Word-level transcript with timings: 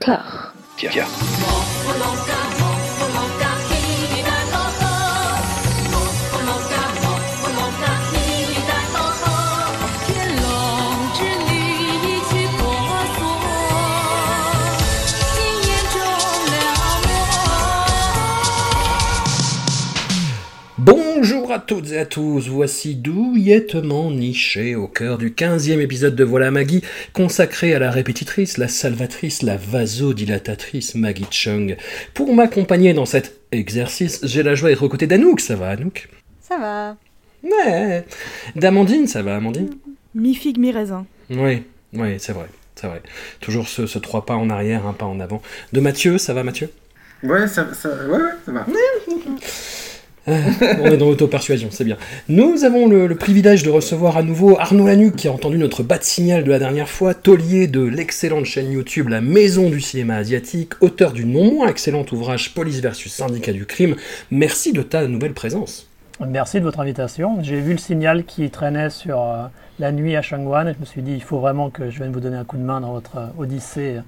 Claire. 0.00 0.52
Tiens. 0.78 1.06
Bonjour 21.50 21.62
à 21.62 21.66
toutes 21.66 21.90
et 21.90 21.98
à 21.98 22.06
tous, 22.06 22.48
voici 22.48 22.94
douillettement 22.94 24.12
niché 24.12 24.76
au 24.76 24.86
cœur 24.86 25.18
du 25.18 25.30
15e 25.30 25.80
épisode 25.80 26.14
de 26.14 26.22
Voilà 26.22 26.52
Maggie, 26.52 26.84
consacré 27.12 27.74
à 27.74 27.80
la 27.80 27.90
répétitrice, 27.90 28.56
la 28.56 28.68
salvatrice, 28.68 29.42
la 29.42 29.56
vasodilatatrice 29.56 30.94
Maggie 30.94 31.26
Chung. 31.28 31.76
Pour 32.14 32.32
m'accompagner 32.32 32.94
dans 32.94 33.04
cet 33.04 33.40
exercice, 33.50 34.20
j'ai 34.22 34.44
la 34.44 34.54
joie 34.54 34.68
d'être 34.68 34.84
aux 34.84 34.88
côtés 34.88 35.08
d'Anouk, 35.08 35.40
ça 35.40 35.56
va 35.56 35.70
Anouk? 35.70 36.08
Ça 36.40 36.56
va. 36.56 36.96
Ouais. 37.42 38.04
D'Amandine, 38.54 39.08
ça 39.08 39.22
va 39.22 39.34
Amandine? 39.34 39.70
Mi 40.14 40.36
figue, 40.36 40.58
mi 40.58 40.70
raisin. 40.70 41.04
Oui, 41.30 41.64
oui, 41.94 42.14
c'est 42.20 42.32
vrai, 42.32 42.46
c'est 42.76 42.86
vrai. 42.86 43.02
Toujours 43.40 43.66
ce, 43.66 43.88
ce 43.88 43.98
trois 43.98 44.24
pas 44.24 44.36
en 44.36 44.50
arrière, 44.50 44.86
un 44.86 44.92
pas 44.92 45.06
en 45.06 45.18
avant. 45.18 45.42
De 45.72 45.80
Mathieu, 45.80 46.16
ça 46.16 46.32
va 46.32 46.44
Mathieu? 46.44 46.70
Ouais, 47.24 47.48
ça, 47.48 47.66
ça, 47.74 47.88
ouais, 48.06 48.18
ouais, 48.18 48.30
ça 48.46 48.52
va. 48.52 48.66
On 50.26 50.84
est 50.86 50.96
dans 50.96 51.06
l'auto-persuasion, 51.06 51.68
c'est 51.70 51.84
bien. 51.84 51.96
Nous 52.28 52.64
avons 52.64 52.86
le, 52.86 53.14
privilège 53.14 53.62
de 53.62 53.70
recevoir 53.70 54.16
à 54.16 54.22
nouveau 54.22 54.58
Arnaud 54.58 54.86
Lanuc 54.86 55.16
qui 55.16 55.28
a 55.28 55.32
entendu 55.32 55.58
notre 55.58 55.82
bas 55.82 55.98
de 55.98 56.04
signal 56.04 56.44
de 56.44 56.50
la 56.50 56.58
dernière 56.58 56.88
fois, 56.88 57.14
taulier 57.14 57.66
de 57.66 57.82
l'excellente 57.82 58.44
chaîne 58.44 58.70
YouTube 58.70 59.08
La 59.08 59.20
Maison 59.20 59.70
du 59.70 59.80
cinéma 59.80 60.16
asiatique, 60.16 60.74
auteur 60.80 61.12
du 61.12 61.24
non 61.24 61.52
moins 61.52 61.68
excellent 61.68 62.04
ouvrage 62.12 62.54
Police 62.54 62.80
versus 62.80 63.12
Syndicat 63.12 63.52
du 63.52 63.66
crime. 63.66 63.96
Merci 64.30 64.72
de 64.72 64.82
ta 64.82 65.06
nouvelle 65.06 65.32
présence. 65.32 65.86
Merci 66.26 66.58
de 66.58 66.64
votre 66.64 66.80
invitation. 66.80 67.42
J'ai 67.42 67.60
vu 67.60 67.72
le 67.72 67.78
signal 67.78 68.24
qui 68.24 68.50
traînait 68.50 68.90
sur 68.90 69.22
euh, 69.22 69.46
la 69.78 69.90
nuit 69.90 70.16
à 70.16 70.22
Shangwan 70.22 70.68
et 70.68 70.74
je 70.74 70.78
me 70.78 70.84
suis 70.84 71.00
dit 71.00 71.14
il 71.14 71.22
faut 71.22 71.38
vraiment 71.38 71.70
que 71.70 71.90
je 71.90 71.98
vienne 71.98 72.12
vous 72.12 72.20
donner 72.20 72.36
un 72.36 72.44
coup 72.44 72.58
de 72.58 72.62
main 72.62 72.82
dans 72.82 72.92
votre 72.92 73.16
euh, 73.16 73.26
odyssée 73.38 74.00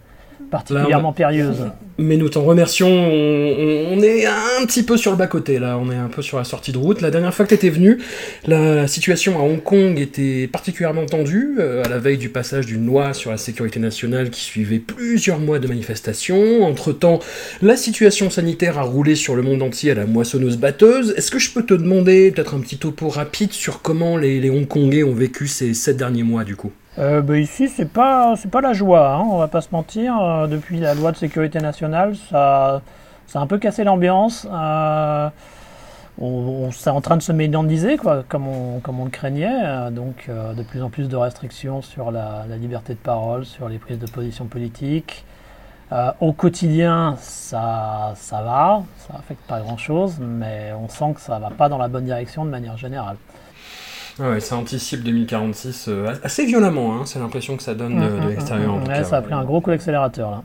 particulièrement 0.50 1.12
périlleuse. 1.12 1.70
Mais 1.98 2.16
nous 2.16 2.30
t'en 2.30 2.42
remercions, 2.42 2.88
on, 2.88 4.00
est 4.00 4.24
un 4.24 4.64
petit 4.66 4.82
peu 4.82 4.96
sur 4.96 5.10
le 5.10 5.16
bas-côté 5.16 5.58
là, 5.58 5.78
on 5.78 5.90
est 5.90 5.96
un 5.96 6.08
peu 6.08 6.22
sur 6.22 6.38
la 6.38 6.44
sortie 6.44 6.72
de 6.72 6.78
route. 6.78 7.00
La 7.00 7.10
dernière 7.10 7.34
fois 7.34 7.44
que 7.44 7.50
tu 7.50 7.54
étais 7.54 7.68
venu, 7.68 7.98
la 8.46 8.88
situation 8.88 9.38
à 9.38 9.42
Hong 9.42 9.62
Kong 9.62 9.98
était 9.98 10.46
particulièrement 10.46 11.04
tendue, 11.04 11.56
euh, 11.58 11.84
à 11.84 11.88
la 11.88 11.98
veille 11.98 12.16
du 12.16 12.30
passage 12.30 12.66
d'une 12.66 12.86
loi 12.86 13.12
sur 13.12 13.30
la 13.30 13.36
sécurité 13.36 13.78
nationale 13.78 14.30
qui 14.30 14.40
suivait 14.40 14.78
plusieurs 14.78 15.38
mois 15.38 15.58
de 15.58 15.68
manifestations. 15.68 16.64
Entre-temps, 16.64 17.20
la 17.60 17.76
situation 17.76 18.30
sanitaire 18.30 18.78
a 18.78 18.82
roulé 18.82 19.14
sur 19.14 19.36
le 19.36 19.42
monde 19.42 19.62
entier 19.62 19.90
à 19.90 19.94
la 19.94 20.06
moissonneuse-batteuse. 20.06 21.14
Est-ce 21.16 21.30
que 21.30 21.38
je 21.38 21.50
peux 21.52 21.64
te 21.64 21.74
demander 21.74 22.30
peut-être 22.30 22.54
un 22.54 22.60
petit 22.60 22.78
topo 22.78 23.08
rapide 23.08 23.52
sur 23.52 23.82
comment 23.82 24.16
les, 24.16 24.40
les 24.40 24.50
Hongkongais 24.50 25.04
ont 25.04 25.14
vécu 25.14 25.46
ces 25.46 25.74
sept 25.74 25.98
derniers 25.98 26.22
mois 26.22 26.44
du 26.44 26.56
coup? 26.56 26.72
Euh, 26.98 27.22
bah, 27.22 27.38
ici 27.38 27.68
c'est 27.68 27.86
pas 27.90 28.34
pas 28.50 28.60
la 28.60 28.72
joie, 28.74 29.14
hein, 29.14 29.24
on 29.30 29.38
va 29.38 29.48
pas 29.48 29.60
se 29.62 29.68
mentir. 29.72 30.18
Euh, 30.20 30.46
depuis 30.46 30.78
la 30.78 30.94
loi 30.94 31.10
de 31.12 31.16
sécurité 31.16 31.60
nationale, 31.60 32.16
ça 32.30 32.82
ça 33.26 33.38
a 33.40 33.42
un 33.42 33.46
peu 33.46 33.58
cassé 33.58 33.82
l'ambiance. 33.84 34.46
Euh, 34.50 35.28
on, 36.20 36.26
on- 36.68 36.70
c'est 36.72 36.90
en 36.90 37.00
train 37.00 37.16
de 37.16 37.22
se 37.22 37.32
médiandiser 37.32 37.96
quoi, 37.96 38.24
comme 38.28 38.46
on 38.46 38.80
comme 38.80 39.00
on 39.00 39.04
le 39.04 39.10
craignait. 39.10 39.90
Donc 39.90 40.28
de 40.28 40.62
plus 40.62 40.82
en 40.82 40.90
plus 40.90 41.08
de 41.08 41.16
restrictions 41.16 41.82
sur 41.82 42.10
la, 42.10 42.44
liberté 42.58 42.92
de 42.94 42.98
parole, 42.98 43.44
sur 43.46 43.68
les 43.68 43.78
prises 43.78 43.98
de 43.98 44.06
position 44.06 44.46
politiques. 44.46 45.24
Euh, 45.92 46.10
au 46.20 46.32
quotidien, 46.32 47.16
ça, 47.18 48.14
ça 48.16 48.42
va, 48.42 48.82
ça 48.96 49.14
affecte 49.18 49.42
pas 49.46 49.60
grand-chose, 49.60 50.18
mais 50.20 50.72
on 50.72 50.88
sent 50.88 51.14
que 51.14 51.20
ça 51.20 51.38
va 51.38 51.50
pas 51.50 51.68
dans 51.68 51.76
la 51.78 51.88
bonne 51.88 52.06
direction 52.06 52.44
de 52.46 52.50
manière 52.50 52.78
générale. 52.78 53.16
Ouais, 54.18 54.40
ça 54.40 54.56
anticipe 54.56 55.02
2046 55.02 55.86
euh, 55.88 56.14
assez 56.22 56.44
violemment, 56.44 56.94
hein, 56.96 57.02
c'est 57.06 57.18
l'impression 57.18 57.56
que 57.56 57.62
ça 57.62 57.74
donne 57.74 57.96
de, 57.98 58.20
de 58.24 58.28
l'extérieur. 58.28 58.74
en 58.74 58.80
tout 58.80 58.88
Ouais, 58.88 58.98
cas. 58.98 59.04
ça 59.04 59.16
a 59.16 59.22
pris 59.22 59.32
un 59.32 59.44
gros 59.44 59.60
coup 59.60 59.70
d'accélérateur 59.70 60.30
là. 60.30 60.42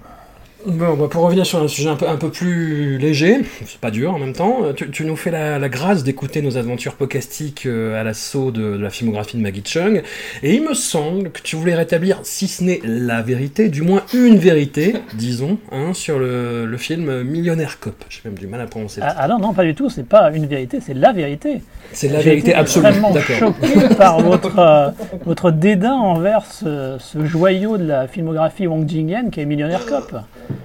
Bon, 0.65 0.95
bah, 0.95 1.07
pour 1.09 1.23
revenir 1.23 1.45
sur 1.45 1.61
un 1.61 1.67
sujet 1.67 1.87
un 1.87 1.95
peu, 1.95 2.07
un 2.09 2.15
peu 2.15 2.29
plus 2.29 2.97
léger, 2.97 3.41
c'est 3.65 3.79
pas 3.79 3.91
dur 3.91 4.15
en 4.15 4.19
même 4.19 4.33
temps, 4.33 4.63
euh, 4.63 4.73
tu, 4.73 4.89
tu 4.89 5.05
nous 5.05 5.15
fais 5.15 5.29
la, 5.29 5.59
la 5.59 5.69
grâce 5.69 6.03
d'écouter 6.03 6.41
nos 6.41 6.57
aventures 6.57 6.95
podcastiques 6.95 7.67
euh, 7.67 7.99
à 7.99 8.03
l'assaut 8.03 8.49
de, 8.49 8.75
de 8.75 8.81
la 8.81 8.89
filmographie 8.89 9.37
de 9.37 9.43
Maggie 9.43 9.61
Chung, 9.63 10.01
et 10.41 10.55
il 10.55 10.63
me 10.63 10.73
semble 10.73 11.29
que 11.29 11.41
tu 11.41 11.55
voulais 11.55 11.75
rétablir, 11.75 12.19
si 12.23 12.47
ce 12.47 12.63
n'est 12.63 12.81
la 12.83 13.21
vérité, 13.21 13.69
du 13.69 13.83
moins 13.83 14.01
une 14.15 14.37
vérité, 14.37 14.95
disons, 15.13 15.59
hein, 15.71 15.93
sur 15.93 16.17
le, 16.17 16.65
le 16.65 16.77
film 16.77 17.21
Millionnaire 17.21 17.79
Cop. 17.79 18.03
J'ai 18.09 18.21
même 18.25 18.37
du 18.37 18.47
mal 18.47 18.59
à 18.59 18.65
prononcer. 18.65 18.99
Ah, 19.03 19.15
ah 19.15 19.27
non, 19.27 19.37
non, 19.37 19.53
pas 19.53 19.63
du 19.63 19.75
tout, 19.75 19.91
c'est 19.91 20.07
pas 20.07 20.31
une 20.31 20.47
vérité, 20.47 20.79
c'est 20.81 20.95
la 20.95 21.13
vérité. 21.13 21.61
c'est 21.93 22.09
la 22.09 22.19
vérité 22.19 22.55
absolue, 22.55 22.87
extrêmement 22.87 23.11
d'accord. 23.13 23.37
choqué 23.37 23.95
par 23.97 24.19
votre, 24.21 24.57
euh, 24.57 24.89
votre 25.23 25.51
dédain 25.51 25.93
envers 25.93 26.45
ce, 26.45 26.97
ce 26.99 27.23
joyau 27.25 27.77
de 27.77 27.85
la 27.85 28.07
filmographie 28.07 28.65
Wong 28.65 28.89
Jing-yen 28.89 29.29
qui 29.29 29.39
est 29.39 29.45
Millionnaire 29.45 29.85
Cop. 29.85 30.15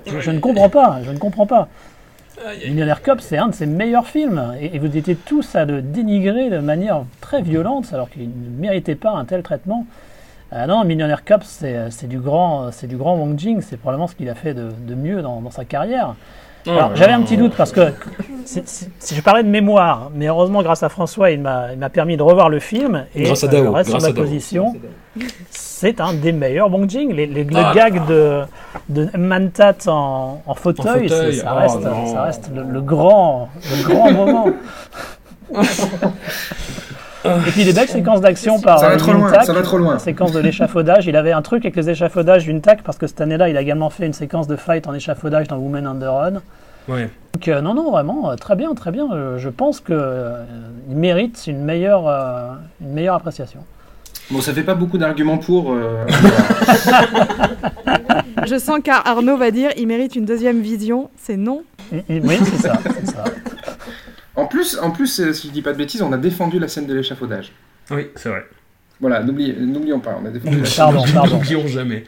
Je, 0.06 0.20
je 0.20 0.30
ne 0.30 0.38
comprends 0.40 0.68
pas, 0.68 0.98
je 1.04 1.10
ne 1.10 1.18
comprends 1.18 1.46
pas. 1.46 1.68
Millionnaire 2.66 3.02
Cop, 3.02 3.20
c'est 3.20 3.38
un 3.38 3.48
de 3.48 3.54
ses 3.54 3.66
meilleurs 3.66 4.06
films, 4.06 4.54
et, 4.60 4.74
et 4.74 4.78
vous 4.78 4.96
étiez 4.96 5.14
tous 5.14 5.54
à 5.54 5.64
le 5.64 5.80
dénigrer 5.80 6.50
de 6.50 6.58
manière 6.58 7.04
très 7.20 7.40
violente, 7.42 7.90
alors 7.92 8.10
qu'il 8.10 8.24
ne 8.28 8.60
méritait 8.60 8.94
pas 8.96 9.10
un 9.10 9.24
tel 9.24 9.42
traitement. 9.42 9.86
Ah 10.50 10.66
non, 10.66 10.84
Millionnaire 10.84 11.24
Cop, 11.24 11.42
c'est 11.44 11.90
c'est 11.90 12.08
du 12.08 12.18
grand, 12.18 12.72
c'est 12.72 12.86
du 12.86 12.96
grand 12.96 13.16
Wong 13.16 13.38
Jing, 13.38 13.60
c'est 13.62 13.76
probablement 13.76 14.08
ce 14.08 14.14
qu'il 14.14 14.28
a 14.28 14.34
fait 14.34 14.54
de, 14.54 14.70
de 14.86 14.94
mieux 14.94 15.22
dans, 15.22 15.40
dans 15.40 15.50
sa 15.50 15.64
carrière. 15.64 16.14
Alors, 16.66 16.90
Oh, 16.92 16.96
j'avais 16.96 17.12
un 17.12 17.22
petit 17.22 17.36
doute 17.36 17.54
parce 17.56 17.72
que 17.72 17.92
si, 18.44 18.62
je 19.14 19.20
parlais 19.20 19.42
de 19.42 19.48
mémoire, 19.48 20.10
mais 20.14 20.26
heureusement 20.28 20.62
grâce 20.62 20.84
à 20.84 20.88
François, 20.88 21.30
il 21.32 21.40
m'a 21.40 21.72
il 21.72 21.78
m'a 21.78 21.90
permis 21.90 22.16
de 22.16 22.22
revoir 22.22 22.48
le 22.48 22.60
film 22.60 23.04
et 23.16 23.24
Grâce 23.24 23.42
à 23.42 23.48
euh, 23.48 23.50
Dao, 23.50 23.64
je 23.64 23.68
reste 23.70 23.90
grâce 23.90 23.90
sur 23.90 23.96
à 23.96 24.00
ma 24.00 24.12
Dao. 24.12 24.22
position. 24.24 24.76
C'est 25.82 26.00
un 26.00 26.14
des 26.14 26.30
meilleurs 26.30 26.70
Bong 26.70 26.88
Jing. 26.88 27.12
Les, 27.12 27.26
les- 27.26 27.42
le 27.42 27.56
Ah. 27.56 27.72
gag 27.74 28.06
de, 28.06 28.42
de 28.88 29.08
Mantat 29.18 29.74
en, 29.88 30.40
en 30.46 30.54
fauteuil, 30.54 31.08
ça, 31.08 31.16
oh 31.16 31.58
reste, 31.58 31.82
ça 32.12 32.22
reste 32.22 32.50
le, 32.54 32.62
le 32.62 32.80
grand, 32.80 33.48
le 33.68 33.82
grand 33.92 34.12
moment. 34.20 34.46
Et 37.24 37.50
puis 37.50 37.64
des 37.64 37.72
belles 37.72 37.88
séquences 37.88 38.20
d'action 38.20 38.60
par 38.60 38.78
Ça 38.78 38.86
va 38.90 38.94
euh, 38.94 38.96
trop 38.96 39.12
loin, 39.12 39.42
ça 39.42 39.52
va 39.52 39.62
trop 39.62 39.78
loin. 39.78 39.94
la 39.94 39.98
séquence 39.98 40.30
de 40.30 40.38
l'échafaudage. 40.38 41.06
Il 41.08 41.16
avait 41.16 41.32
un 41.32 41.42
truc 41.42 41.64
avec 41.64 41.74
les 41.74 41.90
échafaudages 41.90 42.44
d'une 42.44 42.60
tac 42.60 42.82
parce 42.84 42.96
que 42.96 43.08
cette 43.08 43.20
année-là, 43.20 43.48
il 43.48 43.56
a 43.56 43.60
également 43.60 43.90
fait 43.90 44.06
une 44.06 44.12
séquence 44.12 44.46
de 44.46 44.54
fight 44.54 44.86
en 44.86 44.94
échafaudage 44.94 45.48
dans 45.48 45.56
Women 45.56 45.88
on 45.88 45.94
the 45.98 46.04
Run. 46.04 46.40
Ouais. 46.88 47.10
Donc 47.34 47.48
euh, 47.48 47.60
non, 47.60 47.74
non, 47.74 47.90
vraiment, 47.90 48.30
euh, 48.30 48.36
très 48.36 48.54
bien, 48.54 48.72
très 48.74 48.92
bien. 48.92 49.08
Euh, 49.12 49.36
je 49.38 49.48
pense 49.48 49.80
que 49.80 49.92
euh, 49.92 50.44
il 50.88 50.96
mérite 50.96 51.44
une 51.48 51.62
meilleure, 51.64 52.06
euh, 52.06 52.50
une 52.80 52.92
meilleure 52.92 53.16
appréciation. 53.16 53.60
Bon, 54.32 54.40
ça 54.40 54.52
fait 54.54 54.62
pas 54.62 54.74
beaucoup 54.74 54.98
d'arguments 54.98 55.38
pour. 55.38 55.72
euh, 55.72 56.04
Je 58.46 58.58
sens 58.58 58.80
qu'Arnaud 58.82 59.36
va 59.36 59.50
dire 59.50 59.70
il 59.76 59.86
mérite 59.86 60.16
une 60.16 60.24
deuxième 60.24 60.60
vision. 60.60 61.10
C'est 61.16 61.36
non. 61.36 61.62
Il- 61.92 62.02
il- 62.08 62.22
oui, 62.26 62.36
c'est 62.42 62.68
ça. 62.68 62.74
En 64.34 64.46
plus, 64.46 64.78
en 64.80 64.90
plus, 64.90 65.20
euh, 65.20 65.32
si 65.32 65.48
je 65.48 65.52
dis 65.52 65.62
pas 65.62 65.72
de 65.72 65.78
bêtises, 65.78 66.02
on 66.02 66.12
a 66.12 66.16
défendu 66.16 66.58
la 66.58 66.68
scène 66.68 66.86
de 66.86 66.94
l'échafaudage. 66.94 67.52
Oui, 67.90 68.08
c'est 68.16 68.28
vrai. 68.30 68.44
Voilà, 69.00 69.22
n'oublions 69.22 70.00
pas, 70.00 70.16
on 70.22 70.26
a 70.26 70.30
défendu 70.30 70.60
la 70.62 70.68
Pardon, 70.76 71.04
pardon. 71.12 71.34
N'oublions 71.36 71.66
jamais. 71.66 72.04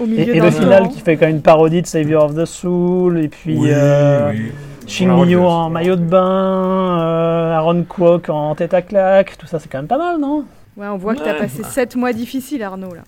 Au 0.00 0.04
Et, 0.04 0.08
milieu 0.08 0.36
et 0.36 0.38
d'un 0.38 0.44
le 0.46 0.50
final 0.52 0.88
qui 0.88 1.00
fait 1.00 1.16
quand 1.16 1.26
même 1.26 1.36
une 1.36 1.42
parodie 1.42 1.82
de 1.82 1.86
Savior 1.86 2.24
of 2.24 2.34
the 2.36 2.44
Soul, 2.46 3.18
et 3.20 3.28
puis 3.28 3.58
euh, 3.64 4.30
oui. 4.30 4.52
Relevé. 5.00 5.36
en 5.36 5.68
maillot 5.68 5.96
de 5.96 6.02
bain, 6.04 7.00
euh, 7.02 7.52
Aaron 7.56 7.82
Kwok 7.82 8.30
en 8.30 8.54
tête 8.54 8.72
à 8.72 8.80
claque, 8.80 9.36
tout 9.36 9.46
ça 9.46 9.58
c'est 9.58 9.68
quand 9.68 9.78
même 9.78 9.86
pas 9.88 9.98
mal, 9.98 10.18
non? 10.18 10.44
Ouais, 10.78 10.86
on 10.86 10.96
voit 10.96 11.16
que 11.16 11.24
t'as 11.24 11.34
passé 11.34 11.64
7 11.64 11.96
mois 11.96 12.12
difficiles, 12.12 12.62
Arnaud, 12.62 12.94
là. 12.94 13.02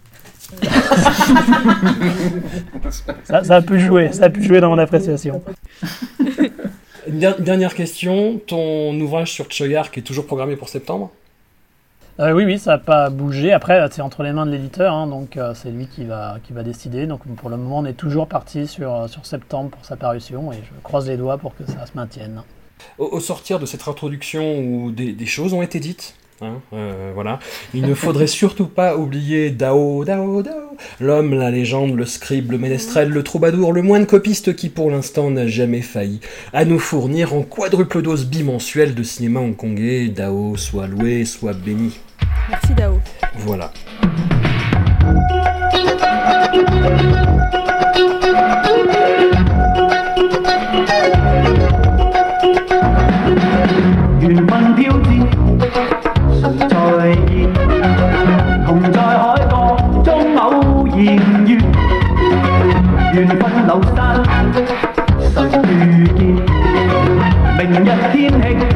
ça, 3.22 3.44
ça 3.44 3.54
a 3.54 3.62
pu 3.62 3.78
jouer, 3.78 4.12
ça 4.12 4.24
a 4.24 4.30
pu 4.30 4.42
jouer 4.42 4.60
dans 4.60 4.70
mon 4.70 4.78
appréciation. 4.78 5.40
Dernière 7.06 7.76
question, 7.76 8.40
ton 8.44 8.98
ouvrage 8.98 9.30
sur 9.30 9.48
Choyar 9.48 9.92
qui 9.92 10.00
est 10.00 10.02
toujours 10.02 10.26
programmé 10.26 10.56
pour 10.56 10.68
septembre? 10.68 11.12
Euh, 12.18 12.32
oui, 12.32 12.44
oui, 12.44 12.58
ça 12.58 12.72
n'a 12.72 12.78
pas 12.78 13.08
bougé. 13.08 13.52
Après, 13.52 13.80
c'est 13.92 14.02
entre 14.02 14.24
les 14.24 14.32
mains 14.32 14.46
de 14.46 14.50
l'éditeur, 14.50 14.92
hein, 14.92 15.06
donc 15.06 15.36
euh, 15.36 15.54
c'est 15.54 15.70
lui 15.70 15.86
qui 15.86 16.04
va, 16.04 16.38
qui 16.42 16.52
va 16.52 16.64
décider. 16.64 17.06
Donc 17.06 17.20
pour 17.36 17.50
le 17.50 17.56
moment, 17.56 17.78
on 17.78 17.84
est 17.84 17.92
toujours 17.92 18.26
parti 18.26 18.66
sur, 18.66 18.92
euh, 18.92 19.06
sur 19.06 19.26
septembre 19.26 19.70
pour 19.70 19.84
sa 19.84 19.94
parution 19.94 20.50
et 20.50 20.56
je 20.56 20.72
croise 20.82 21.08
les 21.08 21.16
doigts 21.16 21.38
pour 21.38 21.54
que 21.54 21.64
ça 21.66 21.86
se 21.86 21.92
maintienne. 21.94 22.42
Au, 22.98 23.06
au 23.06 23.20
sortir 23.20 23.60
de 23.60 23.66
cette 23.66 23.86
introduction 23.86 24.58
où 24.58 24.90
des, 24.90 25.12
des 25.12 25.26
choses 25.26 25.54
ont 25.54 25.62
été 25.62 25.78
dites, 25.78 26.16
Hein, 26.42 26.60
euh, 26.72 27.12
voilà. 27.14 27.38
Il 27.74 27.82
ne 27.82 27.94
faudrait 27.94 28.26
surtout 28.26 28.66
pas 28.66 28.96
oublier 28.96 29.50
Dao, 29.50 30.04
Dao, 30.06 30.42
Dao, 30.42 30.76
l'homme, 30.98 31.34
la 31.34 31.50
légende, 31.50 31.94
le 31.94 32.06
scribe, 32.06 32.52
le 32.52 32.58
ménestrel, 32.58 33.10
le 33.10 33.22
troubadour, 33.22 33.72
le 33.72 33.82
moine 33.82 34.06
copiste 34.06 34.56
qui 34.56 34.70
pour 34.70 34.90
l'instant 34.90 35.30
n'a 35.30 35.46
jamais 35.46 35.82
failli 35.82 36.20
à 36.54 36.64
nous 36.64 36.78
fournir 36.78 37.34
en 37.34 37.42
quadruple 37.42 38.00
dose 38.00 38.26
bimensuelle 38.26 38.94
de 38.94 39.02
cinéma 39.02 39.40
hongkongais. 39.40 40.08
Dao, 40.08 40.56
soit 40.56 40.86
loué, 40.86 41.26
soit 41.26 41.52
béni. 41.52 41.98
Merci 42.48 42.74
Dao. 42.74 42.98
Voilà. 43.36 43.70
yakin 67.98 68.42
hai 68.42 68.54
ki 68.54 68.69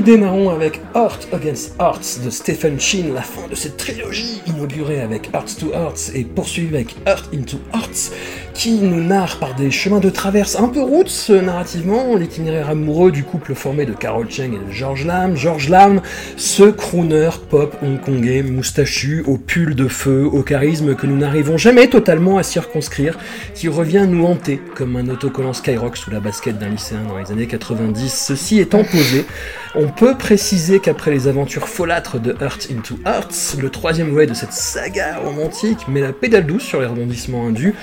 Nous 0.00 0.06
démarrons 0.06 0.48
avec 0.48 0.80
Heart 0.94 1.28
Against 1.30 1.74
Hearts 1.78 2.24
de 2.24 2.30
Stephen 2.30 2.80
Chin, 2.80 3.12
la 3.12 3.20
fin 3.20 3.46
de 3.50 3.54
cette 3.54 3.76
trilogie 3.76 4.40
inaugurée 4.46 5.02
avec 5.02 5.28
Hearts 5.34 5.58
to 5.60 5.74
Hearts 5.74 6.14
et 6.14 6.24
poursuivie 6.24 6.74
avec 6.74 6.96
Heart 7.06 7.28
into 7.34 7.58
Hearts, 7.74 8.10
qui 8.54 8.78
nous 8.78 9.02
narre 9.02 9.38
par 9.38 9.54
des 9.54 9.70
chemins 9.70 10.00
de 10.00 10.08
traverse 10.08 10.56
un 10.58 10.68
peu 10.68 10.80
roots 10.80 11.28
narrativement 11.28 12.16
l'itinéraire 12.16 12.70
amoureux 12.70 13.12
du 13.12 13.24
couple 13.24 13.54
formé 13.54 13.84
de 13.84 13.92
Carol 13.92 14.30
Cheng 14.30 14.54
et 14.54 14.66
de 14.66 14.72
George 14.72 15.04
Lam. 15.04 15.36
George 15.36 15.68
Lam, 15.68 16.00
ce 16.38 16.62
crooner 16.70 17.28
pop 17.50 17.76
hongkongais 17.82 18.42
moustachu, 18.42 19.22
au 19.26 19.36
pull 19.36 19.74
de 19.74 19.86
feu, 19.86 20.24
au 20.24 20.42
charisme 20.42 20.94
que 20.94 21.06
nous 21.06 21.18
n'arrivons 21.18 21.58
jamais 21.58 21.88
totalement 21.88 22.38
à 22.38 22.42
circonscrire, 22.42 23.18
qui 23.54 23.68
revient 23.68 24.06
nous 24.08 24.24
hanter 24.24 24.62
comme 24.74 24.96
un 24.96 25.10
autocollant 25.10 25.52
Skyrock 25.52 25.98
sous 25.98 26.10
la 26.10 26.20
basket 26.20 26.58
d'un 26.58 26.70
lycéen 26.70 27.02
dans 27.06 27.18
les 27.18 27.30
années 27.30 27.46
90. 27.46 28.08
Ceci 28.08 28.60
étant 28.60 28.82
posé, 28.82 29.26
on 29.74 29.89
peut 29.90 30.16
préciser 30.16 30.80
qu'après 30.80 31.10
les 31.10 31.28
aventures 31.28 31.68
folâtres 31.68 32.18
de 32.20 32.36
Heart 32.40 32.68
into 32.70 32.98
Hearts, 33.06 33.56
le 33.60 33.70
troisième 33.70 34.10
volet 34.10 34.26
de 34.26 34.34
cette 34.34 34.52
saga 34.52 35.18
romantique 35.18 35.86
met 35.88 36.00
la 36.00 36.12
pédale 36.12 36.46
douce 36.46 36.62
sur 36.62 36.80
les 36.80 36.86
rebondissements 36.86 37.46
indus 37.46 37.74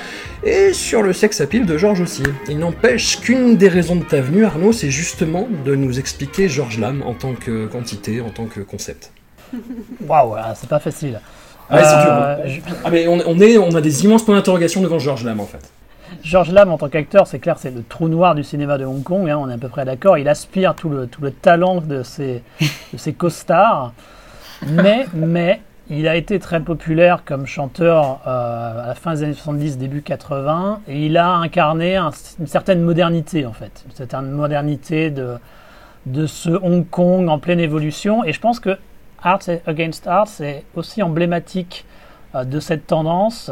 et 0.43 0.73
sur 0.73 1.01
le 1.03 1.13
sex 1.13 1.41
appeal 1.41 1.65
de 1.65 1.77
George 1.77 2.01
aussi. 2.01 2.23
Il 2.49 2.59
n'empêche 2.59 3.19
qu'une 3.19 3.57
des 3.57 3.67
raisons 3.69 3.95
de 3.95 4.03
ta 4.03 4.21
venue, 4.21 4.45
Arnaud, 4.45 4.71
c'est 4.73 4.89
justement 4.91 5.47
de 5.65 5.75
nous 5.75 5.99
expliquer 5.99 6.49
George 6.49 6.79
Lam 6.79 7.03
en 7.03 7.13
tant 7.13 7.33
que 7.33 7.65
quantité, 7.67 8.21
en 8.21 8.29
tant 8.29 8.45
que 8.45 8.59
concept. 8.61 9.11
Waouh, 10.07 10.35
ah, 10.37 10.53
c'est 10.59 10.69
pas 10.69 10.79
facile. 10.79 11.19
Ah, 11.69 11.77
dur, 11.79 11.87
Euh, 11.87 12.35
hein. 12.35 12.47
je- 12.47 12.73
Ah 12.85 12.89
mais 12.91 13.07
on, 13.07 13.19
on 13.25 13.39
est, 13.39 13.57
on 13.57 13.75
a 13.75 13.81
des 13.81 14.03
immenses 14.05 14.23
points 14.23 14.35
d'interrogation 14.35 14.81
devant 14.81 14.99
George 14.99 15.23
Lam 15.23 15.39
en 15.39 15.45
fait. 15.45 15.69
George 16.23 16.51
Lam 16.51 16.71
en 16.71 16.77
tant 16.77 16.89
qu'acteur, 16.89 17.27
c'est 17.27 17.39
clair, 17.39 17.57
c'est 17.57 17.71
le 17.71 17.83
trou 17.83 18.07
noir 18.07 18.35
du 18.35 18.43
cinéma 18.43 18.77
de 18.77 18.85
Hong 18.85 19.03
Kong. 19.03 19.29
hein, 19.29 19.37
on 19.39 19.49
est 19.49 19.53
à 19.53 19.57
peu 19.57 19.69
près 19.69 19.85
d'accord. 19.85 20.17
Il 20.17 20.27
aspire 20.29 20.75
tout 20.75 20.89
le, 20.89 21.07
tout 21.07 21.21
le 21.21 21.31
talent 21.31 21.81
de 21.81 22.03
ses, 22.03 22.43
de 22.93 22.97
ses 22.97 23.13
costards, 23.13 23.93
mais, 24.65 25.05
mais 25.13 25.61
il 25.89 26.07
a 26.07 26.15
été 26.15 26.39
très 26.39 26.59
populaire 26.59 27.23
comme 27.25 27.45
chanteur 27.45 28.19
euh, 28.27 28.83
à 28.83 28.87
la 28.87 28.95
fin 28.95 29.13
des 29.13 29.23
années 29.23 29.33
70, 29.33 29.77
début 29.77 30.01
80, 30.01 30.81
et 30.87 31.05
il 31.05 31.17
a 31.17 31.29
incarné 31.35 31.95
un- 31.95 32.11
une 32.39 32.47
certaine 32.47 32.81
modernité 32.81 33.45
en 33.45 33.53
fait, 33.53 33.83
une 33.87 33.95
certaine 33.95 34.31
modernité 34.31 35.09
de, 35.11 35.35
de 36.05 36.25
ce 36.25 36.49
Hong 36.49 36.89
Kong 36.89 37.29
en 37.29 37.39
pleine 37.39 37.59
évolution. 37.59 38.23
Et 38.25 38.33
je 38.33 38.39
pense 38.41 38.59
que 38.59 38.77
Arts 39.23 39.49
Against 39.65 40.07
Arts 40.07 40.41
est 40.41 40.63
aussi 40.75 41.01
emblématique 41.03 41.85
euh, 42.35 42.43
de 42.43 42.59
cette 42.59 42.85
tendance. 42.87 43.51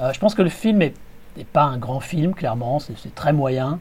Euh, 0.00 0.12
je 0.12 0.18
pense 0.20 0.34
que 0.34 0.42
le 0.42 0.48
film 0.50 0.82
est 0.82 0.94
n'est 1.36 1.44
pas 1.44 1.64
un 1.64 1.78
grand 1.78 2.00
film, 2.00 2.34
clairement, 2.34 2.78
c'est 2.78 3.14
très 3.14 3.32
moyen, 3.32 3.78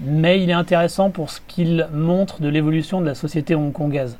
mais 0.00 0.42
il 0.42 0.50
est 0.50 0.54
intéressant 0.54 1.10
pour 1.10 1.30
ce 1.30 1.40
qu'il 1.46 1.88
montre 1.92 2.40
de 2.40 2.48
l'évolution 2.48 3.00
de 3.00 3.06
la 3.06 3.14
société 3.14 3.54
hongkongaise. 3.54 4.18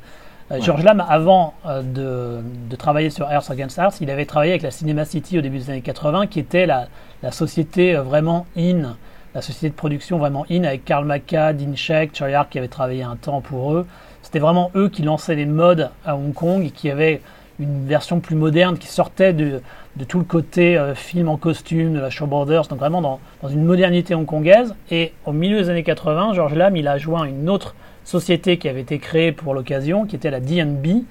Euh, 0.52 0.60
George 0.60 0.84
Lam, 0.84 1.04
avant 1.08 1.54
euh, 1.66 1.82
de, 1.82 2.40
de 2.70 2.76
travailler 2.76 3.10
sur 3.10 3.30
Earth 3.30 3.50
Against 3.50 3.78
Earth, 3.78 4.00
il 4.00 4.10
avait 4.10 4.26
travaillé 4.26 4.52
avec 4.52 4.62
la 4.62 4.70
Cinema 4.70 5.04
City 5.04 5.38
au 5.38 5.42
début 5.42 5.58
des 5.58 5.70
années 5.70 5.80
80, 5.80 6.28
qui 6.28 6.38
était 6.38 6.66
la, 6.66 6.86
la 7.22 7.32
société 7.32 7.96
euh, 7.96 8.02
vraiment 8.02 8.46
in, 8.56 8.96
la 9.34 9.42
société 9.42 9.70
de 9.70 9.74
production 9.74 10.18
vraiment 10.18 10.46
in, 10.50 10.62
avec 10.62 10.84
Karl 10.84 11.04
Maka, 11.04 11.52
Dean 11.52 11.74
Sheck, 11.74 12.16
Choi 12.16 12.28
Ark 12.28 12.50
qui 12.50 12.58
avait 12.58 12.68
travaillé 12.68 13.02
un 13.02 13.16
temps 13.16 13.40
pour 13.40 13.74
eux. 13.74 13.86
C'était 14.22 14.38
vraiment 14.38 14.70
eux 14.76 14.88
qui 14.88 15.02
lançaient 15.02 15.34
les 15.34 15.46
modes 15.46 15.90
à 16.04 16.16
Hong 16.16 16.32
Kong 16.32 16.64
et 16.64 16.70
qui 16.70 16.90
avaient 16.90 17.20
une 17.58 17.86
version 17.86 18.20
plus 18.20 18.36
moderne 18.36 18.78
qui 18.78 18.88
sortait 18.88 19.32
de, 19.32 19.60
de 19.96 20.04
tout 20.04 20.18
le 20.18 20.24
côté 20.24 20.76
euh, 20.76 20.94
film 20.94 21.28
en 21.28 21.36
costume, 21.36 21.94
de 21.94 22.00
la 22.00 22.10
Showboarders, 22.10 22.68
donc 22.68 22.78
vraiment 22.78 23.00
dans, 23.00 23.20
une 23.48 23.64
modernité 23.64 24.14
hongkongaise. 24.14 24.74
Et 24.90 25.12
au 25.24 25.32
milieu 25.32 25.60
des 25.62 25.70
années 25.70 25.82
80, 25.82 26.34
George 26.34 26.54
Lam, 26.54 26.76
il 26.76 26.88
a 26.88 26.98
joint 26.98 27.24
une 27.24 27.48
autre 27.48 27.74
société 28.04 28.58
qui 28.58 28.68
avait 28.68 28.82
été 28.82 28.98
créée 28.98 29.32
pour 29.32 29.54
l'occasion, 29.54 30.06
qui 30.06 30.16
était 30.16 30.30
la 30.30 30.40
D&B. 30.40 31.04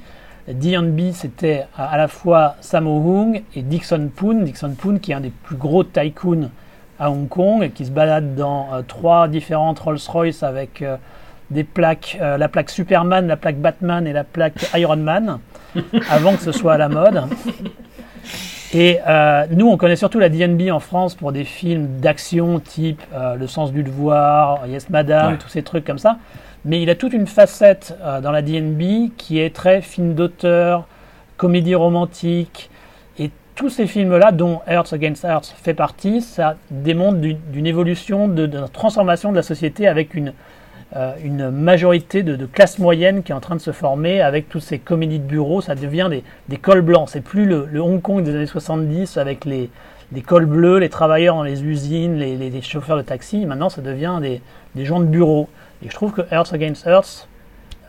La 0.47 0.53
D&B, 0.53 1.11
c'était 1.13 1.65
à, 1.75 1.85
à 1.85 1.97
la 1.97 2.07
fois 2.07 2.55
Sammo 2.61 2.97
Hung 2.97 3.41
et 3.55 3.61
Dixon 3.63 4.09
Poon. 4.15 4.43
Dixon 4.43 4.75
Poon, 4.77 4.99
qui 4.99 5.11
est 5.11 5.15
un 5.15 5.21
des 5.21 5.31
plus 5.31 5.55
gros 5.55 5.83
tycoons 5.83 6.49
à 6.99 7.11
Hong 7.11 7.27
Kong, 7.27 7.71
qui 7.73 7.85
se 7.85 7.91
balade 7.91 8.35
dans 8.35 8.73
euh, 8.73 8.81
trois 8.87 9.27
différentes 9.27 9.79
Rolls-Royce 9.79 10.43
avec 10.43 10.81
euh, 10.81 10.97
des 11.51 11.63
plaques, 11.63 12.17
euh, 12.21 12.37
la 12.37 12.47
plaque 12.47 12.69
Superman, 12.69 13.27
la 13.27 13.37
plaque 13.37 13.57
Batman 13.57 14.07
et 14.07 14.13
la 14.13 14.23
plaque 14.23 14.55
Iron 14.75 14.97
Man, 14.97 15.39
avant 16.09 16.33
que 16.35 16.41
ce 16.41 16.51
soit 16.51 16.73
à 16.73 16.77
la 16.77 16.89
mode. 16.89 17.23
Et 18.73 18.99
euh, 19.07 19.45
nous, 19.51 19.67
on 19.67 19.77
connaît 19.77 19.95
surtout 19.95 20.19
la 20.19 20.29
DNB 20.29 20.69
en 20.71 20.79
France 20.79 21.15
pour 21.15 21.31
des 21.31 21.45
films 21.45 21.99
d'action 21.99 22.59
type 22.59 23.01
euh, 23.13 23.35
Le 23.35 23.47
sens 23.47 23.71
du 23.71 23.83
devoir, 23.83 24.65
Yes 24.67 24.89
Madame, 24.89 25.33
Ouais. 25.33 25.37
tous 25.37 25.49
ces 25.49 25.63
trucs 25.63 25.85
comme 25.85 25.99
ça. 25.99 26.17
Mais 26.65 26.81
il 26.81 26.89
a 26.89 26.95
toute 26.95 27.13
une 27.13 27.27
facette 27.27 27.95
dans 28.23 28.31
la 28.31 28.41
DNB 28.41 29.11
qui 29.17 29.39
est 29.39 29.55
très 29.55 29.81
film 29.81 30.15
d'auteur, 30.15 30.87
comédie 31.37 31.75
romantique. 31.75 32.71
Et 33.19 33.29
tous 33.53 33.69
ces 33.69 33.85
films-là, 33.85 34.31
dont 34.31 34.61
Earth 34.67 34.91
Against 34.91 35.25
Earth 35.25 35.53
fait 35.61 35.75
partie, 35.75 36.21
ça 36.21 36.55
démontre 36.71 37.19
d'une 37.19 37.37
d'une 37.51 37.67
évolution, 37.67 38.27
de 38.27 38.47
transformation 38.73 39.29
de 39.29 39.35
la 39.35 39.43
société 39.43 39.87
avec 39.87 40.15
une, 40.15 40.33
une 41.23 41.49
majorité 41.49 42.23
de, 42.23 42.45
classe 42.45 42.79
moyenne 42.79 43.21
qui 43.23 43.31
est 43.31 43.35
en 43.35 43.41
train 43.41 43.55
de 43.55 43.61
se 43.61 43.71
former 43.71 44.21
avec 44.21 44.47
tous 44.47 44.59
ces 44.61 44.79
comédies 44.79 45.19
de 45.19 45.25
bureau. 45.25 45.59
Ça 45.61 45.75
devient 45.75 46.07
des, 46.09 46.23
des 46.47 46.57
cols 46.57 46.81
blancs. 46.81 47.09
C'est 47.09 47.21
plus 47.21 47.45
le, 47.45 47.67
Hong 47.81 48.01
Kong 48.01 48.23
des 48.23 48.33
années 48.35 48.45
70 48.45 49.17
avec 49.17 49.43
les, 49.45 49.69
les 50.13 50.21
cols 50.21 50.45
bleus, 50.45 50.77
les 50.79 50.89
travailleurs 50.89 51.35
dans 51.35 51.43
les 51.43 51.63
usines, 51.63 52.15
les, 52.15 52.37
les- 52.37 52.49
les 52.49 52.61
chauffeurs 52.61 52.97
de 52.97 53.01
taxi. 53.01 53.45
Maintenant, 53.45 53.69
ça 53.69 53.81
devient 53.81 54.19
des, 54.21 54.41
des 54.75 54.85
gens 54.85 54.99
de 54.99 55.05
bureau. 55.05 55.49
Et 55.85 55.89
je 55.89 55.93
trouve 55.95 56.13
que 56.13 56.21
Earth 56.31 56.53
Against 56.53 56.85
Earth, 56.87 57.27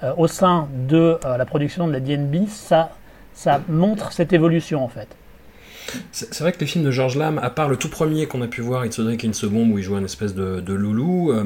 euh, 0.02 0.12
au 0.16 0.26
sein 0.26 0.68
de 0.88 1.18
euh, 1.25 1.37
la 1.37 1.44
production 1.47 1.87
de 1.87 1.92
la 1.92 2.00
DNB, 2.00 2.49
ça, 2.49 2.90
ça 3.35 3.61
montre 3.68 4.11
cette 4.12 4.32
évolution 4.32 4.82
en 4.85 4.88
fait. 4.88 5.09
C'est 6.12 6.40
vrai 6.40 6.52
que 6.52 6.61
les 6.61 6.66
films 6.66 6.85
de 6.85 6.90
George 6.90 7.16
Lam, 7.16 7.38
à 7.43 7.50
part 7.50 7.69
le 7.69 7.76
tout 7.76 7.88
premier 7.88 8.26
qu'on 8.26 8.43
a 8.43 8.47
pu 8.47 8.61
voir, 8.61 8.85
It's 8.85 8.99
a 8.99 9.02
Drink 9.02 9.25
in 9.25 9.31
Bomb, 9.49 9.73
où 9.73 9.78
il 9.78 9.85
joue 9.85 9.97
un 9.97 10.05
espèce 10.05 10.35
de, 10.35 10.73
loulou, 10.73 11.33
euh, 11.33 11.45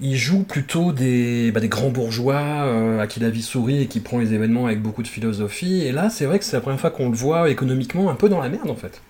il 0.00 0.16
joue 0.16 0.42
plutôt 0.42 0.92
des, 0.92 1.50
bah, 1.52 1.60
grands 1.66 1.90
bourgeois 1.90 2.34
euh, 2.34 3.00
à 3.00 3.06
qui 3.06 3.20
la 3.20 3.30
vie 3.30 3.42
sourit 3.42 3.82
et 3.82 3.86
qui 3.86 4.00
prend 4.00 4.18
les 4.18 4.32
événements 4.32 4.66
avec 4.66 4.82
beaucoup 4.82 5.02
de 5.02 5.08
philosophie. 5.08 5.82
Et 5.82 5.92
là, 5.92 6.10
c'est 6.10 6.24
vrai 6.24 6.38
que 6.38 6.44
c'est 6.44 6.56
la 6.56 6.60
première 6.60 6.80
fois 6.80 6.90
qu'on 6.90 7.08
le 7.08 7.16
voit 7.16 7.50
économiquement 7.50 8.10
un 8.10 8.14
peu 8.14 8.28
dans 8.28 8.40
la 8.40 8.48
merde 8.48 8.70
en 8.70 8.76
fait. 8.76 9.00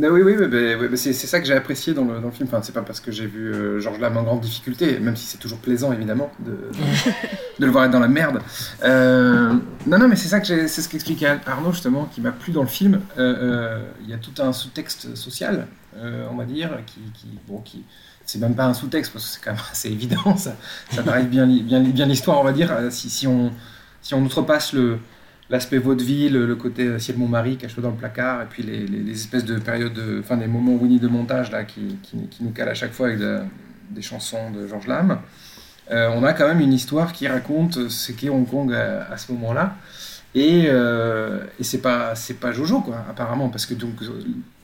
Ah 0.00 0.08
oui, 0.10 0.22
oui, 0.22 0.36
ouais, 0.36 0.48
bah, 0.48 0.96
c'est 0.96 1.12
c'est 1.12 1.26
ça 1.26 1.40
que 1.40 1.46
j'ai 1.46 1.54
apprécié 1.54 1.94
dans 1.94 2.04
le, 2.04 2.20
dans 2.20 2.26
le 2.26 2.30
film. 2.30 2.48
Enfin, 2.48 2.60
c'est 2.62 2.74
pas 2.74 2.82
parce 2.82 3.00
que 3.00 3.10
j'ai 3.10 3.26
vu 3.26 3.52
euh, 3.52 3.80
Georges 3.80 3.98
Lam 3.98 4.16
en 4.16 4.22
grande 4.22 4.40
difficulté, 4.40 4.98
même 5.00 5.16
si 5.16 5.26
c'est 5.26 5.38
toujours 5.38 5.58
plaisant 5.58 5.92
évidemment 5.92 6.30
de, 6.40 6.52
de, 6.52 7.10
de 7.58 7.64
le 7.64 7.70
voir 7.72 7.84
être 7.84 7.90
dans 7.90 7.98
la 8.00 8.08
merde. 8.08 8.40
Euh, 8.84 9.54
non, 9.86 9.98
non, 9.98 10.06
mais 10.06 10.16
c'est 10.16 10.28
ça 10.28 10.40
que 10.40 10.46
j'ai, 10.46 10.68
c'est 10.68 10.82
ce 10.82 10.88
qu'expliquait 10.88 11.38
Arnaud 11.46 11.72
justement, 11.72 12.04
qui 12.04 12.20
m'a 12.20 12.32
plu 12.32 12.52
dans 12.52 12.62
le 12.62 12.68
film. 12.68 13.00
Euh, 13.18 13.36
euh, 13.40 13.78
Il 14.02 14.10
y 14.10 14.12
a 14.12 14.18
tout 14.18 14.34
un 14.40 14.52
sous-texte 14.52 15.16
social, 15.16 15.66
on 16.30 16.36
va 16.36 16.44
dire, 16.44 16.70
qui, 16.86 17.00
qui, 17.14 17.38
bon, 17.48 17.60
qui, 17.60 17.84
c'est 18.24 18.38
même 18.38 18.54
pas 18.54 18.66
un 18.66 18.74
sous-texte 18.74 19.12
parce 19.12 19.24
que 19.24 19.30
c'est 19.32 19.40
quand 19.42 19.52
même 19.52 19.62
assez 19.72 19.88
évident. 19.88 20.36
Ça, 20.36 20.54
ça 20.90 21.02
bien, 21.22 21.46
bien, 21.46 21.80
bien 21.80 22.06
l'histoire, 22.06 22.40
on 22.40 22.44
va 22.44 22.52
dire. 22.52 22.72
Si, 22.90 23.10
si 23.10 23.26
on, 23.26 23.52
si 24.00 24.14
on 24.14 24.22
outrepasse 24.22 24.74
le 24.74 24.98
l'aspect 25.50 25.78
vaudeville, 25.78 26.34
le 26.34 26.56
côté 26.56 26.86
euh, 26.86 26.98
ciel 26.98 27.16
mon 27.16 27.28
mari 27.28 27.56
caché 27.56 27.80
dans 27.80 27.90
le 27.90 27.96
placard, 27.96 28.42
et 28.42 28.46
puis 28.46 28.62
les, 28.62 28.86
les- 28.86 29.10
espèces 29.10 29.44
de 29.44 29.58
périodes, 29.58 29.94
de, 29.94 30.20
enfin 30.20 30.36
des 30.36 30.46
moments 30.46 30.74
Winnie 30.74 31.00
de 31.00 31.08
montage 31.08 31.50
là 31.50 31.64
qui, 31.64 31.98
qui, 32.02 32.42
nous 32.42 32.50
calent 32.50 32.68
à 32.68 32.74
chaque 32.74 32.92
fois 32.92 33.06
avec 33.08 33.18
de- 33.18 33.40
des 33.90 34.02
chansons 34.02 34.50
de 34.50 34.66
Georges 34.66 34.86
Lam. 34.86 35.18
Euh, 35.90 36.10
on 36.14 36.22
a 36.22 36.34
quand 36.34 36.46
même 36.46 36.60
une 36.60 36.74
histoire 36.74 37.12
qui 37.12 37.26
raconte 37.26 37.88
ce 37.88 38.12
qu'est 38.12 38.28
Hong 38.28 38.46
Kong 38.46 38.72
à, 38.74 39.16
ce 39.16 39.32
moment-là. 39.32 39.76
Et, 40.34 40.64
euh, 40.66 41.42
et 41.58 41.64
c'est 41.64 41.80
pas 41.80 42.12
pas 42.38 42.52
Jojo 42.52 42.82
quoi 42.82 43.02
apparemment 43.08 43.48
parce 43.48 43.64
que 43.64 43.72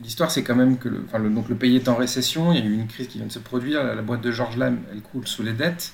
l'histoire 0.02 0.30
c'est 0.30 0.42
quand 0.42 0.54
même 0.54 0.76
que 0.76 0.90
le, 0.90 1.02
enfin, 1.08 1.18
le, 1.18 1.30
donc 1.30 1.48
le 1.48 1.54
pays 1.54 1.76
est 1.76 1.88
en 1.88 1.94
récession 1.94 2.52
il 2.52 2.58
y 2.58 2.62
a 2.62 2.64
eu 2.66 2.74
une 2.74 2.86
crise 2.86 3.08
qui 3.08 3.16
vient 3.16 3.26
de 3.26 3.32
se 3.32 3.38
produire 3.38 3.82
la, 3.82 3.94
la 3.94 4.02
boîte 4.02 4.20
de 4.20 4.30
Georges 4.30 4.58
Lam 4.58 4.76
elle 4.92 5.00
coule 5.00 5.26
sous 5.26 5.42
les 5.42 5.54
dettes 5.54 5.92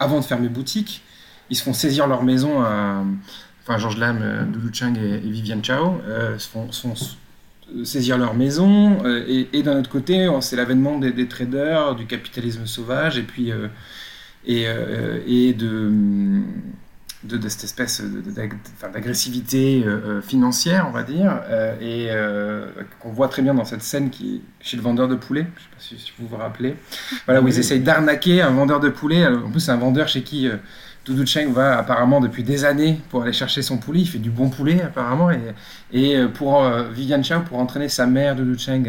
avant 0.00 0.18
de 0.18 0.24
fermer 0.24 0.48
boutique 0.48 1.04
ils 1.50 1.56
se 1.56 1.62
font 1.62 1.72
saisir 1.72 2.08
leur 2.08 2.24
maison 2.24 2.62
à 2.62 3.04
enfin 3.62 3.78
Georges 3.78 3.98
Lam 3.98 4.18
euh, 4.22 4.44
Doudou 4.44 4.70
Chang 4.72 4.94
et, 4.96 5.14
et 5.14 5.30
Viviane 5.30 5.62
Chao 5.64 6.00
euh, 6.06 6.38
se 6.38 6.48
font, 6.48 6.68
saisir 7.84 8.18
leur 8.18 8.34
maison 8.34 8.98
euh, 9.04 9.24
et, 9.26 9.48
et 9.52 9.62
d'un 9.62 9.78
autre 9.78 9.90
côté 9.90 10.28
c'est 10.40 10.56
l'avènement 10.56 10.98
des, 10.98 11.12
des 11.12 11.26
traders 11.28 11.94
du 11.94 12.06
capitalisme 12.06 12.66
sauvage 12.66 13.18
et 13.18 13.22
puis 13.22 13.50
euh, 13.50 13.68
et, 14.44 14.64
euh, 14.66 15.20
et 15.26 15.52
de 15.52 15.90
de, 17.24 17.36
de 17.36 17.48
cette 17.48 17.62
espèce 17.62 18.02
d'agressivité 18.92 19.84
euh, 19.86 20.20
financière, 20.20 20.86
on 20.88 20.90
va 20.90 21.04
dire, 21.04 21.40
et 21.80 22.08
qu'on 22.98 23.12
voit 23.12 23.28
très 23.28 23.42
bien 23.42 23.54
dans 23.54 23.64
cette 23.64 23.84
scène 23.84 24.10
qui 24.10 24.34
est 24.34 24.40
chez 24.60 24.76
le 24.76 24.82
vendeur 24.82 25.06
de 25.06 25.14
poulet. 25.14 25.46
Je 25.56 25.62
sais 25.62 25.94
pas 25.94 26.00
si, 26.00 26.12
vous 26.18 26.26
vous 26.26 26.36
rappelez. 26.36 26.74
Voilà, 27.26 27.40
où 27.40 27.46
ils 27.46 27.56
essayent 27.56 27.78
d'arnaquer 27.78 28.42
un 28.42 28.50
vendeur 28.50 28.80
de 28.80 28.88
poulet. 28.88 29.24
En 29.24 29.52
plus, 29.52 29.60
c'est 29.60 29.70
un 29.70 29.76
vendeur 29.76 30.08
chez 30.08 30.24
qui 30.24 30.50
Doudou 31.04 31.26
Cheng 31.26 31.52
va 31.52 31.78
apparemment 31.78 32.20
depuis 32.20 32.44
des 32.44 32.64
années 32.64 33.00
pour 33.10 33.22
aller 33.22 33.32
chercher 33.32 33.62
son 33.62 33.78
poulet. 33.78 34.00
Il 34.00 34.06
fait 34.06 34.18
du 34.18 34.30
bon 34.30 34.50
poulet 34.50 34.80
apparemment. 34.82 35.30
Et, 35.92 36.16
euh, 36.16 36.28
pour 36.28 36.62
euh, 36.62 36.88
Vivian 36.90 37.20
pour 37.40 37.58
entraîner 37.58 37.88
sa 37.88 38.06
mère, 38.06 38.36
Doudou 38.36 38.56
Cheng, 38.58 38.88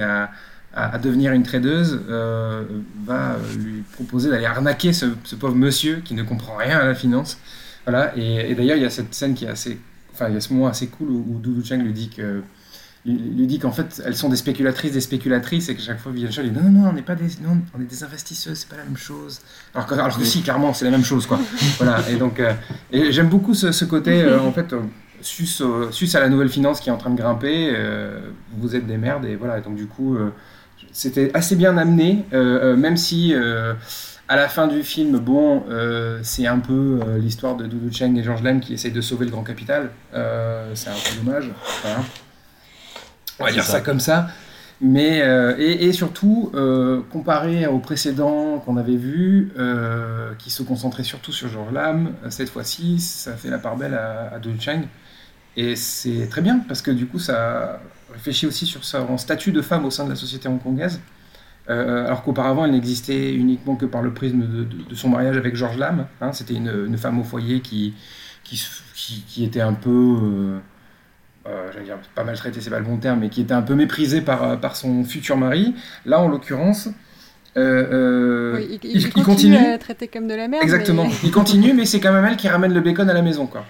à, 0.75 0.97
devenir 0.97 1.33
une 1.33 1.43
tradeuse, 1.43 2.01
euh, 2.09 2.63
va 3.05 3.37
lui 3.57 3.83
proposer 3.93 4.29
d'aller 4.29 4.45
arnaquer 4.45 4.91
ce, 4.91 5.05
pauvre 5.35 5.55
monsieur 5.55 6.01
qui 6.03 6.13
ne 6.15 6.23
comprend 6.23 6.55
rien 6.55 6.79
à 6.79 6.85
la 6.85 6.95
finance. 6.95 7.37
Voilà, 7.85 8.15
et, 8.17 8.51
et 8.51 8.55
d'ailleurs, 8.55 8.77
il 8.77 8.83
y 8.83 8.85
a 8.85 8.89
cette 8.89 9.13
scène 9.13 9.33
qui 9.33 9.45
est 9.45 9.49
assez. 9.49 9.79
Enfin, 10.13 10.29
il 10.29 10.35
y 10.35 10.37
a 10.37 10.41
ce 10.41 10.53
moment 10.53 10.67
assez 10.67 10.87
cool 10.87 11.09
où, 11.09 11.25
où 11.29 11.39
Doudou 11.39 11.63
Cheng 11.63 11.83
lui 11.83 11.93
dit 11.93 12.09
que. 12.09 12.41
Lui, 13.05 13.13
lui 13.17 13.47
dit 13.47 13.59
qu'en 13.59 13.71
fait, 13.71 14.01
elles 14.05 14.15
sont 14.15 14.29
des 14.29 14.37
spéculatrices, 14.37 14.93
des 14.93 15.01
spéculatrices, 15.01 15.67
et 15.69 15.75
que 15.75 15.81
chaque 15.81 15.99
fois, 15.99 16.11
lui 16.13 16.23
dit 16.23 16.51
non, 16.51 16.61
non, 16.63 16.69
non, 16.83 16.89
on 16.89 16.93
n'est 16.93 17.01
pas 17.01 17.15
des, 17.15 17.25
non, 17.45 17.57
on 17.77 17.81
est 17.81 17.85
des 17.85 18.03
investisseuses, 18.03 18.59
c'est 18.59 18.69
pas 18.69 18.77
la 18.77 18.85
même 18.85 18.95
chose. 18.97 19.41
Alors 19.75 19.87
que, 19.87 19.93
alors 19.95 20.17
que 20.17 20.23
si, 20.23 20.41
clairement, 20.41 20.73
c'est 20.73 20.85
la 20.85 20.91
même 20.91 21.03
chose, 21.03 21.25
quoi. 21.27 21.37
voilà, 21.79 21.97
et 22.09 22.15
donc, 22.15 22.39
euh, 22.39 22.53
et 22.91 23.11
j'aime 23.11 23.27
beaucoup 23.27 23.53
ce, 23.53 23.71
ce 23.73 23.83
côté, 23.85 24.21
euh, 24.21 24.39
en 24.39 24.53
fait, 24.53 24.71
euh, 24.71 24.79
sus, 25.21 25.61
au- 25.61 25.91
sus 25.91 26.09
à 26.15 26.21
la 26.21 26.29
nouvelle 26.29 26.47
finance 26.49 26.79
qui 26.79 26.87
est 26.89 26.91
en 26.93 26.97
train 26.97 27.09
de 27.09 27.17
grimper, 27.17 27.73
euh, 27.75 28.19
vous 28.57 28.75
êtes 28.75 28.87
des 28.87 28.97
merdes, 28.97 29.25
et 29.25 29.35
voilà, 29.35 29.57
et 29.57 29.61
donc 29.61 29.75
du 29.75 29.87
coup, 29.87 30.15
euh, 30.15 30.29
c'était 30.93 31.29
assez 31.33 31.55
bien 31.57 31.77
amené, 31.77 32.23
euh, 32.33 32.73
euh, 32.73 32.75
même 32.77 32.95
si 32.95 33.33
euh, 33.33 33.73
à 34.29 34.37
la 34.37 34.47
fin 34.47 34.67
du 34.67 34.81
film, 34.81 35.17
bon, 35.19 35.63
euh, 35.69 36.19
c'est 36.23 36.47
un 36.47 36.59
peu 36.59 36.99
euh, 37.05 37.17
l'histoire 37.17 37.57
de 37.57 37.65
Doudou 37.65 37.91
Cheng 37.91 38.15
et 38.17 38.23
Georges 38.23 38.43
Lem 38.43 38.61
qui 38.61 38.73
essayent 38.73 38.91
de 38.93 39.01
sauver 39.01 39.25
le 39.25 39.31
grand 39.31 39.43
capital. 39.43 39.89
Euh, 40.13 40.71
c'est 40.73 40.89
un 40.89 40.93
peu 40.93 41.23
dommage. 41.25 41.49
Voilà. 41.81 41.99
On 43.39 43.45
va 43.45 43.51
dire 43.51 43.63
ça. 43.63 43.73
ça 43.73 43.81
comme 43.81 43.99
ça. 43.99 44.27
Mais, 44.81 45.21
euh, 45.21 45.55
et, 45.57 45.85
et 45.85 45.93
surtout, 45.93 46.51
euh, 46.55 47.01
comparé 47.11 47.67
aux 47.67 47.79
précédents 47.79 48.59
qu'on 48.59 48.75
avait 48.75 48.97
vus, 48.97 49.51
euh, 49.57 50.33
qui 50.39 50.49
se 50.49 50.61
concentraient 50.63 51.03
surtout 51.05 51.31
sur 51.31 51.47
Georges 51.47 51.71
Lam, 51.71 52.11
cette 52.29 52.49
fois-ci, 52.49 52.99
ça 52.99 53.33
fait 53.37 53.49
la 53.49 53.59
part 53.59 53.77
belle 53.77 53.93
à, 53.93 54.33
à 54.35 54.39
Doudou 54.39 54.59
Cheng. 54.59 54.81
Et 55.55 55.75
c'est 55.75 56.27
très 56.29 56.41
bien, 56.41 56.59
parce 56.67 56.81
que 56.81 56.91
du 56.91 57.05
coup, 57.05 57.19
ça 57.19 57.79
réfléchit 58.11 58.45
aussi 58.47 58.65
sur 58.65 58.83
son 58.83 59.17
statut 59.17 59.51
de 59.51 59.61
femme 59.61 59.85
au 59.85 59.91
sein 59.91 60.03
de 60.05 60.09
la 60.09 60.15
société 60.15 60.49
hongkongaise. 60.49 60.99
Alors 61.69 62.23
qu'auparavant, 62.23 62.65
elle 62.65 62.71
n'existait 62.71 63.33
uniquement 63.33 63.75
que 63.77 63.85
par 63.85 64.01
le 64.01 64.13
prisme 64.13 64.41
de, 64.41 64.63
de- 64.65 64.83
de 64.89 64.95
son 64.95 65.07
mariage 65.09 65.37
avec 65.37 65.55
Georges 65.55 65.77
Lam. 65.77 66.07
hein. 66.19 66.33
C'était 66.33 66.55
une, 66.55 66.87
une 66.87 66.97
femme 66.97 67.19
au 67.19 67.23
foyer 67.23 67.61
qui, 67.61 67.93
qui, 68.43 68.57
se- 68.57 68.81
qui, 68.93 69.23
qui 69.25 69.45
était 69.45 69.61
un 69.61 69.73
peu, 69.73 70.59
euh, 71.47 71.69
j'allais 71.73 71.85
dire, 71.85 71.97
pas 72.15 72.23
maltraitée, 72.23 72.61
c'est 72.61 72.69
pas 72.69 72.79
le 72.79 72.85
bon 72.85 72.97
terme, 72.97 73.19
mais 73.19 73.29
qui 73.29 73.41
était 73.41 73.53
un 73.53 73.61
peu 73.61 73.75
méprisée 73.75 74.21
par, 74.21 74.43
euh, 74.43 74.55
par 74.55 74.75
son 74.75 75.03
futur 75.03 75.37
mari. 75.37 75.75
Là, 76.05 76.19
en 76.19 76.27
l'occurrence, 76.27 76.89
euh, 77.57 78.55
Oui, 78.57 78.79
il, 78.83 78.89
il- 78.89 79.01
il 79.01 79.11
il 79.15 79.23
continue, 79.23 79.57
traiter 79.79 80.07
comme 80.07 80.27
de 80.27 80.33
la 80.33 80.47
merde. 80.47 80.63
Exactement. 80.63 81.05
mais- 81.05 81.11
Il 81.23 81.31
continue, 81.31 81.73
mais 81.73 81.85
c'est 81.85 81.99
quand 81.99 82.13
même 82.13 82.25
elle 82.25 82.37
qui 82.37 82.47
ramène 82.47 82.73
le 82.73 82.81
bacon 82.81 83.09
à 83.09 83.13
la 83.13 83.21
maison, 83.21 83.45
quoi. 83.45 83.65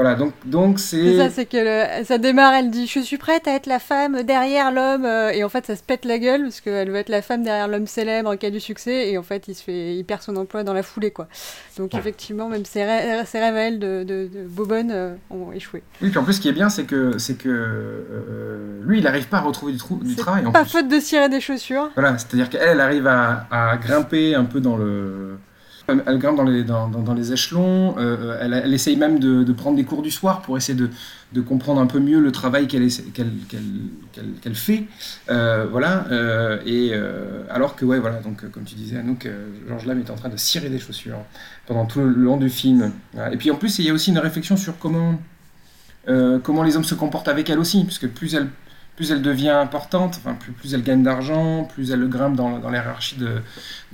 Voilà, 0.00 0.14
donc 0.14 0.32
donc 0.46 0.78
C'est 0.78 1.18
ça, 1.18 1.28
c'est 1.28 1.44
que 1.44 1.56
le- 1.58 2.04
ça 2.06 2.16
démarre, 2.16 2.54
elle 2.54 2.70
dit 2.70 2.86
je 2.86 3.00
suis 3.00 3.18
prête 3.18 3.46
à 3.46 3.52
être 3.54 3.66
la 3.66 3.78
femme 3.78 4.22
derrière 4.22 4.72
l'homme, 4.72 5.04
euh, 5.04 5.30
et 5.30 5.44
en 5.44 5.48
fait 5.50 5.66
ça 5.66 5.76
se 5.76 5.82
pète 5.82 6.04
la 6.06 6.18
gueule 6.18 6.42
parce 6.44 6.62
qu'elle 6.62 6.88
veut 6.90 6.96
être 6.96 7.10
la 7.10 7.20
femme 7.20 7.42
derrière 7.42 7.68
l'homme 7.68 7.86
célèbre 7.86 8.34
qui 8.36 8.46
a 8.46 8.50
du 8.50 8.60
succès, 8.60 9.10
et 9.10 9.18
en 9.18 9.22
fait 9.22 9.46
il 9.48 9.54
se 9.54 9.62
fait, 9.62 9.94
il 9.96 10.04
perd 10.04 10.22
son 10.22 10.36
emploi 10.36 10.64
dans 10.64 10.72
la 10.72 10.82
foulée 10.82 11.10
quoi. 11.10 11.28
Donc 11.76 11.92
Ouais. 11.92 11.98
effectivement 12.00 12.48
même 12.48 12.64
ses, 12.64 12.80
rê- 12.82 13.24
ses 13.26 13.38
rêves 13.40 13.56
à 13.56 13.60
elle 13.60 13.78
de, 13.78 14.04
de, 14.04 14.28
de 14.32 14.46
Bobonne 14.48 14.90
euh, 14.90 15.14
ont 15.30 15.52
échoué. 15.52 15.82
Oui, 16.00 16.08
puis 16.08 16.18
en 16.18 16.24
plus, 16.24 16.34
ce 16.34 16.40
qui 16.40 16.48
est 16.48 16.52
bien, 16.52 16.70
c'est 16.70 16.84
que 16.84 17.18
c'est 17.18 17.34
que 17.36 17.48
euh, 17.48 18.80
lui, 18.84 18.98
il 18.98 19.04
n'arrive 19.04 19.28
pas 19.28 19.38
à 19.38 19.40
retrouver 19.42 19.72
du, 19.72 19.78
trou- 19.78 20.00
du 20.02 20.10
C'est 20.10 20.16
travail. 20.16 20.46
En 20.46 20.52
Pas 20.52 20.62
plus. 20.62 20.70
faute 20.72 20.88
de 20.88 20.98
cirer 21.00 21.28
des 21.28 21.40
chaussures. 21.40 21.90
Voilà, 21.94 22.16
c'est-à-dire 22.18 22.48
qu'elle, 22.48 22.62
elle 22.66 22.80
arrive 22.80 23.06
à, 23.06 23.46
à 23.50 23.76
grimper 23.76 24.34
un 24.34 24.44
peu 24.44 24.60
dans 24.60 24.76
le. 24.76 25.36
Elle 26.06 26.18
grimpe 26.18 26.36
dans 26.36 27.14
les, 27.14 27.32
échelons, 27.32 27.96
euh, 27.98 28.38
elle, 28.40 28.54
elle 28.54 28.74
essaye 28.74 28.96
même 28.96 29.18
de, 29.18 29.52
prendre 29.52 29.76
des 29.76 29.84
cours 29.84 30.02
du 30.02 30.10
soir 30.10 30.42
pour 30.42 30.56
essayer 30.56 30.78
de, 30.78 31.40
comprendre 31.40 31.80
un 31.80 31.86
peu 31.86 32.00
mieux 32.00 32.20
le 32.20 32.32
travail 32.32 32.66
qu'elle 32.66 32.90
fait. 34.54 34.84
Euh, 35.30 35.66
voilà, 35.70 36.06
euh, 36.10 36.58
et 36.66 36.90
euh, 36.92 37.42
alors 37.50 37.76
que, 37.76 37.84
ouais, 37.84 37.98
voilà, 37.98 38.20
donc 38.20 38.44
euh, 38.44 38.48
comme 38.48 38.64
tu 38.64 38.74
disais, 38.74 38.96
Anouk, 38.96 39.26
euh, 39.26 39.48
Georges 39.68 39.86
Lam 39.86 39.98
est 39.98 40.10
en 40.10 40.14
train 40.14 40.28
de 40.28 40.36
cirer 40.36 40.68
des 40.68 40.78
chaussures 40.78 41.18
pendant 41.66 41.84
tout 41.84 42.00
le 42.00 42.10
long 42.10 42.36
du 42.36 42.48
film. 42.48 42.92
Et 43.32 43.36
puis 43.36 43.50
en 43.50 43.56
plus, 43.56 43.78
il 43.78 43.84
y 43.84 43.90
a 43.90 43.92
aussi 43.92 44.10
une 44.10 44.18
réflexion 44.18 44.56
sur 44.56 44.78
comment, 44.78 45.20
euh, 46.08 46.38
comment 46.38 46.62
les 46.62 46.76
hommes 46.76 46.84
se 46.84 46.94
comportent 46.94 47.28
avec 47.28 47.50
elle 47.50 47.58
aussi, 47.58 47.84
puisque 47.84 48.08
plus 48.08 48.34
elle, 48.34 48.48
plus 49.00 49.12
elle 49.12 49.22
devient 49.22 49.48
importante, 49.48 50.20
enfin, 50.22 50.36
plus, 50.58 50.74
elle 50.74 50.82
gagne 50.82 51.02
d'argent, 51.02 51.64
plus 51.64 51.90
elle 51.90 52.06
grimpe 52.10 52.36
dans, 52.36 52.58
dans 52.58 52.68
la 52.68 52.80
hiérarchie 52.80 53.16
de, 53.16 53.40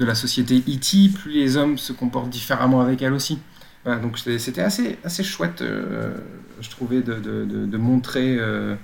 la 0.04 0.16
société 0.16 0.56
E.T., 0.56 1.10
plus 1.10 1.30
les 1.30 1.56
hommes 1.56 1.78
se 1.78 1.92
comportent 1.92 2.28
différemment 2.28 2.80
avec 2.80 3.02
elle 3.02 3.12
aussi. 3.12 3.38
Donc 3.84 4.18
c'était 4.18 4.62
assez, 4.62 4.98
assez 5.04 5.22
chouette, 5.22 5.62
euh, 5.62 6.12
je 6.60 6.68
trouvais, 6.70 7.02
de, 7.02 7.76
montrer 7.76 8.36
euh, 8.36 8.74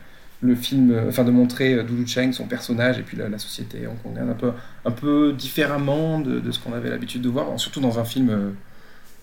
le 0.43 0.55
film, 0.55 0.97
enfin 1.09 1.25
de 1.25 1.33
montrer 1.33 1.75
euh, 1.75 1.83
Doudou 1.83 2.07
Cheng, 2.07 2.31
son 2.31 2.47
personnage, 2.47 3.01
et 3.01 3.03
puis 3.03 3.17
la, 3.17 3.37
société 3.37 3.89
hongkongaise 3.89 4.31
un 4.31 4.35
peu, 4.35 4.53
un 4.85 4.93
peu 4.93 5.33
différemment 5.33 6.21
de, 6.21 6.53
ce 6.53 6.61
qu'on 6.61 6.73
avait 6.73 6.91
l'habitude 6.91 7.23
de 7.23 7.31
voir, 7.31 7.59
surtout 7.59 7.81
dans 7.81 7.99
un 7.99 8.05
film 8.05 8.31
euh, 8.31 8.51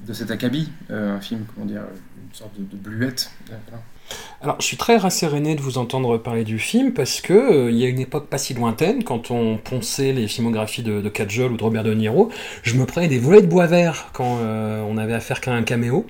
de 0.06 0.12
cet 0.12 0.32
acabit, 0.32 0.70
un 0.90 1.22
film, 1.22 1.46
comment 1.56 1.66
dire, 1.66 1.84
une 2.28 2.36
sorte 2.36 2.60
de, 2.60 2.76
bluette. 2.76 3.32
Alors, 4.42 4.56
je 4.60 4.66
suis 4.66 4.78
très 4.78 4.96
rasséréné 4.98 5.56
de 5.56 5.62
vous 5.62 5.78
entendre 5.78 6.18
parler 6.18 6.44
du 6.46 6.60
film 6.60 6.94
parce 6.94 7.20
que 7.22 7.34
euh, 7.34 7.72
il 7.72 7.78
y 7.78 7.84
a 7.86 7.90
une 7.90 8.00
époque 8.00 8.28
pas 8.28 8.38
si 8.38 8.54
lointaine, 8.54 9.04
quand 9.04 9.32
on 9.32 9.58
ponçait 9.58 10.14
les 10.14 10.28
filmographies 10.28 10.82
de, 10.84 11.02
de 11.02 11.10
Kajol 11.10 11.52
ou 11.52 11.58
de 11.58 11.64
Robert 11.64 11.84
De 11.84 11.94
Niro, 11.94 12.30
je 12.64 12.76
me 12.76 12.86
prenais 12.86 13.08
des 13.10 13.20
volets 13.20 13.42
de 13.42 13.48
bois 13.48 13.66
vert 13.68 14.10
quand 14.14 14.38
euh, 14.42 14.82
on 14.90 14.98
avait 14.98 15.14
affaire 15.14 15.42
qu'à 15.42 15.52
un 15.54 15.64
caméo. 15.64 16.06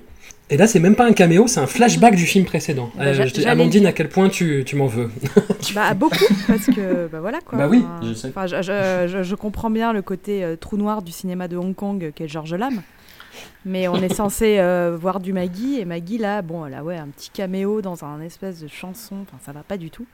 Et 0.51 0.57
là, 0.57 0.65
c'est 0.65 0.79
même 0.79 0.95
pas 0.95 1.05
un 1.05 1.13
caméo, 1.13 1.45
c'est 1.47 1.59
un 1.59 1.67
flashback 1.67 2.15
du 2.15 2.25
film 2.25 2.43
précédent. 2.45 2.89
Bah, 2.97 3.13
j'a- 3.13 3.25
je 3.27 3.33
dis, 3.33 3.41
j'allais 3.41 3.51
Amandine, 3.51 3.85
à 3.85 3.91
quel 3.93 4.09
point 4.09 4.29
tu, 4.29 4.63
tu 4.65 4.75
m'en 4.75 4.87
veux 4.87 5.11
Bah 5.75 5.93
beaucoup, 5.93 6.15
parce 6.47 6.65
que 6.65 7.07
bah 7.07 7.19
voilà 7.21 7.39
quoi. 7.45 7.59
Bah 7.59 7.67
oui, 7.69 7.83
Enfin, 7.83 8.07
je 8.07 8.13
sais. 8.15 8.27
enfin, 8.29 8.47
je, 8.47 9.21
je- 9.23 9.35
comprends 9.35 9.69
bien 9.69 9.93
le 9.93 10.01
côté 10.01 10.43
euh, 10.43 10.55
trou 10.55 10.75
noir 10.77 11.03
du 11.03 11.11
cinéma 11.11 11.47
de 11.47 11.55
Hong 11.55 11.75
Kong 11.75 12.03
euh, 12.03 12.11
qu'est 12.13 12.27
Georges 12.27 12.55
Lam. 12.55 12.81
Mais 13.65 13.87
on 13.87 13.95
est 13.95 14.13
censé 14.13 14.59
euh, 14.59 14.97
voir 14.99 15.19
du 15.19 15.33
Maggie, 15.33 15.79
et 15.79 15.85
Maggie 15.85 16.17
là, 16.17 16.41
bon, 16.41 16.63
a 16.63 16.81
ouais, 16.81 16.97
un 16.97 17.07
petit 17.07 17.29
caméo 17.29 17.81
dans 17.81 18.03
un 18.05 18.21
espèce 18.21 18.61
de 18.61 18.67
chanson, 18.67 19.25
ça 19.41 19.51
va 19.51 19.63
pas 19.63 19.77
du 19.77 19.89
tout. 19.89 20.05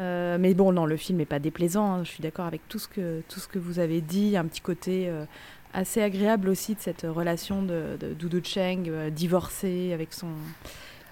Euh, 0.00 0.38
mais 0.40 0.54
bon, 0.54 0.72
non, 0.72 0.86
le 0.86 0.96
film 0.96 1.20
est 1.20 1.26
pas 1.26 1.38
déplaisant, 1.38 1.92
hein, 1.92 2.04
je 2.04 2.10
suis 2.10 2.22
d'accord 2.22 2.46
avec 2.46 2.66
tout 2.68 2.78
ce, 2.78 2.88
que, 2.88 3.22
tout 3.28 3.40
ce 3.40 3.48
que 3.48 3.58
vous 3.58 3.78
avez 3.78 4.00
dit, 4.00 4.36
un 4.36 4.46
petit 4.46 4.62
côté 4.62 5.08
euh, 5.08 5.24
assez 5.74 6.02
agréable 6.02 6.48
aussi 6.48 6.74
de 6.74 6.80
cette 6.80 7.02
relation 7.02 7.62
de, 7.62 7.96
de 8.00 8.14
Doudou 8.14 8.40
Cheng, 8.42 9.10
divorcée 9.10 9.92
avec 9.92 10.12
son, 10.12 10.28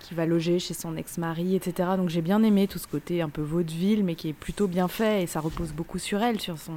qui 0.00 0.14
va 0.14 0.26
loger 0.26 0.59
chez 0.59 0.75
son 0.75 0.97
ex-mari, 0.97 1.54
etc. 1.54 1.90
Donc 1.97 2.09
j'ai 2.09 2.23
bien 2.23 2.42
aimé 2.42 2.66
tout 2.66 2.78
ce 2.78 2.88
côté 2.88 3.23
un 3.23 3.28
peu 3.28 3.42
vaudeville, 3.42 4.02
mais 4.02 4.16
qui 4.16 4.30
est 4.30 4.35
plutôt 4.35 4.66
bien 4.66 4.88
fait 4.88 5.23
et 5.23 5.26
ça 5.26 5.40
repose 5.40 5.73
beaucoup 5.73 5.99
sur 5.99 6.23
elle, 6.23 6.40
sur 6.40 6.59
son. 6.59 6.73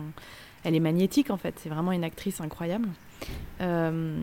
Elle 0.63 0.75
est 0.75 0.79
magnétique 0.79 1.29
en 1.29 1.37
fait. 1.37 1.53
C'est 1.61 1.69
vraiment 1.69 1.91
une 1.91 2.03
actrice 2.03 2.39
incroyable. 2.41 2.87
Euh, 3.61 4.17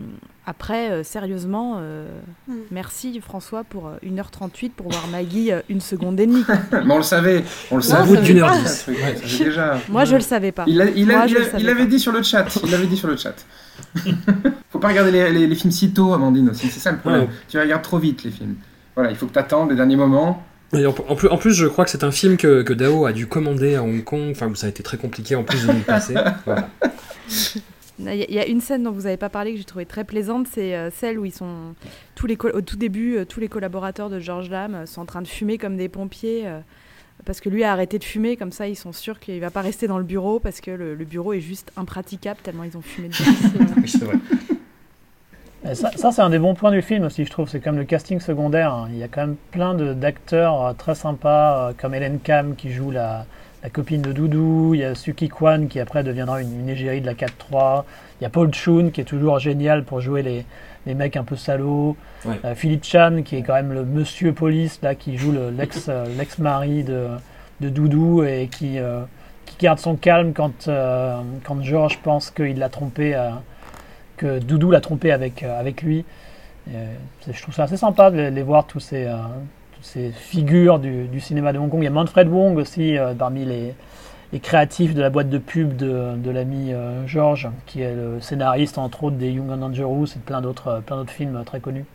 après, 0.45 0.91
euh, 0.91 1.03
sérieusement, 1.03 1.77
euh, 1.79 2.07
Mm. 2.47 2.53
merci 2.71 3.19
François 3.21 3.63
pour 3.63 3.87
euh, 3.87 3.95
1h38 4.03 4.69
pour 4.71 4.89
voir 4.89 5.07
Maggie 5.07 5.51
euh, 5.51 5.61
une 5.69 5.81
seconde 5.81 6.19
et 6.19 6.27
demie. 6.27 6.43
on 6.89 6.97
le 6.97 7.03
savait, 7.03 7.43
on 7.71 7.77
le 7.77 7.81
savait. 7.81 8.03
Au 8.03 8.05
bout 8.07 8.15
ça 8.15 8.21
d'une 8.21 8.39
heure 8.39 8.53
déjà. 9.39 9.79
Moi, 9.89 10.05
je 10.05 10.15
le 10.15 10.21
savais 10.21 10.51
pas. 10.51 10.65
Il, 10.67 10.81
a- 10.81 10.89
il, 10.89 11.09
a- 11.11 11.15
Moi, 11.17 11.25
il 11.25 11.29
je 11.31 11.35
a- 11.35 11.39
le 11.39 11.45
savais 11.45 11.63
il 11.63 11.69
avait 11.69 11.83
pas. 11.83 11.89
dit 11.89 11.99
sur 11.99 12.11
le 12.11 12.21
chat. 12.21 12.45
Il 12.63 12.69
l'avait 12.71 12.87
dit 12.87 12.97
sur 12.97 13.07
le 13.07 13.17
chat. 13.17 13.33
Faut 14.69 14.79
pas 14.79 14.89
regarder 14.89 15.11
les, 15.11 15.31
les- 15.31 15.47
les 15.47 15.55
films 15.55 15.71
si 15.71 15.91
tôt, 15.93 16.13
Amandine 16.13 16.49
aussi. 16.49 16.67
C'est 16.67 16.79
ça 16.79 16.91
le 16.91 16.97
problème. 16.99 17.21
Ouais. 17.23 17.29
Tu 17.47 17.59
regardes 17.59 17.81
trop 17.81 17.97
vite 17.97 18.23
les 18.23 18.31
films. 18.31 18.55
Voilà, 18.95 19.09
il 19.09 19.15
faut 19.15 19.25
que 19.25 19.33
tu 19.33 19.39
attendes 19.39 19.69
les 19.69 19.75
derniers 19.75 19.95
moments. 19.95 20.43
Et 20.73 20.85
en, 20.85 20.95
en 21.07 21.15
plus, 21.15 21.27
en 21.27 21.37
plus, 21.37 21.53
je 21.53 21.67
crois 21.67 21.83
que 21.85 21.91
c'est 21.91 22.03
un 22.03 22.11
film 22.11 22.37
que, 22.37 22.61
que 22.61 22.73
Dao 22.73 23.05
a 23.05 23.11
dû 23.13 23.27
commander 23.27 23.75
à 23.75 23.83
Hong 23.83 24.03
Kong, 24.03 24.29
enfin, 24.31 24.47
où 24.47 24.55
ça 24.55 24.67
a 24.67 24.69
été 24.69 24.83
très 24.83 24.97
compliqué 24.97 25.35
en 25.35 25.43
plus 25.43 25.61
de 25.65 25.71
nous 25.71 25.79
le 25.79 25.83
passer. 25.83 26.15
Voilà. 26.45 26.69
Il 27.99 28.33
y, 28.33 28.39
a- 28.39 28.47
une 28.47 28.61
scène 28.61 28.81
dont 28.83 28.91
vous 28.91 29.01
n'avez 29.03 29.17
pas 29.17 29.29
parlé 29.29 29.51
que 29.51 29.57
j'ai 29.59 29.63
trouvé 29.63 29.85
très 29.85 30.03
plaisante, 30.03 30.47
c'est 30.51 30.75
euh, 30.75 30.89
celle 30.89 31.19
où 31.19 31.25
ils 31.25 31.31
sont 31.33 31.75
tous 32.15 32.25
les 32.25 32.35
au 32.53 32.61
tout 32.61 32.75
début, 32.75 33.17
euh, 33.17 33.25
tous 33.25 33.39
les 33.39 33.47
collaborateurs 33.47 34.09
de 34.09 34.19
George 34.19 34.49
Lam 34.49 34.73
euh, 34.73 34.85
sont 34.87 35.01
en 35.01 35.05
train 35.05 35.21
de 35.21 35.27
fumer 35.27 35.59
comme 35.59 35.77
des 35.77 35.87
pompiers 35.89 36.45
parce 37.25 37.39
que 37.41 37.49
lui 37.49 37.63
a 37.63 37.71
arrêté 37.71 37.99
de 37.99 38.03
fumer, 38.03 38.37
comme 38.37 38.51
ça 38.51 38.67
ils 38.67 38.75
sont 38.75 38.91
sûrs 38.93 39.19
qu'il 39.19 39.39
va 39.39 39.51
pas 39.51 39.61
rester 39.61 39.85
dans 39.85 39.99
le 39.99 40.03
bureau 40.03 40.39
parce 40.39 40.61
que 40.61 40.71
le, 40.71 40.95
le 40.95 41.05
bureau 41.05 41.33
est 41.33 41.41
juste 41.41 41.71
impraticable 41.77 42.39
tellement 42.41 42.63
ils 42.63 42.75
ont 42.75 42.81
fumé 42.81 43.09
dedans. 43.09 43.65
Oui, 43.77 43.87
c'est 43.87 44.03
vrai. 44.03 44.15
Ça, 45.73 45.91
ça, 45.95 46.11
c'est 46.11 46.21
un 46.21 46.29
des 46.31 46.39
bons 46.39 46.55
points 46.55 46.71
du 46.71 46.81
film 46.81 47.03
aussi, 47.05 47.23
je 47.23 47.29
trouve. 47.29 47.47
C'est 47.47 47.59
comme 47.59 47.77
le 47.77 47.83
casting 47.83 48.19
secondaire. 48.19 48.73
hein. 48.73 48.87
Il 48.91 48.97
y 48.97 49.03
a 49.03 49.07
quand 49.07 49.21
même 49.21 49.35
plein 49.51 49.75
d'acteurs 49.75 50.65
euh, 50.65 50.73
très 50.73 50.95
sympas, 50.95 51.69
euh, 51.69 51.73
comme 51.79 51.93
Hélène 51.93 52.19
Kam 52.19 52.55
qui 52.55 52.71
joue 52.71 52.89
la, 52.89 53.25
la 53.63 53.69
copine 53.69 54.01
de 54.01 54.11
Doudou. 54.11 54.73
Il 54.73 54.79
y 54.79 54.83
a 54.83 54.95
Suki 54.95 55.29
Kwan 55.29 55.67
qui 55.67 55.79
après 55.79 56.03
deviendra 56.03 56.41
une, 56.41 56.61
une 56.61 56.69
égérie 56.69 56.99
de 56.99 57.05
la 57.05 57.13
4-3. 57.13 57.83
Il 58.19 58.23
y 58.23 58.25
a 58.25 58.29
Paul 58.29 58.51
Chun 58.51 58.89
qui 58.91 59.01
est 59.01 59.05
toujours 59.05 59.37
génial 59.37 59.83
pour 59.83 60.01
jouer 60.01 60.23
les, 60.23 60.45
les 60.87 60.95
mecs 60.95 61.15
un 61.15 61.23
peu 61.23 61.35
salauds. 61.35 61.95
Ouais. 62.25 62.39
Euh, 62.43 62.55
Philippe 62.55 62.83
Chan, 62.83 63.21
qui 63.23 63.35
est 63.35 63.43
quand 63.43 63.53
même 63.53 63.71
le 63.71 63.85
monsieur 63.85 64.33
police, 64.33 64.79
là, 64.81 64.95
qui 64.95 65.15
joue 65.15 65.31
euh, 65.35 65.51
l'ex-mari 66.17 66.83
de, 66.83 67.05
de 67.59 67.69
Doudou 67.69 68.23
et 68.23 68.49
qui, 68.51 68.79
euh, 68.79 69.01
qui 69.45 69.57
garde 69.59 69.77
son 69.77 69.95
calme 69.95 70.33
quand, 70.33 70.67
euh, 70.67 71.17
quand 71.43 71.61
Georges 71.61 71.99
pense 71.99 72.31
qu'il 72.31 72.57
l'a 72.57 72.69
trompé, 72.69 73.13
que 74.21 74.37
Doudou 74.37 74.69
l'a 74.69 74.81
trompé 74.81 75.11
avec, 75.11 75.41
euh, 75.41 75.59
avec 75.59 75.81
lui. 75.81 76.05
Euh, 76.69 76.93
je 77.27 77.41
trouve 77.41 77.55
ça 77.55 77.63
assez 77.63 77.77
sympa 77.77 78.11
de 78.11 78.17
les, 78.17 78.43
voir, 78.43 78.67
tous 78.67 78.79
ces, 78.79 79.05
euh, 79.05 79.15
toutes 79.73 79.83
ces 79.83 80.11
figures 80.11 80.77
du, 80.77 81.19
cinéma 81.19 81.51
de 81.53 81.57
Hong 81.57 81.71
Kong. 81.71 81.81
Il 81.81 81.85
y 81.85 81.87
a 81.87 81.91
Manfred 81.91 82.27
Wong 82.27 82.57
aussi, 82.57 82.97
parmi 83.17 83.45
les, 83.45 83.73
les 84.31 84.39
créatifs 84.39 84.93
de 84.93 85.01
la 85.01 85.09
boîte 85.09 85.29
de 85.29 85.39
pub 85.39 85.75
de, 85.75 86.15
de 86.15 86.29
l'ami 86.29 86.71
Georges, 87.07 87.49
qui 87.65 87.81
est 87.81 87.95
le 87.95 88.21
scénariste, 88.21 88.77
entre 88.77 89.05
autres, 89.05 89.17
des 89.17 89.31
Young 89.31 89.49
and 89.49 89.57
Dangerous 89.57 90.05
et 90.15 90.19
plein 90.23 90.41
d'autres, 90.41 90.83
films 91.07 91.41
très 91.43 91.59
connus. 91.59 91.85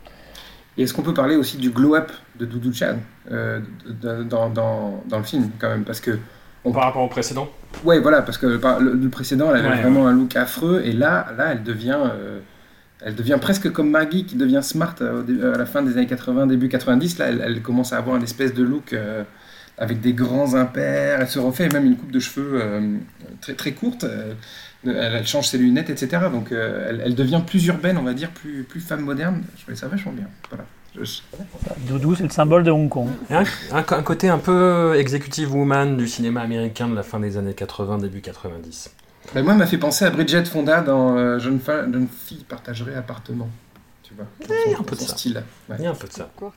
Et 0.77 0.83
est-ce 0.83 0.93
qu'on 0.93 1.01
peut 1.01 1.13
parler 1.13 1.37
aussi 1.37 1.57
du 1.57 1.69
glow-up 1.69 2.11
de 2.37 2.45
Doudou 2.45 2.73
Chan 2.73 2.97
dans, 3.29 4.49
dans, 4.49 5.03
dans 5.07 5.17
le 5.17 5.23
film, 5.23 5.49
quand 5.59 5.69
même? 5.69 5.85
Parce 5.85 6.01
que, 6.01 6.19
Par 6.71 6.83
rapport 6.83 7.03
au 7.03 7.07
précédent 7.07 7.49
ouais, 7.85 7.99
voilà, 7.99 8.21
parce 8.21 8.37
que 8.37 8.45
le, 8.47 8.93
le 8.93 9.09
précédent, 9.09 9.49
elle 9.53 9.57
avait 9.65 9.69
Ouais, 9.75 9.81
vraiment 9.81 10.07
un 10.07 10.13
look 10.13 10.35
affreux, 10.35 10.81
et 10.85 10.91
là, 10.93 11.27
là 11.37 11.49
elle 11.53 11.63
devient. 11.63 11.97
euh, 12.03 12.39
elle 12.99 13.13
devient 13.15 13.37
presque 13.39 13.71
comme 13.71 13.91
Maggie 13.91 14.25
qui 14.25 14.35
devient 14.35 14.61
smart 14.63 14.95
euh, 15.01 15.21
dé- 15.21 15.41
à 15.43 15.57
la 15.57 15.65
fin 15.67 15.83
des 15.83 15.93
années 15.97 16.07
80, 16.07 16.47
début 16.47 16.67
90. 16.67 17.19
Là, 17.19 17.27
elle, 17.27 17.41
elle 17.45 17.61
commence 17.61 17.93
à 17.93 17.97
avoir 17.97 18.15
une 18.17 18.23
espèce 18.23 18.53
de 18.55 18.63
look 18.63 18.93
euh, 18.93 19.23
avec 19.77 20.01
des 20.01 20.13
grands 20.13 20.55
impairs. 20.55 21.21
Elle 21.21 21.27
se 21.27 21.37
refait 21.39 21.69
même 21.69 21.85
une 21.85 21.95
coupe 21.95 22.11
de 22.11 22.19
cheveux 22.19 22.59
euh, 22.61 22.97
très, 23.41 23.53
très 23.53 23.73
courte. 23.73 24.03
euh, 24.03 24.33
elle, 24.85 24.95
elle 24.95 25.27
change 25.27 25.47
ses 25.47 25.59
lunettes, 25.59 25.89
etc. 25.91 26.23
Donc 26.31 26.51
euh, 26.51 26.87
elle, 26.89 27.01
elle 27.05 27.15
devient 27.15 27.41
plus 27.45 27.65
urbaine, 27.67 27.97
on 27.99 28.03
va 28.03 28.13
dire, 28.15 28.31
plus, 28.31 28.63
plus 28.63 28.79
femme 28.81 29.01
moderne. 29.01 29.43
Je 29.57 29.61
trouvais 29.61 29.77
ça 29.77 29.87
vachement 29.87 30.13
bien. 30.13 30.27
Voilà. 30.49 30.65
Doudou, 31.87 32.15
c'est 32.15 32.23
le 32.23 32.29
symbole 32.29 32.63
de 32.63 32.71
Hong 32.71 32.89
Kong. 32.89 33.09
Un, 33.29 33.43
un- 33.71 33.77
un 33.89 34.03
côté 34.03 34.29
un 34.29 34.37
peu 34.39 34.95
executive 34.97 35.53
woman 35.53 35.97
du 35.97 36.07
cinéma 36.07 36.41
américain 36.41 36.87
de 36.87 36.95
la 36.95 37.03
fin 37.03 37.19
des 37.19 37.37
années 37.37 37.53
80, 37.53 37.97
début 37.99 38.21
90. 38.21 38.93
Ben, 39.33 39.43
moi, 39.43 39.53
elle 39.53 39.59
m'a 39.59 39.67
fait 39.67 39.77
penser 39.77 40.05
à 40.05 40.09
Bridget 40.09 40.45
Fonda 40.45 40.81
dans 40.81 41.15
euh, 41.17 41.37
Jeune, 41.39 41.59
fa- 41.59 41.83
Jeune 41.83 42.07
fille 42.07 42.43
partagerait 42.45 42.95
appartement. 42.95 43.49
Tu 44.03 44.13
vois, 44.13 44.25
dans 44.47 44.53
Ouais, 44.53 44.73
son- 44.75 44.81
un 44.81 44.83
peu 44.83 44.95
de 44.95 45.01
ça. 45.01 45.07
style. 45.07 45.43
Ouais. 45.69 45.75
Il 45.79 45.83
y 45.83 45.87
a 45.87 45.91
un 45.91 45.95
peu 45.95 46.07
de 46.07 46.13
ça. 46.13 46.29
Courte. 46.35 46.55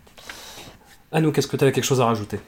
Anou, 1.12 1.32
qu'est-ce 1.32 1.48
que 1.48 1.56
tu 1.56 1.64
as 1.64 1.72
quelque 1.72 1.84
chose 1.84 2.00
à 2.00 2.04
rajouter? 2.06 2.38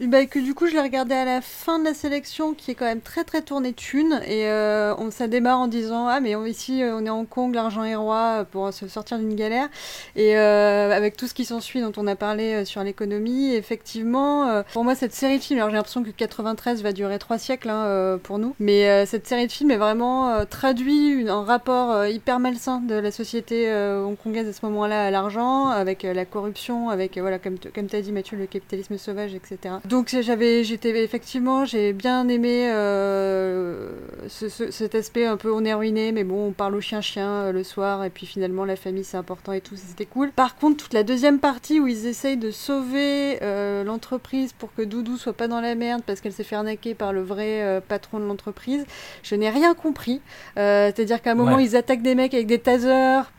Bah, 0.00 0.26
que 0.26 0.38
du 0.38 0.54
coup, 0.54 0.66
je 0.66 0.72
l'ai 0.72 0.80
regardé 0.80 1.14
à 1.14 1.24
la 1.24 1.40
fin 1.40 1.78
de 1.78 1.84
la 1.84 1.94
sélection, 1.94 2.52
qui 2.54 2.72
est 2.72 2.74
quand 2.74 2.84
même 2.84 3.00
très 3.00 3.22
très 3.24 3.42
tournée 3.42 3.72
thune. 3.72 4.20
Et 4.26 4.48
euh, 4.48 4.94
on, 4.98 5.10
ça 5.10 5.28
démarre 5.28 5.60
en 5.60 5.68
disant 5.68 6.08
Ah, 6.08 6.20
mais 6.20 6.34
ici, 6.48 6.82
euh, 6.82 6.96
on 6.96 7.04
est 7.06 7.08
à 7.08 7.14
Hong 7.14 7.28
Kong, 7.28 7.54
l'argent 7.54 7.84
est 7.84 7.94
roi, 7.94 8.40
euh, 8.40 8.44
pour 8.44 8.72
se 8.72 8.88
sortir 8.88 9.18
d'une 9.18 9.34
galère. 9.36 9.68
Et 10.16 10.36
avec 10.36 11.16
tout 11.16 11.26
ce 11.26 11.34
qui 11.34 11.44
s'ensuit, 11.44 11.80
dont 11.80 11.92
on 11.96 12.06
a 12.06 12.16
parlé 12.16 12.64
sur 12.64 12.82
l'économie, 12.82 13.54
effectivement, 13.54 14.62
pour 14.72 14.84
moi, 14.84 14.94
cette 14.94 15.12
série 15.14 15.38
de 15.38 15.42
films, 15.42 15.58
alors 15.58 15.70
j'ai 15.70 15.76
l'impression 15.76 16.02
que 16.02 16.10
93 16.10 16.82
va 16.82 16.92
durer 16.92 17.18
trois 17.18 17.38
siècles 17.38 17.70
hein, 17.70 18.18
pour 18.22 18.38
nous, 18.38 18.54
mais 18.58 19.06
cette 19.06 19.26
série 19.26 19.46
de 19.46 19.52
films 19.52 19.70
est 19.70 19.76
vraiment 19.76 20.44
traduit 20.46 21.08
une- 21.08 21.28
un 21.28 21.44
rapport 21.44 22.06
hyper 22.06 22.38
malsain 22.40 22.80
de 22.80 22.94
la 22.94 23.10
société 23.10 23.72
hongkongaise 23.72 24.48
à 24.48 24.52
ce 24.52 24.64
moment-là 24.66 25.06
à 25.06 25.10
l'argent, 25.10 25.68
avec 25.68 26.02
la 26.02 26.24
corruption, 26.24 26.90
avec, 26.90 27.18
voilà, 27.18 27.38
comme, 27.38 27.56
comme 27.74 27.86
tu 27.86 27.96
as 27.96 28.00
dit, 28.00 28.12
Mathieu, 28.12 28.36
le 28.36 28.46
capitalisme 28.46 28.96
sauvage, 28.98 29.34
etc. 29.34 29.74
Donc 29.88 30.16
j'avais, 30.22 30.64
j'étais 30.64 31.04
effectivement, 31.04 31.66
j'ai 31.66 31.92
bien 31.92 32.26
aimé 32.28 32.70
euh, 32.72 33.90
ce- 34.28 34.48
ce- 34.48 34.70
cet 34.70 34.94
aspect 34.94 35.26
un 35.26 35.36
peu 35.36 35.52
on 35.52 35.62
est 35.62 35.74
ruiné, 35.74 36.10
mais 36.10 36.24
bon, 36.24 36.46
on 36.48 36.52
parle 36.52 36.74
au 36.74 36.80
chien-chien 36.80 37.28
euh, 37.28 37.52
le 37.52 37.62
soir, 37.64 38.02
et 38.02 38.08
puis 38.08 38.24
finalement 38.24 38.64
la 38.64 38.76
famille 38.76 39.04
c'est 39.04 39.18
important 39.18 39.52
et 39.52 39.60
tout, 39.60 39.76
c'était 39.76 40.06
cool. 40.06 40.30
Par 40.32 40.56
contre, 40.56 40.82
toute 40.84 40.94
la 40.94 41.02
deuxième 41.02 41.38
partie 41.38 41.80
où 41.80 41.86
ils 41.86 42.06
essayent 42.06 42.38
de 42.38 42.50
sauver 42.50 43.38
euh, 43.42 43.84
l'entreprise 43.84 44.54
pour 44.54 44.74
que 44.74 44.80
Doudou 44.80 45.18
soit 45.18 45.34
pas 45.34 45.48
dans 45.48 45.60
la 45.60 45.74
merde 45.74 46.00
parce 46.06 46.22
qu'elle 46.22 46.32
s'est 46.32 46.44
fait 46.44 46.56
arnaquer 46.56 46.94
par 46.94 47.12
le 47.12 47.22
vrai 47.22 47.60
euh, 47.62 47.80
patron 47.86 48.20
de 48.20 48.24
l'entreprise, 48.24 48.86
je 49.22 49.34
n'ai 49.34 49.50
rien 49.50 49.74
compris. 49.74 50.22
Euh, 50.56 50.90
C'est-à-dire 50.94 51.20
qu'à 51.20 51.32
un 51.32 51.34
moment, 51.34 51.56
Ouais. 51.56 51.64
ils 51.64 51.76
attaquent 51.76 52.00
des 52.02 52.14
mecs 52.14 52.32
avec 52.32 52.46
des 52.46 52.58
tasers. 52.58 53.30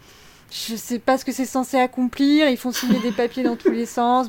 Je 0.51 0.75
sais 0.75 0.99
pas 0.99 1.17
ce 1.17 1.25
que 1.25 1.31
c'est 1.31 1.45
censé 1.45 1.77
accomplir. 1.77 2.49
Ils 2.49 2.57
font 2.57 2.71
signer 2.71 2.99
des 2.99 3.11
papiers 3.11 3.43
dans 3.43 3.55
tous 3.55 3.71
les 3.71 3.85
sens. 3.85 4.27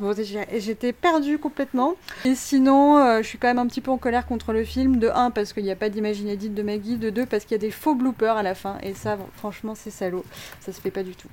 J'étais 0.58 0.92
perdue 0.92 1.38
complètement. 1.38 1.94
Et 2.24 2.34
sinon, 2.34 2.98
euh, 2.98 3.22
je 3.22 3.28
suis 3.28 3.38
quand 3.38 3.48
même 3.48 3.58
un 3.58 3.66
petit 3.66 3.80
peu 3.80 3.90
en 3.90 3.98
colère 3.98 4.26
contre 4.26 4.52
le 4.52 4.64
film. 4.64 4.98
De 4.98 5.08
1, 5.08 5.30
parce 5.30 5.52
qu'il 5.52 5.64
n'y 5.64 5.70
a 5.70 5.76
pas 5.76 5.88
d'image 5.88 6.20
de 6.20 6.62
Maggie. 6.62 6.96
De 6.96 7.10
2, 7.10 7.26
parce 7.26 7.44
qu'il 7.44 7.52
y 7.52 7.54
a 7.56 7.58
des 7.58 7.70
faux 7.70 7.94
bloopers 7.94 8.36
à 8.36 8.42
la 8.42 8.54
fin. 8.54 8.78
Et 8.82 8.94
ça, 8.94 9.18
franchement, 9.36 9.74
c'est 9.74 9.90
salaud. 9.90 10.24
Ça 10.60 10.72
se 10.72 10.80
fait 10.80 10.90
pas 10.90 11.02
du 11.02 11.14
tout. 11.14 11.28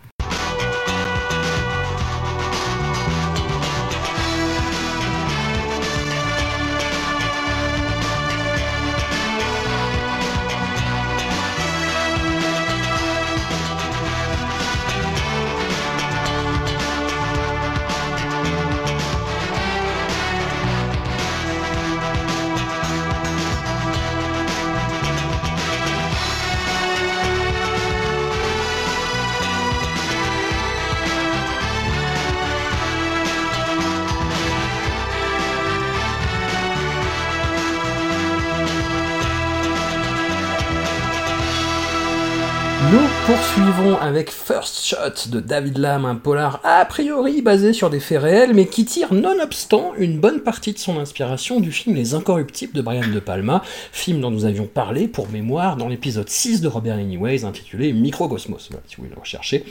Avec 44.00 44.32
First 44.32 44.86
Shot 44.86 45.30
de 45.30 45.40
David 45.40 45.78
Lam, 45.78 46.06
un 46.06 46.16
polar 46.16 46.60
a 46.64 46.84
priori 46.86 47.42
basé 47.42 47.74
sur 47.74 47.90
des 47.90 48.00
faits 48.00 48.22
réels, 48.22 48.54
mais 48.54 48.66
qui 48.66 48.86
tire 48.86 49.14
nonobstant 49.14 49.94
une 49.98 50.20
bonne 50.20 50.42
partie 50.42 50.74
de 50.74 50.78
son 50.78 51.00
inspiration 51.00 51.60
du 51.60 51.72
film 51.72 51.96
Les 51.96 52.14
Incorruptibles 52.14 52.74
de 52.74 52.82
Brian 52.82 53.08
De 53.14 53.20
Palma, 53.20 53.64
film 53.92 54.22
dont 54.22 54.32
nous 54.32 54.46
avions 54.46 54.66
parlé 54.66 55.08
pour 55.08 55.30
mémoire 55.30 55.76
dans 55.76 55.88
l'épisode 55.88 56.30
6 56.30 56.62
de 56.62 56.68
Robert 56.68 56.96
Anyways 56.96 57.46
intitulé 57.46 57.94
Microcosmos, 57.94 58.70
si 58.88 58.96
vous 58.96 59.04
voulez 59.04 59.16
le 59.16 59.20
rechercher. 59.20 59.66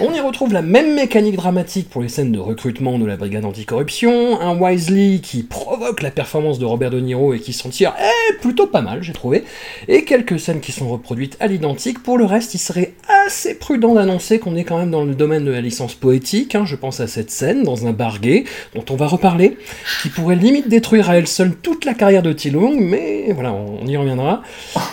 On 0.00 0.12
y 0.12 0.20
retrouve 0.20 0.52
la 0.52 0.62
même 0.62 0.94
mécanique 0.94 1.36
dramatique 1.36 1.88
pour 1.88 2.02
les 2.02 2.08
scènes 2.08 2.32
de 2.32 2.38
recrutement 2.38 2.98
de 2.98 3.06
la 3.06 3.16
brigade 3.16 3.44
anticorruption, 3.44 4.40
un 4.40 4.58
Wisely 4.58 5.20
qui 5.20 5.42
provoque 5.42 6.02
la 6.02 6.10
performance 6.10 6.58
de 6.58 6.64
Robert 6.64 6.90
De 6.90 7.00
Niro 7.00 7.34
et 7.34 7.40
qui 7.40 7.52
s'en 7.52 7.70
tire 7.70 7.94
eh, 8.00 8.34
plutôt 8.38 8.66
pas 8.66 8.82
mal, 8.82 9.02
j'ai 9.02 9.12
trouvé, 9.12 9.44
et 9.88 10.04
quelques 10.04 10.40
scènes 10.40 10.60
qui 10.60 10.72
sont 10.72 10.88
reproduites 10.88 11.36
à 11.40 11.46
l'identique. 11.46 12.02
Pour 12.02 12.18
le 12.18 12.24
reste, 12.24 12.54
il 12.54 12.58
serait 12.58 12.94
assez 13.26 13.54
prudent 13.62 13.94
d'annoncer 13.94 14.40
qu'on 14.40 14.56
est 14.56 14.64
quand 14.64 14.76
même 14.76 14.90
dans 14.90 15.04
le 15.04 15.14
domaine 15.14 15.44
de 15.44 15.52
la 15.52 15.60
licence 15.60 15.94
poétique. 15.94 16.56
hein. 16.56 16.64
Je 16.66 16.74
pense 16.74 16.98
à 16.98 17.06
cette 17.06 17.30
scène 17.30 17.62
dans 17.62 17.86
un 17.86 17.92
bar 17.92 18.18
gay, 18.18 18.42
dont 18.74 18.84
on 18.90 18.96
va 18.96 19.06
reparler, 19.06 19.56
qui 20.02 20.08
pourrait 20.08 20.34
limite 20.34 20.68
détruire 20.68 21.08
à 21.08 21.16
elle 21.16 21.28
seule 21.28 21.54
toute 21.54 21.84
la 21.84 21.94
carrière 21.94 22.22
de 22.24 22.32
Tilong, 22.32 22.74
mais 22.80 23.30
voilà, 23.32 23.52
on 23.52 23.86
y 23.86 23.96
reviendra. 23.96 24.42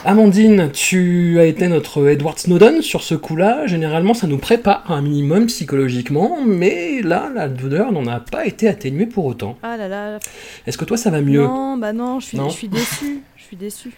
Amandine, 0.06 0.70
tu 0.72 1.40
as 1.40 1.46
été 1.46 1.68
notre 1.68 2.08
Edward 2.10 2.38
Snowden 2.38 2.84
sur 2.84 3.02
ce 3.02 3.16
coup-là. 3.16 3.66
Généralement, 3.66 4.14
ça 4.14 4.28
nous 4.28 4.38
prépare 4.38 4.84
un 4.92 5.02
minimum 5.02 5.48
psychologiquement, 5.48 6.38
mais 6.46 7.02
là, 7.02 7.32
la 7.34 7.50
douleur 7.50 7.92
n'en 7.92 8.06
a 8.06 8.20
pas 8.20 8.46
été 8.46 8.68
atténuée 8.68 9.08
pour 9.08 9.26
autant. 9.26 9.58
Ah 9.64 9.78
là 9.78 9.88
là. 9.88 10.20
Est-ce 10.68 10.78
que 10.78 10.86
toi, 10.86 10.96
ça 10.96 11.10
va 11.10 11.22
mieux? 11.22 11.42
Non, 11.42 11.76
bah 11.78 11.92
non, 11.92 12.20
je 12.20 12.28
suis, 12.28 12.38
Non. 12.38 12.50
je 12.50 12.56
suis 12.56 12.68
déçue. 12.68 13.20
Je 13.36 13.44
suis 13.44 13.58
déçue. 13.58 13.92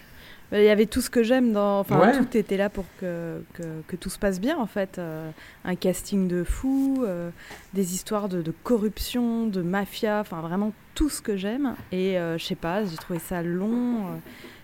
Bah, 0.52 0.58
Il 0.60 0.64
y 0.64 0.68
avait 0.68 0.86
tout 0.86 1.00
ce 1.00 1.10
que 1.10 1.22
j'aime 1.24 1.52
dans. 1.52 1.80
Enfin, 1.80 1.98
Ouais. 1.98 2.16
tout 2.16 2.36
était 2.36 2.56
là 2.58 2.68
pour 2.68 2.84
que, 3.00 3.42
que, 3.54 3.62
que 3.88 3.96
tout 3.96 4.10
se 4.10 4.18
passe 4.18 4.40
bien, 4.40 4.56
en 4.58 4.66
fait. 4.66 4.98
Euh, 4.98 5.28
un 5.64 5.74
casting 5.74 6.28
de 6.28 6.44
fou, 6.44 7.02
euh, 7.04 7.30
des 7.74 7.94
histoires 7.94 8.28
de, 8.28 8.42
de 8.42 8.52
corruption, 8.62 9.46
de 9.46 9.62
mafia, 9.62 10.20
enfin, 10.20 10.40
vraiment 10.42 10.72
tout 10.94 11.08
ce 11.08 11.20
que 11.22 11.36
j'aime. 11.36 11.74
Et 11.90 12.18
euh, 12.18 12.36
je 12.38 12.44
sais 12.44 12.54
pas, 12.54 12.84
j'ai 12.84 12.96
trouvé 12.96 13.18
ça 13.18 13.42
long, 13.42 13.96
euh, 13.96 14.16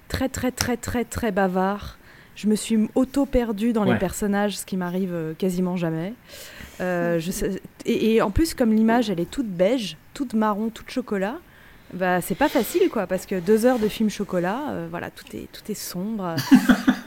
très, 0.08 0.28
très, 0.28 0.52
très, 0.52 0.76
très, 0.76 1.04
très 1.04 1.32
bavard. 1.32 1.96
Je 2.36 2.46
me 2.46 2.54
suis 2.54 2.88
auto-perdue 2.94 3.72
dans 3.72 3.84
Ouais. 3.84 3.94
les 3.94 3.98
personnages, 3.98 4.58
ce 4.58 4.64
qui 4.66 4.76
m'arrive 4.76 5.12
euh, 5.12 5.32
quasiment 5.34 5.76
jamais. 5.76 6.12
Euh, 6.80 7.18
je 7.18 7.30
sais- 7.32 7.60
et, 7.86 8.14
et 8.14 8.22
en 8.22 8.30
plus, 8.30 8.54
comme 8.54 8.72
l'image, 8.72 9.10
elle 9.10 9.18
est 9.18 9.28
toute 9.30 9.48
beige, 9.48 9.96
toute 10.14 10.34
marron, 10.34 10.68
toute 10.68 10.90
chocolat, 10.90 11.38
Bah, 11.94 12.20
c'est 12.20 12.34
pas 12.34 12.48
facile, 12.48 12.88
quoi, 12.90 13.06
parce 13.06 13.24
que 13.26 13.40
deux 13.40 13.64
heures 13.64 13.78
de 13.78 13.88
film 13.88 14.10
chocolat, 14.10 14.70
euh, 14.70 14.86
voilà, 14.90 15.10
tout 15.10 15.24
est, 15.34 15.48
tout 15.52 15.70
est 15.70 15.74
sombre. 15.74 16.34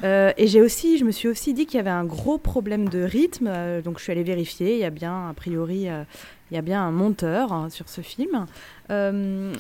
Euh, 0.04 0.32
et 0.36 0.48
j'ai 0.48 0.62
aussi, 0.64 0.98
je 0.98 1.06
me 1.06 1.12
suis 1.12 1.28
aussi 1.28 1.54
dit 1.54 1.68
qu'il 1.68 1.78
y 1.78 1.80
avait 1.80 1.92
un 1.92 2.06
gros 2.06 2.40
problème 2.40 2.90
de 2.90 3.04
rythme, 3.04 3.46
euh, 3.48 3.84
donc 3.84 4.00
je 4.00 4.04
suis 4.04 4.12
allée 4.12 4.24
vérifier. 4.24 4.74
Il 4.74 4.80
y 4.80 4.84
a 4.84 4.90
bien, 4.90 5.30
a 5.30 5.34
priori, 5.36 5.88
euh, 5.88 6.02
il 6.50 6.56
y 6.56 6.58
a 6.58 6.64
bien 6.64 6.82
un 6.82 6.90
monteur 6.90 7.54
hein, 7.54 7.70
sur 7.70 7.88
ce 7.88 8.02
film. 8.02 8.48
Euh, 8.90 9.54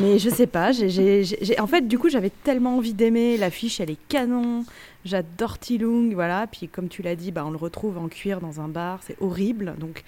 mais 0.00 0.18
je 0.18 0.30
sais 0.30 0.46
pas, 0.46 0.72
j'ai- 0.72 1.60
en 1.60 1.66
fait, 1.66 1.86
du 1.86 1.98
coup, 1.98 2.08
j'avais 2.08 2.30
tellement 2.30 2.78
envie 2.78 2.94
d'aimer. 2.94 3.36
L'affiche, 3.36 3.78
elle 3.78 3.90
est 3.90 3.98
canon. 4.08 4.64
J'adore 5.04 5.58
Tilung, 5.58 6.14
voilà. 6.14 6.46
Puis, 6.50 6.68
comme 6.68 6.88
tu 6.88 7.02
l'as 7.02 7.14
dit, 7.14 7.30
bah, 7.30 7.44
on 7.46 7.50
le 7.50 7.58
retrouve 7.58 7.98
en 7.98 8.08
cuir 8.08 8.40
dans 8.40 8.62
un 8.62 8.68
bar, 8.68 9.00
c'est 9.06 9.16
horrible. 9.20 9.74
Donc, 9.78 10.04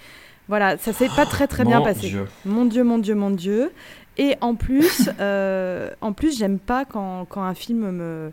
voilà, 0.49 0.79
ça 0.79 0.95
s'est 0.95 1.11
pas 1.15 1.27
très 1.27 1.47
très 1.47 1.67
bien 1.67 1.81
Mon 1.81 1.85
passé. 1.85 2.09
Dieu. 2.09 2.27
Mon 2.47 2.65
Dieu, 2.65 2.85
mon 2.85 2.97
Dieu, 2.97 3.15
mon 3.15 3.31
Dieu. 3.31 3.71
Et 4.19 4.37
en 4.41 4.55
plus, 4.57 5.09
euh, 5.21 5.91
en 6.01 6.13
plus, 6.13 6.37
j'aime 6.37 6.59
pas 6.59 6.85
quand, 6.85 7.25
quand 7.29 7.43
un 7.43 7.55
film 7.55 7.91
me, 7.91 8.33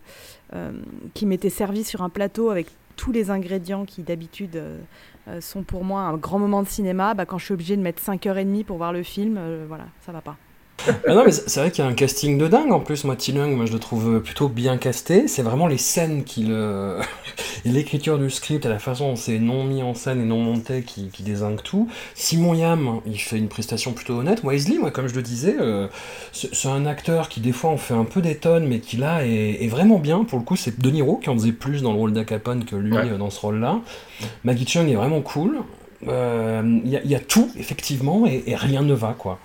euh, 0.53 0.71
qui 1.13 1.25
m'était 1.25 1.49
servi 1.49 1.83
sur 1.83 2.01
un 2.01 2.09
plateau 2.09 2.49
avec 2.49 2.67
tous 2.95 3.11
les 3.11 3.29
ingrédients 3.29 3.85
qui 3.85 4.01
d'habitude 4.01 4.55
euh, 4.55 5.41
sont 5.41 5.63
pour 5.63 5.83
moi 5.83 6.01
un 6.01 6.17
grand 6.17 6.39
moment 6.39 6.63
de 6.63 6.67
cinéma, 6.67 7.13
bah, 7.13 7.25
quand 7.25 7.37
je 7.37 7.45
suis 7.45 7.53
obligée 7.53 7.77
de 7.77 7.81
mettre 7.81 8.01
5h30 8.01 8.63
pour 8.63 8.77
voir 8.77 8.93
le 8.93 9.03
film, 9.03 9.39
voilà, 9.67 9.85
ça 10.05 10.11
va 10.11 10.21
pas. 10.21 10.37
Ah 11.07 11.15
non, 11.15 11.23
mais 11.25 11.31
c'est 11.31 11.59
vrai 11.59 11.71
qu'il 11.71 11.83
y 11.83 11.87
a 11.87 11.89
un 11.89 11.93
casting 11.95 12.37
de 12.37 12.47
dingue 12.47 12.71
en 12.71 12.79
plus. 12.79 13.05
Moi, 13.05 13.15
Tilung, 13.15 13.55
moi 13.55 13.65
je 13.65 13.73
le 13.73 13.79
trouve 13.79 14.21
plutôt 14.21 14.49
bien 14.49 14.77
casté. 14.77 15.27
C'est 15.27 15.41
vraiment 15.41 15.65
les 15.67 15.79
scènes 15.79 16.23
qui 16.23 16.43
le. 16.43 16.99
et 17.65 17.69
l'écriture 17.71 18.19
du 18.19 18.29
script 18.29 18.65
et 18.65 18.69
la 18.69 18.77
façon 18.77 19.09
dont 19.09 19.15
c'est 19.15 19.39
non 19.39 19.63
mis 19.63 19.81
en 19.81 19.95
scène 19.95 20.21
et 20.21 20.25
non 20.25 20.37
monté 20.37 20.83
qui, 20.83 21.07
qui 21.09 21.23
désingue 21.23 21.61
tout. 21.63 21.87
Simon 22.13 22.53
Yam, 22.53 22.99
il 23.07 23.17
fait 23.19 23.37
une 23.37 23.47
prestation 23.47 23.93
plutôt 23.93 24.13
honnête. 24.19 24.43
Wesley, 24.43 24.77
moi, 24.77 24.91
comme 24.91 25.07
je 25.07 25.15
le 25.15 25.23
disais, 25.23 25.55
euh, 25.59 25.87
c'est 26.33 26.67
un 26.67 26.85
acteur 26.85 27.29
qui 27.29 27.39
des 27.41 27.53
fois 27.53 27.71
en 27.71 27.77
fait 27.77 27.95
un 27.95 28.05
peu 28.05 28.21
des 28.21 28.35
tonnes, 28.35 28.67
mais 28.67 28.79
qui 28.79 28.97
là 28.97 29.25
est, 29.25 29.63
est 29.63 29.67
vraiment 29.69 29.97
bien. 29.97 30.23
Pour 30.23 30.37
le 30.37 30.45
coup, 30.45 30.55
c'est 30.55 30.79
De 30.79 30.91
Niro 30.91 31.17
qui 31.17 31.29
en 31.29 31.33
faisait 31.33 31.51
plus 31.53 31.81
dans 31.81 31.93
le 31.93 31.97
rôle 31.97 32.13
d'Acapone 32.13 32.63
que 32.65 32.75
lui 32.75 32.93
Ouais. 32.93 33.09
euh, 33.09 33.17
dans 33.17 33.31
ce 33.31 33.39
rôle-là. 33.39 33.79
Maggie 34.43 34.67
Chung 34.67 34.87
est 34.89 34.95
vraiment 34.95 35.21
cool. 35.21 35.59
Euh, 36.07 36.61
Il 36.83 36.89
y, 36.91 36.97
a- 36.97 37.01
il 37.03 37.09
y 37.11 37.15
a 37.15 37.19
tout, 37.19 37.49
effectivement, 37.57 38.25
et, 38.27 38.43
et 38.47 38.55
rien 38.55 38.81
ne 38.81 38.93
va, 38.93 39.15
quoi. 39.17 39.39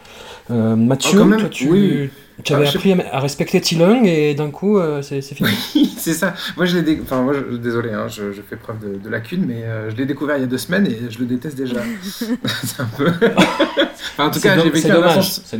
Euh, 0.51 0.77
Mathieu, 0.77 1.13
Oh, 1.15 1.19
quand 1.19 1.25
même, 1.27 1.41
toi, 1.41 1.49
tu, 1.49 1.69
oui. 1.71 2.11
tu 2.45 2.53
avais 2.53 2.67
Ah, 2.67 2.71
appris 2.71 2.93
à, 2.93 2.97
à 3.17 3.21
respecter 3.21 3.61
Tilung, 3.61 4.05
et 4.07 4.35
d'un 4.35 4.51
coup, 4.51 4.79
euh, 4.79 5.01
c'est 5.03 5.21
fini. 5.23 5.49
c'est 5.97 6.13
ça. 6.15 6.35
Moi, 6.57 6.67
je 6.67 6.77
l'ai 6.77 6.83
dé- 6.83 6.99
enfin, 7.03 7.23
moi, 7.23 7.35
je- 7.35 7.57
désolé, 7.57 7.91
hein, 7.93 8.09
je, 8.09 8.33
je 8.33 8.43
fais 8.43 8.57
preuve 8.57 8.79
de, 8.81 8.99
de 8.99 9.09
lacune, 9.09 9.45
mais 9.47 9.63
euh, 9.65 9.91
je 9.91 9.97
l'ai 9.97 10.07
découvert 10.07 10.37
il 10.37 10.41
y 10.41 10.45
a 10.45 10.49
deux 10.49 10.59
semaines 10.59 10.87
et 10.87 10.99
je 11.11 11.19
le 11.21 11.27
déteste 11.27 11.57
déjà. 11.57 11.81
c'est 12.13 12.81
un 12.81 12.89
peu. 12.97 13.11
Enfin, 14.13 14.27
en 14.27 14.31
tout 14.31 14.41
cas, 14.41 14.55
j'ai 14.65 14.71
vécu, 14.71 14.87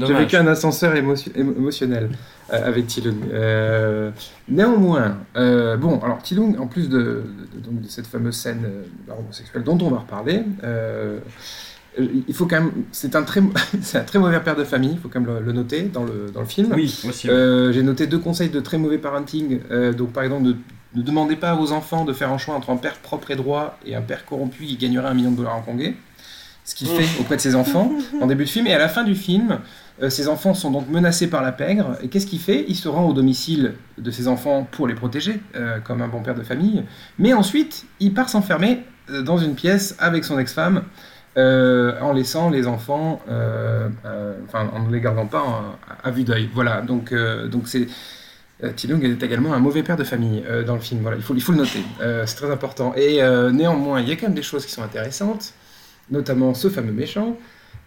un 0.07 0.15
vécu 0.19 0.37
ascenseur 0.37 0.95
émotion- 0.97 1.33
émo- 1.37 1.57
émotionnel 1.57 2.09
euh, 2.53 2.67
avec 2.67 2.87
Tilung. 2.87 3.17
Euh, 3.33 4.11
néanmoins, 4.49 5.19
euh, 5.37 5.77
bon, 5.77 6.01
alors 6.01 6.23
Tilung, 6.23 6.57
en 6.59 6.67
plus 6.67 6.89
de, 6.89 7.23
donc, 7.65 7.81
de 7.83 7.89
cette 7.89 8.07
fameuse 8.07 8.35
scène 8.37 8.63
euh, 8.65 8.83
de 8.83 9.09
bar 9.09 9.19
homosexuel 9.21 9.63
dont 9.63 9.79
on 9.83 9.91
va 9.91 9.99
reparler, 9.99 10.43
euh, 10.65 11.19
il 11.99 12.35
faut 12.35 12.47
quand 12.47 12.61
même. 12.61 12.73
C'est 12.93 13.17
un, 13.17 13.23
très, 13.23 13.43
c'est 13.83 13.99
un 13.99 14.05
très 14.05 14.19
mauvais 14.19 14.41
père 14.41 14.57
de 14.57 14.65
famille, 14.65 14.93
il 14.93 14.99
faut 14.99 15.09
quand 15.09 15.21
même 15.21 15.35
le, 15.39 15.41
le 15.45 15.53
noter 15.53 15.83
dans 15.83 16.05
le, 16.05 16.31
dans 16.33 16.41
le 16.41 16.47
film. 16.47 16.73
Oui, 16.75 16.85
aussi. 17.09 17.29
Euh, 17.29 17.73
J'ai 17.73 17.83
noté 17.83 18.07
deux 18.07 18.19
conseils 18.19 18.49
de 18.51 18.61
très 18.61 18.79
mauvais 18.79 18.99
parenting. 18.99 19.61
Euh, 19.71 19.93
donc, 19.93 20.13
par 20.13 20.23
exemple, 20.23 20.45
ne, 20.45 20.53
ne 20.95 21.03
demandez 21.03 21.37
pas 21.37 21.57
aux 21.57 21.73
enfants 21.73 22.05
de 22.05 22.13
faire 22.13 22.31
un 22.33 22.39
choix 22.39 22.55
entre 22.55 22.71
un 22.71 22.77
père 22.77 22.95
propre 22.99 23.31
et 23.33 23.37
droit 23.37 23.79
et 23.85 23.95
un 23.97 24.03
père 24.03 24.25
corrompu 24.25 24.65
qui 24.65 24.77
gagnerait 24.77 25.09
un 25.09 25.15
million 25.15 25.33
de 25.33 25.37
dollars 25.37 25.59
hongkongais. 25.59 25.95
Ce 26.71 26.77
qu'il 26.77 26.87
fait 26.87 27.21
auprès 27.21 27.35
de 27.35 27.41
ses 27.41 27.57
enfants 27.57 27.91
en 28.21 28.29
début 28.29 28.45
de 28.45 28.49
film. 28.49 28.69
Et 28.69 28.73
à 28.73 28.79
la 28.79 28.89
fin 28.89 29.03
du 29.03 29.17
film, 29.17 29.59
euh, 30.01 30.09
ses 30.09 30.29
enfants 30.29 30.55
sont 30.55 30.71
donc 30.71 30.89
menacés 30.89 31.27
par 31.27 31.43
la 31.43 31.51
pègre. 31.51 31.97
Et 32.01 32.07
qu'est-ce 32.07 32.29
qu'il 32.29 32.39
fait? 32.39 32.65
Il 32.69 32.77
se 32.77 32.87
rend 32.89 33.09
au 33.09 33.13
domicile 33.13 33.75
de 33.99 34.11
ses 34.13 34.29
enfants 34.29 34.69
pour 34.71 34.87
les 34.87 34.95
protéger, 34.95 35.41
euh, 35.57 35.81
comme 35.81 36.01
un 36.01 36.07
bon 36.07 36.23
père 36.23 36.37
de 36.37 36.45
famille. 36.45 36.85
Mais 37.19 37.33
ensuite, 37.33 37.87
il 37.99 38.15
part 38.15 38.29
s'enfermer 38.29 38.85
euh, 39.11 39.21
dans 39.21 39.37
une 39.37 39.57
pièce 39.57 39.97
avec 39.99 40.25
son 40.25 40.39
ex-femme. 40.39 40.83
en 41.37 42.13
laissant 42.13 42.51
les 42.51 42.69
enfants, 42.69 43.21
enfin 44.47 44.71
en 44.73 44.81
ne 44.87 44.93
les 44.93 45.01
gardant 45.01 45.27
pas 45.27 45.77
à 46.05 46.11
vue 46.13 46.23
d'œil. 46.23 46.49
Voilà, 46.55 46.83
donc 46.83 47.13
donc 47.51 47.67
c'est 47.67 47.89
Tilung 48.77 49.03
est 49.03 49.23
également 49.23 49.55
un 49.55 49.59
mauvais 49.59 49.83
père 49.83 49.97
de 49.97 50.05
famille 50.05 50.45
dans 50.67 50.75
le 50.75 50.81
film. 50.81 51.01
Voilà, 51.03 51.17
il 51.17 51.23
faut 51.23 51.35
il 51.35 51.43
faut 51.43 51.53
le 51.53 51.59
noter, 51.59 51.83
c'est 52.27 52.37
très 52.37 52.51
important. 52.51 52.93
Et 52.97 53.23
néanmoins, 53.53 54.01
il 54.01 54.09
y 54.09 54.13
a 54.13 54.17
quand 54.17 54.27
même 54.27 54.35
des 54.35 54.49
choses 54.51 54.67
qui 54.67 54.73
sont 54.73 54.83
intéressantes, 54.83 55.55
notamment 56.11 56.55
ce 56.55 56.69
fameux 56.69 56.93
méchant. 56.93 57.37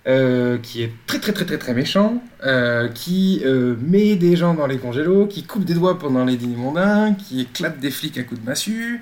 euh, 0.06 0.58
qui 0.58 0.84
est 0.84 0.92
très 1.08 1.20
très 1.20 1.32
très 1.32 1.46
très 1.46 1.58
très 1.58 1.74
méchant, 1.74 2.22
euh, 2.46 2.90
qui 2.90 3.42
euh, 3.46 3.76
met 3.82 4.16
des 4.18 4.36
gens 4.36 4.54
dans 4.54 4.68
les 4.68 4.78
congélos, 4.78 5.28
qui 5.28 5.44
coupe 5.44 5.64
des 5.64 5.76
doigts 5.76 5.98
pendant 5.98 6.26
les 6.26 6.36
dîners 6.36 6.58
mondains, 6.58 7.14
qui 7.14 7.42
éclate 7.42 7.80
des 7.80 7.90
flics 7.90 8.18
à 8.18 8.24
coups 8.24 8.42
de 8.42 8.46
massue, 8.46 9.02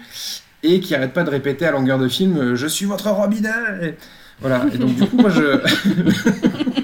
et 0.62 0.80
qui 0.80 0.94
arrête 0.94 1.14
pas 1.14 1.24
de 1.24 1.32
répéter 1.32 1.66
à 1.66 1.72
longueur 1.72 1.98
de 1.98 2.08
film 2.08 2.54
Je 2.54 2.68
suis 2.68 2.86
votre 2.86 3.10
robinet 3.10 3.98
Voilà, 4.42 4.66
et 4.72 4.78
donc 4.78 4.96
du 4.96 5.06
coup, 5.08 5.18
moi 5.18 5.32
je. 5.32 5.60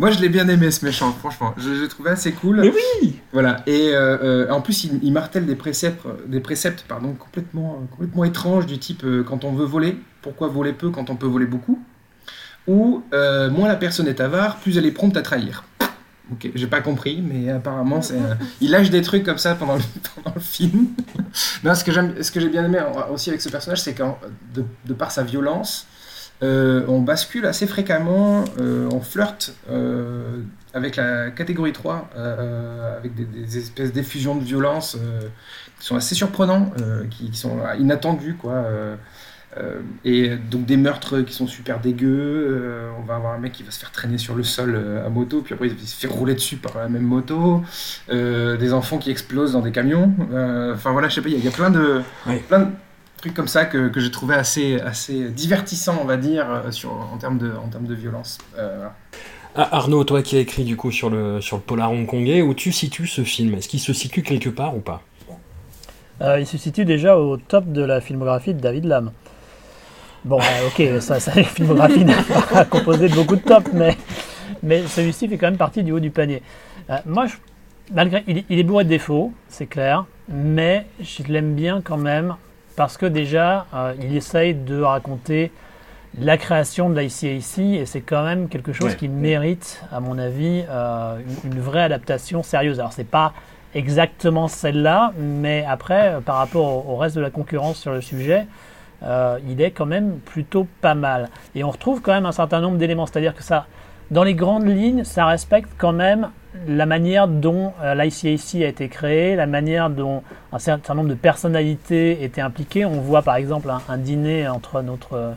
moi 0.00 0.10
je 0.10 0.18
l'ai 0.18 0.30
bien 0.30 0.48
aimé 0.48 0.70
ce 0.70 0.82
méchant, 0.84 1.12
franchement. 1.12 1.54
Je 1.58 1.70
l'ai 1.70 1.86
trouvé 1.88 2.10
assez 2.10 2.32
cool. 2.32 2.62
Mais 2.62 2.72
oui 3.02 3.20
Voilà, 3.34 3.62
et 3.66 3.90
euh, 3.92 4.46
euh, 4.46 4.50
en 4.50 4.62
plus 4.62 4.84
il, 4.84 4.98
il 5.02 5.12
martèle 5.12 5.44
des 5.44 5.56
préceptes, 5.56 6.06
des 6.26 6.40
préceptes 6.40 6.84
pardon, 6.88 7.12
complètement, 7.12 7.78
euh, 7.82 7.86
complètement 7.90 8.24
étranges 8.24 8.64
du 8.66 8.78
type 8.78 9.04
euh, 9.04 9.22
quand 9.22 9.44
on 9.44 9.52
veut 9.52 9.66
voler, 9.66 9.98
pourquoi 10.22 10.48
voler 10.48 10.72
peu 10.72 10.88
quand 10.90 11.10
on 11.10 11.16
peut 11.16 11.26
voler 11.26 11.44
beaucoup? 11.46 11.78
Ou 12.66 13.02
euh, 13.12 13.50
moins 13.50 13.68
la 13.68 13.76
personne 13.76 14.08
est 14.08 14.20
avare, 14.20 14.56
plus 14.56 14.78
elle 14.78 14.86
est 14.86 14.90
prompte 14.90 15.16
à 15.18 15.22
trahir. 15.22 15.64
Ok, 16.32 16.48
j'ai 16.54 16.66
pas 16.68 16.80
compris, 16.80 17.20
mais 17.20 17.50
apparemment 17.50 18.00
c'est, 18.00 18.14
il 18.60 18.70
lâche 18.70 18.88
des 18.88 19.02
trucs 19.02 19.24
comme 19.24 19.38
ça 19.38 19.54
pendant 19.54 19.74
le, 19.74 19.82
pendant 20.14 20.34
le 20.34 20.40
film. 20.40 20.86
non, 21.64 21.74
ce 21.74 21.84
que 21.84 21.92
j'aime, 21.92 22.22
ce 22.22 22.30
que 22.30 22.40
j'ai 22.40 22.48
bien 22.48 22.64
aimé 22.64 22.78
euh, 22.78 23.12
aussi 23.12 23.28
avec 23.28 23.42
ce 23.42 23.50
personnage, 23.50 23.82
c'est 23.82 23.92
que 23.94 24.04
de, 24.54 24.64
de 24.86 24.94
par 24.94 25.10
sa 25.10 25.24
violence, 25.24 25.86
euh, 26.42 26.84
on 26.88 27.00
bascule 27.00 27.44
assez 27.46 27.66
fréquemment, 27.66 28.44
euh, 28.60 28.88
on 28.92 29.00
flirte 29.00 29.54
euh, 29.70 30.38
avec 30.72 30.96
la 30.96 31.30
catégorie 31.30 31.72
3, 31.72 32.10
euh, 32.16 32.96
avec 32.98 33.14
des, 33.14 33.24
des 33.24 33.58
espèces 33.58 33.92
d'effusions 33.92 34.36
de 34.36 34.44
violence 34.44 34.96
qui 35.78 35.86
sont 35.86 35.96
assez 35.96 36.14
surprenants, 36.14 36.72
qui, 37.10 37.30
qui 37.30 37.36
sont 37.38 37.58
inattendus, 37.78 38.34
quoi. 38.34 38.64
et 40.04 40.36
donc 40.36 40.64
des 40.66 40.76
meurtres 40.76 41.20
qui 41.22 41.32
sont 41.34 41.46
super 41.48 41.80
dégueux. 41.80 42.62
on 42.98 43.02
va 43.02 43.16
avoir 43.16 43.32
un 43.34 43.38
mec 43.38 43.52
qui 43.52 43.62
va 43.64 43.70
se 43.72 43.80
faire 43.80 43.90
traîner 43.90 44.16
sur 44.18 44.34
le 44.36 44.44
sol 44.44 44.80
à 45.04 45.08
moto, 45.08 45.40
puis 45.42 45.54
après 45.54 45.66
il 45.68 45.78
se 45.88 45.96
fait 45.96 46.06
rouler 46.06 46.34
dessus 46.34 46.56
par 46.56 46.78
la 46.78 46.88
même 46.88 47.02
moto. 47.02 47.62
des 48.08 48.72
enfants 48.72 48.98
qui 48.98 49.10
explosent 49.10 49.52
dans 49.54 49.60
des 49.62 49.72
camions. 49.72 50.12
Enfin 50.72 50.92
voilà, 50.92 51.08
je 51.08 51.16
sais 51.16 51.20
pas, 51.22 51.28
il 51.28 51.32
y, 51.32 51.36
a- 51.36 51.38
il 51.40 51.44
y 51.44 51.48
a 51.48 51.50
plein 51.50 51.70
de, 51.70 52.00
Oui. 52.28 52.36
plein 52.48 52.60
de 52.60 52.66
trucs 53.20 53.34
comme 53.34 53.48
ça 53.48 53.64
que, 53.66 53.88
que 53.88 54.00
j'ai 54.00 54.10
trouvé 54.10 54.34
assez, 54.34 54.80
assez 54.80 55.28
divertissant, 55.30 55.98
on 56.00 56.04
va 56.04 56.16
dire, 56.16 56.46
euh, 56.50 56.70
sur, 56.70 56.92
en, 56.92 57.16
termes 57.18 57.38
de, 57.38 57.52
en 57.52 57.68
termes 57.68 57.86
de 57.86 57.94
violence. 57.94 58.38
Euh, 58.58 58.76
voilà. 58.76 58.94
Ah, 59.56 59.76
Arnaud, 59.78 60.04
toi 60.04 60.22
qui 60.22 60.36
as 60.36 60.40
écrit 60.40 60.64
du 60.64 60.76
coup 60.76 60.92
sur 60.92 61.10
le, 61.10 61.40
sur 61.40 61.56
le 61.56 61.62
polar 61.62 61.90
hongkongais, 61.90 62.40
où 62.40 62.54
tu 62.54 62.72
situes 62.72 63.08
ce 63.08 63.24
film 63.24 63.54
Est-ce 63.54 63.68
qu'il 63.68 63.80
se 63.80 63.92
situe 63.92 64.22
quelque 64.22 64.48
part 64.48 64.76
ou 64.76 64.80
pas? 64.80 65.02
Euh, 66.22 66.38
il 66.38 66.46
se 66.46 66.56
situe 66.58 66.84
déjà 66.84 67.16
au 67.16 67.36
top 67.36 67.72
de 67.72 67.82
la 67.82 68.00
filmographie 68.00 68.54
de 68.54 68.60
David 68.60 68.84
Lam. 68.84 69.10
Bon, 70.24 70.38
euh, 70.38 70.68
ok, 70.68 71.00
ça, 71.02 71.18
ça, 71.18 71.32
la 71.34 71.44
filmographie 71.44 72.04
n'est 72.04 72.14
pas 72.52 72.64
composée 72.64 73.08
de 73.08 73.14
beaucoup 73.14 73.36
de 73.36 73.40
tops, 73.42 73.72
mais, 73.72 73.96
mais 74.62 74.86
celui-ci 74.86 75.28
fait 75.28 75.36
quand 75.38 75.48
même 75.48 75.56
partie 75.56 75.82
du 75.82 75.92
haut 75.92 76.00
du 76.00 76.10
panier. 76.10 76.42
Euh, 76.90 76.98
moi, 77.06 77.26
je- 77.26 77.36
malgré, 77.92 78.22
il, 78.28 78.38
est- 78.38 78.44
il 78.50 78.58
est 78.58 78.62
bourré 78.64 78.84
de 78.84 78.90
défauts, 78.90 79.32
c'est 79.48 79.66
clair, 79.66 80.04
mais 80.28 80.86
je 81.00 81.22
l'aime 81.24 81.54
bien 81.54 81.80
quand 81.82 81.96
même 81.96 82.36
parce 82.80 82.96
que 82.96 83.04
déjà, 83.04 83.66
euh, 83.74 83.92
il 84.00 84.16
essaye 84.16 84.54
de 84.54 84.80
raconter 84.80 85.52
la 86.18 86.38
création 86.38 86.88
de 86.88 86.98
l'ICAC 86.98 87.58
et 87.58 87.84
c'est 87.84 88.00
quand 88.00 88.24
même 88.24 88.48
quelque 88.48 88.72
chose 88.72 88.92
Ouais. 88.92 88.96
qui 88.96 89.06
mérite, 89.08 89.82
à 89.92 90.00
mon 90.00 90.16
avis, 90.18 90.64
euh, 90.66 91.18
une, 91.44 91.52
une 91.52 91.60
vraie 91.60 91.82
adaptation 91.82 92.42
sérieuse. 92.42 92.80
Alors, 92.80 92.94
c'est 92.94 93.04
pas 93.04 93.34
exactement 93.74 94.48
celle-là, 94.48 95.12
mais 95.18 95.62
après, 95.68 96.14
euh, 96.14 96.20
par 96.20 96.36
rapport 96.36 96.86
au, 96.88 96.94
au 96.94 96.96
reste 96.96 97.16
de 97.16 97.20
la 97.20 97.28
concurrence 97.28 97.76
sur 97.76 97.92
le 97.92 98.00
sujet, 98.00 98.46
euh, 99.02 99.38
il 99.46 99.60
est 99.60 99.72
quand 99.72 99.84
même 99.84 100.16
plutôt 100.32 100.66
pas 100.80 100.94
mal. 100.94 101.28
Et 101.54 101.62
on 101.62 101.70
retrouve 101.70 102.00
quand 102.00 102.12
même 102.14 102.24
un 102.24 102.32
certain 102.32 102.60
nombre 102.62 102.78
d'éléments, 102.78 103.04
c'est-à-dire 103.04 103.34
que 103.34 103.42
ça, 103.42 103.66
dans 104.10 104.24
les 104.24 104.32
grandes 104.34 104.66
lignes, 104.66 105.04
ça 105.04 105.26
respecte 105.26 105.68
quand 105.76 105.92
même 105.92 106.30
la 106.66 106.86
manière 106.86 107.28
dont 107.28 107.72
euh, 107.82 107.94
l'ICAC 107.94 108.62
a 108.62 108.66
été 108.66 108.88
créé, 108.88 109.36
la 109.36 109.46
manière 109.46 109.90
dont 109.90 110.22
un 110.52 110.58
certain 110.58 110.94
nombre 110.94 111.08
de 111.08 111.14
personnalités 111.14 112.24
étaient 112.24 112.40
impliquées. 112.40 112.84
On 112.84 113.00
voit 113.00 113.22
par 113.22 113.36
exemple 113.36 113.68
un, 113.88 113.98
dîner 113.98 114.48
entre 114.48 114.82
notre 114.82 115.14
euh, 115.14 115.32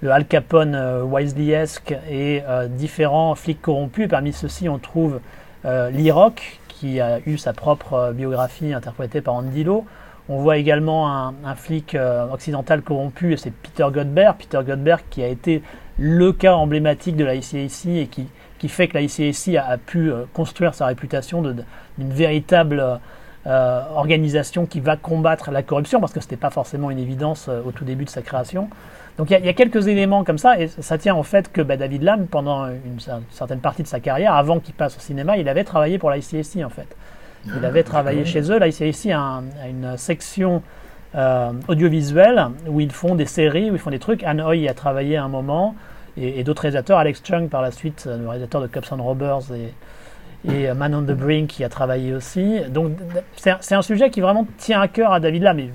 le 0.00 0.10
Al 0.12 0.26
Capone 0.26 0.74
euh, 0.74 1.04
Wisely-esque 1.04 1.94
et 2.10 2.42
euh, 2.48 2.68
différents 2.68 3.34
flics 3.34 3.62
corrompus. 3.62 4.08
Parmi 4.08 4.32
ceux-ci, 4.32 4.68
on 4.68 4.78
trouve 4.78 5.20
euh, 5.64 5.90
Lee 5.90 6.10
Rock, 6.10 6.60
qui 6.68 7.00
a 7.00 7.20
eu 7.26 7.38
sa 7.38 7.52
propre 7.52 8.12
biographie 8.14 8.72
interprétée 8.72 9.20
par 9.20 9.34
Andy 9.34 9.64
Lau. 9.64 9.86
On 10.28 10.38
voit 10.38 10.56
également 10.56 11.08
un, 11.08 11.54
flic 11.54 11.96
occidental 12.32 12.82
corrompu, 12.82 13.36
c'est 13.36 13.52
Peter 13.52 13.86
Godber. 13.92 14.32
Peter 14.36 14.58
Godber 14.66 14.96
qui 15.08 15.22
a 15.22 15.28
été 15.28 15.62
le 15.98 16.32
cas 16.32 16.54
emblématique 16.54 17.14
de 17.14 17.24
la 17.24 17.36
ICAC 17.36 17.86
et 17.86 18.08
qui 18.08 18.26
qui 18.58 18.68
fait 18.68 18.88
que 18.88 18.94
la 18.94 19.02
ICAC 19.02 19.54
a, 19.56 19.64
a 19.72 19.76
pu 19.78 20.10
euh, 20.10 20.24
construire 20.32 20.74
sa 20.74 20.86
réputation 20.86 21.42
d'une 21.42 21.64
véritable 22.12 22.82
euh, 23.46 23.82
organisation 23.94 24.66
qui 24.66 24.80
va 24.80 24.96
combattre 24.96 25.50
la 25.50 25.62
corruption, 25.62 26.00
parce 26.00 26.12
que 26.12 26.20
ce 26.20 26.26
n'était 26.26 26.36
pas 26.36 26.50
forcément 26.50 26.90
une 26.90 26.98
évidence 26.98 27.46
euh, 27.48 27.60
au 27.66 27.70
tout 27.70 27.84
début 27.84 28.04
de 28.04 28.10
sa 28.10 28.22
création. 28.22 28.68
Donc 29.18 29.30
il 29.30 29.34
y, 29.34 29.36
a- 29.36 29.38
il 29.38 29.46
y 29.46 29.48
a 29.48 29.52
quelques 29.52 29.86
éléments 29.86 30.24
comme 30.24 30.38
ça, 30.38 30.58
et 30.60 30.66
ça 30.68 30.98
tient 30.98 31.14
au 31.14 31.22
fait 31.22 31.50
que 31.52 31.60
bah, 31.62 31.76
David 31.76 32.02
Lam, 32.02 32.26
pendant 32.26 32.66
une, 32.66 32.98
cer- 32.98 33.20
certaine 33.30 33.60
partie 33.60 33.82
de 33.82 33.88
sa 33.88 34.00
carrière, 34.00 34.34
avant 34.34 34.58
qu'il 34.58 34.74
passe 34.74 34.96
au 34.96 35.00
cinéma, 35.00 35.36
il 35.38 35.48
avait 35.48 35.64
travaillé 35.64 35.98
pour 35.98 36.10
la 36.10 36.18
ICAC 36.18 36.64
en 36.64 36.70
fait. 36.70 36.88
Il 37.56 37.64
avait 37.64 37.84
travaillé 37.84 38.24
chez 38.24 38.50
eux. 38.50 38.58
La 38.58 38.66
ICAC 38.66 39.06
a, 39.12 39.18
un- 39.20 39.42
une 39.70 39.96
section 39.96 40.62
euh, 41.14 41.52
audiovisuelle 41.68 42.46
où 42.66 42.80
ils 42.80 42.90
font 42.90 43.14
des 43.14 43.26
séries, 43.26 43.70
où 43.70 43.74
ils 43.74 43.78
font 43.80 43.90
des 43.90 44.00
trucs. 44.00 44.22
Y 44.22 44.68
a 44.68 44.74
travaillé 44.74 45.16
un 45.16 45.28
moment, 45.28 45.76
et, 46.16 46.40
et 46.40 46.44
d'autres 46.44 46.62
réalisateurs. 46.62 46.98
Alex 46.98 47.22
Chung 47.22 47.48
par 47.48 47.62
la 47.62 47.70
suite, 47.70 48.04
euh, 48.06 48.18
le 48.18 48.28
réalisateur 48.28 48.60
de 48.60 48.66
Cops 48.66 48.92
and 48.92 49.02
Robbers 49.02 49.52
et, 49.54 49.72
et 50.50 50.68
euh, 50.68 50.74
Man 50.74 50.94
on 50.94 51.02
the 51.02 51.16
Brink 51.16 51.48
qui 51.48 51.64
a 51.64 51.68
travaillé 51.68 52.14
aussi. 52.14 52.60
Donc 52.68 52.92
c'est 53.36 53.74
un, 53.74 53.82
sujet 53.82 54.10
qui 54.10 54.20
vraiment 54.20 54.46
tient 54.58 54.80
à 54.80 54.88
cœur 54.88 55.12
à 55.12 55.20
David 55.20 55.42
Lam. 55.42 55.58
Et 55.58 55.70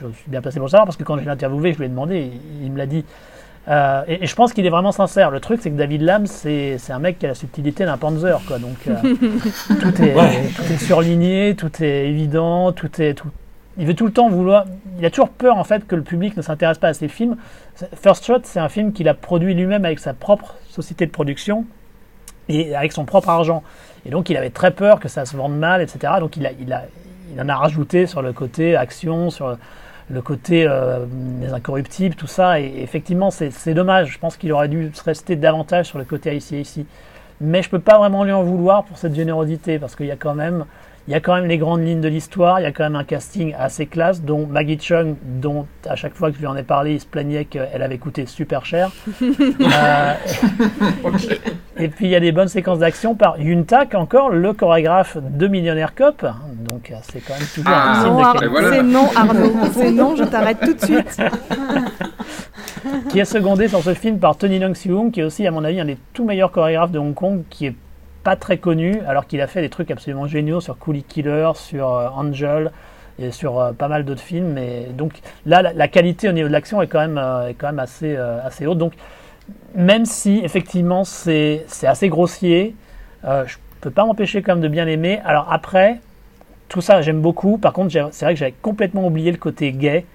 je, 0.00 0.06
je 0.06 0.12
suis 0.14 0.30
bien 0.30 0.40
placé 0.40 0.58
pour 0.58 0.66
le 0.66 0.70
savoir 0.70 0.86
parce 0.86 0.96
que 0.96 1.04
quand 1.04 1.16
je 1.18 1.22
l'ai 1.24 1.30
interviewé, 1.30 1.72
je 1.72 1.78
lui 1.78 1.86
ai 1.86 1.88
demandé, 1.88 2.30
il, 2.60 2.66
il 2.66 2.72
me 2.72 2.78
l'a 2.78 2.86
dit. 2.86 3.04
Euh, 3.66 4.02
et, 4.06 4.24
et 4.24 4.26
je 4.26 4.34
pense 4.34 4.52
qu'il 4.52 4.66
est 4.66 4.70
vraiment 4.70 4.92
sincère. 4.92 5.30
Le 5.30 5.40
truc, 5.40 5.60
c'est 5.62 5.70
que 5.70 5.76
David 5.76 6.02
Lam, 6.02 6.26
c'est 6.26 6.76
c'est 6.78 6.92
un 6.92 6.98
mec 6.98 7.18
qui 7.18 7.24
a 7.24 7.30
la 7.30 7.34
subtilité 7.34 7.86
d'un 7.86 7.96
Panzer, 7.96 8.38
quoi. 8.46 8.58
Donc 8.58 8.76
euh, 8.88 8.94
tout, 9.80 10.02
est, 10.02 10.14
Ouais. 10.14 10.50
tout 10.54 10.62
est 10.70 10.76
surligné, 10.76 11.54
tout 11.56 11.70
est 11.82 12.08
évident, 12.08 12.72
tout 12.72 12.90
est 13.00 13.14
tout. 13.14 13.30
Il 13.76 13.86
veut 13.86 13.94
tout 13.94 14.06
le 14.06 14.12
temps 14.12 14.28
vouloir. 14.28 14.66
Il 14.98 15.04
a 15.04 15.10
toujours 15.10 15.30
peur 15.30 15.56
en 15.56 15.64
fait 15.64 15.86
que 15.86 15.96
le 15.96 16.02
public 16.02 16.36
ne 16.36 16.42
s'intéresse 16.42 16.78
pas 16.78 16.88
à 16.88 16.94
ses 16.94 17.08
films. 17.08 17.36
First 18.00 18.24
Shot, 18.24 18.40
c'est 18.44 18.60
un 18.60 18.68
film 18.68 18.92
qu'il 18.92 19.08
a 19.08 19.14
produit 19.14 19.54
lui-même 19.54 19.84
avec 19.84 19.98
sa 19.98 20.14
propre 20.14 20.54
société 20.68 21.06
de 21.06 21.10
production 21.10 21.64
et 22.48 22.74
avec 22.76 22.92
son 22.92 23.04
propre 23.04 23.28
argent. 23.28 23.62
Et 24.06 24.10
donc 24.10 24.30
il 24.30 24.36
avait 24.36 24.50
très 24.50 24.70
peur 24.70 25.00
que 25.00 25.08
ça 25.08 25.24
se 25.24 25.36
vende 25.36 25.56
mal, 25.58 25.82
etc. 25.82 26.14
Donc 26.20 26.36
il, 26.36 26.46
a, 26.46 26.50
il, 26.60 26.72
a, 26.72 26.84
il 27.32 27.40
en 27.40 27.48
a 27.48 27.56
rajouté 27.56 28.06
sur 28.06 28.22
le 28.22 28.32
côté 28.32 28.76
action, 28.76 29.30
sur 29.30 29.56
le 30.10 30.22
côté 30.22 30.66
euh, 30.68 31.06
les 31.40 31.52
incorruptibles, 31.52 32.14
tout 32.14 32.26
ça. 32.26 32.60
Et 32.60 32.82
effectivement, 32.82 33.30
c'est 33.30 33.50
c'est 33.50 33.74
dommage. 33.74 34.12
Je 34.12 34.18
pense 34.18 34.36
qu'il 34.36 34.52
aurait 34.52 34.68
dû 34.68 34.90
se 34.94 35.02
rester 35.02 35.34
davantage 35.34 35.86
sur 35.86 35.98
le 35.98 36.04
côté 36.04 36.36
ici 36.36 36.60
ici. 36.60 36.86
Mais 37.40 37.62
je 37.62 37.70
peux 37.70 37.80
pas 37.80 37.98
vraiment 37.98 38.22
lui 38.22 38.32
en 38.32 38.44
vouloir 38.44 38.84
pour 38.84 38.98
cette 38.98 39.14
générosité 39.14 39.80
parce 39.80 39.96
qu'il 39.96 40.06
y 40.06 40.12
a 40.12 40.16
quand 40.16 40.34
même 40.34 40.64
il 41.06 41.12
y 41.12 41.14
a 41.14 41.20
quand 41.20 41.34
même 41.34 41.46
les 41.46 41.58
grandes 41.58 41.84
lignes 41.84 42.00
de 42.00 42.08
l'histoire, 42.08 42.60
il 42.60 42.62
y 42.62 42.66
a 42.66 42.72
quand 42.72 42.84
même 42.84 42.96
un 42.96 43.04
casting 43.04 43.54
assez 43.58 43.84
classe, 43.86 44.22
dont 44.22 44.46
Maggie 44.46 44.78
Chung, 44.80 45.16
dont 45.22 45.66
à 45.86 45.96
chaque 45.96 46.14
fois 46.14 46.30
que 46.30 46.36
je 46.36 46.40
lui 46.40 46.46
en 46.46 46.56
ai 46.56 46.62
parlé, 46.62 46.94
il 46.94 47.00
se 47.00 47.04
plaignait 47.06 47.44
qu'elle 47.44 47.82
avait 47.82 47.98
coûté 47.98 48.26
super 48.26 48.64
cher. 48.64 48.90
Euh, 49.60 50.14
et 51.76 51.88
puis 51.88 52.06
il 52.06 52.10
y 52.10 52.14
a 52.16 52.20
des 52.20 52.32
bonnes 52.32 52.48
séquences 52.48 52.78
d'action 52.78 53.14
par 53.14 53.38
Yun 53.40 53.62
Tak, 53.64 53.94
encore 53.94 54.30
le 54.30 54.52
chorégraphe 54.52 55.16
de 55.20 55.46
Millionaire 55.46 55.94
Cop. 55.94 56.24
Donc 56.64 56.92
c'est 57.02 57.20
quand 57.20 57.34
même 57.34 57.46
toujours 57.54 57.72
Ah, 57.74 58.00
un 58.00 58.02
signe 58.04 58.12
non, 58.12 58.18
de 58.18 58.38
qualité. 58.38 58.46
voilà. 58.48 58.70
c'est 58.72 58.82
non, 58.82 59.08
Arnaud. 59.16 59.52
C'est 59.74 59.90
non, 59.90 60.16
je 60.16 60.24
t'arrête 60.24 60.60
tout 60.60 60.74
de 60.74 60.80
suite. 60.80 61.20
qui 63.10 63.18
est 63.18 63.24
secondé 63.24 63.68
sur 63.68 63.82
ce 63.82 63.94
film 63.94 64.18
par 64.18 64.36
Tony 64.36 64.58
Leung 64.58 64.74
Siung, 64.74 65.10
qui 65.10 65.20
est 65.20 65.24
aussi, 65.24 65.46
à 65.46 65.50
mon 65.50 65.64
avis, 65.64 65.80
un 65.80 65.84
des 65.86 65.98
tout 66.12 66.24
meilleurs 66.24 66.52
chorégraphes 66.52 66.92
de 66.92 66.98
Hong 66.98 67.14
Kong, 67.14 67.42
qui 67.50 67.66
est 67.66 67.74
pas 68.24 68.36
très 68.36 68.58
connu, 68.58 69.00
alors 69.06 69.26
qu'il 69.26 69.40
a 69.40 69.46
fait 69.46 69.60
des 69.60 69.68
trucs 69.68 69.90
absolument 69.90 70.26
géniaux 70.26 70.60
sur 70.60 70.78
Coolie 70.78 71.04
Killer, 71.04 71.50
sur 71.54 71.94
euh, 71.94 72.08
Angel 72.16 72.72
et 73.18 73.30
sur 73.30 73.60
euh, 73.60 73.72
pas 73.72 73.86
mal 73.88 74.04
d'autres 74.04 74.22
films. 74.22 74.58
Et 74.58 74.86
donc 74.96 75.12
là, 75.46 75.62
la, 75.62 75.72
la 75.72 75.88
qualité 75.88 76.28
au 76.28 76.32
niveau 76.32 76.48
de 76.48 76.52
l'action 76.52 76.82
est 76.82 76.88
quand 76.88 77.00
même, 77.00 77.18
euh, 77.18 77.48
est 77.50 77.54
quand 77.54 77.68
même 77.68 77.78
assez, 77.78 78.16
assez 78.16 78.66
haute. 78.66 78.78
Donc 78.78 78.94
même 79.74 80.06
si 80.06 80.40
effectivement 80.42 81.04
c'est 81.04 81.64
assez 81.84 82.08
grossier, 82.08 82.74
euh, 83.24 83.44
je 83.46 83.56
peux 83.80 83.90
pas 83.90 84.04
m'empêcher 84.06 84.42
quand 84.42 84.54
même 84.54 84.62
de 84.62 84.68
bien 84.68 84.86
aimer. 84.86 85.20
Alors 85.24 85.52
après, 85.52 86.00
tout 86.68 86.80
ça 86.80 87.02
j'aime 87.02 87.20
beaucoup. 87.20 87.58
Par 87.58 87.72
contre, 87.72 87.92
c'est 88.10 88.24
vrai 88.24 88.34
que 88.34 88.40
j'avais 88.40 88.54
complètement 88.62 89.06
oublié 89.06 89.30
le 89.30 89.38
côté 89.38 89.70
gay. 89.72 90.06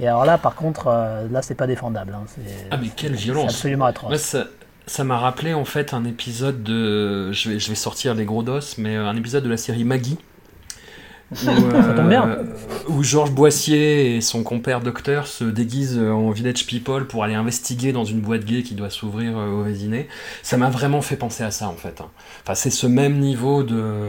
Et 0.00 0.06
alors 0.06 0.24
là, 0.24 0.38
par 0.38 0.54
contre, 0.54 0.86
euh, 0.86 1.26
là 1.30 1.42
c'est 1.42 1.56
pas 1.56 1.66
défendable. 1.66 2.14
hein. 2.16 2.24
Ah 2.70 2.76
mais 2.80 2.88
quelle 2.96 3.14
violence 3.14 3.52
absolument 3.52 3.86
atroce. 3.86 4.16
Ça 4.16 4.44
ça 4.88 5.04
m'a 5.04 5.18
rappelé 5.18 5.54
en 5.54 5.64
fait 5.64 5.94
un 5.94 6.04
épisode 6.04 6.62
de. 6.64 7.30
Je 7.32 7.50
vais, 7.50 7.58
je 7.60 7.68
vais 7.68 7.74
sortir 7.76 8.14
les 8.16 8.24
gros 8.24 8.42
dos, 8.42 8.58
mais 8.78 8.96
euh, 8.96 9.06
un 9.06 9.16
épisode 9.16 9.44
de 9.44 9.48
la 9.50 9.56
série 9.56 9.84
Maggie. 9.84 10.18
Où, 11.30 11.50
euh, 11.50 12.42
où 12.88 13.02
Georges 13.02 13.32
Boissier 13.32 14.16
et 14.16 14.22
son 14.22 14.42
compère 14.42 14.80
docteur 14.80 15.26
se 15.26 15.44
déguisent 15.44 15.98
en 15.98 16.30
village 16.30 16.66
people 16.66 17.06
pour 17.06 17.22
aller 17.22 17.34
investiguer 17.34 17.92
dans 17.92 18.06
une 18.06 18.20
boîte 18.22 18.46
gay 18.46 18.62
qui 18.62 18.74
doit 18.74 18.88
s'ouvrir 18.88 19.36
euh, 19.36 19.50
au 19.50 19.62
Vésiné. 19.62 20.08
Ça 20.42 20.56
m'a 20.56 20.70
vraiment 20.70 21.02
fait 21.02 21.16
penser 21.16 21.44
à 21.44 21.50
ça 21.50 21.68
en 21.68 21.74
fait. 21.76 22.00
hein. 22.00 22.08
Enfin, 22.44 22.54
c'est 22.54 22.70
ce 22.70 22.86
même 22.86 23.18
niveau 23.18 23.62
de, 23.62 24.08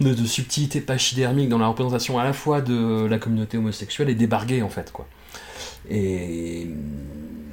de, 0.00 0.14
de 0.14 0.24
subtilité 0.24 0.80
pachydermique 0.80 1.50
dans 1.50 1.58
la 1.58 1.66
représentation 1.66 2.18
à 2.18 2.24
la 2.24 2.32
fois 2.32 2.62
de 2.62 3.04
la 3.04 3.18
communauté 3.18 3.58
homosexuelle 3.58 4.08
et 4.08 4.14
des 4.14 4.26
barguets 4.26 4.62
en 4.62 4.70
fait 4.70 4.90
quoi. 4.90 5.06
Et 5.90 6.68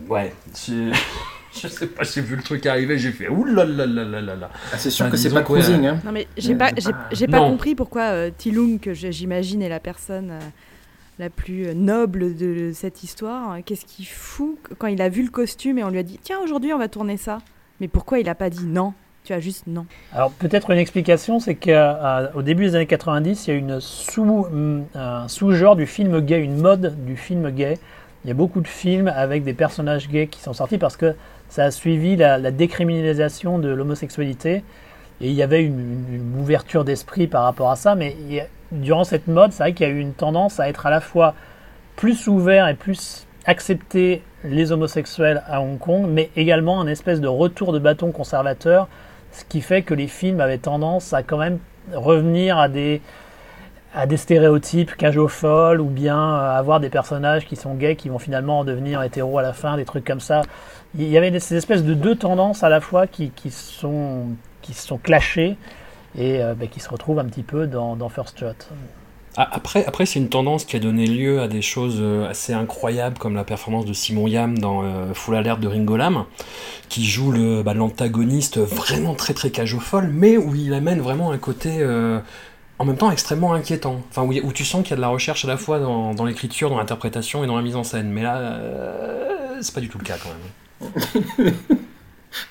ouais, 0.08 0.34
c'est- 0.54 0.72
je 1.62 1.68
sais 1.68 1.88
pas, 1.88 2.04
j'ai 2.04 2.22
vu 2.22 2.36
le 2.36 2.44
truc 2.44 2.65
arriver, 2.65 2.98
j'ai 2.98 3.12
fait 3.12 3.28
ouh 3.30 3.46
là 3.46 3.65
là 3.65 3.86
là 3.86 4.04
là 4.04 4.22
là 4.22 4.36
là. 4.36 4.50
Ah, 4.74 4.78
c'est 4.78 4.89
sûr 4.89 5.10
que 5.10 5.18
c'est 5.18 5.30
pas 5.30 5.38
ouais. 5.38 5.44
cruising. 5.44 5.86
Hein. 5.86 6.00
Non 6.06 6.12
mais 6.12 6.28
j'ai 6.38 6.56
pas, 6.56 6.70
c'est 6.70 6.82
j'ai, 6.86 6.91
pas- 6.91 7.08
j'ai 7.12 7.28
pas 7.28 7.39
Non. 7.39 7.50
compris 7.52 7.76
pourquoi 7.76 8.04
euh, 8.04 8.30
Tilung, 8.38 8.80
que 8.80 8.94
j'imagine 8.94 9.62
est 9.62 9.70
la 9.70 9.80
personne 9.80 10.32
euh, 10.32 10.39
la 11.20 11.30
plus 11.30 11.68
euh, 11.68 11.74
noble 11.74 12.36
de 12.36 12.72
cette 12.74 13.04
histoire, 13.04 13.54
euh, 13.54 13.60
qu'est-ce 13.65 13.86
qu'il 13.86 14.06
fout 14.06 14.58
quand 14.78 14.88
il 14.88 15.02
a 15.02 15.10
vu 15.10 15.24
le 15.24 15.30
costume 15.30 15.78
et 15.78 15.84
on 15.84 15.89
lui 15.89 16.00
a 16.00 16.04
dit 16.04 16.20
tiens 16.22 16.39
aujourd'hui 16.44 16.74
on 16.74 16.78
va 16.80 16.88
tourner 16.88 17.18
ça. 17.18 17.39
Mais 17.82 17.88
pourquoi 17.88 18.20
il 18.20 18.30
a 18.30 18.36
pas 18.36 18.50
dit 18.50 18.65
non? 18.65 18.94
Tu 19.24 19.34
as 19.34 19.39
juste 19.39 19.65
non. 19.65 19.88
Alors 20.13 20.32
peut-être 20.32 20.70
une 20.70 20.78
explication, 20.78 21.39
c'est 21.39 21.56
qu'au 21.56 22.41
début 22.44 22.65
des 22.65 22.76
années 22.76 22.86
90, 22.86 23.48
il 23.48 23.50
y 23.50 23.54
a 23.54 23.58
une 23.58 23.80
sous, 23.82 24.22
hum, 24.46 24.86
un 24.94 25.28
sous-genre 25.28 25.76
du 25.76 25.88
film 25.88 26.22
gay, 26.22 26.39
une 26.44 26.58
mode 26.62 26.96
du 27.06 27.18
film 27.18 27.50
gay. 27.50 27.80
Il 28.24 28.28
y 28.28 28.32
a 28.32 28.34
beaucoup 28.36 28.62
de 28.62 28.68
films 28.68 29.08
avec 29.08 29.44
des 29.44 29.54
personnages 29.54 30.10
gays 30.10 30.28
qui 30.28 30.41
sont 30.41 30.54
sortis 30.54 30.78
parce 30.78 30.96
que 30.96 31.15
ça 31.49 31.65
a 31.65 31.71
suivi 31.71 32.15
la, 32.15 32.51
décriminalisation 32.51 33.60
de 33.60 33.69
l'homosexualité. 33.69 34.63
Et 35.21 35.29
il 35.29 35.34
y 35.34 35.43
avait 35.43 35.63
une, 35.63 36.36
ouverture 36.39 36.84
d'esprit 36.84 37.27
par 37.27 37.43
rapport 37.43 37.71
à 37.71 37.75
ça, 37.75 37.95
mais 37.95 38.15
durant 38.71 39.03
cette 39.03 39.27
mode, 39.27 39.51
c'est 39.51 39.63
vrai 39.63 39.73
qu'il 39.73 39.88
y 39.88 39.89
a 39.89 39.93
eu 39.93 39.99
une 39.99 40.13
tendance 40.13 40.60
à 40.60 40.67
être 40.69 40.86
à 40.86 40.89
la 40.89 40.99
fois 40.99 41.36
plus 41.95 42.27
ouvert 42.27 42.67
et 42.67 42.73
plus 42.73 43.25
accepter 43.45 44.21
les 44.43 44.71
homosexuels 44.71 45.43
à 45.47 45.62
Hong 45.62 45.79
Kong, 45.79 46.08
mais 46.10 46.29
également 46.36 46.81
un 46.81 46.88
espèce 46.88 47.21
de 47.21 47.27
retour 47.27 47.73
de 47.73 47.79
bâton 47.79 48.12
conservateur, 48.12 48.88
ce 49.31 49.43
qui 49.45 49.62
fait 49.62 49.81
que 49.81 49.93
les 49.93 50.08
films 50.08 50.39
avaient 50.39 50.58
tendance 50.58 51.13
à 51.13 51.23
quand 51.23 51.38
même 51.38 51.60
revenir 51.93 52.58
à 52.58 52.67
des, 52.67 53.01
à 53.93 54.08
des 54.08 54.17
stéréotypes 54.17 54.91
ou 55.79 55.86
bien 55.86 56.36
avoir 56.36 56.79
des 56.79 56.89
personnages 56.89 57.45
qui 57.45 57.55
sont 57.55 57.75
gays 57.75 57.95
qui 57.95 58.10
vont 58.10 58.19
finalement 58.19 58.60
en 58.60 58.63
devenir 58.63 59.01
hétéros 59.03 59.39
à 59.39 59.41
la 59.41 59.53
fin, 59.53 59.77
des 59.77 59.86
trucs 59.86 60.05
comme 60.05 60.19
ça. 60.19 60.41
Il 60.97 61.10
y 61.10 61.17
avait 61.17 61.38
ces 61.39 61.55
espèces 61.55 61.84
de 61.84 61.93
deux 61.93 62.15
tendances 62.15 62.63
à 62.63 62.69
la 62.69 62.81
fois 62.81 63.08
qui, 63.08 63.29
qui 63.31 63.51
sont, 63.51 64.27
qui 64.62 64.73
se 64.73 64.88
sont 64.88 64.97
clashées 64.97 65.58
et 66.17 66.41
euh, 66.41 66.53
bah, 66.53 66.67
qui 66.67 66.79
se 66.79 66.89
retrouvent 66.89 67.19
un 67.19 67.25
petit 67.25 67.43
peu 67.43 67.67
dans, 67.67 68.10
First 68.10 68.39
Shot. 68.39 68.53
Ah, 69.38 69.49
Après, 69.51 69.86
après 69.86 70.05
c'est 70.05 70.19
une 70.19 70.29
tendance 70.29 70.63
qui 70.63 70.77
a 70.77 70.79
donné 70.79 71.05
lieu 71.08 71.41
à 71.41 71.49
des 71.49 71.62
choses 71.62 71.97
euh, 71.99 72.29
assez 72.29 72.53
incroyables 72.53 73.17
comme 73.17 73.36
la 73.36 73.43
performance 73.43 73.86
de 73.86 73.91
Simon 73.91 74.27
Yam 74.27 74.58
dans 74.58 74.84
euh, 74.84 75.13
Full 75.13 75.36
Alert 75.36 75.60
de 75.60 75.67
Ringo 75.67 75.97
Lam, 75.97 76.23
qui 76.88 77.05
joue 77.05 77.34
bah, 77.63 77.73
l'antagoniste 77.73 78.60
vraiment 78.60 79.15
très 79.15 79.34
très 79.34 79.49
cageophole, 79.49 80.10
mais 80.13 80.38
où 80.38 80.55
il 80.55 80.73
amène 80.73 81.01
vraiment 81.01 81.31
un 81.31 81.38
côté 81.38 81.84
en 82.77 82.86
même 82.86 82.97
temps 82.97 83.12
extrêmement 83.12 83.53
inquiétant. 83.53 84.01
Enfin, 84.10 84.23
où, 84.23 84.31
où 84.31 84.51
tu 84.51 84.65
sens 84.65 84.84
qu'il 84.84 84.91
y 84.91 84.93
a 84.93 84.97
de 84.97 85.01
la 85.01 85.08
recherche 85.08 85.45
à 85.45 85.47
la 85.47 85.58
fois 85.58 85.79
dans, 85.79 86.13
dans 86.13 86.25
l'écriture, 86.25 86.69
dans 86.69 86.77
l'interprétation 86.77 87.43
et 87.43 87.47
dans 87.47 87.55
la 87.55 87.62
mise 87.62 87.75
en 87.75 87.84
scène. 87.84 88.10
Mais 88.10 88.23
là, 88.23 88.38
euh, 88.38 89.58
c'est 89.62 89.73
pas 89.73 89.81
du 89.81 89.89
tout 89.89 89.97
le 89.97 90.03
cas 90.03 90.17
quand 90.21 90.29
même. 90.29 90.38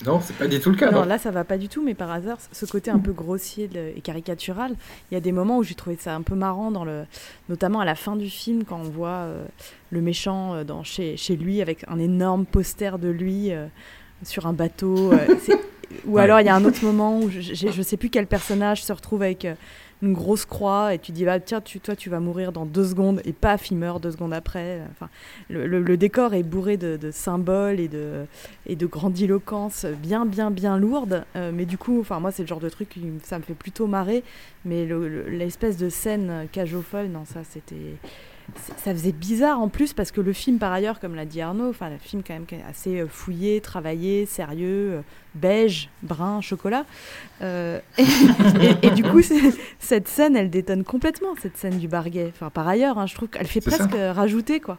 Non, 0.03 0.19
c'est 0.19 0.35
pas 0.35 0.47
du 0.47 0.59
tout 0.59 0.71
le 0.71 0.75
cas. 0.77 0.89
non, 0.89 1.01
non. 1.01 1.05
là 1.05 1.19
ça 1.19 1.29
va 1.29 1.43
pas 1.43 1.59
du 1.59 1.69
tout, 1.69 1.83
mais 1.83 1.93
par 1.93 2.09
hasard, 2.09 2.39
ce 2.51 2.65
côté 2.65 2.89
un 2.89 2.97
peu 2.97 3.11
grossier 3.13 3.69
et 3.95 4.01
caricatural, 4.01 4.75
il 5.11 5.13
y 5.13 5.17
a 5.17 5.19
des 5.19 5.31
moments 5.31 5.59
où 5.59 5.63
j'ai 5.63 5.75
trouvé 5.75 5.95
ça 5.99 6.15
un 6.15 6.23
peu 6.23 6.33
marrant, 6.33 6.71
dans 6.71 6.83
le, 6.85 7.03
notamment 7.49 7.81
à 7.81 7.85
la 7.85 7.93
fin 7.93 8.15
du 8.15 8.27
film, 8.27 8.63
quand 8.63 8.79
on 8.79 8.89
voit 8.89 9.09
euh, 9.09 9.45
le 9.91 10.01
méchant 10.01 10.55
euh, 10.55 10.63
dans, 10.63 10.83
chez, 10.83 11.17
chez 11.17 11.35
lui 11.35 11.61
avec 11.61 11.85
un 11.87 11.99
énorme 11.99 12.47
poster 12.47 12.97
de 12.97 13.09
lui 13.09 13.51
euh, 13.51 13.67
sur 14.23 14.47
un 14.47 14.53
bateau. 14.53 15.13
euh, 15.13 15.27
ou 16.07 16.13
Ouais. 16.15 16.23
alors 16.23 16.41
il 16.41 16.47
y 16.47 16.49
a 16.49 16.55
un 16.55 16.65
autre 16.65 16.83
moment 16.83 17.19
où 17.19 17.29
je, 17.29 17.39
je 17.41 17.81
sais 17.83 17.95
plus 17.95 18.09
quel 18.09 18.25
personnage 18.25 18.83
se 18.83 18.91
retrouve 18.91 19.21
avec 19.21 19.47
une 20.01 20.13
grosse 20.13 20.45
croix 20.45 20.93
et 20.93 20.99
tu 20.99 21.11
dis 21.11 21.25
bah, 21.25 21.39
tiens 21.39 21.61
tu, 21.61 21.79
toi 21.79 21.95
tu 21.95 22.09
vas 22.09 22.19
mourir 22.19 22.51
dans 22.51 22.65
deux 22.65 22.85
secondes. 22.85 23.21
Et 23.25 23.33
paf 23.33 23.71
il 23.71 23.77
meurt 23.77 24.01
deux 24.01 24.11
secondes 24.11 24.33
après. 24.33 24.81
Enfin, 24.91 25.09
le, 25.49 25.95
décor 25.97 26.33
est 26.33 26.43
bourré 26.43 26.77
de, 26.77 27.11
symboles 27.11 27.79
et 27.79 27.87
de, 27.87 28.25
et 28.65 28.75
de 28.75 28.85
grandiloquence 28.85 29.85
bien 29.85 30.25
bien 30.25 30.51
bien 30.51 30.77
lourde. 30.77 31.23
Euh, 31.35 31.51
mais 31.53 31.65
du 31.65 31.77
coup 31.77 31.99
enfin 31.99 32.19
moi 32.19 32.31
c'est 32.31 32.43
le 32.43 32.47
genre 32.47 32.59
de 32.59 32.69
truc 32.69 32.95
ça 33.23 33.37
me 33.37 33.43
fait 33.43 33.53
plutôt 33.53 33.87
marrer. 33.87 34.23
Mais 34.65 34.85
le- 34.85 35.07
le- 35.07 35.29
l'espèce 35.29 35.77
de 35.77 35.89
scène 35.89 36.47
cageophole 36.51 37.07
non 37.07 37.25
ça 37.25 37.41
c'était 37.43 37.97
ça 38.77 38.93
faisait 38.93 39.11
bizarre 39.11 39.59
en 39.59 39.69
plus 39.69 39.93
parce 39.93 40.11
que 40.11 40.21
le 40.21 40.31
film, 40.33 40.57
par 40.59 40.71
ailleurs, 40.71 40.99
comme 40.99 41.15
l'a 41.15 41.25
dit 41.25 41.41
Arnaud, 41.41 41.69
enfin, 41.69 41.89
le 41.89 41.97
film 41.97 42.21
quand 42.25 42.33
même 42.33 42.45
assez 42.69 43.01
euh, 43.01 43.07
fouillé, 43.07 43.59
travaillé, 43.61 44.25
sérieux, 44.25 44.93
euh, 44.93 45.01
beige, 45.33 45.89
brun, 46.03 46.41
chocolat. 46.41 46.85
Euh, 47.41 47.79
et, 47.97 48.03
et- 48.03 48.87
et 48.87 48.91
du 48.91 49.03
coup, 49.03 49.21
cette 49.79 50.07
scène, 50.07 50.35
elle 50.35 50.49
détonne 50.49 50.83
complètement, 50.83 51.35
cette 51.41 51.57
scène 51.57 51.77
du 51.79 51.87
barguet. 51.87 52.31
Enfin, 52.35 52.49
par 52.49 52.67
ailleurs, 52.67 52.97
hein, 52.99 53.07
je 53.07 53.15
trouve 53.15 53.29
qu'elle 53.29 53.47
fait 53.47 53.61
ça. 53.61 53.77
presque 53.77 53.95
rajouter, 54.15 54.59
quoi. 54.59 54.77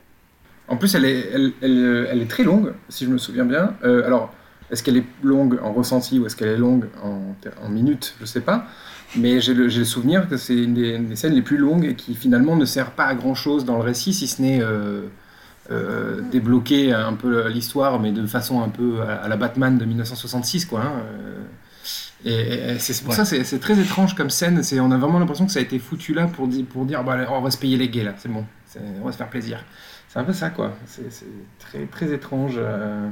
En 0.68 0.76
plus, 0.76 0.94
elle 0.94 1.04
est, 1.04 1.28
elle, 1.32 1.52
elle- 1.62 2.08
elle 2.10 2.22
est 2.22 2.30
très 2.30 2.42
longue, 2.44 2.72
si 2.88 3.04
je 3.04 3.10
me 3.10 3.18
souviens 3.18 3.44
bien. 3.44 3.74
Euh, 3.84 4.04
alors, 4.06 4.32
est-ce 4.70 4.82
qu'elle 4.82 4.96
est 4.96 5.04
longue 5.22 5.58
en 5.62 5.72
ressenti 5.72 6.18
ou 6.18 6.26
est-ce 6.26 6.34
qu'elle 6.34 6.48
est 6.48 6.56
longue 6.56 6.86
en, 7.02 7.34
en 7.64 7.68
minutes? 7.68 8.16
Je 8.20 8.24
sais 8.26 8.40
pas. 8.40 8.66
Mais 9.14 9.40
j'ai 9.40 9.54
le, 9.54 9.68
souvenir 9.84 10.28
que 10.28 10.36
c'est 10.36 10.56
une 10.56 10.74
des, 10.74 10.96
une 10.96 11.08
des 11.08 11.16
scènes 11.16 11.34
les 11.34 11.42
plus 11.42 11.56
longues 11.58 11.84
et 11.84 11.94
qui 11.94 12.14
finalement 12.14 12.56
ne 12.56 12.64
sert 12.64 12.90
pas 12.90 13.04
à 13.04 13.14
grand-chose 13.14 13.64
dans 13.64 13.76
le 13.76 13.82
récit, 13.82 14.12
si 14.12 14.26
ce 14.26 14.42
n'est 14.42 14.60
euh, 14.60 15.02
euh, 15.70 16.20
débloquer 16.32 16.92
un 16.92 17.14
peu 17.14 17.48
l'histoire, 17.48 17.98
mais 18.00 18.12
de 18.12 18.26
façon 18.26 18.62
un 18.62 18.68
peu 18.68 19.00
à, 19.02 19.14
à 19.14 19.28
la 19.28 19.36
Batman 19.36 19.78
de 19.78 19.84
1966, 19.84 20.66
quoi. 20.66 20.82
hein, 20.82 20.92
euh. 21.04 21.42
Et, 22.24 22.74
et 22.74 22.78
c'est 22.78 22.98
pour 23.02 23.10
Ouais. 23.10 23.16
ça, 23.16 23.24
c'est 23.24 23.44
c'est 23.44 23.58
très 23.58 23.78
étrange 23.78 24.14
comme 24.14 24.30
scène. 24.30 24.62
C'est, 24.62 24.80
on 24.80 24.90
a 24.90 24.96
vraiment 24.98 25.18
l'impression 25.18 25.46
que 25.46 25.52
ça 25.52 25.60
a 25.60 25.62
été 25.62 25.78
foutu 25.78 26.12
là 26.14 26.26
pour, 26.26 26.48
di- 26.48 26.64
pour 26.64 26.84
dire, 26.84 27.04
bah, 27.04 27.12
allez, 27.12 27.26
on 27.30 27.40
va 27.42 27.50
se 27.50 27.58
payer 27.58 27.76
les 27.76 27.88
gays 27.88 28.04
là, 28.04 28.14
c'est 28.18 28.30
bon, 28.30 28.44
on 29.02 29.06
va 29.06 29.12
se 29.12 29.16
faire 29.18 29.28
plaisir. 29.30 29.64
C'est 30.08 30.18
un 30.18 30.24
peu 30.24 30.32
ça, 30.32 30.50
quoi. 30.50 30.74
C'est 30.86 31.04
très, 31.58 31.84
très 31.86 32.12
étrange. 32.12 32.54
euh. 32.58 33.08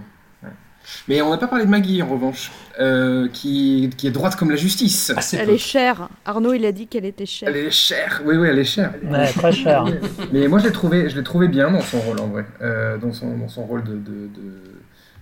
Mais 1.08 1.22
on 1.22 1.30
n'a 1.30 1.38
pas 1.38 1.46
parlé 1.46 1.64
de 1.64 1.70
Maggie, 1.70 2.02
en 2.02 2.08
revanche, 2.08 2.50
euh, 2.80 3.28
qui, 3.32 3.90
qui 3.96 4.06
est 4.06 4.10
droite 4.10 4.36
comme 4.36 4.50
la 4.50 4.56
justice. 4.56 5.12
Assez 5.16 5.36
Elle 5.36 5.46
peu. 5.48 5.52
est 5.54 5.58
chère. 5.58 6.08
Arnaud, 6.24 6.52
il 6.52 6.64
a 6.66 6.72
dit 6.72 6.86
qu'elle 6.86 7.04
était 7.04 7.26
chère. 7.26 7.48
Elle 7.48 7.56
est 7.56 7.70
chère. 7.70 8.22
Oui, 8.24 8.36
oui, 8.36 8.48
elle 8.48 8.58
est 8.58 8.64
chère. 8.64 8.92
Ouais, 9.02 9.26
très 9.32 9.52
cher. 9.52 9.84
Mais 10.32 10.46
moi, 10.48 10.58
je 10.58 10.64
l'ai 10.66 10.72
trouvé, 10.72 11.08
je 11.08 11.16
l'ai 11.16 11.24
trouvé 11.24 11.48
bien 11.48 11.70
dans 11.70 11.80
son 11.80 11.98
rôle, 12.00 12.20
en 12.20 12.26
vrai. 12.28 12.44
Euh, 12.62 12.98
dans, 12.98 13.12
son, 13.12 13.36
dans 13.36 13.48
son 13.48 13.64
rôle 13.64 13.84
de, 13.84 13.92
de, 13.94 14.28
de, 14.34 14.62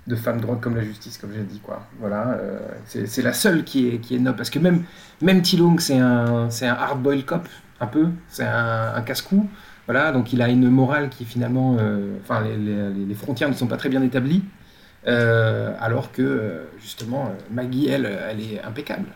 de 0.09 0.17
femme 0.17 0.41
droite 0.41 0.61
comme 0.61 0.77
la 0.77 0.83
justice, 0.83 1.19
comme 1.19 1.31
j'ai 1.35 1.43
dit, 1.45 1.61
quoi. 1.61 1.87
Voilà. 2.01 2.31
euh, 2.41 2.59
c'est 2.87 3.07
c'est 3.07 3.23
la 3.23 3.33
seule 3.33 3.65
qui 3.65 3.89
est, 3.89 3.99
qui 3.99 4.17
est 4.17 4.19
noble. 4.19 4.37
Parce 4.37 4.51
que 4.51 4.59
même, 4.59 4.83
même 5.21 5.43
T-Long, 5.43 5.77
c'est 5.79 5.99
un, 5.99 6.51
c'est 6.51 6.67
un 6.67 6.75
hard-boiled 6.75 7.25
cop, 7.25 7.49
un 7.81 7.87
peu. 7.87 8.09
C'est 8.29 8.45
un, 8.45 8.93
un 8.97 9.03
casse-cou. 9.03 9.49
Voilà, 9.87 10.13
donc 10.13 10.33
il 10.33 10.41
a 10.43 10.49
une 10.49 10.69
morale 10.71 11.09
qui 11.09 11.25
finalement, 11.25 11.77
euh, 11.81 12.15
enfin 12.23 12.41
les, 12.43 12.57
les- 12.57 13.05
les 13.07 13.15
frontières 13.15 13.49
ne 13.49 13.55
sont 13.55 13.67
pas 13.67 13.77
très 13.77 13.89
bien 13.89 14.01
établies, 14.01 14.43
Euh, 15.09 15.75
alors 15.81 16.13
que 16.13 16.23
euh, 16.23 16.65
justement 16.81 17.25
euh, 17.25 17.31
Maggie, 17.51 17.89
elle, 17.89 18.07
elle 18.31 18.41
est 18.41 18.63
impeccable 18.63 19.09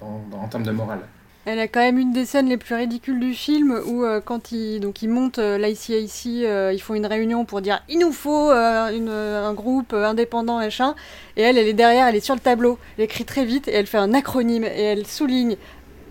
en 0.00 0.48
termes 0.48 0.62
de 0.62 0.70
morale. 0.70 1.00
Elle 1.44 1.58
a 1.60 1.68
quand 1.68 1.80
même 1.80 1.98
une 1.98 2.12
des 2.12 2.24
scènes 2.24 2.48
les 2.48 2.56
plus 2.56 2.74
ridicules 2.74 3.20
du 3.20 3.34
film 3.34 3.78
où 3.86 4.04
quand 4.24 4.50
ils, 4.50 4.80
donc 4.80 5.02
ils 5.02 5.08
montent 5.08 5.38
euh, 5.38 5.58
l'ICIC, 5.58 6.44
euh, 6.44 6.72
ils 6.74 6.80
font 6.80 6.94
une 6.94 7.06
réunion 7.06 7.44
pour 7.44 7.60
dire 7.60 7.82
il 7.88 7.98
nous 7.98 8.12
faut 8.12 8.50
un 8.50 9.52
groupe 9.52 9.92
indépendant 9.92 10.58
machin 10.58 10.94
et 11.36 11.42
elle 11.42 11.58
elle 11.58 11.68
est 11.68 11.72
derrière, 11.74 12.08
elle 12.08 12.16
est 12.16 12.20
sur 12.20 12.34
le 12.34 12.40
tableau, 12.40 12.78
elle 12.96 13.04
écrit 13.04 13.24
très 13.24 13.44
vite 13.44 13.68
et 13.68 13.74
elle 13.74 13.86
fait 13.86 13.98
un 13.98 14.14
acronyme 14.14 14.64
et 14.64 14.82
elle 14.82 15.06
souligne 15.06 15.56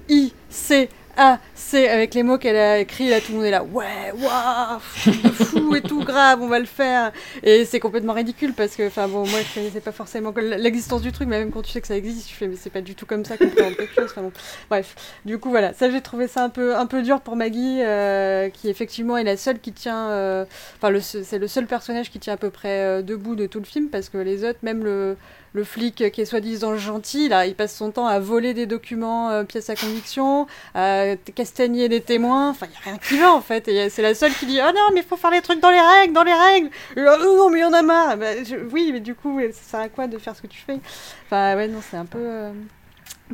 I 0.08 0.34
C 0.50 0.88
A 1.18 1.40
C 1.56 1.88
avec 1.88 2.14
les 2.14 2.24
mots 2.24 2.38
qu'elle 2.38 2.56
a 2.56 2.80
écrits 2.80 3.10
là 3.10 3.22
tout 3.22 3.32
le 3.32 3.38
monde 3.38 3.48
est 3.48 3.52
là 3.52 3.64
ouais 3.64 4.14
waouh 4.14 4.80
fou 4.80 5.76
et 5.76 5.82
tout 5.82 6.04
grave 6.04 6.42
on 6.42 6.48
va 6.48 6.60
le 6.60 6.66
faire. 6.66 7.12
Et 7.44 7.66
c'est 7.66 7.80
complètement 7.80 8.14
ridicule 8.14 8.54
parce 8.54 8.76
que 8.76 8.88
enfin 8.88 9.08
bon 9.08 9.26
moi 9.26 9.40
je 9.48 9.54
connaissais 9.56 9.80
pas 9.82 9.92
forcément 9.92 10.34
l'existence 10.38 11.02
du 11.02 11.12
truc 11.12 11.28
mais 11.28 11.40
même 11.40 11.52
quand 11.52 11.62
tu 11.62 11.72
sais 11.72 11.82
que 11.82 11.88
ça 11.88 11.96
existe 11.98 12.28
tu 12.28 12.36
fais 12.36 12.48
mais 12.48 12.56
c'est 12.56 12.70
pas 12.70 12.82
du 12.82 12.94
tout 12.96 13.06
comme 13.06 13.26
ça 13.26 13.38
qu'on 13.38 13.50
présente 13.50 13.76
quelque 13.78 13.94
chose 13.96 14.12
enfin 14.12 14.22
bon. 14.22 14.32
Bref. 14.70 14.96
Du 15.26 15.38
coup, 15.40 15.50
voilà, 15.50 15.74
ça 15.74 15.90
j'ai 15.90 16.02
trouvé 16.02 16.28
ça 16.28 16.44
un 16.44 16.50
peu, 16.50 16.76
un 16.76 16.86
peu 16.86 17.02
dur 17.02 17.22
pour 17.22 17.36
Maggie, 17.36 17.80
euh, 17.82 18.50
qui 18.50 18.70
effectivement 18.70 19.18
est 19.18 19.24
la 19.24 19.38
seule 19.38 19.60
qui 19.60 19.72
tient. 19.72 20.10
euh, 20.10 20.46
Enfin, 20.82 20.94
c'est 21.00 21.40
le 21.40 21.48
seul 21.48 21.66
personnage 21.66 22.12
qui 22.12 22.20
tient 22.20 22.34
à 22.34 22.38
peu 22.38 22.50
près 22.50 22.82
euh, 22.82 23.02
debout 23.02 23.36
de 23.36 23.46
tout 23.46 23.60
le 23.60 23.66
film, 23.66 23.88
parce 23.90 24.10
que 24.10 24.18
les 24.18 24.44
autres, 24.44 24.60
même 24.64 24.84
le, 24.84 25.16
le 25.54 25.64
flic 25.64 26.12
qui 26.12 26.22
est 26.22 26.26
soi-disant 26.26 26.76
gentil, 26.76 27.30
là, 27.30 27.46
il 27.46 27.56
passe 27.56 27.76
son 27.76 27.92
temps 27.92 28.08
à 28.08 28.20
voler 28.20 28.54
des 28.54 28.66
documents, 28.66 29.30
euh, 29.30 29.44
pièces 29.44 29.70
à 29.70 29.76
conviction, 29.76 30.48
à 30.74 31.16
castagner 31.46 31.90
des 31.90 32.02
témoins. 32.02 32.50
Enfin, 32.50 32.66
il 32.68 32.72
n'y 32.72 32.76
a 32.78 32.80
rien 32.82 32.98
qui 32.98 33.18
va 33.18 33.34
en 33.34 33.42
fait. 33.42 33.68
Et 33.68 33.90
c'est 33.90 34.02
la 34.02 34.16
seule 34.16 34.34
qui 34.34 34.46
dit 34.46 34.60
Oh 34.62 34.72
non, 34.74 34.90
mais 34.94 35.02
il 35.02 35.06
faut 35.06 35.18
faire 35.18 35.32
les 35.32 35.42
trucs 35.42 35.60
dans 35.60 35.70
les 35.72 35.80
règles, 35.82 36.14
dans 36.14 36.24
les 36.24 36.34
règles. 36.34 36.70
Et 36.96 37.02
là, 37.02 37.18
oh 37.20 37.24
non, 37.38 37.50
mais 37.50 37.60
il 37.60 37.62
y 37.62 37.66
en 37.66 37.74
a 37.74 37.82
marre. 37.82 38.18
Bah, 38.18 38.44
je- 38.44 38.56
oui, 38.72 38.90
mais 38.94 39.00
du 39.00 39.16
coup, 39.16 39.40
ça 39.54 39.62
sert 39.72 39.80
à 39.82 39.90
quoi 39.90 40.08
de 40.08 40.18
faire 40.18 40.36
ce 40.36 40.42
que 40.42 40.48
tu 40.48 40.60
fais? 40.60 40.80
Enfin, 41.26 41.56
ouais, 41.56 41.68
non, 41.68 41.80
c'est 41.90 41.98
un 41.98 42.06
peu. 42.06 42.20
euh, 42.22 42.52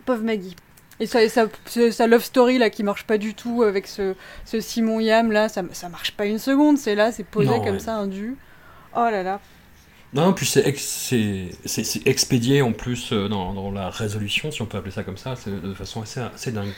Pauvre 0.06 0.24
Maggie. 0.24 0.56
Et 1.00 1.08
sa, 1.08 1.28
sa, 1.30 1.48
sa- 1.92 2.08
love 2.08 2.24
story 2.24 2.60
là 2.60 2.70
qui 2.70 2.84
marche 2.84 3.06
pas 3.06 3.18
du 3.18 3.34
tout 3.34 3.64
avec 3.64 3.88
ce, 3.88 4.14
ce 4.46 4.60
Simon 4.60 5.00
Yam 5.00 5.32
là, 5.32 5.50
ça, 5.50 5.64
ça 5.72 5.90
marche 5.90 6.12
pas 6.12 6.26
une 6.28 6.38
seconde, 6.38 6.78
c'est 6.78 6.94
là, 6.94 7.12
c'est 7.12 7.24
posé 7.24 7.50
Non, 7.50 7.60
comme 7.62 7.74
ouais. 7.76 7.80
ça, 7.80 7.96
un 7.96 8.08
dû. 8.08 8.38
Oh 8.96 9.08
là 9.10 9.24
là. 9.24 9.40
Non, 10.14 10.34
puis 10.34 10.46
c'est 10.46 10.68
ex- 10.68 11.14
expédié 12.06 12.62
en 12.62 12.74
plus 12.74 13.14
euh, 13.14 13.30
dans, 13.30 13.54
dans 13.54 13.72
la 13.72 13.90
résolution, 13.90 14.52
si 14.52 14.62
on 14.62 14.66
peut 14.66 14.78
appeler 14.78 14.92
ça 14.92 15.04
comme 15.04 15.18
ça, 15.18 15.36
c'est 15.36 15.50
de 15.62 15.74
façon 15.74 16.02
assez, 16.02 16.20
assez 16.20 16.52
dingue. 16.52 16.74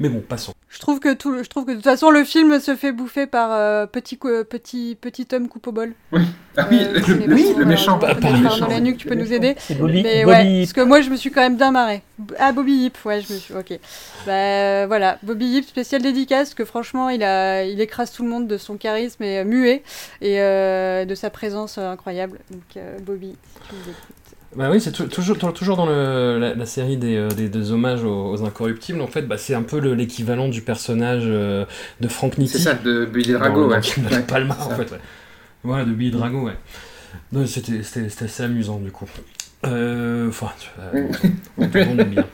Mais 0.00 0.08
bon, 0.08 0.20
passons. 0.20 0.54
Je 0.70 0.80
trouve 0.80 1.00
que 1.00 1.14
tout, 1.14 1.42
je 1.42 1.48
trouve 1.48 1.64
que 1.64 1.70
de 1.70 1.76
toute 1.76 1.84
façon 1.84 2.10
le 2.10 2.24
film 2.24 2.60
se 2.60 2.76
fait 2.76 2.92
bouffer 2.92 3.26
par 3.26 3.50
euh, 3.52 3.86
petit 3.86 4.18
cou- 4.18 4.44
petit 4.48 4.98
petit 5.00 5.26
homme 5.32 5.48
coupe 5.48 5.66
au 5.66 5.72
bol. 5.72 5.94
Ah 6.12 6.66
oui, 6.70 6.80
Euh, 6.82 7.00
le, 7.06 7.62
euh, 7.62 7.64
méchant. 7.64 7.98
Pas- 7.98 8.14
pas 8.14 8.30
le 8.30 8.38
méchant. 8.40 8.58
dans 8.60 8.68
la 8.68 8.80
nuque, 8.80 8.98
tu 8.98 9.08
peux 9.08 9.14
nous 9.14 9.32
aider. 9.32 9.54
C'est 9.58 9.74
Bobby, 9.76 10.02
Mais 10.02 10.24
Bobby 10.24 10.36
ouais, 10.36 10.60
parce 10.60 10.74
que 10.74 10.80
moi 10.82 11.00
je 11.00 11.08
me 11.08 11.16
suis 11.16 11.30
quand 11.30 11.40
même 11.40 11.56
bien 11.56 11.70
marré. 11.70 12.02
Ah 12.38 12.52
Bobby 12.52 12.72
Yip, 12.74 12.98
ouais, 13.06 13.22
je 13.22 13.32
me 13.32 13.38
suis. 13.38 13.54
Ok. 13.54 13.78
Bah 14.26 14.32
euh, 14.32 14.84
voilà, 14.86 15.18
Bobby 15.22 15.46
Yip, 15.46 15.66
spécial 15.66 16.02
dédicace, 16.02 16.48
parce 16.50 16.54
que 16.54 16.64
franchement 16.66 17.08
il 17.08 17.22
a, 17.22 17.64
il 17.64 17.80
écrase 17.80 18.12
tout 18.12 18.22
le 18.22 18.28
monde 18.28 18.46
de 18.46 18.58
son 18.58 18.76
charisme 18.76 19.22
et 19.22 19.38
euh, 19.38 19.44
muet 19.44 19.82
et 20.20 20.40
euh, 20.42 21.06
de 21.06 21.14
sa 21.14 21.30
présence 21.30 21.78
euh, 21.78 21.90
incroyable. 21.90 22.40
Donc 22.50 22.60
euh, 22.76 22.98
Bobby, 23.00 23.28
si 23.54 23.68
tu 23.70 23.74
nous 23.74 23.82
écoutes. 23.90 24.16
Bah 24.56 24.70
oui, 24.70 24.80
c'est 24.80 24.92
tou- 24.92 25.06
toujours, 25.06 25.36
tou- 25.38 25.52
toujours 25.52 25.76
dans 25.76 25.84
le- 25.86 26.38
la, 26.40 26.54
la 26.54 26.66
série 26.66 26.96
des, 26.96 27.16
euh, 27.16 27.28
des, 27.28 27.48
des 27.48 27.70
hommages 27.70 28.02
aux, 28.02 28.30
aux 28.32 28.44
incorruptibles. 28.44 29.00
En 29.02 29.06
fait, 29.06 29.22
bah, 29.22 29.36
c'est 29.36 29.54
un 29.54 29.62
peu 29.62 29.78
le- 29.78 29.94
l'équivalent 29.94 30.48
du 30.48 30.62
personnage 30.62 31.24
euh, 31.26 31.66
de 32.00 32.08
Frank 32.08 32.38
Nitti. 32.38 32.54
C'est 32.54 32.64
ça, 32.64 32.74
de 32.74 33.04
Billy 33.04 33.32
Drago, 33.34 33.68
dans 33.68 33.76
ouais. 33.76 34.22
Palma, 34.26 34.56
en 34.60 34.70
fait. 34.70 34.90
Ouais. 34.90 34.98
Voilà, 35.64 35.84
de 35.84 35.92
Billy 35.92 36.10
Drago, 36.10 36.46
ouais. 36.46 37.46
C'était 37.46 38.24
assez 38.24 38.42
amusant, 38.42 38.78
du 38.78 38.90
coup. 38.90 39.06
Euh, 39.66 40.28
Enfin, 40.28 40.50
euh, 40.94 41.08
on, 41.58 41.64
on, 41.64 41.68
on 41.74 41.98
aime 41.98 42.08
bien. 42.10 42.24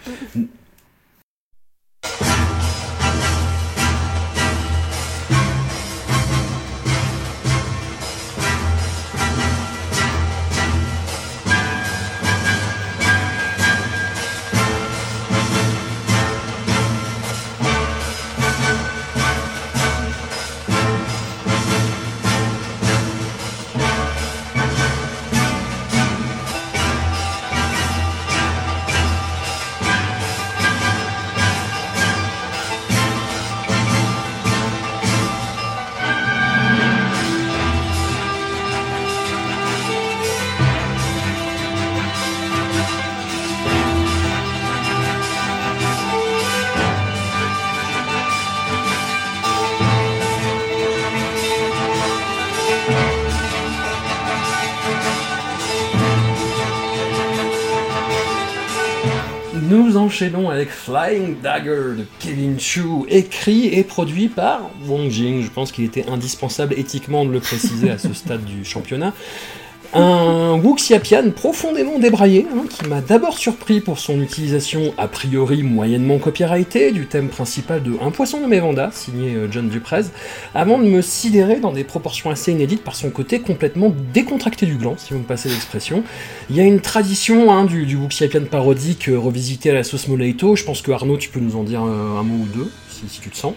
Enchaînons 60.14 60.48
avec 60.48 60.68
Flying 60.68 61.40
Dagger 61.42 61.96
de 61.98 62.06
Kevin 62.20 62.60
Chu, 62.60 62.84
écrit 63.08 63.66
et 63.66 63.82
produit 63.82 64.28
par 64.28 64.70
Wong 64.86 65.10
Jing. 65.10 65.42
Je 65.42 65.50
pense 65.50 65.72
qu'il 65.72 65.84
était 65.84 66.08
indispensable 66.08 66.74
éthiquement 66.78 67.24
de 67.24 67.32
le 67.32 67.40
préciser 67.40 67.90
à 67.90 67.98
ce 67.98 68.12
stade 68.14 68.44
du 68.44 68.64
championnat. 68.64 69.12
Un 69.96 70.60
Wuxiapian 70.60 71.30
profondément 71.30 72.00
débraillé, 72.00 72.48
hein, 72.52 72.64
qui 72.68 72.84
m'a 72.88 73.00
d'abord 73.00 73.38
surpris 73.38 73.80
pour 73.80 74.00
son 74.00 74.20
utilisation 74.20 74.92
a 74.98 75.06
priori 75.06 75.62
moyennement 75.62 76.18
copyrightée 76.18 76.90
du 76.90 77.06
thème 77.06 77.28
principal 77.28 77.80
de 77.80 77.92
Un 78.02 78.10
poisson 78.10 78.40
nommé 78.40 78.58
Vanda, 78.58 78.90
signé 78.92 79.36
euh, 79.36 79.46
John 79.48 79.68
Duprez, 79.68 80.06
avant 80.52 80.78
de 80.78 80.84
me 80.84 81.00
sidérer 81.00 81.60
dans 81.60 81.70
des 81.70 81.84
proportions 81.84 82.30
assez 82.30 82.50
inédites 82.50 82.82
par 82.82 82.96
son 82.96 83.10
côté 83.10 83.38
complètement 83.38 83.94
décontracté 84.12 84.66
du 84.66 84.74
gland, 84.74 84.96
si 84.98 85.12
vous 85.12 85.20
me 85.20 85.24
passez 85.24 85.48
l'expression. 85.48 86.02
Il 86.50 86.56
y 86.56 86.60
a 86.60 86.64
une 86.64 86.80
tradition 86.80 87.52
hein, 87.52 87.64
du, 87.64 87.86
du 87.86 87.94
Wuxiapian 87.94 88.46
parodique 88.50 89.08
euh, 89.08 89.16
revisité 89.16 89.70
à 89.70 89.74
la 89.74 89.84
sauce 89.84 90.08
Moleito. 90.08 90.56
Je 90.56 90.64
pense 90.64 90.82
que 90.82 90.90
Arnaud, 90.90 91.18
tu 91.18 91.28
peux 91.28 91.38
nous 91.38 91.54
en 91.54 91.62
dire 91.62 91.84
euh, 91.84 92.18
un 92.18 92.24
mot 92.24 92.42
ou 92.42 92.46
deux, 92.46 92.68
si, 92.90 93.02
si 93.08 93.20
tu 93.20 93.30
te 93.30 93.36
sens. 93.36 93.54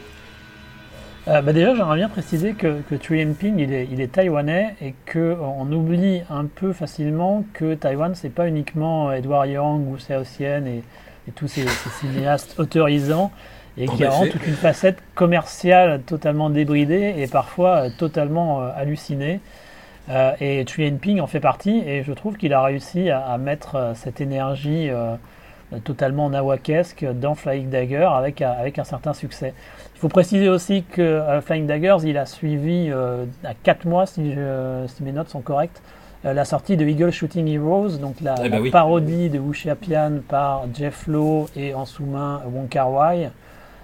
Euh, 1.27 1.41
bah 1.41 1.51
déjà, 1.51 1.75
j'aimerais 1.75 1.97
bien 1.97 2.07
préciser 2.07 2.53
que, 2.53 2.79
que 2.89 2.95
Tree 2.95 3.25
Ping, 3.25 3.59
il 3.59 3.73
est, 3.73 3.87
il 3.91 3.99
est 3.99 4.13
taïwanais 4.13 4.75
et 4.81 4.93
qu'on 5.11 5.69
oublie 5.73 6.21
un 6.29 6.45
peu 6.45 6.71
facilement 6.71 7.43
que 7.53 7.73
Taïwan, 7.73 8.15
c'est 8.15 8.29
pas 8.29 8.47
uniquement 8.47 9.11
Edward 9.11 9.49
Yang 9.49 9.89
ou 9.91 9.97
Xian 9.97 10.65
et, 10.65 10.83
et 11.27 11.31
tous 11.35 11.49
ces, 11.49 11.67
ces 11.67 11.89
cinéastes 11.89 12.57
autorisants 12.57 13.31
et 13.77 13.85
y 13.85 14.03
a 14.05 14.09
vraiment 14.09 14.31
toute 14.31 14.47
une 14.47 14.55
facette 14.55 14.99
commerciale 15.15 16.01
totalement 16.03 16.49
débridée 16.49 17.15
et 17.17 17.27
parfois 17.27 17.87
euh, 17.87 17.89
totalement 17.97 18.61
euh, 18.61 18.69
hallucinée. 18.75 19.41
Euh, 20.09 20.31
et 20.39 20.63
Tree 20.63 20.89
Ping 20.91 21.19
en 21.19 21.27
fait 21.27 21.41
partie 21.41 21.79
et 21.85 22.03
je 22.03 22.13
trouve 22.13 22.37
qu'il 22.37 22.53
a 22.53 22.63
réussi 22.63 23.09
à, 23.09 23.19
à 23.27 23.37
mettre 23.37 23.75
euh, 23.75 23.93
cette 23.93 24.21
énergie 24.21 24.89
euh, 24.89 25.15
euh, 25.15 25.15
totalement 25.83 26.29
nawakesque 26.29 27.05
dans 27.19 27.35
Flying 27.35 27.69
Dagger 27.69 28.07
avec, 28.11 28.41
un- 28.41 28.51
avec 28.51 28.79
un 28.79 28.83
certain 28.83 29.13
succès. 29.13 29.53
Il 29.95 29.99
faut 29.99 30.07
préciser 30.07 30.47
aussi 30.49 30.83
que 30.83 31.01
euh, 31.01 31.41
Flying 31.41 31.67
Daggers, 31.67 31.97
il 32.05 32.17
a 32.17 32.25
suivi 32.25 32.87
euh, 32.89 33.25
à 33.43 33.53
4 33.53 33.85
mois, 33.85 34.05
si, 34.05 34.33
je- 34.33 34.85
si 34.87 35.03
mes 35.03 35.11
notes 35.11 35.29
sont 35.29 35.41
correctes, 35.41 35.81
euh, 36.25 36.33
la 36.33 36.45
sortie 36.45 36.77
de 36.77 36.85
Eagle 36.85 37.11
Shooting 37.11 37.47
Heroes, 37.47 37.97
donc 37.99 38.21
la, 38.21 38.35
Eh 38.39 38.43
ben 38.49 38.51
la 38.57 38.61
oui. 38.61 38.69
parodie 38.71 39.29
de 39.29 39.39
Wuxia 39.39 39.75
Pian 39.75 40.19
par 40.27 40.65
Jeff 40.73 41.05
Lowe 41.07 41.47
et 41.55 41.73
en 41.73 41.85
sous-main 41.85 42.41
Wong 42.51 42.69
Kar 42.69 42.91
Wai, 42.91 43.29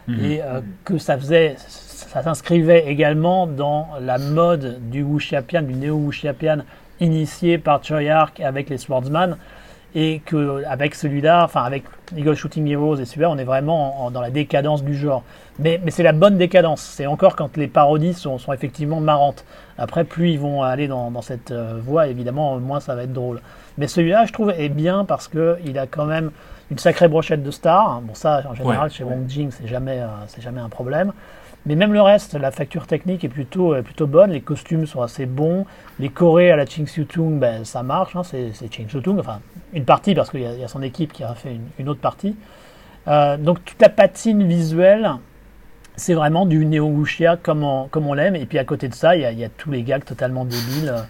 Mhm. 0.08 0.26
et 0.26 0.42
euh, 0.42 0.62
que 0.86 0.98
ça 0.98 1.18
faisait, 1.18 1.56
ça 1.58 2.22
s'inscrivait 2.24 2.86
également 2.88 3.48
dans 3.48 3.88
la 4.02 4.18
mode 4.18 4.80
du 4.90 5.02
Wuxia 5.04 5.42
Pian, 5.42 5.62
du 5.62 5.74
néo 5.74 5.96
Wuxia 5.96 6.34
Pian 6.34 6.60
initié 7.00 7.58
par 7.58 7.84
Choi 7.84 8.10
Ark 8.10 8.40
avec 8.40 8.70
les 8.70 8.78
Swordsman 8.78 9.38
et 9.96 10.22
que 10.26 10.64
avec 10.66 10.96
celui-là, 10.96 11.44
enfin 11.44 11.64
avec 11.64 11.84
Eagle 12.16 12.36
Shooting 12.36 12.68
Heroes 12.68 12.98
et 13.00 13.06
celui-là, 13.06 13.30
on 13.30 13.38
est 13.38 13.44
vraiment 13.44 14.04
en- 14.04 14.08
en- 14.08 14.12
dans 14.12 14.22
la 14.22 14.30
décadence 14.32 14.84
du 14.84 14.96
genre. 14.96 15.24
Mais, 15.60 15.80
c'est 15.90 16.02
la 16.04 16.14
bonne 16.14 16.38
décadence. 16.38 16.82
C'est 16.82 17.06
encore 17.06 17.36
quand 17.36 17.58
les 17.58 17.68
parodies 17.68 18.14
sont, 18.16 18.40
sont 18.40 18.54
effectivement 18.54 19.00
marrantes. 19.00 19.46
Après, 19.78 20.04
plus 20.04 20.32
ils 20.32 20.40
vont 20.40 20.64
aller 20.64 20.88
dans, 20.88 21.12
dans 21.12 21.22
cette 21.22 21.52
euh, 21.52 21.80
voie, 21.84 22.08
évidemment, 22.08 22.58
moins 22.60 22.80
ça 22.80 22.96
va 22.96 23.04
être 23.04 23.14
drôle. 23.14 23.40
Mais 23.78 23.88
celui-là, 23.88 24.26
je 24.26 24.34
trouve, 24.34 24.50
est 24.52 24.70
bien 24.70 25.06
parce 25.06 25.28
que 25.28 25.58
il 25.66 25.78
a 25.78 25.86
quand 25.86 26.06
même 26.06 26.32
une 26.74 26.80
sacrée 26.80 27.08
brochette 27.08 27.44
de 27.44 27.52
stars. 27.52 28.02
Bon, 28.02 28.14
ça, 28.16 28.44
en 28.50 28.54
général, 28.56 28.84
Ouais. 28.86 28.90
chez 28.90 29.04
Wong 29.04 29.28
Jing, 29.30 29.52
c'est 29.52 29.68
jamais, 29.68 30.00
euh, 30.00 30.08
c'est 30.28 30.42
jamais 30.42 30.60
un 30.60 30.70
problème. 30.70 31.14
Mais 31.66 31.76
même 31.76 31.94
le 31.94 32.02
reste, 32.02 32.34
la 32.34 32.52
facture 32.52 32.88
technique 32.88 33.24
est 33.24 33.30
plutôt, 33.30 33.74
est 33.76 33.84
plutôt 33.84 34.06
bonne, 34.08 34.32
les 34.32 34.42
costumes 34.42 34.86
sont 34.86 35.02
assez 35.02 35.26
bons, 35.26 35.66
les 36.00 36.10
chorés 36.10 36.52
à 36.52 36.58
la 36.58 36.66
Ching 36.66 36.86
Siu 36.88 37.06
Tung, 37.06 37.40
ben, 37.40 37.64
ça 37.64 37.84
marche, 37.84 38.16
hein, 38.18 38.24
c'est 38.24 38.52
c'est 38.54 38.70
Ching 38.74 38.90
Siu 38.90 39.02
Tung, 39.02 39.18
enfin 39.18 39.40
une 39.72 39.86
partie 39.86 40.14
parce 40.14 40.30
qu'il 40.30 40.42
y, 40.42 40.46
a- 40.46 40.52
il 40.54 40.60
y 40.60 40.64
a 40.64 40.68
son 40.68 40.82
équipe 40.82 41.14
qui 41.14 41.24
a 41.24 41.34
fait 41.36 41.52
une, 41.54 41.68
une 41.80 41.88
autre 41.88 42.02
partie. 42.02 42.36
Euh, 43.08 43.38
donc 43.38 43.64
toute 43.64 43.82
la 43.82 43.88
patine 43.90 44.44
visuelle, 44.46 45.10
c'est 45.96 46.16
vraiment 46.16 46.46
du 46.46 46.66
néo 46.66 46.92
comme 47.44 47.64
on, 47.64 47.88
comme 47.88 48.08
on 48.08 48.14
l'aime, 48.14 48.36
et 48.36 48.46
puis 48.46 48.58
à 48.60 48.66
côté 48.66 48.90
de 48.90 48.94
ça, 48.96 49.16
il 49.16 49.22
y 49.22 49.40
y 49.40 49.46
a 49.46 49.50
tous 49.50 49.72
les 49.72 49.84
gags 49.84 50.04
totalement 50.04 50.44
débiles, 50.44 50.90
euh, 50.90 51.02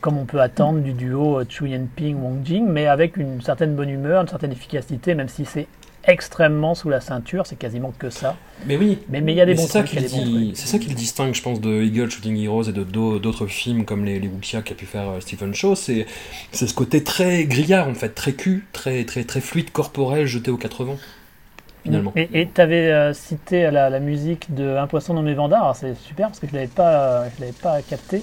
comme 0.00 0.16
on 0.18 0.24
peut 0.24 0.40
attendre 0.40 0.80
du 0.80 0.92
duo 0.92 1.38
euh, 1.40 1.44
Chu 1.48 1.68
Yanping 1.68 2.16
Wong 2.22 2.44
Jing, 2.44 2.66
mais 2.68 2.86
avec 2.86 3.16
une 3.16 3.40
certaine 3.42 3.74
bonne 3.74 3.90
humeur, 3.90 4.22
une 4.22 4.28
certaine 4.28 4.52
efficacité, 4.52 5.14
même 5.14 5.28
si 5.28 5.44
c'est 5.44 5.66
extrêmement 6.04 6.74
sous 6.74 6.88
la 6.88 7.00
ceinture, 7.00 7.46
c'est 7.46 7.54
quasiment 7.58 7.92
que 7.96 8.10
ça. 8.10 8.36
Mais 8.66 8.76
oui. 8.76 8.98
Mais 9.08 9.20
mais 9.20 9.32
il 9.32 9.36
y 9.36 9.40
a 9.40 9.46
des 9.46 9.52
Mais 9.52 9.56
bons 9.58 9.66
c'est 9.66 9.72
ça 9.72 9.82
trucs, 9.84 9.92
il 9.92 10.02
y 10.02 10.04
a 10.04 10.08
qui 10.08 10.14
des 10.16 10.20
bons 10.20 10.26
dit- 10.26 10.44
trucs. 10.46 10.56
c'est 10.56 10.66
ça 10.66 10.78
qui 10.80 10.88
le 10.88 10.94
distingue, 10.96 11.34
je 11.34 11.42
pense, 11.42 11.60
de 11.60 11.82
Eagle 11.82 12.10
Shooting 12.10 12.36
Heroes 12.38 12.64
et 12.64 12.72
de 12.72 12.82
d'au- 12.82 13.18
d'autres 13.20 13.46
films 13.46 13.84
comme 13.84 14.04
les, 14.04 14.18
les 14.18 14.26
Wuxia 14.28 14.62
qu'a 14.62 14.74
pu 14.74 14.86
faire 14.86 15.08
euh, 15.08 15.20
Stephen 15.20 15.54
Chow. 15.54 15.74
C'est 15.76 16.06
ce 16.52 16.74
côté 16.74 17.04
très 17.04 17.44
grillard, 17.44 17.86
en 17.88 17.94
fait, 17.94 18.10
très 18.16 18.32
cul, 18.32 18.66
très, 18.72 19.04
très, 19.04 19.22
très 19.24 19.40
fluide, 19.40 19.70
corporel, 19.70 20.26
jeté 20.26 20.50
aux 20.50 20.56
quatre 20.56 20.84
vents, 20.84 20.98
finalement. 21.84 22.12
Et 22.16 22.48
tu 22.52 22.60
avais 22.60 23.14
cité 23.14 23.70
la, 23.70 23.88
la 23.88 24.00
musique 24.00 24.52
de 24.54 24.76
Un 24.76 24.88
poisson 24.88 25.14
nommé 25.14 25.34
Vanda, 25.34 25.58
alors 25.58 25.76
c'est 25.76 25.94
super 25.94 26.28
parce 26.28 26.40
que 26.40 26.48
je 26.48 26.52
ne 26.52 26.56
l'avais 26.58 26.68
pas, 26.72 27.22
euh, 27.22 27.28
je 27.40 27.52
pas 27.52 27.80
capté. 27.82 28.22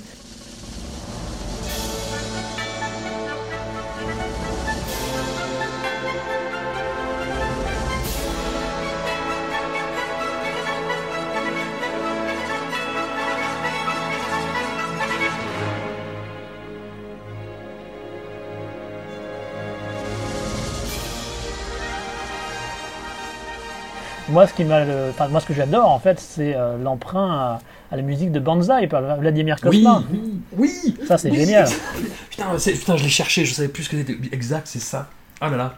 Moi, 24.31 24.45
ce 24.47 24.53
qui 24.53 24.63
m'a, 24.63 24.85
le- 24.85 25.09
enfin, 25.09 25.27
moi, 25.27 25.39
ce 25.39 25.45
que 25.47 25.53
j'adore 25.53 25.89
en 25.89 25.99
fait, 25.99 26.19
c'est 26.19 26.53
euh, 26.55 26.77
l'emprunt 26.81 27.31
à, 27.31 27.59
à 27.91 27.95
la 27.95 28.01
musique 28.03 28.31
de 28.31 28.39
Banzai 28.39 28.87
par 28.87 29.01
Vladimir 29.17 29.59
Kosma. 29.59 30.03
oui, 30.11 30.41
oui 30.57 30.95
Ça, 31.07 31.17
c'est 31.17 31.31
oui. 31.31 31.37
génial. 31.37 31.67
Putain, 32.29 32.45
putain, 32.57 32.95
je 32.97 33.03
l'ai 33.03 33.09
cherché, 33.09 33.43
je 33.45 33.53
savais 33.53 33.67
plus 33.67 33.83
ce 33.83 33.89
que 33.89 33.97
c'était. 33.97 34.17
Exact, 34.31 34.65
c'est 34.67 34.79
ça. 34.81 35.09
Ah 35.41 35.49
là 35.49 35.57
là. 35.57 35.73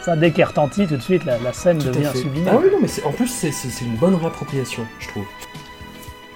Ça, 0.09 0.17
dès 0.17 0.31
qu'elle 0.31 0.47
retentit, 0.47 0.87
tout 0.87 0.97
de 0.97 1.03
suite, 1.03 1.27
la, 1.27 1.37
la 1.39 1.53
scène 1.53 1.77
Tout 1.77 1.89
à 1.89 1.91
devient 1.91 2.07
fait. 2.07 2.19
sublime. 2.21 2.45
Ah 2.51 2.57
oui, 2.57 2.71
non, 2.73 2.79
mais 2.81 2.89
c'est- 2.89 3.05
en 3.05 3.13
plus, 3.13 3.27
c'est- 3.29 3.53
c'est 3.53 3.69
c'est 3.69 3.85
une 3.85 3.97
bonne 3.97 4.15
réappropriation, 4.15 4.87
je 5.01 5.09
trouve. 5.09 5.25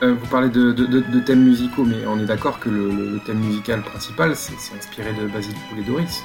Euh, 0.03 0.13
vous 0.21 0.27
parlez 0.27 0.51
de, 0.51 0.73
de- 0.73 0.85
de- 0.85 1.01
de 1.01 1.21
thèmes 1.21 1.43
musicaux, 1.43 1.85
mais 1.85 2.05
on 2.07 2.19
est 2.19 2.27
d'accord 2.27 2.61
que 2.61 2.69
le, 2.69 2.91
le- 2.91 3.11
le 3.13 3.19
thème 3.21 3.39
musical 3.39 3.81
principal, 3.81 4.37
c'est 4.37 4.53
c'est 4.59 4.77
inspiré 4.77 5.15
de 5.15 5.27
Basile 5.27 5.55
Poulet-Doris. 5.71 6.23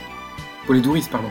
Poulet-Doris, 0.65 1.07
pardon. 1.07 1.29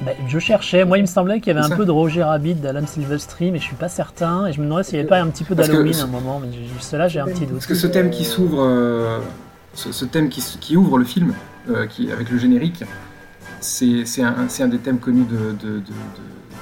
Bah, 0.00 0.12
je 0.26 0.38
cherchais, 0.38 0.86
moi 0.86 0.96
il 0.96 1.02
me 1.02 1.06
semblait 1.06 1.40
qu'il 1.40 1.48
y 1.48 1.50
avait 1.50 1.60
C'est 1.60 1.66
un 1.66 1.70
ça. 1.70 1.76
peu 1.76 1.84
de 1.84 1.90
Roger 1.90 2.22
Rabbit 2.22 2.54
d'Alan 2.54 2.86
Silvestri, 2.86 3.50
mais 3.50 3.58
je 3.58 3.64
suis 3.64 3.76
pas 3.76 3.90
certain, 3.90 4.46
et 4.46 4.52
je 4.54 4.60
me 4.60 4.64
demandais 4.64 4.84
s'il 4.84 4.94
n'y 4.94 5.00
avait 5.00 5.08
pas 5.10 5.20
un 5.20 5.26
petit 5.28 5.44
peu 5.44 5.54
Parce 5.54 5.68
que 5.68 5.72
d'Halloween 5.74 5.92
ce- 5.92 6.00
à 6.00 6.04
un 6.04 6.06
moment, 6.08 6.40
mais 6.42 6.48
j'ai- 6.54 6.66
cela 6.80 7.06
j'ai 7.06 7.20
un 7.20 7.26
petit 7.26 7.40
doute. 7.44 7.52
Parce 7.56 7.66
que 7.66 7.74
ce 7.74 7.86
thème 7.86 8.08
qui 8.10 8.24
s'ouvre, 8.24 8.62
euh, 8.62 9.18
ce, 9.74 9.92
ce 9.92 10.06
thème 10.06 10.30
qui, 10.30 10.40
s- 10.40 10.56
qui 10.58 10.78
ouvre 10.78 10.96
le 10.96 11.04
film, 11.04 11.34
euh, 11.68 11.86
qui, 11.86 12.10
avec 12.10 12.30
le 12.30 12.38
générique, 12.38 12.82
c'est 13.60 14.04
un, 14.22 14.66
des 14.68 14.78
thèmes 14.78 14.98
connus 14.98 15.24
de. 15.24 15.36
de- 15.52 15.78
de- 15.78 15.78
de- 15.78 15.84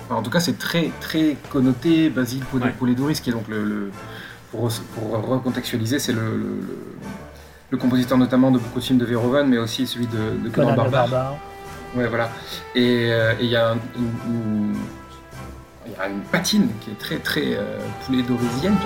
enfin, 0.06 0.16
en 0.16 0.22
tout 0.22 0.30
cas, 0.30 0.40
c'est 0.40 0.58
très 0.58 0.90
très 1.00 1.36
connoté 1.50 2.10
Basile 2.10 2.42
Poulet- 2.44 2.64
Ouais. 2.66 2.72
Poulet-Doris, 2.78 3.20
qui 3.20 3.30
est 3.30 3.32
donc 3.32 3.48
le. 3.48 3.64
le- 3.64 3.90
pour, 4.50 4.68
re- 4.68 4.80
pour 4.94 5.10
recontextualiser, 5.28 5.98
c'est 5.98 6.12
le, 6.12 6.20
le- 6.20 6.36
le- 6.36 6.78
le 7.70 7.78
compositeur 7.78 8.18
notamment 8.18 8.50
de 8.50 8.58
beaucoup 8.58 8.80
de 8.80 8.84
films 8.84 8.98
de 8.98 9.06
Verhoeven, 9.06 9.48
mais 9.48 9.56
aussi 9.58 9.86
celui 9.86 10.06
de, 10.06 10.42
de 10.44 10.48
Conan 10.50 10.74
Conan 10.74 10.90
Barbare. 10.90 11.36
Ouais, 11.96 12.06
voilà. 12.06 12.30
Et 12.74 13.08
euh, 13.10 13.32
et 13.40 13.44
il 13.44 13.50
y 13.50 13.56
a 13.56 13.70
un- 13.70 13.78
une, 13.96 14.10
une- 14.34 14.74
il 15.86 15.92
y 15.92 15.96
a 15.96 16.08
une 16.08 16.20
patine 16.20 16.68
qui 16.80 16.90
est 16.90 16.98
très 16.98 17.16
très 17.16 17.54
euh, 17.54 17.78
poulet 18.06 18.22
dorisienne, 18.22 18.76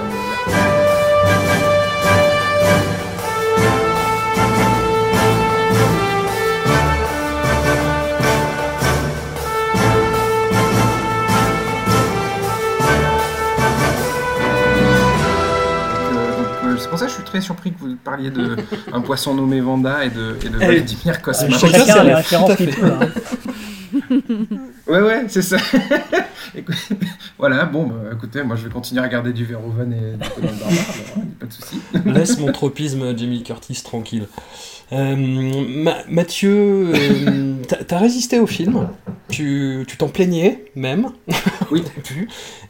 très 17.36 17.44
surpris 17.44 17.72
que 17.72 17.78
vous 17.80 17.96
parliez 17.96 18.30
de 18.30 18.56
un 18.92 19.00
poisson 19.00 19.34
nommé 19.34 19.60
Vanda 19.60 20.04
et 20.04 20.10
de, 20.10 20.36
et 20.44 20.48
de 20.48 20.56
Eh, 20.60 20.66
Vladimir 20.66 21.20
Cosma. 21.22 21.50
chacun 21.58 21.68
Chacun 21.78 21.84
ses 21.84 21.90
a 21.92 22.04
les 22.04 22.14
références 22.14 22.56
qu'il 22.56 22.70
peut. 22.70 22.86
hein. 22.86 23.08
Ouais, 24.86 25.00
ouais, 25.00 25.24
c'est 25.28 25.42
ça. 25.42 25.56
Écoute, 26.54 26.76
voilà, 27.38 27.64
bon, 27.64 27.86
bah, 27.88 27.94
écoutez, 28.12 28.42
moi 28.44 28.54
je 28.56 28.64
vais 28.64 28.70
continuer 28.70 29.00
à 29.00 29.04
regarder 29.04 29.32
du 29.32 29.44
Verhoeven 29.44 29.92
et 29.92 30.16
du 30.22 30.28
Conan 30.30 30.48
Barbare, 30.60 30.94
alors, 30.94 31.24
pas 31.40 31.46
de 31.46 31.52
souci. 31.52 31.80
Laisse 32.04 32.38
mon 32.38 32.52
tropisme 32.52 33.16
Jamie 33.16 33.42
Curtis 33.42 33.82
tranquille. 33.82 34.26
Euh, 34.92 35.16
Ma- 35.16 36.04
Mathieu, 36.08 36.92
euh, 36.94 37.54
t'as 37.86 37.98
résisté 37.98 38.38
au 38.38 38.46
film, 38.46 38.88
tu 39.28 39.84
t'en 39.98 40.08
plaignais 40.08 40.64
même, 40.76 41.08
Oui. 41.72 41.82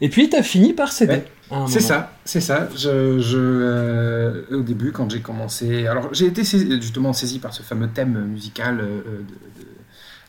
et 0.01 0.09
puis 0.09 0.31
t'as 0.31 0.43
fini 0.43 0.73
par 0.73 0.93
céder. 0.93 1.23
Ouais. 1.51 1.59
C'est 1.69 1.81
ça, 1.81 2.13
c'est 2.25 2.41
ça. 2.41 2.69
Je, 2.75 3.19
je, 3.21 3.37
euh, 3.39 4.43
au 4.51 4.63
début, 4.63 4.91
quand 4.93 5.09
j'ai 5.11 5.21
commencé. 5.21 5.87
Alors, 5.87 6.09
j'ai 6.13 6.27
été 6.27 6.43
saisi- 6.43 6.81
justement 6.81 7.13
saisi 7.13 7.39
par 7.39 7.53
ce 7.55 7.63
fameux 7.63 7.89
thème 7.89 8.19
musical 8.33 8.81
euh, 8.81 9.03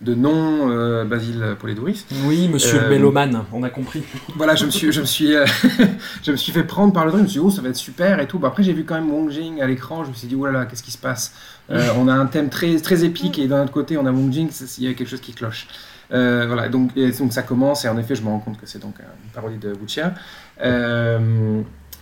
de- 0.01 0.13
non 0.15 0.69
euh, 0.71 1.05
Basile 1.05 1.55
Polidoris. 1.59 2.05
Oui, 2.25 2.47
monsieur 2.47 2.79
Euh, 2.79 2.83
le 2.83 2.89
mélomane, 2.89 3.43
on 3.51 3.63
a 3.63 3.69
compris. 3.69 4.03
Voilà, 4.35 4.55
je 4.55 4.65
me 4.65 4.71
suis, 4.71 4.91
je 4.91 5.01
me 5.01 5.05
suis, 5.05 5.35
euh, 5.35 5.45
je 6.23 6.31
me 6.31 6.37
suis 6.37 6.51
fait 6.51 6.63
prendre 6.63 6.93
par 6.93 7.05
le 7.05 7.11
truc. 7.11 7.19
Je 7.21 7.23
me 7.23 7.29
suis 7.29 7.39
dit, 7.39 7.45
oh, 7.45 7.49
ça 7.49 7.61
va 7.61 7.69
être 7.69 7.75
super 7.75 8.19
et 8.19 8.27
tout. 8.27 8.39
Bah, 8.39 8.49
après, 8.49 8.63
j'ai 8.63 8.73
vu 8.73 8.83
quand 8.83 8.95
même 8.95 9.09
Wong 9.11 9.29
Jing 9.31 9.61
à 9.61 9.67
l'écran. 9.67 10.03
Je 10.03 10.09
me 10.09 10.13
suis 10.15 10.27
dit, 10.27 10.35
oh 10.35 10.45
là 10.45 10.51
là, 10.51 10.65
qu'est-ce 10.65 10.83
qui 10.83 10.91
se 10.91 10.97
passe? 10.97 11.33
Euh, 11.69 11.89
On 11.97 12.07
a 12.07 12.13
un 12.13 12.27
thème 12.27 12.49
très, 12.49 12.75
très 12.79 13.03
épique 13.03 13.39
et 13.39 13.47
d'un 13.47 13.63
autre 13.63 13.71
côté, 13.73 13.97
on 13.97 14.05
a 14.05 14.11
Wong 14.11 14.31
Jing. 14.31 14.49
Il 14.77 14.83
y 14.83 14.87
a 14.87 14.93
quelque 14.93 15.09
chose 15.09 15.21
qui 15.21 15.33
cloche. 15.33 15.67
Euh, 16.13 16.45
voilà, 16.47 16.69
donc, 16.69 16.91
et 16.95 17.11
donc 17.11 17.33
ça 17.33 17.41
commence 17.43 17.83
et 17.83 17.89
en 17.89 17.97
effet, 17.97 18.15
je 18.15 18.21
me 18.21 18.27
rends 18.29 18.39
compte 18.39 18.57
que 18.57 18.65
c'est 18.65 18.79
donc 18.81 18.95
une 18.99 19.29
parodie 19.33 19.57
de 19.57 19.73
Wuxia. 19.73 20.13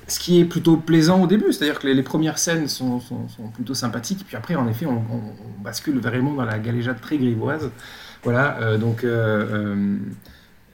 Ce 0.08 0.20
qui 0.20 0.40
est 0.40 0.46
plutôt 0.46 0.78
plaisant 0.78 1.22
au 1.24 1.28
début, 1.28 1.52
c'est-à-dire 1.52 1.80
que 1.80 1.88
les, 1.88 1.94
les 1.96 2.04
premières 2.04 2.38
scènes 2.38 2.68
sont, 2.68 3.00
sont- 3.00 3.28
sont 3.28 3.48
plutôt 3.48 3.74
sympathiques, 3.74 4.24
puis 4.28 4.36
après, 4.38 4.56
en 4.56 4.68
effet, 4.68 4.86
on, 4.86 4.92
on- 4.98 5.34
on 5.60 5.62
bascule 5.64 6.00
vraiment 6.00 6.34
dans 6.34 6.46
la 6.46 6.60
galéjade 6.60 7.02
très 7.02 7.18
grivoise. 7.18 7.72
Voilà, 8.24 8.58
euh, 8.62 8.78
donc, 8.78 9.04
euh, 9.04 9.98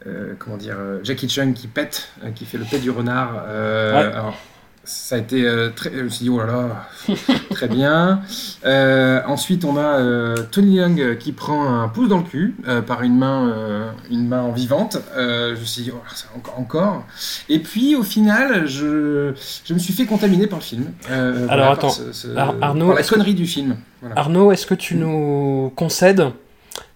euh, 0.07 0.33
comment 0.39 0.57
dire, 0.57 0.77
Jackie 1.03 1.29
Chung 1.29 1.53
qui 1.53 1.67
pète, 1.67 2.09
qui 2.35 2.45
fait 2.45 2.57
le 2.57 2.65
pet 2.65 2.79
du 2.79 2.89
renard. 2.89 3.33
Ouais. 3.45 4.03
alors, 4.13 4.37
ça 4.83 5.15
a 5.15 5.17
été 5.19 5.45
euh, 5.47 5.69
très. 5.75 5.91
Je 5.93 6.01
me 6.01 6.09
suis 6.09 6.23
dit, 6.23 6.29
oh 6.29 6.39
là 6.39 6.45
là, 6.47 7.15
très 7.51 7.67
bien. 7.67 8.21
Euh, 8.65 9.21
ensuite, 9.27 9.63
on 9.65 9.77
a 9.77 9.99
euh, 9.99 10.35
Tony 10.51 10.77
Young 10.77 11.17
qui 11.19 11.31
prend 11.31 11.81
un 11.81 11.87
pouce 11.87 12.09
dans 12.09 12.17
le 12.17 12.23
cul 12.23 12.55
par 12.87 13.03
une 13.03 13.17
main, 13.17 13.93
une 14.09 14.27
main 14.27 14.41
en 14.41 14.51
vivante. 14.51 14.97
Je 15.15 15.51
me 15.59 15.65
suis 15.65 15.83
dit, 15.83 15.91
oh, 15.93 15.99
ça, 16.13 16.25
encore, 16.35 16.59
encore. 16.59 17.03
Et 17.49 17.59
puis, 17.59 17.95
au 17.95 18.03
final, 18.03 18.65
je, 18.67 19.33
je 19.65 19.73
me 19.73 19.79
suis 19.79 19.93
fait 19.93 20.05
contaminer 20.05 20.47
par 20.47 20.59
le 20.59 20.63
film. 20.63 20.85
Voilà, 21.07 21.45
par 21.63 21.71
attends, 21.71 21.89
ce- 21.89 22.11
ce- 22.11 22.35
Ar- 22.35 22.55
Arnaud, 22.61 22.87
par 22.87 22.95
la 22.95 23.03
connerie 23.03 23.35
du 23.35 23.45
film. 23.47 23.75
Voilà. 24.01 24.17
Arnaud, 24.17 24.51
est-ce 24.51 24.65
que 24.65 24.73
tu 24.75 24.95
nous 24.95 25.71
concèdes 25.75 26.31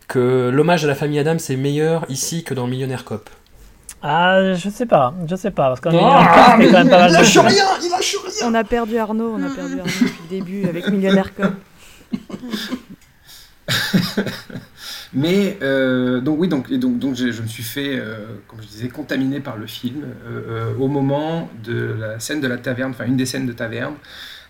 que 0.07 0.49
l'hommage 0.53 0.83
à 0.85 0.87
la 0.87 0.95
famille 0.95 1.19
Adams 1.19 1.39
est 1.49 1.55
meilleur 1.55 2.05
ici 2.09 2.43
que 2.43 2.53
dans 2.53 2.67
Millionnaire 2.67 3.05
Cop? 3.05 3.29
Ah, 4.07 4.53
je 4.53 4.69
sais 4.69 4.85
pas, 4.85 5.15
je 5.27 5.35
sais 5.35 5.49
pas, 5.49 5.75
parce 5.75 5.81
Ah, 5.83 6.55
il 6.59 6.65
y 6.65 6.67
a 6.67 6.71
quand 6.71 6.77
même 6.77 6.89
pas 6.89 6.99
mal 6.99 7.09
de 7.09 7.15
lâche 7.15 7.33
choses. 7.33 7.43
rien, 7.43 7.65
il 7.83 7.89
lâche 7.89 8.15
rien 8.23 8.47
On 8.47 8.53
a 8.53 8.63
perdu 8.63 8.99
Arnaud, 8.99 9.33
on 9.35 9.41
a 9.43 9.49
perdu 9.49 9.79
Arnaud 9.79 9.91
depuis 9.99 10.21
le 10.29 10.29
début 10.29 10.65
avec 10.67 10.89
Millionnaire 10.89 11.33
Cop. 11.33 11.53
Mais 15.13 15.57
euh, 15.63 16.21
donc 16.21 16.39
oui, 16.39 16.47
donc, 16.47 16.69
et 16.69 16.77
donc, 16.77 16.99
donc 16.99 17.15
je, 17.15 17.31
je 17.31 17.41
me 17.41 17.47
suis 17.47 17.63
fait, 17.63 17.97
euh, 17.97 18.25
comme 18.47 18.61
je 18.61 18.67
disais, 18.67 18.89
contaminé 18.89 19.39
par 19.39 19.57
le 19.57 19.65
film 19.65 20.03
euh, 20.03 20.41
euh, 20.49 20.75
au 20.77 20.87
moment 20.87 21.49
de 21.63 21.95
la 21.99 22.19
scène 22.19 22.41
de 22.41 22.47
la 22.47 22.57
taverne, 22.57 22.91
enfin 22.91 23.05
une 23.05 23.17
des 23.17 23.25
scènes 23.25 23.47
de 23.47 23.53
taverne, 23.53 23.95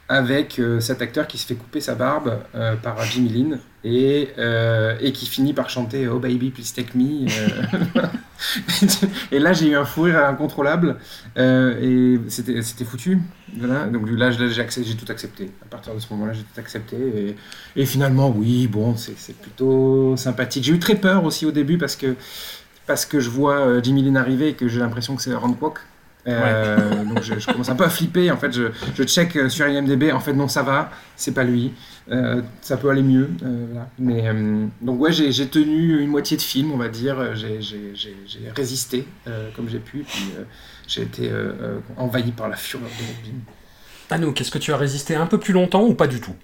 avec 0.08 0.60
euh, 0.60 0.80
cet 0.80 1.02
acteur 1.02 1.28
qui 1.28 1.38
se 1.38 1.48
fait 1.48 1.56
couper 1.56 1.82
sa 1.82 1.96
barbe 1.96 2.40
euh, 2.54 2.76
par 2.76 3.02
Jimmy 3.04 3.54
et, 3.84 4.30
euh, 4.38 4.96
et 5.02 5.12
qui 5.12 5.26
finit 5.26 5.54
par 5.54 5.70
chanter 5.70 6.08
Oh 6.08 6.20
baby 6.20 6.52
please 6.52 6.74
take 6.76 6.96
me. 6.96 7.28
et 9.32 9.40
là 9.40 9.54
j'ai 9.54 9.70
eu 9.70 9.76
un 9.76 9.86
fou 9.86 10.04
rire 10.04 10.26
incontrôlable 10.26 10.98
et 11.36 12.20
c'était 12.28 12.86
foutu. 12.86 13.20
Donc 13.56 14.10
là 14.12 14.32
j'ai 14.32 14.96
tout 14.96 15.12
accepté. 15.12 15.52
À 15.64 15.70
partir 15.70 15.96
de 15.96 16.00
ce 16.00 16.12
moment-là 16.14 16.34
j'ai 16.34 16.44
tout 16.44 16.60
accepté 16.60 17.36
et, 17.76 17.86
finalement, 17.86 18.30
oui, 18.30 18.68
bon, 18.68 18.96
c'est 18.96 19.38
plutôt 19.38 20.16
sympathique. 20.18 20.64
J'ai 20.64 20.74
eu 20.74 20.80
très 20.80 20.96
peur 20.96 21.24
aussi 21.24 21.46
au 21.46 21.52
début 21.52 21.78
parce 21.78 21.96
que, 21.96 22.16
parce 22.86 23.06
que 23.06 23.20
je 23.20 23.30
vois 23.30 23.82
Jimmy 23.82 24.04
Lin 24.04 24.16
arriver 24.16 24.50
et 24.50 24.54
que 24.54 24.68
j'ai 24.68 24.80
l'impression 24.80 25.16
que 25.16 25.22
c'est 25.22 25.34
Ron 25.34 25.54
Kwok. 25.54 25.80
Euh, 26.28 27.04
donc 27.04 27.22
je, 27.22 27.46
commence 27.46 27.70
un 27.70 27.76
peu 27.76 27.84
à 27.84 27.90
flipper. 27.90 28.32
En 28.32 28.38
fait, 28.38 28.52
je, 28.52 28.64
je 28.96 29.04
check 29.04 29.36
euh, 29.36 29.50
sur 29.50 29.68
IMDb. 29.68 30.12
En 30.12 30.20
fait, 30.20 30.34
non, 30.34 30.48
ça 30.48 30.64
va, 30.64 30.92
c'est 31.16 31.34
pas 31.34 31.44
lui. 31.44 31.74
Euh, 32.12 32.42
ça 32.62 32.78
peut 32.78 32.90
aller 32.90 33.04
mieux. 33.04 33.30
donc 34.00 35.00
ouais, 35.00 35.12
j'ai 35.12 35.48
tenu 35.48 36.00
une 36.02 36.10
moitié 36.10 36.38
de 36.38 36.42
film, 36.42 36.72
on 36.72 36.78
va 36.78 36.90
dire. 36.90 37.36
J'ai 37.36 37.60
résisté 38.56 39.08
comme 39.56 39.70
j'ai 39.70 39.80
pu. 39.80 40.06
Puis 40.08 40.32
j'ai 40.88 41.04
été 41.04 41.32
envahi 41.98 42.32
par 42.32 42.50
la 42.50 42.56
fureur 42.56 42.88
de 42.88 43.04
mon 43.04 43.24
film. 43.24 43.42
Anouk, 44.12 44.40
est-ce 44.40 44.52
que 44.52 44.60
tu 44.60 44.72
as 44.72 44.78
résisté 44.78 45.16
un 45.16 45.26
peu 45.26 45.40
plus 45.40 45.54
longtemps 45.54 45.84
ou 45.84 45.96
pas 45.96 46.08
du 46.08 46.22
tout? 46.22 46.36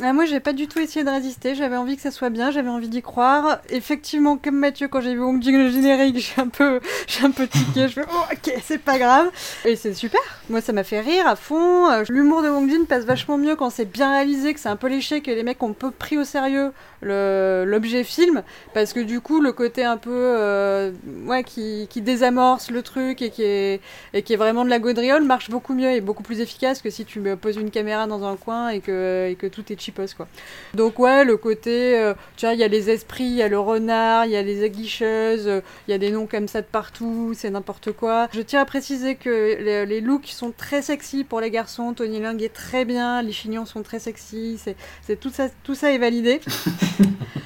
Ah, 0.00 0.14
moi, 0.14 0.24
j'ai 0.24 0.40
pas 0.40 0.54
du 0.54 0.68
tout 0.68 0.78
essayé 0.78 1.04
de 1.04 1.10
résister. 1.10 1.54
J'avais 1.54 1.76
envie 1.76 1.96
que 1.96 2.02
ça 2.02 2.10
soit 2.10 2.30
bien, 2.30 2.50
j'avais 2.50 2.70
envie 2.70 2.88
d'y 2.88 3.02
croire. 3.02 3.60
Effectivement, 3.68 4.38
comme 4.38 4.56
Mathieu, 4.56 4.88
quand 4.88 5.02
j'ai 5.02 5.12
vu 5.12 5.20
Wong 5.20 5.42
Jing 5.42 5.54
le 5.54 5.70
générique, 5.70 6.16
j'ai 6.16 6.40
un 6.40 6.48
peu, 6.48 6.80
j'ai 7.06 7.26
un 7.26 7.30
peu 7.30 7.46
tiqué. 7.46 7.88
Je 7.88 8.00
fais, 8.00 8.04
oh, 8.10 8.22
ok, 8.32 8.54
c'est 8.64 8.78
pas 8.78 8.98
grave. 8.98 9.30
Et 9.66 9.76
c'est 9.76 9.92
super. 9.92 10.20
Moi, 10.48 10.62
ça 10.62 10.72
m'a 10.72 10.82
fait 10.82 11.00
rire 11.00 11.26
à 11.26 11.36
fond. 11.36 11.90
Euh, 11.90 12.04
L'humour 12.08 12.42
de 12.42 12.48
Wong 12.48 12.70
Jing 12.70 12.86
passe 12.86 13.04
vachement 13.04 13.36
mieux 13.36 13.54
quand 13.54 13.68
c'est 13.68 13.84
bien 13.84 14.10
réalisé, 14.10 14.54
que 14.54 14.60
c'est 14.60 14.70
un 14.70 14.76
peu 14.76 14.88
léché, 14.88 15.20
que 15.20 15.30
les 15.30 15.42
mecs 15.42 15.62
ont 15.62 15.74
peu 15.74 15.90
pris 15.90 16.16
au 16.16 16.24
sérieux 16.24 16.72
l'objet 17.02 18.02
film. 18.02 18.44
Parce 18.72 18.94
que 18.94 19.00
du 19.00 19.20
coup, 19.20 19.40
le 19.42 19.52
côté 19.52 19.84
un 19.84 19.98
peu, 19.98 20.10
euh, 20.10 20.90
ouais, 21.26 21.44
qui, 21.44 21.86
qui 21.90 22.00
désamorce 22.00 22.70
le 22.70 22.80
truc 22.80 23.20
et 23.20 23.30
qui 23.30 23.42
est, 23.42 23.80
et 24.14 24.22
qui 24.22 24.32
est 24.32 24.36
vraiment 24.36 24.64
de 24.64 24.70
la 24.70 24.78
gaudriole 24.78 25.24
marche 25.24 25.50
beaucoup 25.50 25.74
mieux 25.74 25.90
et 25.90 26.00
beaucoup 26.00 26.22
plus 26.22 26.40
efficace 26.40 26.80
que 26.80 26.88
si 26.88 27.04
tu 27.04 27.20
poses 27.36 27.56
une 27.56 27.70
caméra 27.70 28.06
dans 28.06 28.24
un 28.24 28.36
coin 28.36 28.70
et 28.70 28.80
que, 28.80 29.28
et 29.28 29.34
que 29.34 29.46
tout 29.46 29.70
est 29.70 29.81
cheapos 29.82 30.14
quoi. 30.16 30.28
Donc 30.74 30.98
ouais, 30.98 31.24
le 31.24 31.36
côté, 31.36 31.98
euh, 31.98 32.14
tu 32.36 32.46
vois, 32.46 32.54
il 32.54 32.60
y 32.60 32.64
a 32.64 32.68
les 32.68 32.90
esprits, 32.90 33.24
il 33.24 33.34
y 33.34 33.42
a 33.42 33.48
le 33.48 33.58
renard, 33.58 34.26
il 34.26 34.32
y 34.32 34.36
a 34.36 34.42
les 34.42 34.64
aguicheuses, 34.64 35.48
euh, 35.48 35.60
il 35.88 35.90
y 35.90 35.94
a 35.94 35.98
des 35.98 36.10
noms 36.10 36.26
comme 36.26 36.48
ça 36.48 36.60
de 36.60 36.66
partout, 36.66 37.32
c'est 37.36 37.50
n'importe 37.50 37.92
quoi. 37.92 38.28
Je 38.32 38.40
tiens 38.40 38.60
à 38.60 38.64
préciser 38.64 39.16
que 39.16 39.56
les, 39.60 39.86
les 39.86 40.00
looks 40.00 40.28
sont 40.28 40.52
très 40.56 40.82
sexy 40.82 41.24
pour 41.24 41.40
les 41.40 41.50
garçons, 41.50 41.92
Tony 41.94 42.20
Leung 42.20 42.40
est 42.42 42.52
très 42.52 42.84
bien, 42.84 43.22
les 43.22 43.32
chignons 43.32 43.66
sont 43.66 43.82
très 43.82 43.98
sexy, 43.98 44.58
c'est, 45.04 45.20
tout 45.20 45.30
ça, 45.30 45.48
tout 45.62 45.74
ça 45.74 45.92
est 45.92 45.98
validé. 45.98 46.40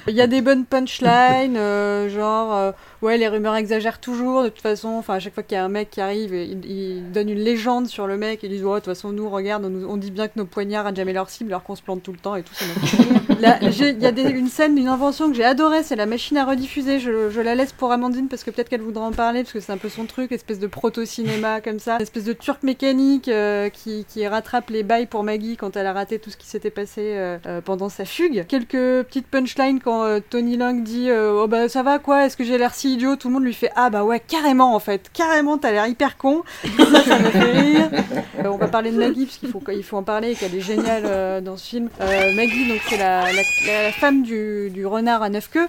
Il 0.09 0.15
y 0.15 0.21
a 0.21 0.27
des 0.27 0.39
bonnes 0.39 0.63
punchlines, 0.63 1.57
euh, 1.57 2.07
genre, 2.09 2.73
ouais, 3.01 3.17
les 3.17 3.27
rumeurs 3.27 3.55
exagèrent 3.55 3.99
toujours, 3.99 4.43
de 4.43 4.49
toute 4.49 4.61
façon, 4.61 4.89
enfin, 4.89 5.15
à 5.15 5.19
chaque 5.19 5.33
fois 5.33 5.43
qu'il 5.43 5.55
y 5.55 5.59
a 5.59 5.63
un 5.63 5.69
mec 5.69 5.89
qui 5.89 6.01
arrive, 6.01 6.33
il, 6.33 6.65
il 6.65 7.11
donne 7.11 7.29
une 7.29 7.39
légende 7.39 7.87
sur 7.87 8.07
le 8.07 8.17
mec, 8.17 8.43
et 8.43 8.47
il 8.47 8.57
dit, 8.57 8.63
ouais, 8.63 8.71
de 8.71 8.75
toute 8.77 8.85
façon, 8.85 9.11
nous, 9.11 9.29
regarde, 9.29 9.65
on, 9.65 9.97
dit 9.97 10.11
bien 10.11 10.27
que 10.27 10.33
nos 10.37 10.45
poignards 10.45 10.87
à 10.87 10.93
jamais 10.93 11.13
leur 11.13 11.29
cible, 11.29 11.51
alors 11.51 11.63
qu'on 11.63 11.75
se 11.75 11.81
plante 11.81 12.03
tout 12.03 12.11
le 12.11 12.17
temps 12.17 12.35
et 12.35 12.43
tout, 12.43 12.53
ça 12.53 12.65
Il 13.39 14.01
y 14.01 14.05
a 14.05 14.11
des- 14.11 14.29
une 14.29 14.47
scène, 14.47 14.77
une 14.77 14.87
invention 14.87 15.29
que 15.29 15.35
j'ai 15.35 15.43
adorée, 15.43 15.83
c'est 15.83 15.95
la 15.95 16.05
machine 16.05 16.37
à 16.37 16.45
rediffuser, 16.45 16.99
je, 16.99 17.29
je 17.29 17.41
la 17.41 17.55
laisse 17.55 17.71
pour 17.71 17.91
Amandine, 17.91 18.27
parce 18.27 18.43
que 18.43 18.51
peut-être 18.51 18.69
qu'elle 18.69 18.81
voudra 18.81 19.05
en 19.05 19.11
parler, 19.11 19.43
parce 19.43 19.53
que 19.53 19.59
c'est 19.59 19.71
un 19.71 19.77
peu 19.77 19.89
son 19.89 20.05
truc, 20.05 20.31
espèce 20.31 20.59
de 20.59 20.67
proto-cinéma 20.67 21.61
comme 21.63 21.79
ça, 21.79 21.97
espèce 21.99 22.23
de 22.23 22.33
turc 22.33 22.63
mécanique 22.63 23.27
euh, 23.27 23.69
qui, 23.69 24.05
qui 24.07 24.25
rattrape 24.27 24.69
les 24.69 24.83
bails 24.83 25.05
pour 25.05 25.23
Maggie 25.23 25.57
quand 25.57 25.75
elle 25.75 25.85
a 25.85 25.93
raté 25.93 26.19
tout 26.19 26.29
ce 26.29 26.37
qui 26.37 26.47
s'était 26.47 26.71
passé 26.71 27.01
euh, 27.01 27.37
euh, 27.45 27.61
pendant 27.61 27.89
sa 27.89 28.05
fugue. 28.05 28.45
Quelques 28.47 29.05
petites 29.05 29.27
punchlines 29.27 29.79
quand 29.79 30.19
Tony 30.29 30.57
Lang 30.57 30.83
dit 30.83 31.09
Oh 31.11 31.47
bah 31.47 31.69
ça 31.69 31.83
va 31.83 31.99
quoi, 31.99 32.25
est-ce 32.25 32.37
que 32.37 32.43
j'ai 32.43 32.57
l'air 32.57 32.73
si 32.73 32.86
idiot 32.87 33.15
Tout 33.15 33.27
le 33.29 33.35
monde 33.35 33.43
lui 33.43 33.53
fait 33.53 33.71
Ah 33.75 33.89
bah 33.89 34.03
ouais, 34.03 34.19
carrément 34.19 34.75
en 34.75 34.79
fait, 34.79 35.09
carrément 35.13 35.57
t'as 35.57 35.71
l'air 35.71 35.87
hyper 35.87 36.17
con. 36.17 36.43
Ça, 36.77 37.03
ça 37.03 37.19
me 37.19 37.29
fait 37.29 37.51
rire. 37.51 37.89
Euh, 38.39 38.49
on 38.49 38.57
va 38.57 38.67
parler 38.67 38.91
de 38.91 38.97
Maggie, 38.97 39.25
parce 39.25 39.37
qu'il 39.37 39.49
faut, 39.49 39.61
il 39.73 39.83
faut 39.83 39.97
en 39.97 40.03
parler 40.03 40.35
qu'elle 40.35 40.53
est 40.55 40.61
géniale 40.61 41.03
euh, 41.05 41.41
dans 41.41 41.57
ce 41.57 41.67
film. 41.69 41.89
Euh, 42.01 42.33
Maggie, 42.35 42.67
donc 42.67 42.79
c'est 42.89 42.97
la, 42.97 43.31
la, 43.33 43.41
la 43.65 43.91
femme 43.91 44.23
du, 44.23 44.69
du 44.71 44.85
renard 44.85 45.23
à 45.23 45.29
neuf 45.29 45.49
queues. 45.49 45.67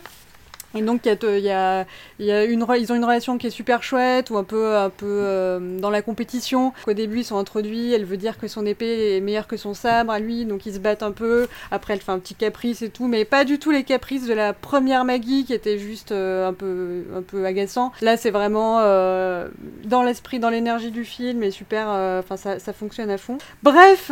Et 0.74 0.82
donc 0.82 1.06
y 1.06 1.08
y 1.08 1.50
a, 1.50 1.86
ils 2.18 2.92
ont 2.92 2.94
une 2.94 3.04
relation 3.04 3.38
qui 3.38 3.46
est 3.46 3.50
super 3.50 3.82
chouette, 3.82 4.30
ou 4.30 4.36
un 4.36 4.44
peu, 4.44 4.76
un 4.76 4.90
peu 4.90 5.06
euh, 5.06 5.78
dans 5.78 5.90
la 5.90 6.02
compétition. 6.02 6.72
Au 6.86 6.92
début, 6.92 7.20
ils 7.20 7.24
sont 7.24 7.38
introduits, 7.38 7.92
elle 7.92 8.04
veut 8.04 8.16
dire 8.16 8.38
que 8.38 8.48
son 8.48 8.66
épée 8.66 9.16
est 9.16 9.20
meilleure 9.20 9.46
que 9.46 9.56
son 9.56 9.74
sabre 9.74 10.12
à 10.12 10.18
lui, 10.18 10.44
donc 10.44 10.66
ils 10.66 10.74
se 10.74 10.78
battent 10.78 11.02
un 11.02 11.12
peu. 11.12 11.48
Après, 11.70 11.94
elle 11.94 12.00
fait 12.00 12.12
un 12.12 12.18
petit 12.18 12.34
caprice 12.34 12.82
et 12.82 12.90
tout, 12.90 13.06
mais 13.06 13.24
pas 13.24 13.44
du 13.44 13.58
tout 13.58 13.70
les 13.70 13.84
caprices 13.84 14.26
de 14.26 14.34
la 14.34 14.52
première 14.52 15.04
Maggie 15.04 15.44
qui 15.44 15.54
était 15.54 15.78
juste 15.78 16.12
euh, 16.12 16.48
un, 16.48 16.52
peu, 16.52 17.04
un 17.16 17.22
peu 17.22 17.44
agaçant. 17.44 17.92
Là, 18.02 18.16
c'est 18.16 18.30
vraiment 18.30 18.78
euh, 18.80 19.48
dans 19.84 20.02
l'esprit, 20.02 20.38
dans 20.38 20.50
l'énergie 20.50 20.90
du 20.90 21.04
film, 21.04 21.42
et 21.42 21.50
super, 21.50 21.88
enfin 22.18 22.36
ça, 22.36 22.58
ça 22.58 22.72
fonctionne 22.72 23.10
à 23.10 23.18
fond. 23.18 23.38
Bref, 23.62 24.10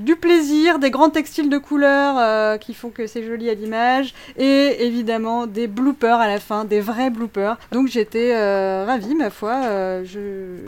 du 0.00 0.16
plaisir, 0.16 0.78
des 0.78 0.90
grands 0.90 1.10
textiles 1.10 1.50
de 1.50 1.58
couleurs 1.58 2.16
euh, 2.18 2.56
qui 2.58 2.74
font 2.74 2.90
que 2.90 3.06
c'est 3.06 3.22
joli 3.22 3.48
à 3.50 3.54
l'image, 3.54 4.14
et 4.36 4.86
évidemment 4.86 5.41
des 5.46 5.66
bloopers 5.66 6.18
à 6.20 6.28
la 6.28 6.38
fin, 6.40 6.64
des 6.64 6.80
vrais 6.80 7.10
bloopers. 7.10 7.58
Donc 7.72 7.88
j'étais 7.88 8.34
euh, 8.34 8.84
ravie, 8.86 9.14
ma 9.14 9.30
foi. 9.30 9.54
euh, 9.64 10.04
je 10.04 10.58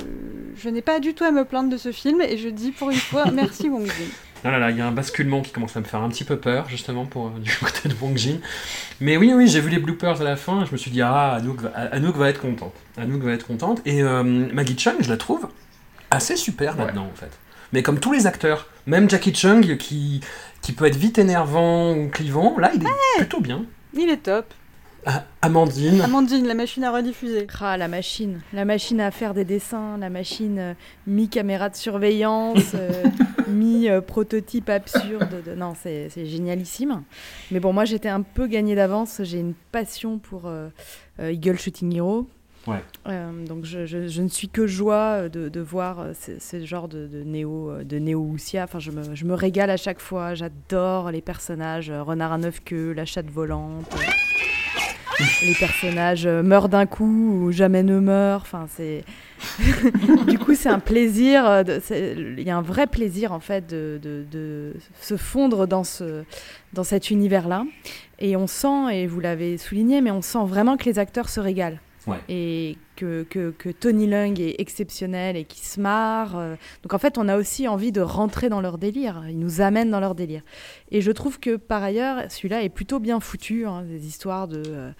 je 0.56 0.68
n'ai 0.68 0.82
pas 0.82 1.00
du 1.00 1.14
tout 1.14 1.24
à 1.24 1.30
me 1.32 1.44
plaindre 1.44 1.68
de 1.70 1.76
ce 1.76 1.90
film, 1.92 2.20
et 2.20 2.36
je 2.38 2.48
dis 2.48 2.70
pour 2.70 2.90
une 2.90 2.96
fois 2.96 3.24
merci 3.32 3.68
Wong 3.68 3.86
Jin. 3.86 3.92
Ah 4.46 4.50
là 4.50 4.58
là, 4.58 4.70
il 4.70 4.76
y 4.76 4.80
a 4.82 4.86
un 4.86 4.92
basculement 4.92 5.40
qui 5.40 5.50
commence 5.52 5.74
à 5.76 5.80
me 5.80 5.84
faire 5.86 6.00
un 6.02 6.08
petit 6.10 6.22
peu 6.24 6.36
peur, 6.36 6.68
justement, 6.68 7.06
pour, 7.06 7.26
euh, 7.28 7.30
du 7.40 7.50
côté 7.56 7.88
de 7.88 7.94
Wong 8.00 8.16
Jin. 8.16 8.36
Mais 9.00 9.16
oui, 9.16 9.32
oui, 9.34 9.48
j'ai 9.48 9.60
vu 9.60 9.70
les 9.70 9.78
bloopers 9.78 10.20
à 10.20 10.24
la 10.24 10.36
fin, 10.36 10.62
et 10.62 10.66
je 10.66 10.72
me 10.72 10.76
suis 10.76 10.90
dit, 10.90 11.00
ah, 11.02 11.32
Anouk 11.34 11.60
va, 11.62 11.70
Anouk 11.92 12.14
va 12.16 12.28
être 12.28 12.40
contente. 12.42 12.74
Anouk 12.98 13.22
va 13.22 13.32
être 13.32 13.46
contente. 13.46 13.80
Et 13.86 14.02
euh, 14.02 14.22
Maggie 14.22 14.76
Chung, 14.78 14.96
je 15.00 15.08
la 15.08 15.16
trouve 15.16 15.48
assez 16.10 16.36
super 16.36 16.76
Ouais. 16.78 16.84
là-dedans, 16.84 17.08
en 17.12 17.16
fait. 17.16 17.30
Mais 17.72 17.82
comme 17.82 17.98
tous 17.98 18.12
les 18.12 18.26
acteurs, 18.26 18.68
même 18.86 19.08
Jackie 19.10 19.34
Chung, 19.34 19.76
qui, 19.78 20.20
qui 20.60 20.72
peut 20.72 20.84
être 20.84 20.96
vite 20.96 21.18
énervant 21.18 21.92
ou 21.94 22.08
clivant, 22.08 22.56
là, 22.58 22.70
il 22.74 22.82
est 22.82 22.86
plutôt 23.16 23.40
bien. 23.40 23.64
Il 23.94 24.10
est 24.10 24.18
top. 24.24 24.44
Ah, 25.06 25.24
Amandine. 25.42 26.00
Amandine, 26.00 26.46
la 26.46 26.54
machine 26.54 26.82
à 26.84 26.90
rediffuser. 26.92 27.46
Ah, 27.60 27.76
la 27.76 27.88
machine. 27.88 28.40
La 28.52 28.64
machine 28.64 29.00
à 29.00 29.10
faire 29.10 29.34
des 29.34 29.44
dessins, 29.44 29.98
la 29.98 30.08
machine 30.08 30.58
euh, 30.58 30.74
mi-caméra 31.06 31.68
de 31.68 31.76
surveillance, 31.76 32.72
euh, 32.74 33.04
mi-prototype 33.48 34.68
absurde. 34.70 35.42
de- 35.44 35.54
Non, 35.54 35.74
c'est 35.80 36.08
génialissime. 36.24 37.02
Mais 37.50 37.60
bon, 37.60 37.72
moi, 37.72 37.84
j'étais 37.84 38.08
un 38.08 38.22
peu 38.22 38.46
gagnée 38.46 38.74
d'avance. 38.74 39.20
J'ai 39.24 39.40
une 39.40 39.54
passion 39.72 40.18
pour 40.18 40.46
euh, 40.46 40.68
euh, 41.20 41.32
Eagle 41.32 41.58
Shooting 41.58 41.94
Hero. 41.94 42.26
Ouais. 42.66 42.82
Euh, 43.08 43.30
donc, 43.46 43.66
je, 43.66 43.84
je- 43.84 44.08
je 44.08 44.22
ne 44.22 44.28
suis 44.28 44.48
que 44.48 44.66
joie 44.66 45.28
de, 45.28 45.50
de 45.50 45.60
voir 45.60 46.06
ce, 46.18 46.38
ce 46.40 46.64
genre 46.64 46.88
de, 46.88 47.06
de 47.06 47.22
néo 47.22 47.82
de 47.84 47.98
néo. 47.98 48.34
Enfin, 48.56 48.78
je 48.78 48.90
me, 48.90 49.14
je 49.14 49.24
me 49.26 49.34
régale 49.34 49.68
à 49.68 49.76
chaque 49.76 50.00
fois. 50.00 50.32
J'adore 50.34 51.10
les 51.10 51.20
personnages. 51.20 51.90
Renard 51.90 52.32
à 52.32 52.38
neuf 52.38 52.60
queues, 52.64 52.92
la 52.94 53.04
chatte 53.04 53.28
volante. 53.30 53.94
Les 55.42 55.54
personnages 55.54 56.26
euh, 56.26 56.42
meurent 56.42 56.68
d'un 56.68 56.86
coup 56.86 57.44
ou 57.44 57.52
jamais 57.52 57.82
ne 57.82 57.98
meurent. 58.00 58.42
Enfin, 58.42 58.66
du 60.28 60.38
coup 60.38 60.54
c'est 60.54 60.68
un 60.68 60.78
plaisir. 60.78 61.44
euh, 61.46 61.62
Il 61.90 62.42
y 62.42 62.50
a 62.50 62.56
un 62.56 62.62
vrai 62.62 62.86
plaisir 62.86 63.32
en 63.32 63.40
fait 63.40 63.66
de, 63.66 64.74
se 65.00 65.16
fondre 65.16 65.66
dans 65.66 65.84
ce 65.84 66.24
dans 66.72 66.84
cet 66.84 67.10
univers-là. 67.10 67.64
Et 68.18 68.36
on 68.36 68.46
sent, 68.46 68.92
et 68.92 69.06
vous 69.06 69.20
l'avez 69.20 69.58
souligné, 69.58 70.00
mais 70.00 70.10
on 70.10 70.22
sent 70.22 70.44
vraiment 70.46 70.76
que 70.76 70.84
les 70.84 70.98
acteurs 70.98 71.28
se 71.28 71.40
régalent. 71.40 71.78
Et 72.28 72.76
que, 72.96 73.24
que, 73.24 73.50
que 73.50 73.70
Tony 73.70 74.06
Lung 74.06 74.38
est 74.40 74.60
exceptionnel 74.60 75.36
et 75.36 75.44
qui 75.44 75.60
se 75.66 75.80
marre. 75.80 76.36
euh. 76.36 76.54
Donc 76.82 76.94
en 76.94 76.98
fait, 76.98 77.18
on 77.18 77.28
a 77.28 77.36
aussi 77.36 77.66
envie 77.66 77.92
de 77.92 78.00
rentrer 78.00 78.48
dans 78.48 78.60
leur 78.60 78.78
délire. 78.78 79.24
Ils 79.28 79.38
nous 79.38 79.60
amènent 79.60 79.90
dans 79.90 80.00
leur 80.00 80.14
délire. 80.14 80.42
Et 80.90 81.00
je 81.00 81.10
trouve 81.10 81.40
que 81.40 81.56
par 81.56 81.82
ailleurs, 81.82 82.30
celui-là 82.30 82.62
est 82.62 82.68
plutôt 82.68 83.00
bien 83.00 83.20
foutu. 83.20 83.66
hein, 83.66 83.82
des 83.82 84.06
histoires 84.06 84.48
de, 84.48 84.62
euh, 84.66 84.90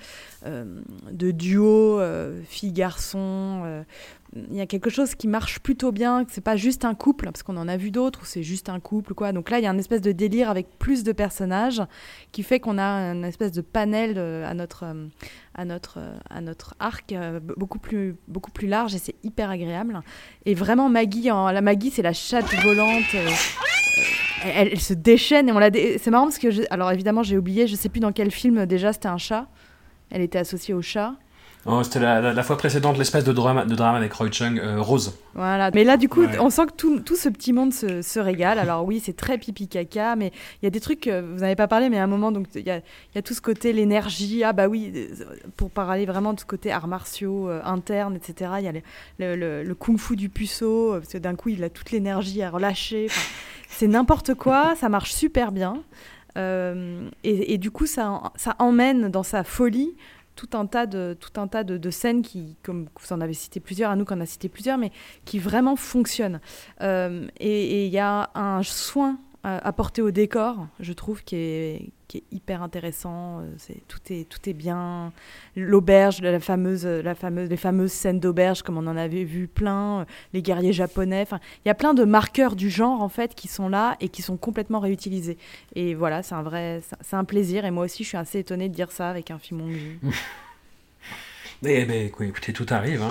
euh, 0.47 0.65
de 1.11 1.31
duo, 1.31 2.01
euh, 2.01 2.41
fille-garçon. 2.49 3.85
Il 4.35 4.57
y 4.57 4.61
a 4.61 4.67
quelque 4.67 4.91
chose 4.91 5.15
qui 5.15 5.29
marche 5.29 5.61
plutôt 5.61 5.93
bien, 5.93 6.25
que 6.25 6.33
c'est 6.33 6.41
pas 6.41 6.57
juste 6.57 6.85
un 6.85 6.95
couple, 6.95 7.27
parce 7.27 7.43
qu'on 7.45 7.57
en 7.57 7.69
a 7.69 7.77
vu 7.77 7.91
d'autres 7.91 8.23
où 8.23 8.25
c'est 8.25 8.43
juste 8.43 8.69
un 8.69 8.81
couple, 8.81 9.15
quoi. 9.15 9.33
Donc 9.33 9.49
là, 9.49 9.59
il 9.59 9.65
y 9.65 9.67
a 9.67 9.71
une 9.71 9.79
espèce 9.79 10.01
de 10.01 10.11
délire 10.11 10.51
avec 10.51 10.79
plus 10.79 11.05
de 11.05 11.13
personnages 11.13 11.83
qui 12.33 12.43
fait 12.43 12.59
qu'on 12.59 12.79
a 12.79 13.13
une 13.13 13.25
espèce 13.25 13.53
de 13.53 13.61
panel 13.61 14.15
euh, 14.17 14.49
à 14.49 14.55
notre, 14.55 14.85
euh, 14.85 15.07
à 15.55 15.65
notre, 15.65 15.99
euh, 15.99 16.17
à 16.31 16.41
notre 16.41 16.75
arc 16.81 17.15
beaucoup 17.57 17.79
plus, 17.79 18.17
beaucoup 18.27 18.51
plus 18.51 18.67
large 18.67 18.95
et 18.95 18.99
c'est 18.99 19.15
hyper 19.23 19.51
agréable. 19.51 20.01
Et 20.47 20.55
vraiment, 20.55 20.89
Maggie, 20.89 21.25
la 21.29 21.61
Maggie, 21.61 21.91
c'est 21.91 22.03
la 22.03 22.13
chatte 22.13 22.53
volante. 22.63 23.15
elle, 24.45 24.81
se 24.81 24.95
déchaîne 24.95 25.49
et 25.49 25.53
on 25.53 25.59
la. 25.59 25.71
C'est 25.73 26.11
marrant 26.11 26.25
parce 26.25 26.39
que, 26.39 26.49
alors 26.73 26.91
évidemment, 26.91 27.23
j'ai 27.23 27.39
oublié, 27.39 27.69
je 27.69 27.77
sais 27.77 27.89
plus 27.89 28.01
dans 28.01 28.13
quel 28.13 28.33
film 28.33 28.67
déjà 28.67 28.93
c'était 28.93 29.09
un 29.09 29.19
chat. 29.19 29.47
Elle 30.11 30.23
était 30.23 30.39
associée 30.39 30.75
au 30.75 30.83
chat. 30.83 31.15
Oh, 31.67 31.83
C'était 31.83 32.01
la, 32.01 32.21
la- 32.21 32.33
la 32.35 32.43
fois 32.43 32.59
précédente, 32.59 32.99
l'espèce 32.99 33.25
de 33.25 33.33
drame, 33.33 33.67
de 33.67 33.75
drame 33.75 33.95
avec 33.95 34.13
Roy 34.13 34.31
Chung, 34.31 34.59
euh, 34.59 34.83
Rose. 34.83 35.17
Voilà. 35.35 35.71
Mais 35.73 35.83
là, 35.83 35.97
du 35.97 36.11
coup, 36.11 36.21
Ouais. 36.23 36.39
on 36.39 36.51
sent 36.51 36.67
que 36.67 36.73
tout, 36.73 37.01
tout 37.01 37.17
ce 37.17 37.31
petit 37.31 37.55
monde 37.55 37.73
se, 37.73 38.03
se 38.03 38.21
régale. 38.21 38.59
Alors 38.59 38.85
oui, 38.85 39.01
c'est 39.03 39.17
très 39.17 39.39
pipi 39.39 39.67
caca, 39.67 40.15
mais 40.15 40.31
il 40.61 40.65
y 40.65 40.69
a 40.69 40.71
des 40.71 40.81
trucs, 40.81 41.07
euh, 41.07 41.23
vous 41.33 41.41
n'avez 41.41 41.57
pas 41.57 41.67
parlé, 41.67 41.89
mais 41.89 41.99
à 41.99 42.05
un 42.05 42.07
moment, 42.07 42.33
donc 42.33 42.49
il 42.55 42.67
y 42.67 42.71
a, 42.71 42.77
il 42.79 43.15
y 43.15 43.19
a 43.19 43.23
tout 43.23 43.33
ce 43.33 43.41
côté, 43.41 43.73
l'énergie. 43.73 44.45
Ah 44.45 44.53
bah 44.53 44.69
oui, 44.69 44.93
pour 45.57 45.71
parler 45.71 46.05
vraiment 46.05 46.35
de 46.35 46.41
ce 46.41 46.45
côté 46.45 46.71
arts 46.71 46.87
martiaux 46.87 47.49
euh, 47.49 47.63
internes, 47.65 48.15
etc. 48.17 48.51
Il 48.59 48.65
y 48.65 48.69
a 48.69 48.73
le, 48.73 48.81
le- 49.19 49.37
le- 49.37 49.63
le 49.63 49.75
kung-fu 49.75 50.17
du 50.17 50.29
puceau, 50.29 50.93
parce 50.99 51.13
que 51.15 51.19
d'un 51.19 51.35
coup, 51.35 51.49
il 51.49 51.65
a 51.65 51.71
toute 51.71 51.91
l'énergie 51.93 52.43
à 52.43 52.51
relâcher. 52.51 53.07
C'est 53.71 53.89
n'importe 53.89 54.35
quoi, 54.35 54.75
ça 54.77 54.91
marche 54.91 55.13
super 55.15 55.51
bien. 55.51 55.83
Euh, 56.37 57.09
et, 57.23 57.55
et 57.55 57.59
du 57.59 57.71
coup, 57.71 57.87
ça, 57.87 58.21
ça 58.37 58.57
emmène 58.59 59.09
dans 59.09 59.23
sa 59.23 59.45
folie 59.45 59.95
tout 60.37 60.51
un 60.55 60.67
tas 60.67 60.87
de, 60.87 61.17
tout 61.19 61.41
un 61.41 61.49
tas 61.49 61.65
de, 61.65 61.91
scènes 61.91 62.23
qui, 62.23 62.57
comme 62.63 62.89
vous 63.01 63.13
en 63.13 63.21
avez 63.21 63.35
cité 63.35 63.61
plusieurs, 63.61 63.91
à 63.91 63.97
nous 63.97 64.05
qu'on 64.05 64.21
a 64.21 64.27
cité 64.27 64.49
plusieurs, 64.49 64.79
mais 64.79 64.91
qui 65.25 65.39
vraiment 65.39 65.77
fonctionnent. 65.77 66.41
Euh, 66.81 67.27
et 67.39 67.65
et 67.65 67.87
il 67.87 67.93
y 67.93 67.99
a 67.99 68.31
un 68.35 68.63
soin 68.63 69.19
euh, 69.47 69.59
apporté 69.63 70.03
au 70.03 70.11
décor, 70.11 70.67
je 70.81 70.93
trouve, 70.93 71.23
qui 71.23 71.37
est, 71.37 71.93
qui 72.09 72.19
est 72.19 72.23
hyper 72.33 72.63
intéressant. 72.63 73.41
Euh, 73.41 73.45
C'est, 73.59 73.87
tout, 73.89 73.99
est, 74.11 74.29
tout 74.29 74.49
est 74.49 74.53
bien. 74.53 75.13
L'auberge, 75.57 76.21
la 76.21 76.39
fameuse, 76.41 76.85
la 76.87 77.15
fameuse, 77.15 77.49
les 77.49 77.57
fameuses 77.57 77.93
scènes 77.93 78.21
d'auberge, 78.21 78.63
comme 78.63 78.77
on 78.77 78.87
en 78.87 78.97
avait 78.97 79.25
vu 79.25 79.47
plein, 79.49 80.01
euh, 80.01 80.05
les 80.33 80.43
guerriers 80.43 80.73
japonais. 80.73 81.23
Enfin, 81.23 81.41
il 81.65 81.69
y 81.69 81.71
a 81.71 81.75
plein 81.75 81.95
de 81.95 82.05
marqueurs 82.05 82.57
du 82.57 82.71
genre, 82.71 83.01
en 83.03 83.09
fait, 83.09 83.35
qui 83.35 83.49
sont 83.49 83.69
là 83.69 83.97
et 84.01 84.09
qui 84.09 84.23
sont 84.23 84.37
complètement 84.37 84.81
réutilisés. 84.81 85.39
Et 85.75 85.95
voilà, 85.95 86.23
c'est 86.23 86.35
un 86.35 86.43
vrai, 86.43 86.81
c'est- 87.03 87.15
un 87.17 87.25
plaisir. 87.25 87.65
Et 87.65 87.71
moi 87.71 87.85
aussi, 87.85 88.03
je 88.05 88.09
suis 88.09 88.19
assez 88.19 88.41
étonnée 88.41 88.69
de 88.69 88.75
dire 88.75 88.91
ça 88.93 89.09
avec 89.11 89.31
un 89.31 89.39
film. 89.39 89.63
Eh 91.67 91.87
ben, 91.87 92.07
écoute, 92.09 92.27
écoutez, 92.27 92.53
tout 92.53 92.67
arrive. 92.69 93.01
Hein. 93.03 93.09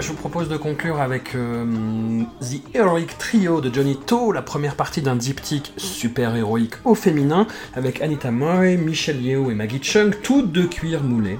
Je 0.00 0.08
vous 0.08 0.14
propose 0.14 0.48
de 0.48 0.56
conclure 0.56 1.00
avec 1.00 1.34
euh, 1.34 2.22
The 2.40 2.74
Heroic 2.74 3.18
Trio 3.18 3.60
de 3.60 3.72
Johnny 3.72 3.98
To, 4.06 4.32
la 4.32 4.40
première 4.40 4.74
partie 4.74 5.02
d'un 5.02 5.16
diptyque 5.16 5.74
super 5.76 6.34
héroïque 6.36 6.74
au 6.84 6.94
féminin, 6.94 7.46
avec 7.74 8.00
Anita 8.00 8.30
Moy, 8.30 8.78
Michelle 8.78 9.20
Yeoh 9.20 9.50
et 9.50 9.54
Maggie 9.54 9.82
Chung, 9.82 10.14
toutes 10.22 10.52
de 10.52 10.64
cuir 10.64 11.02
moulé, 11.02 11.38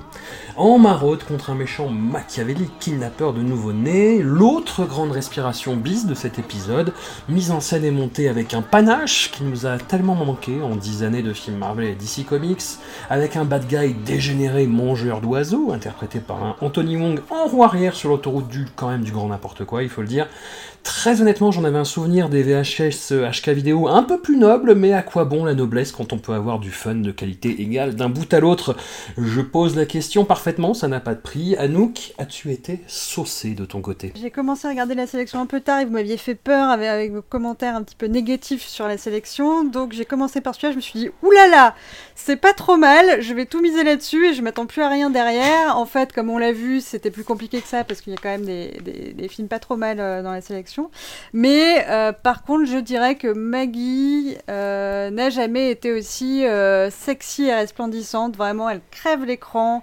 en 0.60 0.76
maraude 0.76 1.24
contre 1.24 1.48
un 1.48 1.54
méchant 1.54 1.88
machiavélique 1.88 2.78
kidnappeur 2.80 3.32
de 3.32 3.40
nouveau-nés, 3.40 4.20
l'autre 4.22 4.84
grande 4.84 5.10
respiration 5.10 5.74
bis 5.74 6.04
de 6.04 6.12
cet 6.12 6.38
épisode, 6.38 6.92
mise 7.30 7.50
en 7.50 7.60
scène 7.60 7.82
et 7.82 7.90
montée 7.90 8.28
avec 8.28 8.52
un 8.52 8.60
panache 8.60 9.30
qui 9.30 9.42
nous 9.42 9.64
a 9.64 9.78
tellement 9.78 10.14
manqué 10.14 10.60
en 10.60 10.76
dix 10.76 11.02
années 11.02 11.22
de 11.22 11.32
films 11.32 11.56
Marvel 11.56 11.86
et 11.86 11.94
DC 11.94 12.26
Comics, 12.26 12.60
avec 13.08 13.36
un 13.36 13.46
bad 13.46 13.66
guy 13.68 13.94
dégénéré 13.94 14.66
mangeur 14.66 15.22
d'oiseaux, 15.22 15.72
interprété 15.72 16.20
par 16.20 16.44
un 16.44 16.56
Anthony 16.60 16.98
Wong 16.98 17.20
en 17.30 17.46
roue 17.46 17.64
arrière 17.64 17.94
sur 17.94 18.10
l'autoroute 18.10 18.48
du 18.48 18.66
quand 18.76 18.90
même 18.90 19.02
du 19.02 19.12
grand 19.12 19.28
n'importe 19.28 19.64
quoi, 19.64 19.82
il 19.82 19.88
faut 19.88 20.02
le 20.02 20.08
dire. 20.08 20.26
Très 20.82 21.20
honnêtement, 21.20 21.50
j'en 21.50 21.64
avais 21.64 21.78
un 21.78 21.84
souvenir 21.84 22.30
des 22.30 22.42
VHS 22.42 23.12
HK 23.12 23.50
vidéo 23.50 23.88
un 23.88 24.02
peu 24.02 24.20
plus 24.20 24.36
noble, 24.36 24.74
mais 24.74 24.92
à 24.94 25.02
quoi 25.02 25.24
bon 25.26 25.44
la 25.44 25.54
noblesse 25.54 25.92
quand 25.92 26.12
on 26.12 26.18
peut 26.18 26.32
avoir 26.32 26.58
du 26.58 26.70
fun 26.70 26.94
de 26.94 27.10
qualité 27.10 27.60
égale 27.60 27.94
d'un 27.94 28.08
bout 28.08 28.32
à 28.32 28.40
l'autre? 28.40 28.76
Je 29.18 29.40
pose 29.42 29.76
la 29.76 29.84
question 29.84 30.24
parfaitement, 30.24 30.72
ça 30.72 30.88
n'a 30.88 31.00
pas 31.00 31.14
de 31.14 31.20
prix. 31.20 31.54
Anouk, 31.56 32.14
as-tu 32.18 32.50
été 32.50 32.80
saucé 32.86 33.50
de 33.50 33.66
ton 33.66 33.82
côté? 33.82 34.12
J'ai 34.14 34.30
commencé 34.30 34.66
à 34.66 34.70
regarder 34.70 34.94
la 34.94 35.06
sélection 35.06 35.40
un 35.40 35.46
peu 35.46 35.60
tard 35.60 35.80
et 35.80 35.84
vous 35.84 35.92
m'aviez 35.92 36.16
fait 36.16 36.34
peur 36.34 36.70
avec, 36.70 37.12
vos 37.12 37.22
commentaires 37.22 37.76
un 37.76 37.82
petit 37.82 37.96
peu 37.96 38.06
négatifs 38.06 38.66
sur 38.66 38.86
la 38.86 38.96
sélection. 38.96 39.64
Donc 39.64 39.92
j'ai 39.92 40.06
commencé 40.06 40.40
par 40.40 40.54
celui-là, 40.54 40.72
je 40.72 40.76
me 40.76 40.82
suis 40.82 40.98
dit 40.98 41.10
oulala, 41.22 41.48
là 41.48 41.50
là, 41.50 41.74
c'est 42.14 42.36
pas 42.36 42.54
trop 42.54 42.76
mal, 42.76 43.20
je 43.20 43.34
vais 43.34 43.44
tout 43.44 43.60
miser 43.60 43.84
là-dessus 43.84 44.28
et 44.28 44.34
je 44.34 44.40
m'attends 44.40 44.66
plus 44.66 44.82
à 44.82 44.88
rien 44.88 45.10
derrière. 45.10 45.76
En 45.76 45.86
fait, 45.86 46.12
comme 46.12 46.30
on 46.30 46.38
l'a 46.38 46.52
vu, 46.52 46.80
c'était 46.80 47.10
plus 47.10 47.24
compliqué 47.24 47.60
que 47.60 47.68
ça 47.68 47.84
parce 47.84 48.00
qu'il 48.00 48.12
y 48.12 48.16
a 48.16 48.18
quand 48.22 48.30
même 48.30 48.46
des 48.46 49.28
films 49.28 49.48
pas 49.48 49.58
trop 49.58 49.76
mal 49.76 50.00
euh, 50.00 50.22
dans 50.22 50.32
la 50.32 50.40
sélection. 50.40 50.69
Mais 51.32 51.84
euh, 51.88 52.12
par 52.12 52.42
contre, 52.42 52.66
je 52.66 52.78
dirais 52.78 53.14
que 53.14 53.28
Maggie 53.28 54.36
euh, 54.48 55.10
n'a 55.10 55.30
jamais 55.30 55.70
été 55.70 55.92
aussi 55.92 56.46
euh, 56.46 56.90
sexy 56.90 57.44
et 57.44 57.54
resplendissante. 57.54 58.36
Vraiment, 58.36 58.68
elle 58.68 58.80
crève 58.90 59.24
l'écran. 59.24 59.82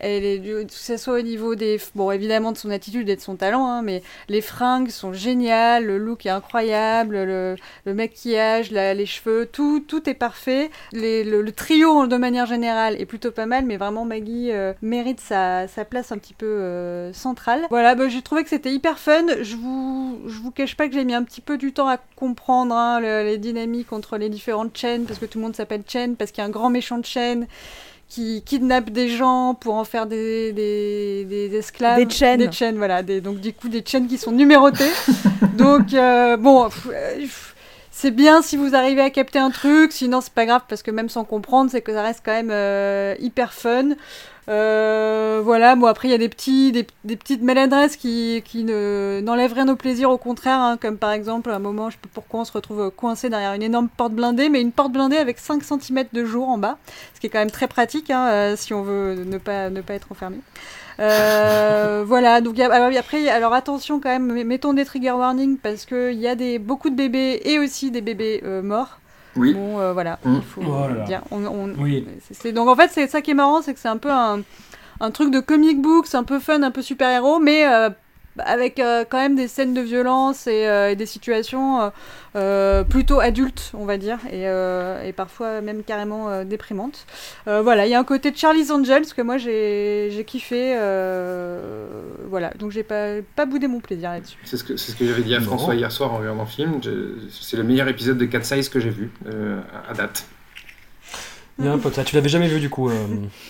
Elle 0.00 0.24
est, 0.24 0.40
que 0.40 0.72
ce 0.72 0.96
soit 0.96 1.14
au 1.18 1.22
niveau 1.22 1.54
des, 1.54 1.80
bon 1.94 2.10
évidemment 2.10 2.52
de 2.52 2.56
son 2.58 2.70
attitude 2.70 3.08
et 3.08 3.16
de 3.16 3.20
son 3.20 3.36
talent, 3.36 3.66
hein, 3.66 3.82
mais 3.82 4.02
les 4.28 4.40
fringues 4.40 4.90
sont 4.90 5.12
géniales, 5.12 5.84
le 5.84 5.98
look 5.98 6.26
est 6.26 6.30
incroyable, 6.30 7.16
le, 7.16 7.56
le 7.84 7.94
maquillage, 7.94 8.70
la- 8.70 8.94
les 8.94 9.06
cheveux, 9.06 9.46
tout, 9.50 9.80
tout 9.80 10.08
est 10.08 10.14
parfait. 10.14 10.70
Les- 10.92 11.24
le, 11.24 11.42
le 11.42 11.52
trio 11.52 12.06
de 12.06 12.16
manière 12.16 12.46
générale 12.46 13.00
est 13.00 13.06
plutôt 13.06 13.30
pas 13.32 13.46
mal, 13.46 13.64
mais 13.64 13.76
vraiment 13.76 14.04
Maggie 14.04 14.50
euh, 14.52 14.72
mérite 14.82 15.20
sa, 15.20 15.66
sa 15.68 15.84
place 15.84 16.12
un 16.12 16.18
petit 16.18 16.34
peu 16.34 16.46
euh, 16.46 17.12
centrale. 17.12 17.66
Voilà, 17.70 17.94
bah, 17.94 18.08
j'ai 18.08 18.22
trouvé 18.22 18.44
que 18.44 18.50
c'était 18.50 18.72
hyper 18.72 18.98
fun. 18.98 19.26
Je 19.42 19.56
vous, 19.56 20.18
je 20.26 20.38
vous 20.38 20.50
cache 20.50 20.76
pas 20.76 20.86
que 20.88 20.94
j'ai 20.94 21.04
mis 21.04 21.14
un 21.14 21.22
petit 21.24 21.40
peu 21.40 21.58
du 21.58 21.72
temps 21.72 21.88
à 21.88 21.98
comprendre 22.16 22.74
hein, 22.74 23.00
le- 23.00 23.24
les 23.24 23.38
dynamiques 23.38 23.92
entre 23.92 24.16
les 24.16 24.28
différentes 24.28 24.76
chaînes, 24.76 25.04
parce 25.04 25.18
que 25.18 25.26
tout 25.26 25.38
le 25.38 25.44
monde 25.44 25.56
s'appelle 25.56 25.82
chaîne, 25.86 26.16
parce 26.16 26.30
qu'il 26.30 26.42
y 26.42 26.44
a 26.44 26.46
un 26.48 26.50
grand 26.50 26.70
méchant 26.70 26.98
de 26.98 27.04
chaîne 27.04 27.46
qui 28.08 28.42
kidnappe 28.42 28.90
des 28.90 29.08
gens 29.08 29.54
pour 29.54 29.74
en 29.74 29.84
faire 29.84 30.06
des, 30.06 30.52
des, 30.52 31.24
des 31.24 31.56
esclaves. 31.56 32.02
Des 32.02 32.08
chaînes. 32.08 32.40
Des 32.40 32.50
chaînes, 32.50 32.76
voilà. 32.76 33.02
Des, 33.02 33.20
donc, 33.20 33.40
du 33.40 33.52
coup, 33.52 33.68
des 33.68 33.84
chaînes 33.84 34.06
qui 34.06 34.16
sont 34.16 34.32
numérotées. 34.32 34.90
donc, 35.58 35.92
euh, 35.92 36.36
bon, 36.36 36.68
euh, 36.90 37.26
c'est 37.90 38.10
bien 38.10 38.42
si 38.42 38.56
vous 38.56 38.74
arrivez 38.74 39.02
à 39.02 39.10
capter 39.10 39.38
un 39.38 39.50
truc, 39.50 39.92
sinon 39.92 40.20
c'est 40.20 40.32
pas 40.32 40.46
grave 40.46 40.62
parce 40.68 40.82
que 40.82 40.90
même 40.90 41.08
sans 41.08 41.24
comprendre, 41.24 41.70
c'est 41.70 41.82
que 41.82 41.92
ça 41.92 42.02
reste 42.02 42.22
quand 42.24 42.32
même 42.32 42.50
euh, 42.50 43.14
hyper 43.18 43.52
fun. 43.52 43.90
Euh, 44.48 45.42
voilà, 45.44 45.76
bon 45.76 45.86
après 45.86 46.08
il 46.08 46.10
y 46.10 46.14
a 46.14 46.18
des 46.18 46.30
petits, 46.30 46.72
des, 46.72 46.84
petites 47.16 47.42
maladresses 47.42 47.96
qui, 47.96 48.42
qui 48.46 48.64
ne 48.64 49.20
n'enlèvent 49.22 49.52
rien 49.52 49.68
au 49.68 49.76
plaisir, 49.76 50.10
au 50.10 50.16
contraire, 50.16 50.58
hein, 50.58 50.78
comme 50.80 50.96
par 50.96 51.12
exemple 51.12 51.50
à 51.50 51.56
un 51.56 51.58
moment, 51.58 51.90
je 51.90 51.96
sais 51.96 52.00
pas 52.02 52.08
pourquoi 52.14 52.40
on 52.40 52.44
se 52.46 52.52
retrouve 52.52 52.90
coincé 52.90 53.28
derrière 53.28 53.52
une 53.52 53.62
énorme 53.62 53.88
porte 53.94 54.12
blindée, 54.14 54.48
mais 54.48 54.62
une 54.62 54.72
porte 54.72 54.92
blindée 54.92 55.18
avec 55.18 55.38
5 55.38 55.62
cm 55.62 56.04
de 56.14 56.24
jour 56.24 56.48
en 56.48 56.56
bas, 56.56 56.78
ce 57.14 57.20
qui 57.20 57.26
est 57.26 57.30
quand 57.30 57.40
même 57.40 57.50
très 57.50 57.68
pratique 57.68 58.10
hein, 58.10 58.26
euh, 58.30 58.56
si 58.56 58.72
on 58.72 58.82
veut 58.82 59.22
ne 59.26 59.36
pas 59.36 59.68
ne 59.68 59.82
pas 59.82 59.92
être 59.94 60.10
enfermé. 60.12 60.38
Euh, 60.98 62.02
voilà, 62.06 62.40
donc 62.40 62.56
y 62.56 62.62
a- 62.62 62.98
après, 62.98 63.28
alors 63.28 63.52
attention 63.52 64.00
quand 64.00 64.08
même, 64.08 64.44
mettons 64.44 64.72
des 64.72 64.86
trigger 64.86 65.12
warnings 65.12 65.58
parce 65.58 65.84
qu'il 65.84 66.14
y 66.18 66.26
a 66.26 66.34
des, 66.34 66.58
beaucoup 66.58 66.88
de 66.88 66.96
bébés 66.96 67.42
et 67.44 67.58
aussi 67.58 67.90
des 67.90 68.00
bébés 68.00 68.40
euh, 68.44 68.62
morts. 68.62 68.98
Oui. 69.36 69.54
Bon, 69.54 69.78
euh, 69.78 69.92
voilà, 69.92 70.18
Mm. 70.24 70.34
il 70.36 70.42
faut 70.42 70.60
Oh 70.66 71.04
dire. 71.06 71.22
On, 71.30 71.44
on- 71.46 71.74
Oui. 71.78 72.06
donc 72.52 72.68
en 72.68 72.74
fait, 72.76 72.88
c'est 72.92 73.06
ça 73.08 73.20
qui 73.20 73.30
est 73.30 73.34
marrant, 73.34 73.62
c'est 73.62 73.74
que 73.74 73.80
c'est 73.80 73.88
un 73.88 73.96
peu 73.98 74.10
un, 74.10 74.40
un 75.00 75.10
truc 75.10 75.30
de 75.30 75.40
comic 75.40 75.80
book, 75.80 76.06
c'est 76.06 76.16
un 76.16 76.24
peu 76.24 76.38
fun, 76.40 76.62
un 76.62 76.70
peu 76.70 76.82
super-héros, 76.82 77.38
mais 77.38 77.66
euh, 77.66 77.90
avec 78.44 78.78
euh, 78.80 79.04
quand 79.08 79.18
même 79.18 79.36
des 79.36 79.48
scènes 79.48 79.74
de 79.74 79.80
violence 79.80 80.46
et, 80.46 80.66
euh, 80.66 80.90
et 80.90 80.96
des 80.96 81.06
situations 81.06 81.90
euh, 82.36 82.84
plutôt 82.84 83.20
adultes, 83.20 83.70
on 83.74 83.84
va 83.84 83.96
dire, 83.96 84.18
et, 84.30 84.46
euh, 84.48 85.02
et 85.04 85.12
parfois 85.12 85.60
même 85.60 85.82
carrément 85.82 86.28
euh, 86.30 86.44
déprimantes. 86.44 87.06
Euh, 87.48 87.62
voilà, 87.62 87.86
il 87.86 87.90
y 87.90 87.94
a 87.94 87.98
un 87.98 88.04
côté 88.04 88.30
de 88.30 88.36
Charlie's 88.36 88.70
Angels 88.70 89.06
que 89.16 89.22
moi 89.22 89.38
j'ai 89.38 90.24
kiffé. 90.26 90.74
euh, 90.78 91.88
voilà, 92.28 92.50
donc 92.58 92.70
j'ai 92.70 92.82
pas, 92.82 93.14
pas 93.36 93.46
boudé 93.46 93.66
mon 93.68 93.80
plaisir 93.80 94.10
là-dessus. 94.10 94.38
C'est 94.44 94.56
ce 94.56 94.64
que, 94.64 94.76
c'est 94.76 94.92
ce 94.92 94.96
que 94.96 95.06
j'avais 95.06 95.22
dit 95.22 95.34
à. 95.34 95.40
François 95.40 95.74
hier 95.74 95.90
soir 95.90 96.12
en 96.12 96.18
regardant 96.18 96.42
le 96.42 96.48
film. 96.48 96.80
C'est 97.30 97.56
le 97.56 97.62
meilleur 97.62 97.88
épisode 97.88 98.18
de 98.18 98.24
Cat 98.26 98.42
Size 98.42 98.68
que 98.68 98.80
j'ai 98.80 98.90
vu 98.90 99.10
euh, 99.26 99.60
à- 99.88 99.94
date. 99.94 100.26
Il 101.58 101.64
y 101.64 101.68
a 101.68 101.72
un 101.72 101.78
pote 101.78 101.96
là. 101.96 102.04
Tu 102.04 102.14
l'avais 102.14 102.28
jamais 102.28 102.48
vu 102.48 102.60
du 102.60 102.68
coup, 102.70 102.88
euh, 102.90 102.94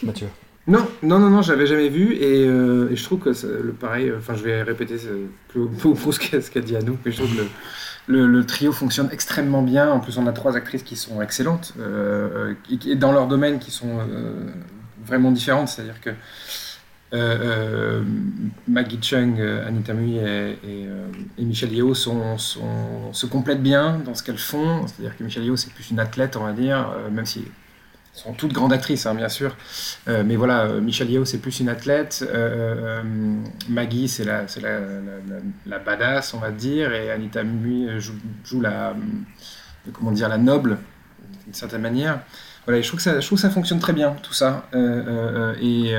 Mathieu. 0.02 0.28
Non, 0.68 0.86
non, 1.02 1.18
non, 1.18 1.30
non, 1.30 1.40
j'avais 1.40 1.66
jamais 1.66 1.88
vu 1.88 2.12
et, 2.14 2.44
je 2.44 3.02
trouve 3.02 3.20
que 3.20 3.30
le 3.30 3.72
pareil. 3.72 4.12
Enfin, 4.16 4.34
je 4.34 4.44
vais 4.44 4.62
répéter 4.62 4.98
ce, 4.98 5.08
peu 5.48 5.60
ou 5.60 5.94
prou 5.94 6.12
ce 6.12 6.50
qu'a 6.50 6.60
dit 6.60 6.76
à 6.76 6.82
nous, 6.82 6.98
mais 7.04 7.10
je 7.10 7.16
trouve 7.16 7.34
que 7.34 7.42
le, 8.08 8.44
trio 8.44 8.72
fonctionne 8.72 9.08
extrêmement 9.12 9.62
bien. 9.62 9.90
En 9.90 10.00
plus, 10.00 10.18
on 10.18 10.26
a 10.26 10.32
trois 10.32 10.56
actrices 10.56 10.82
qui 10.82 10.96
sont 10.96 11.22
excellentes 11.22 11.74
euh, 11.78 12.54
et, 12.86 12.96
dans 12.96 13.12
leur 13.12 13.26
domaine 13.28 13.58
qui 13.58 13.70
sont 13.70 13.98
euh, 13.98 14.50
vraiment 15.04 15.30
différentes. 15.30 15.68
C'est-à-dire 15.68 16.00
que 16.00 16.10
euh, 17.14 18.02
Maggie 18.66 18.98
Chung, 19.00 19.40
Anita 19.40 19.94
Mui 19.94 20.18
et, 20.18 20.58
et, 21.38 21.94
sont, 21.94 22.38
sont- 22.38 23.12
se 23.12 23.26
complètent 23.26 23.62
bien 23.62 24.00
dans 24.04 24.14
ce 24.14 24.22
qu'elles 24.22 24.38
font. 24.38 24.86
C'est-à-dire 24.86 25.16
que 25.16 25.24
Michelle 25.24 25.44
Yeoh, 25.44 25.56
c'est 25.56 25.72
plus 25.72 25.90
une 25.90 26.00
athlète, 26.00 26.36
on 26.36 26.44
va 26.44 26.52
dire, 26.52 26.90
même 27.10 27.26
si 27.26 27.44
sont 28.12 28.32
toutes 28.32 28.52
grandes 28.52 28.72
actrices, 28.72 29.06
hein, 29.06 29.14
bien 29.14 29.28
sûr. 29.28 29.56
Euh, 30.08 30.22
mais 30.26 30.36
voilà, 30.36 30.62
euh, 30.64 30.80
Michelle 30.80 31.10
Yeoh, 31.10 31.24
c'est 31.24 31.38
plus 31.38 31.60
une 31.60 31.68
athlète. 31.68 32.24
euh, 32.28 33.00
Maggie, 33.68 34.08
c'est 34.08 34.24
la, 34.24 34.42
la, 34.60 34.80
la, 34.80 35.36
la- 35.66 35.78
badass, 35.78 36.34
on 36.34 36.38
va 36.38 36.50
dire. 36.50 36.92
Et 36.92 37.10
Anita 37.10 37.44
Mui 37.44 37.86
joue, 38.44 38.60
la, 38.60 38.94
comment 39.92 40.10
dire, 40.10 40.28
la 40.28 40.38
noble, 40.38 40.78
d'une 41.44 41.54
certaine 41.54 41.82
manière. 41.82 42.20
Voilà, 42.66 42.80
je 42.82 42.88
trouve 42.88 42.98
que 42.98 43.04
ça, 43.04 43.20
je 43.20 43.26
trouve 43.26 43.38
que 43.38 43.42
ça 43.42 43.50
fonctionne 43.50 43.78
très 43.78 43.92
bien, 43.92 44.16
tout 44.22 44.32
ça. 44.34 44.68
Et, 45.62 45.92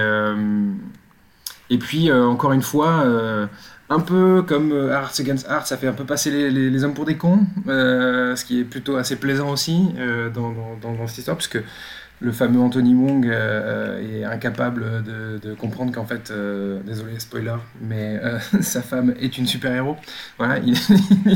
et 1.69 1.77
puis, 1.77 2.11
encore 2.11 2.53
une 2.53 2.61
fois, 2.61 3.05
un 3.89 3.99
peu 3.99 4.43
comme 4.43 4.71
Arts 4.91 5.13
Against 5.19 5.47
Arts, 5.49 5.65
ça 5.67 5.77
fait 5.77 5.87
un 5.87 5.93
peu 5.93 6.05
passer 6.05 6.29
les, 6.31 6.69
les- 6.69 6.83
hommes 6.83 6.93
pour 6.93 7.05
des 7.05 7.17
cons, 7.17 7.45
ce 7.65 8.43
qui 8.45 8.59
est 8.59 8.63
plutôt 8.63 8.97
assez 8.97 9.15
plaisant 9.15 9.49
aussi 9.49 9.89
dans, 10.33 10.51
dans, 10.51 10.75
dans- 10.81 10.93
dans 10.93 11.07
cette 11.07 11.19
histoire, 11.19 11.37
puisque 11.37 11.59
le 12.21 12.31
fameux 12.33 12.59
Anthony 12.59 12.93
Wong 12.95 13.25
euh, 13.25 13.31
euh, 14.01 14.19
est 14.21 14.23
incapable 14.25 15.03
de, 15.03 15.37
de 15.37 15.53
comprendre 15.55 15.91
qu'en 15.93 16.05
fait, 16.05 16.31
euh, 16.31 16.79
désolé 16.85 17.17
spoiler, 17.19 17.55
mais 17.81 18.19
euh, 18.23 18.37
sa 18.61 18.81
femme 18.81 19.13
est 19.19 19.37
une 19.37 19.47
super-héros. 19.47 19.95
Voilà, 20.37 20.57
il, 20.59 20.75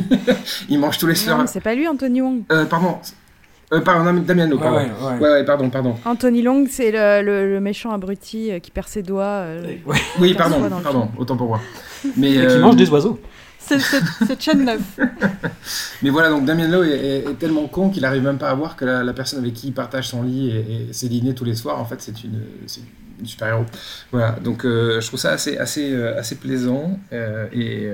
il 0.70 0.80
mange 0.80 0.98
tous 0.98 1.08
les 1.08 1.14
mais 1.14 1.48
c'est 1.48 1.62
pas 1.62 1.76
lui, 1.76 1.88
Anthony 1.88 2.22
Wong. 2.22 2.42
Euh, 2.52 2.66
pardon, 2.66 2.98
euh, 3.72 3.80
pardon, 3.82 4.04
Dam- 4.06 4.24
Damien 4.24 4.50
pardon. 4.58 4.78
ouais, 4.78 4.84
ouais. 4.84 5.20
Ouais, 5.20 5.30
ouais, 5.32 5.46
pardon, 5.46 5.70
pardon. 5.70 5.96
Anthony 6.06 6.42
Long, 6.42 6.66
c'est 6.70 6.92
le, 6.92 7.26
le- 7.26 7.50
le 7.54 7.60
méchant 7.62 7.92
abruti 7.92 8.52
qui 8.62 8.72
perd 8.72 8.88
ses 8.88 9.04
doigts. 9.04 9.24
euh, 9.24 9.76
Ouais. 9.86 9.98
Oui, 10.20 10.34
pardon, 10.34 10.58
pardon, 10.84 11.10
autant 11.18 11.38
pour 11.38 11.48
moi. 11.48 11.62
Mais, 12.18 12.32
Et 12.32 12.40
qui 12.40 12.46
euh, 12.46 12.60
mange 12.62 12.76
des 12.76 12.90
oiseaux. 12.90 13.20
C'est 13.68 14.42
chaîne 14.42 14.66
9. 14.66 14.80
mais 16.02 16.10
voilà, 16.10 16.30
donc 16.30 16.46
Damien 16.46 16.68
Lowe 16.68 16.84
est, 16.84 17.40
tellement 17.40 17.68
con 17.68 17.90
qu'il 17.90 18.06
arrive 18.06 18.24
même 18.24 18.38
pas 18.38 18.50
à 18.50 18.54
voir 18.56 18.76
que 18.76 18.86
la, 18.86 19.14
personne 19.14 19.40
avec 19.40 19.54
qui 19.54 19.68
il 19.68 19.74
partage 19.74 20.10
son 20.10 20.24
lit 20.24 20.50
et, 20.50 20.60
et 20.90 20.94
ses 20.94 21.10
dîners 21.10 21.34
tous 21.34 21.46
les 21.46 21.56
soirs, 21.56 21.80
en 21.80 21.86
fait, 21.86 22.02
c'est 22.02 22.24
une, 22.24 22.42
super-héros. 23.24 23.66
Voilà, 24.12 24.32
donc 24.44 24.66
euh, 24.66 25.00
je 25.02 25.08
trouve 25.08 25.20
ça 25.20 25.32
assez, 25.32 25.58
assez, 25.58 25.92
euh, 25.92 26.18
assez 26.18 26.36
plaisant 26.36 27.00
euh, 27.12 27.48
et 27.52 27.90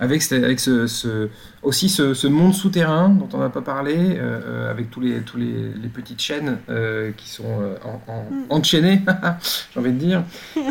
avec, 0.00 0.22
ce- 0.22 0.34
avec 0.36 0.60
ce, 0.60 0.86
ce- 0.86 1.28
aussi 1.62 1.88
ce, 1.88 2.14
ce 2.14 2.26
monde 2.28 2.54
souterrain 2.54 3.08
dont 3.08 3.28
on 3.32 3.38
n'a 3.38 3.48
pas 3.48 3.62
parlé, 3.62 3.94
euh, 3.96 4.40
euh, 4.46 4.70
avec 4.70 4.90
tous 4.90 5.00
les, 5.00 5.20
tous 5.20 5.36
les, 5.36 5.72
les 5.82 5.88
petites 5.88 6.20
chaînes 6.20 6.58
euh, 6.68 7.10
qui 7.16 7.28
sont 7.28 7.44
en- 7.84 8.12
en- 8.12 8.22
Mm. 8.30 8.44
enchaînées, 8.50 9.00
j'ai 9.74 9.80
envie 9.80 9.92
de 9.92 9.98
dire. 9.98 10.22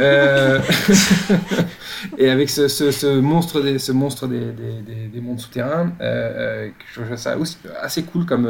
Et 2.18 2.30
avec 2.30 2.50
ce, 2.50 3.20
monstre 3.20 3.62
des, 3.62 3.80
ce 3.80 3.92
monstre 3.92 4.28
des, 4.28 4.40
des, 4.52 4.82
des- 4.86 5.08
des 5.08 5.22
mondes 5.22 5.40
souterrains, 5.40 5.92
je 6.00 6.72
trouve 7.02 7.16
ça 7.18 7.38
aussi 7.38 7.58
assez 7.82 8.04
cool 8.04 8.26
comme, 8.26 8.48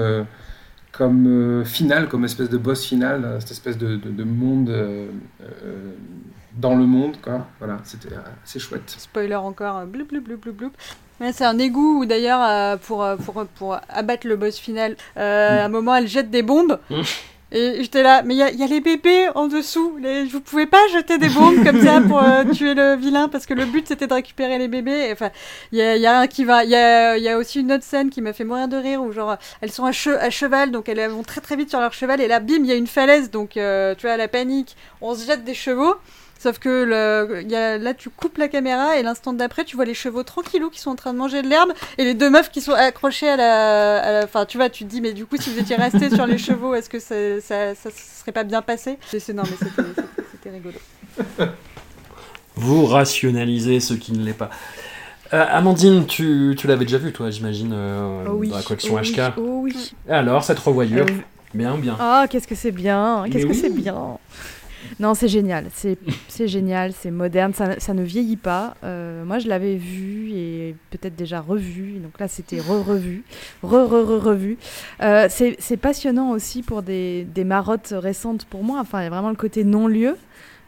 comme 0.91 1.27
euh, 1.27 1.63
finale, 1.65 2.07
comme 2.07 2.25
espèce 2.25 2.49
de 2.49 2.57
boss 2.57 2.85
final, 2.85 3.37
cette 3.39 3.51
espèce 3.51 3.77
de, 3.77 3.95
de- 3.95 4.09
de 4.11 4.23
monde 4.23 4.69
euh, 4.69 5.07
euh, 5.41 5.91
dans 6.57 6.75
le 6.75 6.85
monde. 6.85 7.17
Quoi. 7.21 7.45
Voilà, 7.59 7.77
c'était 7.83 8.13
euh, 8.13 8.19
assez 8.43 8.59
chouette. 8.59 8.93
Spoiler 8.97 9.35
encore, 9.35 9.77
euh, 9.77 9.85
bloup 9.85 10.05
bloup 10.05 10.21
bloup 10.21 10.51
bloup 10.53 10.71
c'est 11.33 11.45
un 11.45 11.57
égout 11.57 12.01
où 12.01 12.05
d'ailleurs, 12.05 12.41
euh, 12.43 12.77
pour, 12.77 13.03
euh, 13.03 13.15
pour, 13.15 13.43
pour 13.55 13.77
abattre 13.89 14.27
le 14.27 14.35
boss 14.35 14.57
final, 14.59 14.95
euh, 15.17 15.61
à 15.61 15.65
un 15.65 15.69
moment 15.69 15.95
elle 15.95 16.07
jette 16.07 16.29
des 16.29 16.43
bombes. 16.43 16.79
Mm. 16.91 17.01
Et 17.53 17.77
j'étais 17.81 18.03
là, 18.03 18.21
mais 18.23 18.35
il 18.35 18.37
y, 18.37 18.43
a- 18.43 18.51
il 18.51 18.59
y 18.59 18.63
a 18.63 18.67
les 18.67 18.81
bébés 18.81 19.29
en 19.33 19.47
dessous. 19.47 19.97
Les, 20.01 20.25
vous 20.25 20.41
pouvez 20.41 20.65
pas 20.67 20.85
jeter 20.93 21.17
des 21.17 21.29
bombes 21.29 21.63
comme 21.63 21.81
ça 21.81 22.01
pour 22.01 22.21
euh, 22.21 22.43
tuer 22.53 22.73
le 22.75 22.95
vilain 22.97 23.29
parce 23.29 23.45
que 23.47 23.53
le 23.55 23.65
but 23.65 23.87
c'était 23.87 24.05
de 24.05 24.13
récupérer 24.13 24.59
les 24.59 24.67
bébés. 24.67 25.09
Enfin, 25.13 25.31
il 25.71 25.79
y 25.79 25.81
a, 25.81 25.95
il 25.95 26.01
y 26.01 26.05
a 26.05 26.19
un 26.19 26.27
qui 26.27 26.43
va. 26.43 26.65
Il 26.65 26.69
y 26.69 26.75
a, 26.75 27.17
y 27.17 27.29
a 27.29 27.37
aussi 27.37 27.61
une 27.61 27.71
autre 27.71 27.85
scène 27.85 28.09
qui 28.11 28.21
m'a 28.21 28.33
fait 28.33 28.43
mourir 28.43 28.67
de 28.67 28.75
rire 28.77 29.01
où 29.01 29.11
genre 29.13 29.37
elles 29.61 29.71
sont 29.71 29.85
à, 29.85 29.91
che- 29.91 30.09
à 30.19 30.29
cheval 30.29 30.69
donc 30.71 30.87
elles 30.89 31.09
vont 31.09 31.23
très 31.23 31.39
très 31.41 31.55
vite 31.55 31.69
sur 31.69 31.79
leur 31.79 31.93
cheval 31.93 32.19
et 32.21 32.27
là 32.27 32.41
bim 32.41 32.57
il 32.59 32.65
y 32.67 32.71
a 32.73 32.75
une 32.75 32.85
falaise 32.85 33.31
donc 33.31 33.55
euh, 33.57 33.95
tu 33.95 34.05
vois 34.07 34.17
la 34.17 34.27
panique. 34.27 34.75
On 35.01 35.15
se 35.15 35.25
jette 35.25 35.43
des 35.45 35.53
chevaux. 35.55 35.95
Sauf 36.39 36.59
que 36.59 36.69
le, 36.83 37.41
il 37.41 37.49
y 37.51 37.55
a, 37.55 37.77
là, 37.77 37.93
tu 37.93 38.09
coupes 38.09 38.37
la 38.37 38.47
caméra 38.47 38.97
et 38.97 39.03
l'instant 39.03 39.33
d'après, 39.33 39.63
tu 39.65 39.75
vois 39.75 39.85
les 39.85 39.93
chevaux 39.93 40.23
tranquillou 40.23 40.69
qui 40.69 40.79
sont 40.79 40.91
en 40.91 40.95
train 40.95 41.13
de 41.13 41.17
manger 41.17 41.41
de 41.41 41.47
l'herbe 41.47 41.71
et 41.97 42.03
les 42.03 42.13
deux 42.13 42.29
meufs 42.29 42.51
qui 42.51 42.61
sont 42.61 42.73
accrochées 42.73 43.29
à 43.29 43.35
la. 43.37 44.21
Enfin, 44.23 44.45
tu 44.45 44.57
vois, 44.57 44.69
tu 44.69 44.85
te 44.85 44.89
dis, 44.89 45.01
mais 45.01 45.13
du 45.13 45.25
coup, 45.25 45.37
si 45.37 45.49
vous 45.51 45.59
étiez 45.59 45.75
restés 45.75 46.09
sur 46.13 46.25
les 46.27 46.37
chevaux, 46.37 46.75
est-ce 46.75 46.89
que 46.89 46.99
ça, 46.99 47.15
ça, 47.41 47.73
ça 47.75 47.89
se 47.89 48.19
serait 48.21 48.31
pas 48.31 48.43
bien 48.43 48.61
passé? 48.61 48.97
C'est- 49.07 49.33
Non, 49.33 49.43
mais 49.43 49.57
c'était- 49.57 49.81
c'était 49.95 50.27
c'était 50.31 50.49
rigolo. 50.51 50.75
Vous 52.55 52.85
rationalisez 52.85 53.79
ce 53.79 53.93
qui 53.93 54.13
ne 54.13 54.23
l'est 54.23 54.33
pas. 54.33 54.49
Euh, 55.33 55.45
Amandine, 55.49 56.05
tu, 56.07 56.55
tu 56.57 56.67
l'avais 56.67 56.85
déjà 56.85 56.97
vu, 56.97 57.11
toi, 57.11 57.29
j'imagine, 57.29 57.71
euh, 57.73 58.23
Oh 58.27 58.31
oui. 58.35 58.49
dans 58.49 58.57
la 58.57 58.63
collection 58.63 58.95
oh 58.95 58.99
oui, 59.01 59.11
HK. 59.13 59.33
Oh 59.37 59.59
oui. 59.63 59.93
Et 60.07 60.11
alors, 60.11 60.43
cette 60.43 60.59
revoyure 60.59 61.05
Euh, 61.07 61.13
Bien 61.53 61.73
ou 61.75 61.77
bien 61.77 61.95
Ah, 61.99 62.25
qu'est-ce 62.29 62.47
que 62.47 62.55
c'est 62.55 62.71
bien 62.71 63.25
Qu'est-ce 63.31 63.45
Mais 63.45 63.51
que 63.53 63.57
c'est 63.59 63.69
bien 63.69 64.17
Non, 64.99 65.13
c'est 65.13 65.27
génial. 65.27 65.67
C'est 65.71 66.47
génial, 66.47 66.91
c'est 66.93 67.11
moderne, 67.11 67.53
ça, 67.53 67.79
ça 67.79 67.93
ne 67.93 68.01
vieillit 68.03 68.35
pas. 68.37 68.75
Euh, 68.83 69.23
moi, 69.25 69.37
je 69.37 69.47
l'avais 69.47 69.75
vu 69.75 70.31
et 70.31 70.75
peut-être 70.89 71.15
déjà 71.15 71.39
revu. 71.39 71.99
Donc 71.99 72.19
là, 72.19 72.27
c'était 72.27 72.59
re-revu, 72.59 73.23
re-re-re-revu. 73.63 74.57
Euh, 75.01 75.27
c'est 75.29 75.55
c'est 75.59 75.77
passionnant 75.77 76.31
aussi 76.31 76.63
pour 76.63 76.81
des, 76.81 77.25
des 77.25 77.43
marottes 77.43 77.93
récentes 77.95 78.45
pour 78.45 78.63
moi. 78.63 78.79
Enfin, 78.79 79.01
il 79.01 79.03
y 79.03 79.07
a 79.07 79.09
vraiment 79.11 79.29
le 79.29 79.35
côté 79.35 79.63
non-lieu. 79.63 80.17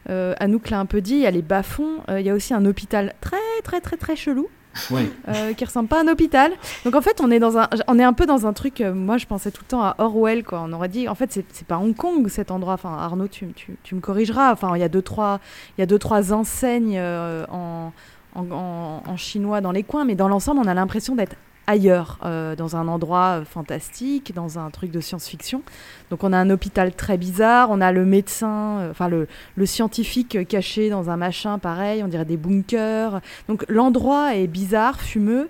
Euh, 0.08 0.34
Anouk 0.40 0.70
l'a 0.70 0.80
un 0.80 0.86
peu 0.86 1.00
dit, 1.00 1.14
il 1.14 1.20
y 1.20 1.26
a 1.26 1.30
les 1.30 1.42
bas-fonds. 1.42 1.98
Euh, 2.08 2.20
il 2.20 2.26
y 2.26 2.30
a 2.30 2.34
aussi 2.34 2.54
un 2.54 2.64
hôpital 2.64 3.14
très, 3.20 3.36
très, 3.64 3.80
très, 3.80 3.96
très 3.96 4.16
chelou 4.16 4.48
Oui. 4.90 5.12
euh, 5.28 5.52
qui 5.52 5.64
ressemble 5.64 5.88
pas 5.88 5.98
à 5.98 6.02
un 6.02 6.08
hôpital. 6.08 6.52
Donc 6.84 6.94
en 6.94 7.00
fait, 7.00 7.20
on 7.20 7.30
est 7.30 7.38
dans 7.40 7.58
un, 7.58 7.68
on 7.88 7.98
est 7.98 8.04
un 8.04 8.12
peu 8.12 8.26
dans 8.26 8.46
un 8.46 8.52
truc. 8.52 8.80
euh, 8.80 8.94
moi, 8.94 9.16
je 9.18 9.26
pensais 9.26 9.50
tout 9.50 9.62
le 9.64 9.68
temps 9.68 9.82
à 9.82 9.94
Orwell, 9.98 10.44
quoi. 10.44 10.62
On 10.64 10.72
aurait 10.72 10.88
dit, 10.88 11.08
en 11.08 11.14
fait, 11.14 11.32
c'est 11.32 11.66
pas 11.66 11.78
Hong 11.78 11.94
Kong 11.94 12.28
cet 12.28 12.50
endroit. 12.50 12.74
Enfin, 12.74 12.96
Arnaud, 12.96 13.28
tu, 13.28 13.48
tu, 13.54 13.76
tu 13.82 13.94
me 13.94 14.00
corrigeras. 14.00 14.52
Enfin, 14.52 14.72
il 14.76 14.80
y 14.80 14.84
a 14.84 14.88
deux 14.88 15.02
trois, 15.02 15.40
y 15.78 15.82
a 15.82 15.86
deux 15.86 15.98
trois 15.98 16.32
enseignes 16.32 16.96
euh, 16.98 17.44
en- 17.50 17.92
en 18.36 19.16
chinois 19.16 19.60
dans 19.60 19.72
les 19.72 19.82
coins, 19.82 20.04
mais 20.04 20.14
dans 20.14 20.28
l'ensemble, 20.28 20.60
on 20.64 20.68
a 20.68 20.74
l'impression 20.74 21.16
d'être 21.16 21.34
ailleurs, 21.70 22.18
euh, 22.24 22.56
dans 22.56 22.74
un 22.74 22.88
endroit 22.88 23.40
euh, 23.40 23.44
fantastique, 23.44 24.34
dans 24.34 24.58
un 24.58 24.70
truc 24.70 24.90
de 24.90 25.00
science-fiction. 25.00 25.62
Donc 26.10 26.24
on 26.24 26.32
a 26.32 26.36
un 26.36 26.50
hôpital 26.50 26.92
très 26.92 27.16
bizarre, 27.16 27.70
on 27.70 27.80
a 27.80 27.92
le 27.92 28.04
médecin, 28.04 28.80
euh, 28.80 28.90
enfin 28.90 29.08
le, 29.08 29.28
scientifique 29.66 30.48
caché 30.48 30.90
dans 30.90 31.10
un 31.10 31.16
machin 31.16 31.58
pareil, 31.58 32.02
on 32.02 32.08
dirait 32.08 32.24
des 32.24 32.36
bunkers. 32.36 33.20
Donc 33.48 33.64
l'endroit 33.68 34.34
est 34.34 34.48
bizarre, 34.48 35.00
fumeux. 35.00 35.48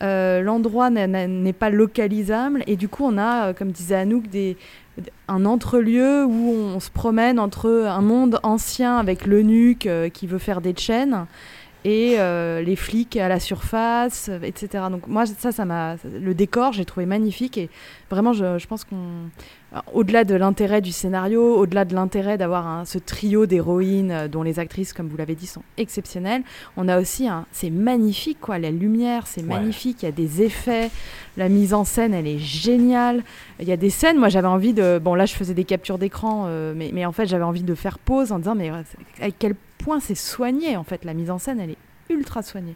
L'endroit 0.00 0.90
n'est 0.90 1.52
pas 1.52 1.70
localisable 1.70 2.62
et 2.66 2.76
du 2.76 2.88
coup 2.88 3.04
on 3.04 3.18
a, 3.18 3.52
comme 3.52 3.72
disait 3.72 3.96
Anouk, 3.96 4.28
des, 4.28 4.56
un 5.26 5.44
entre-lieu 5.44 6.24
où 6.24 6.52
on 6.52 6.80
se 6.80 6.90
promène 6.90 7.38
entre 7.38 7.68
un 7.68 8.00
monde 8.00 8.38
ancien 8.44 8.96
avec 8.96 9.26
l'eunuque 9.26 9.88
qui 10.14 10.26
veut 10.28 10.38
faire 10.38 10.60
des 10.60 10.74
chaînes 10.76 11.26
et 11.84 12.18
euh, 12.18 12.60
les 12.62 12.76
flics 12.76 13.16
à 13.16 13.28
la 13.28 13.40
surface, 13.40 14.28
euh, 14.28 14.40
etc. 14.42 14.84
Donc 14.90 15.06
moi 15.06 15.26
ça, 15.26 15.52
ça 15.52 15.64
m'a, 15.64 15.96
le 16.04 16.34
décor, 16.34 16.72
j'ai 16.72 16.84
trouvé 16.84 17.06
magnifique 17.06 17.56
et 17.56 17.70
vraiment 18.10 18.32
je, 18.32 18.58
je 18.58 18.66
pense 18.66 18.84
qu'on, 18.84 19.30
au-delà 19.92 20.24
de 20.24 20.34
l'intérêt 20.34 20.80
du 20.80 20.92
scénario, 20.92 21.56
au-delà 21.56 21.84
de 21.84 21.94
l'intérêt 21.94 22.38
d'avoir 22.38 22.86
ce 22.86 22.96
trio 22.98 23.44
d'héroïnes 23.46 24.10
euh, 24.12 24.28
dont 24.28 24.42
les 24.42 24.58
actrices, 24.58 24.92
comme 24.94 25.08
vous 25.08 25.16
l'avez 25.18 25.34
dit, 25.34 25.46
sont 25.46 25.62
exceptionnelles, 25.76 26.42
on 26.78 26.88
a 26.88 26.98
aussi 26.98 27.28
un, 27.28 27.44
c'est 27.52 27.68
magnifique 27.70 28.38
quoi, 28.40 28.58
la 28.58 28.70
lumière, 28.70 29.26
c'est 29.26 29.42
Ouais. 29.42 29.48
magnifique, 29.48 30.02
il 30.02 30.06
y 30.06 30.08
a 30.08 30.12
des 30.12 30.42
effets, 30.42 30.90
la 31.36 31.48
mise 31.50 31.74
en 31.74 31.84
scène, 31.84 32.14
elle 32.14 32.26
est 32.26 32.38
géniale. 32.38 33.22
Il 33.60 33.68
y 33.68 33.72
a 33.72 33.76
des 33.76 33.90
scènes, 33.90 34.16
moi 34.18 34.28
j'avais 34.30 34.48
envie 34.48 34.72
de. 34.72 34.98
Bon, 35.02 35.14
là 35.14 35.26
je 35.26 35.34
faisais 35.34 35.54
des 35.54 35.64
captures 35.64 35.98
d'écran, 35.98 36.44
euh, 36.46 36.72
mais, 36.74 36.90
mais 36.94 37.04
en 37.04 37.12
fait 37.12 37.26
j'avais 37.26 37.44
envie 37.44 37.62
de 37.62 37.74
faire 37.74 37.98
pause 37.98 38.32
en 38.32 38.38
disant, 38.38 38.54
mais 38.54 38.70
à 38.70 39.30
quel 39.38 39.54
point 39.78 40.00
c'est 40.00 40.14
soigné 40.14 40.76
en 40.76 40.84
fait, 40.84 41.04
la 41.04 41.12
mise 41.14 41.30
en 41.30 41.38
scène 41.38 41.60
elle 41.60 41.70
est 41.70 41.78
ultra 42.10 42.42
soignée. 42.42 42.74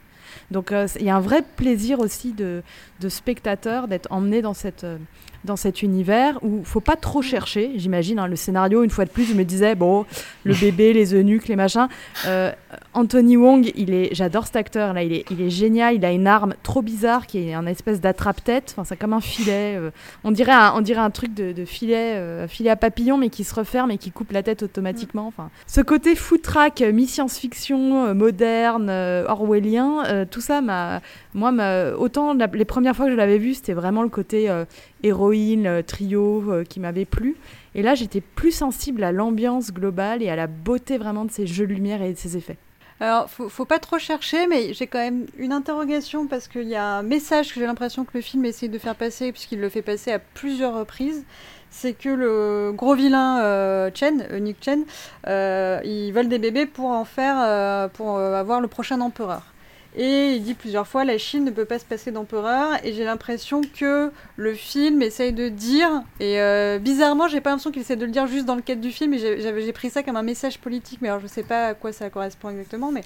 Donc 0.50 0.72
euh, 0.72 0.86
il 0.98 1.06
y 1.06 1.10
a 1.10 1.16
un 1.16 1.20
vrai 1.20 1.42
plaisir 1.56 2.00
aussi 2.00 2.32
de, 2.32 2.62
de 3.00 3.08
spectateur 3.08 3.88
d'être 3.88 4.06
emmené 4.10 4.42
dans, 4.42 4.54
cette, 4.54 4.84
euh, 4.84 4.98
dans 5.44 5.56
cet 5.56 5.82
univers 5.82 6.38
où 6.42 6.62
faut 6.64 6.80
pas 6.80 6.96
trop 6.96 7.22
chercher, 7.22 7.72
j'imagine. 7.76 8.18
hein, 8.18 8.26
le 8.26 8.36
scénario, 8.36 8.82
une 8.82 8.90
fois 8.90 9.04
de 9.04 9.10
plus, 9.10 9.24
je 9.24 9.34
me 9.34 9.44
disais, 9.44 9.74
bon, 9.74 10.04
le 10.44 10.54
bébé, 10.60 10.92
les 10.92 11.14
eunuques, 11.14 11.48
les 11.48 11.56
machins. 11.56 11.88
Euh, 12.26 12.52
Anthony 12.94 13.36
Wong, 13.36 13.70
il 13.74 13.92
est, 13.94 14.14
j'adore 14.14 14.46
cet 14.46 14.56
acteur 14.56 14.92
là, 14.92 15.02
il 15.02 15.12
est, 15.12 15.24
il 15.30 15.40
est 15.40 15.50
génial. 15.50 15.94
Il 15.94 16.04
a 16.04 16.12
une 16.12 16.26
arme 16.26 16.54
trop 16.62 16.82
bizarre 16.82 17.26
qui 17.26 17.38
est 17.48 17.54
un 17.54 17.66
espèce 17.66 18.00
d'attrape-tête. 18.00 18.72
Enfin, 18.72 18.84
c'est 18.84 18.96
comme 18.96 19.12
un 19.12 19.20
filet. 19.20 19.76
euh, 19.76 19.90
on 20.24 20.30
dirait 20.30 20.52
un, 20.52 20.74
on 20.76 20.80
dirait 20.80 21.00
un 21.00 21.10
truc 21.10 21.34
de, 21.34 21.52
de 21.52 21.64
filet, 21.64 22.14
euh, 22.16 22.46
filet 22.48 22.70
à 22.70 22.76
papillon, 22.76 23.16
mais 23.16 23.30
qui 23.30 23.44
se 23.44 23.54
referme 23.54 23.90
et 23.90 23.98
qui 23.98 24.10
coupe 24.10 24.32
la 24.32 24.42
tête 24.42 24.62
automatiquement. 24.62 25.26
Enfin, 25.26 25.50
ce 25.66 25.80
côté 25.80 26.14
footrack, 26.14 26.82
euh, 26.82 26.92
mi-science-fiction, 26.92 28.14
moderne, 28.14 28.90
orwellien, 29.28 30.21
tout 30.30 30.40
ça 30.40 30.60
m'a, 30.60 31.00
moi, 31.34 31.52
autant 31.98 32.34
les 32.34 32.64
premières 32.64 32.96
fois 32.96 33.06
que 33.06 33.12
je 33.12 33.16
l'avais 33.16 33.38
vu, 33.38 33.54
c'était 33.54 33.72
vraiment 33.72 34.02
le 34.02 34.08
côté 34.08 34.48
euh, 34.50 34.64
héroïne, 35.02 35.66
euh, 35.66 35.82
trio 35.82 36.44
euh, 36.48 36.64
qui 36.64 36.80
m'avait 36.80 37.04
plu. 37.04 37.36
Et 37.74 37.82
là, 37.82 37.94
j'étais 37.94 38.20
plus 38.20 38.52
sensible 38.52 39.02
à 39.02 39.12
l'ambiance 39.12 39.72
globale 39.72 40.22
et 40.22 40.28
à 40.28 40.36
la 40.36 40.46
beauté 40.46 40.98
vraiment 40.98 41.24
de 41.24 41.30
ces 41.30 41.46
jeux 41.46 41.66
de 41.66 41.72
lumière 41.72 42.02
et 42.02 42.12
de 42.12 42.18
ces 42.18 42.36
effets. 42.36 42.58
Alors, 43.00 43.28
faut, 43.28 43.48
faut 43.48 43.64
pas 43.64 43.80
trop 43.80 43.98
chercher, 43.98 44.46
mais 44.46 44.74
j'ai 44.74 44.86
quand 44.86 44.98
même 44.98 45.26
une 45.36 45.52
interrogation 45.52 46.28
parce 46.28 46.46
qu'il 46.46 46.68
y 46.68 46.76
a 46.76 46.84
un 46.84 47.02
message 47.02 47.52
que 47.52 47.58
j'ai 47.58 47.66
l'impression 47.66 48.04
que 48.04 48.12
le 48.14 48.20
film 48.20 48.44
essaye 48.44 48.68
de 48.68 48.78
faire 48.78 48.94
passer, 48.94 49.32
puisqu'il 49.32 49.60
le 49.60 49.68
fait 49.68 49.82
passer 49.82 50.12
à 50.12 50.18
plusieurs 50.20 50.74
reprises. 50.74 51.24
C'est 51.70 51.94
que 51.94 52.10
le 52.10 52.72
gros 52.72 52.94
vilain 52.94 53.90
Chen, 53.94 54.28
Nick 54.40 54.58
Chen, 54.60 54.84
euh, 55.26 55.80
il 55.84 56.12
vole 56.12 56.28
des 56.28 56.38
bébés 56.38 56.66
pour 56.66 56.90
en 56.90 57.06
faire, 57.06 57.88
pour 57.90 58.18
avoir 58.18 58.60
le 58.60 58.68
prochain 58.68 59.00
empereur. 59.00 59.51
Et 59.94 60.36
il 60.36 60.42
dit 60.42 60.54
plusieurs 60.54 60.86
fois, 60.86 61.04
la 61.04 61.18
Chine 61.18 61.44
ne 61.44 61.50
peut 61.50 61.66
pas 61.66 61.78
se 61.78 61.84
passer 61.84 62.12
d'empereur. 62.12 62.78
Et 62.84 62.94
j'ai 62.94 63.04
l'impression 63.04 63.60
que 63.60 64.10
le 64.36 64.54
film 64.54 65.02
essaye 65.02 65.32
de 65.32 65.48
dire, 65.48 66.02
et 66.18 66.40
euh, 66.40 66.78
bizarrement, 66.78 67.28
j'ai 67.28 67.40
pas 67.40 67.50
l'impression 67.50 67.70
qu'il 67.70 67.82
essaie 67.82 67.96
de 67.96 68.06
le 68.06 68.10
dire 68.10 68.26
juste 68.26 68.46
dans 68.46 68.54
le 68.54 68.62
cadre 68.62 68.80
du 68.80 68.90
film, 68.90 69.14
j'ai 69.16 69.72
pris 69.72 69.90
ça 69.90 70.02
comme 70.02 70.16
un 70.16 70.22
message 70.22 70.58
politique, 70.58 71.00
mais 71.02 71.08
alors 71.08 71.20
je 71.20 71.26
sais 71.26 71.42
pas 71.42 71.68
à 71.68 71.74
quoi 71.74 71.92
ça 71.92 72.08
correspond 72.08 72.50
exactement, 72.50 72.90
mais 72.90 73.02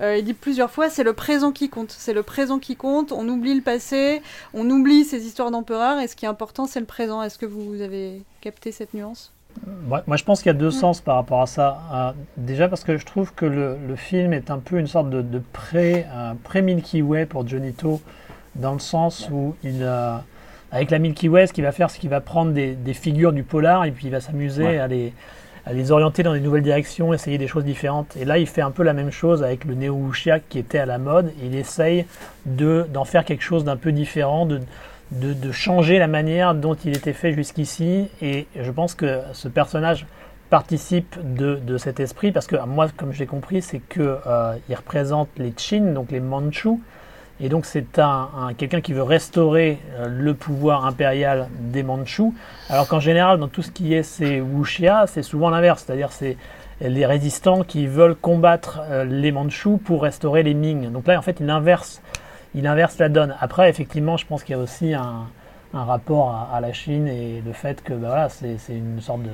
euh, 0.00 0.16
il 0.16 0.24
dit 0.24 0.34
plusieurs 0.34 0.70
fois, 0.70 0.90
c'est 0.90 1.04
le 1.04 1.12
présent 1.12 1.50
qui 1.50 1.68
compte. 1.68 1.90
C'est 1.90 2.14
le 2.14 2.22
présent 2.22 2.58
qui 2.58 2.76
compte. 2.76 3.10
On 3.10 3.28
oublie 3.28 3.54
le 3.54 3.62
passé, 3.62 4.22
on 4.54 4.68
oublie 4.70 5.04
ces 5.04 5.26
histoires 5.26 5.50
d'empereurs, 5.50 5.98
et 5.98 6.06
ce 6.06 6.14
qui 6.14 6.24
est 6.24 6.28
important, 6.28 6.66
c'est 6.66 6.80
le 6.80 6.86
présent. 6.86 7.22
Est-ce 7.22 7.38
que 7.38 7.46
vous 7.46 7.80
avez 7.80 8.22
capté 8.40 8.70
cette 8.70 8.94
nuance? 8.94 9.32
Moi, 9.86 10.02
moi, 10.06 10.16
je 10.16 10.24
pense 10.24 10.40
qu'il 10.42 10.48
y 10.48 10.54
a 10.54 10.58
deux 10.58 10.70
sens 10.70 11.00
par 11.00 11.16
rapport 11.16 11.42
à 11.42 11.46
ça. 11.46 11.78
Euh, 11.92 12.12
déjà 12.36 12.68
parce 12.68 12.84
que 12.84 12.96
je 12.96 13.06
trouve 13.06 13.32
que 13.34 13.46
le, 13.46 13.76
le 13.88 13.96
film 13.96 14.32
est 14.32 14.50
un 14.50 14.58
peu 14.58 14.78
une 14.78 14.86
sorte 14.86 15.10
de, 15.10 15.22
de 15.22 15.40
pré, 15.52 16.06
euh, 16.14 16.32
pré-Milky 16.44 17.02
Way 17.02 17.26
pour 17.26 17.46
Johnny 17.46 17.72
To, 17.72 18.00
dans 18.56 18.72
le 18.72 18.78
sens 18.78 19.28
où 19.32 19.54
il, 19.64 19.78
euh, 19.82 20.16
avec 20.70 20.90
la 20.90 20.98
Milky 20.98 21.28
Way, 21.28 21.46
ce 21.46 21.52
qu'il 21.52 21.64
va 21.64 21.72
faire, 21.72 21.90
c'est 21.90 21.98
qu'il 21.98 22.10
va 22.10 22.20
prendre 22.20 22.52
des, 22.52 22.74
des 22.74 22.94
figures 22.94 23.32
du 23.32 23.42
polar 23.42 23.84
et 23.84 23.90
puis 23.90 24.06
il 24.06 24.10
va 24.10 24.20
s'amuser 24.20 24.64
Ouais. 24.64 24.78
à, 24.78 24.86
les, 24.86 25.12
à 25.64 25.72
les 25.72 25.90
orienter 25.92 26.22
dans 26.22 26.32
des 26.34 26.40
nouvelles 26.40 26.62
directions, 26.62 27.14
essayer 27.14 27.38
des 27.38 27.46
choses 27.46 27.64
différentes. 27.64 28.16
Et 28.16 28.24
là, 28.24 28.38
il 28.38 28.46
fait 28.46 28.62
un 28.62 28.70
peu 28.70 28.82
la 28.82 28.92
même 28.92 29.10
chose 29.10 29.42
avec 29.42 29.64
le 29.64 29.74
néo 29.74 29.98
qui 30.48 30.58
était 30.58 30.78
à 30.78 30.86
la 30.86 30.98
mode. 30.98 31.32
Il 31.42 31.54
essaye 31.54 32.04
de, 32.46 32.86
d'en 32.92 33.04
faire 33.04 33.24
quelque 33.24 33.42
chose 33.42 33.64
d'un 33.64 33.76
peu 33.76 33.92
différent, 33.92 34.44
de, 34.46 34.60
de, 35.12 35.52
changer 35.52 35.98
la 35.98 36.06
manière 36.08 36.54
dont 36.54 36.74
il 36.74 36.96
était 36.96 37.12
fait 37.12 37.32
jusqu'ici. 37.32 38.08
Et 38.22 38.46
je 38.58 38.70
pense 38.70 38.94
que 38.94 39.20
ce 39.32 39.48
personnage 39.48 40.06
participe 40.50 41.16
de, 41.22 41.56
de 41.56 41.78
cet 41.78 42.00
esprit 42.00 42.32
parce 42.32 42.46
que 42.46 42.56
moi, 42.66 42.88
comme 42.96 43.12
j'ai 43.12 43.26
compris, 43.26 43.62
c'est 43.62 43.80
que 43.80 44.18
euh, 44.26 44.54
il 44.68 44.74
représente 44.74 45.28
les 45.36 45.50
Qin, 45.52 45.92
donc 45.92 46.10
les 46.10 46.20
Mandchous. 46.20 46.80
Et 47.40 47.48
donc 47.48 47.66
c'est 47.66 48.00
un, 48.00 48.28
un- 48.36 48.54
quelqu'un 48.54 48.80
qui 48.80 48.92
veut 48.92 49.02
restaurer 49.02 49.78
euh, 49.98 50.08
le 50.08 50.34
pouvoir 50.34 50.86
impérial 50.86 51.48
des 51.60 51.84
Mandchous, 51.84 52.34
alors 52.68 52.88
qu'en 52.88 52.98
général 52.98 53.38
dans 53.38 53.46
tout 53.46 53.62
ce 53.62 53.70
qui 53.70 53.94
est 53.94 54.02
ces 54.02 54.40
wuxia, 54.40 55.06
c'est 55.06 55.22
souvent 55.22 55.48
l'inverse, 55.48 55.84
c'est-à-dire 55.86 56.10
c'est 56.10 56.36
les 56.80 57.06
résistants 57.06 57.62
qui 57.62 57.86
veulent 57.86 58.16
combattre 58.16 58.80
euh, 58.90 59.04
les 59.04 59.30
Mandchous 59.30 59.78
pour 59.78 60.02
restaurer 60.02 60.42
les 60.42 60.54
Ming. 60.54 60.90
Donc 60.90 61.06
là 61.06 61.16
en 61.16 61.22
fait 61.22 61.36
il 61.40 61.48
inverse, 61.48 62.02
il 62.54 62.66
inverse 62.66 62.98
la 62.98 63.08
donne. 63.08 63.34
Après 63.40 63.68
effectivement 63.68 64.16
je 64.16 64.26
pense 64.26 64.42
qu'il 64.44 64.56
y 64.56 64.58
a 64.58 64.62
aussi 64.62 64.94
un, 64.94 65.26
un 65.74 65.84
rapport 65.84 66.30
à, 66.30 66.56
à 66.56 66.60
la 66.60 66.72
Chine 66.72 67.06
et 67.08 67.42
le 67.44 67.52
fait 67.52 67.82
que 67.82 67.92
bah, 67.92 68.08
voilà, 68.08 68.28
c'est 68.28 68.56
une 68.68 69.00
sorte 69.00 69.22
de, 69.22 69.30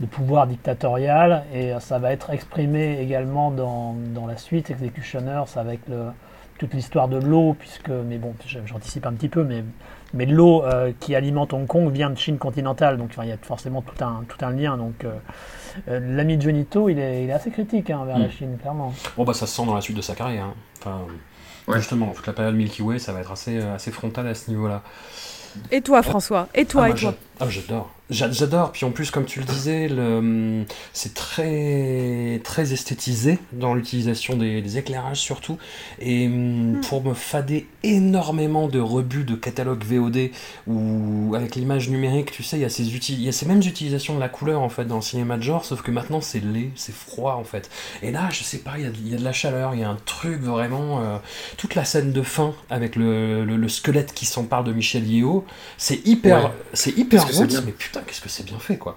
de 0.00 0.06
pouvoir 0.06 0.46
dictatorial 0.46 1.44
et 1.54 1.72
ça 1.80 1.98
va 1.98 2.12
être 2.12 2.30
exprimé 2.30 3.00
également 3.00 3.50
dans, 3.50 3.94
dans 4.14 4.26
la 4.26 4.36
suite 4.36 4.70
Executioners 4.70 5.44
avec 5.56 5.80
le, 5.88 6.06
toute 6.58 6.74
l'histoire 6.74 7.08
de 7.08 7.16
l'eau, 7.16 7.56
puisque, 7.58 7.88
mais 7.88 8.18
bon, 8.18 8.34
j'anticipe 8.66 9.04
un 9.06 9.12
petit 9.14 9.28
peu, 9.28 9.42
mais, 9.42 9.64
mais 10.14 10.26
l'eau 10.26 10.62
euh, 10.62 10.92
qui 11.00 11.16
alimente 11.16 11.52
Hong 11.52 11.66
Kong 11.66 11.90
vient 11.90 12.08
de 12.08 12.16
Chine 12.16 12.38
continentale, 12.38 12.98
donc 12.98 13.08
enfin, 13.10 13.24
il 13.24 13.30
y 13.30 13.32
a 13.32 13.36
forcément 13.40 13.82
tout 13.82 14.04
un, 14.04 14.22
tout 14.28 14.44
un 14.44 14.50
lien. 14.50 14.76
Donc 14.76 15.02
euh, 15.04 15.12
euh, 15.88 15.98
l'ami 16.00 16.40
Jonito, 16.40 16.88
il 16.88 17.00
est, 17.00 17.24
il 17.24 17.30
est 17.30 17.32
assez 17.32 17.50
critique 17.50 17.90
hein, 17.90 18.04
vers 18.04 18.18
la. 18.18 18.28
Chine, 18.30 18.56
clairement. 18.60 18.92
Bon, 19.16 19.24
bah 19.24 19.32
ça 19.34 19.46
se 19.46 19.56
sent 19.56 19.66
dans 19.66 19.74
la 19.74 19.80
suite 19.80 19.96
de 19.96 20.02
sa 20.02 20.14
carrière. 20.14 20.44
hein. 20.44 20.54
Enfin, 20.78 21.00
Ouais. 21.68 21.78
justement, 21.78 22.08
toute 22.08 22.26
la 22.26 22.32
période 22.32 22.54
Milky 22.54 22.82
Way, 22.82 22.98
ça 22.98 23.12
va 23.12 23.20
être 23.20 23.30
assez, 23.32 23.58
euh, 23.58 23.74
assez 23.74 23.90
frontal 23.90 24.26
à 24.26 24.34
ce 24.34 24.50
niveau-là. 24.50 24.82
Et 25.70 25.80
toi, 25.82 26.02
François 26.02 26.48
Et 26.54 26.64
toi, 26.64 26.84
Ah, 26.84 26.88
et 26.88 26.90
moi, 26.92 26.98
toi 26.98 27.14
ah, 27.42 27.50
j'adore. 27.50 27.90
J'a- 28.10 28.30
J'adore. 28.30 28.72
Puis 28.72 28.84
en 28.84 28.90
plus, 28.90 29.10
comme 29.10 29.24
tu 29.24 29.38
le 29.40 29.46
disais, 29.46 29.88
le- 29.88 30.64
c'est 30.92 31.14
très, 31.14 32.40
très 32.44 32.72
esthétisé 32.74 33.38
dans 33.52 33.72
l'utilisation 33.74 34.36
des, 34.36 34.60
des 34.60 34.76
éclairages 34.76 35.20
surtout. 35.20 35.56
Et 35.98 36.26
hum, 36.26 36.80
pour 36.88 37.02
me 37.02 37.14
fader 37.14 37.66
énormément 37.82 38.68
de 38.68 38.80
rebuts 38.80 39.24
de 39.24 39.34
catalogue 39.34 39.82
VOD 39.84 40.30
où 40.66 41.34
avec 41.34 41.54
l'image 41.54 41.88
numérique, 41.88 42.32
tu 42.32 42.42
sais, 42.42 42.58
il 42.58 42.62
y, 42.62 42.64
a 42.64 42.68
ces 42.68 42.84
uti- 42.84 43.14
il 43.14 43.22
y 43.22 43.28
a 43.28 43.32
ces 43.32 43.46
mêmes 43.46 43.60
utilisations 43.60 44.14
de 44.14 44.20
la 44.20 44.28
couleur 44.28 44.60
en 44.60 44.68
fait 44.68 44.84
dans 44.84 44.96
le 44.96 45.02
cinéma 45.02 45.36
de 45.38 45.42
genre, 45.42 45.64
sauf 45.64 45.80
que 45.82 45.90
maintenant 45.90 46.20
c'est 46.20 46.40
laid, 46.40 46.70
c'est 46.74 46.94
froid 46.94 47.34
en 47.40 47.44
fait. 47.44 47.70
Et 48.02 48.10
là, 48.10 48.28
je 48.30 48.42
sais 48.42 48.58
pas, 48.58 48.72
il 48.76 48.84
y 48.84 48.86
a, 48.86 48.90
il 48.90 49.08
y 49.10 49.14
a 49.14 49.18
de 49.18 49.24
la 49.24 49.32
chaleur, 49.32 49.74
il 49.74 49.80
y 49.80 49.84
a 49.84 49.88
un 49.88 49.98
truc 50.04 50.40
vraiment. 50.42 51.00
euh, 51.02 51.16
toute 51.56 51.74
la 51.74 51.84
scène 51.84 52.12
de 52.12 52.22
fin 52.22 52.54
avec 52.70 52.96
le, 52.96 53.44
le- 53.44 53.56
le 53.56 53.68
squelette 53.68 54.12
qui 54.12 54.26
s'empare 54.26 54.64
de 54.64 54.72
Michel 54.72 55.06
Yeo, 55.10 55.44
c'est 55.78 56.06
hyper, 56.06 56.44
Ouais. 56.44 56.50
c'est 56.74 56.96
hyper 56.98 57.22
que 57.32 57.36
c'est 57.36 57.42
roots, 57.42 57.48
bien. 57.48 57.62
mais 57.66 57.72
putain, 57.72 58.00
qu'est-ce 58.06 58.20
que 58.20 58.28
c'est 58.28 58.44
bien 58.44 58.58
fait 58.58 58.78
quoi. 58.78 58.96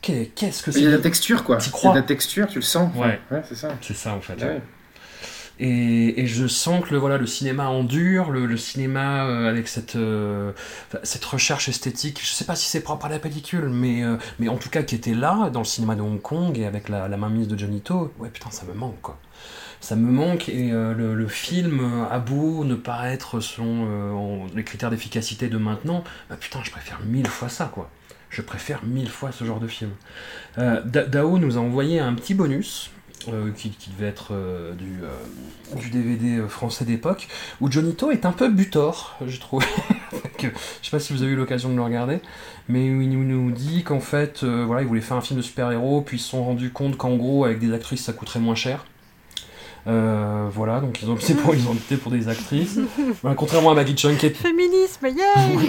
Qu'est- 0.00 0.30
Qu'est-ce 0.34 0.62
que 0.62 0.70
Il 0.70 0.74
c'est 0.74 0.80
y 0.80 0.86
a 0.86 0.90
de 0.90 0.96
la 0.96 1.02
texture, 1.02 1.44
quoi. 1.44 1.58
T'y 1.58 1.68
Il 1.68 1.72
y 1.72 1.74
a 1.74 1.78
crois 1.78 1.90
de 1.92 1.96
la 1.98 2.02
texture, 2.02 2.46
tu 2.48 2.56
le 2.56 2.62
sens. 2.62 2.92
Ouais. 2.96 3.20
Ouais, 3.30 3.42
c'est 3.48 3.54
ça. 3.54 3.68
C'est 3.80 3.96
ça 3.96 4.14
en 4.14 4.20
fait. 4.20 4.34
Ouais. 4.42 4.60
Et, 5.60 6.20
et 6.22 6.26
je 6.26 6.46
sens 6.48 6.82
que 6.84 6.90
le, 6.92 6.98
voilà, 6.98 7.18
le 7.18 7.26
cinéma 7.26 7.68
endure, 7.68 8.30
le, 8.30 8.46
le 8.46 8.56
cinéma 8.56 9.26
euh, 9.26 9.48
avec 9.48 9.68
cette, 9.68 9.96
euh, 9.96 10.50
cette 11.04 11.24
recherche 11.24 11.68
esthétique, 11.68 12.20
je 12.22 12.32
sais 12.32 12.46
pas 12.46 12.56
si 12.56 12.68
c'est 12.68 12.80
propre 12.80 13.06
à 13.06 13.08
la 13.10 13.18
pellicule, 13.18 13.68
mais, 13.68 14.02
euh, 14.02 14.16
mais 14.40 14.48
en 14.48 14.56
tout 14.56 14.70
cas 14.70 14.82
qui 14.82 14.94
était 14.94 15.14
là 15.14 15.50
dans 15.52 15.60
le 15.60 15.66
cinéma 15.66 15.94
de 15.94 16.00
Hong 16.00 16.20
Kong 16.20 16.58
et 16.58 16.64
avec 16.66 16.88
la, 16.88 17.06
la 17.06 17.16
mainmise 17.16 17.46
de 17.48 17.56
Johnny 17.56 17.80
To, 17.82 18.12
ouais 18.18 18.30
putain 18.30 18.50
ça 18.50 18.64
me 18.64 18.72
manque 18.72 19.00
quoi. 19.02 19.18
Ça 19.82 19.96
me 19.96 20.12
manque 20.12 20.48
et 20.48 20.70
euh, 20.70 20.94
le, 20.94 21.26
film 21.26 22.06
a 22.08 22.20
beau 22.20 22.64
ne 22.64 22.76
pas 22.76 23.10
être 23.10 23.40
selon 23.40 23.88
euh, 23.88 24.46
les 24.54 24.62
critères 24.62 24.90
d'efficacité 24.90 25.48
de 25.48 25.58
maintenant, 25.58 26.04
bah 26.30 26.36
putain 26.38 26.60
je 26.62 26.70
préfère 26.70 27.00
mille 27.04 27.26
fois 27.26 27.48
ça 27.48 27.64
quoi. 27.64 27.90
Je 28.30 28.42
préfère 28.42 28.84
mille 28.84 29.08
fois 29.10 29.32
ce 29.32 29.42
genre 29.42 29.58
de 29.58 29.66
film. 29.66 29.90
Euh, 30.58 30.80
Da- 30.84 31.04
Dao 31.04 31.36
nous 31.38 31.58
a 31.58 31.60
envoyé 31.60 31.98
un 31.98 32.14
petit 32.14 32.32
bonus 32.32 32.92
qui, 33.56 33.72
devait 33.96 34.06
être 34.08 34.32
du, 34.78 35.90
DVD 35.90 36.42
français 36.48 36.84
d'époque, 36.84 37.26
où 37.60 37.70
Johnny 37.70 37.94
To 37.96 38.12
est 38.12 38.24
un 38.24 38.32
peu 38.32 38.48
butor, 38.48 39.16
je 39.26 39.38
trouve. 39.40 39.64
Que- 40.38 40.48
je 40.48 40.86
sais 40.86 40.90
pas 40.90 40.98
si 41.00 41.12
vous 41.12 41.22
avez 41.22 41.32
eu 41.32 41.36
l'occasion 41.36 41.70
de 41.70 41.76
le 41.76 41.82
regarder, 41.82 42.20
mais 42.68 42.90
où 42.90 43.00
il 43.00 43.10
nous- 43.10 43.50
dit 43.50 43.82
qu'en 43.84 44.00
fait, 44.00 44.44
voilà, 44.44 44.82
il 44.82 44.88
voulait 44.88 45.00
faire 45.00 45.16
un 45.16 45.20
film 45.20 45.38
de 45.38 45.42
super-héros, 45.44 46.02
puis 46.02 46.16
ils 46.18 46.20
se 46.20 46.30
sont 46.30 46.44
rendus 46.44 46.70
compte 46.70 46.96
qu'en 46.96 47.16
gros, 47.16 47.44
avec 47.44 47.58
des 47.58 47.72
actrices, 47.72 48.04
ça 48.04 48.12
coûterait 48.12 48.40
moins 48.40 48.54
cher. 48.56 48.84
Euh, 49.88 50.46
voilà, 50.48 50.78
donc 50.80 51.02
ils 51.02 51.10
ont 51.10 51.14
opté 51.14 51.34
pour, 51.34 51.54
ils 51.56 51.66
ont 51.66 51.72
opté 51.72 51.96
pour 51.96 52.12
des 52.12 52.28
actrices. 52.28 52.78
Voilà, 53.22 53.34
contrairement 53.34 53.72
à 53.72 53.74
Maggie 53.74 53.96
Chung 53.96 54.16
qui 54.16 54.26
est 54.26 54.30
Féminisme, 54.36 55.06
yay 55.06 55.68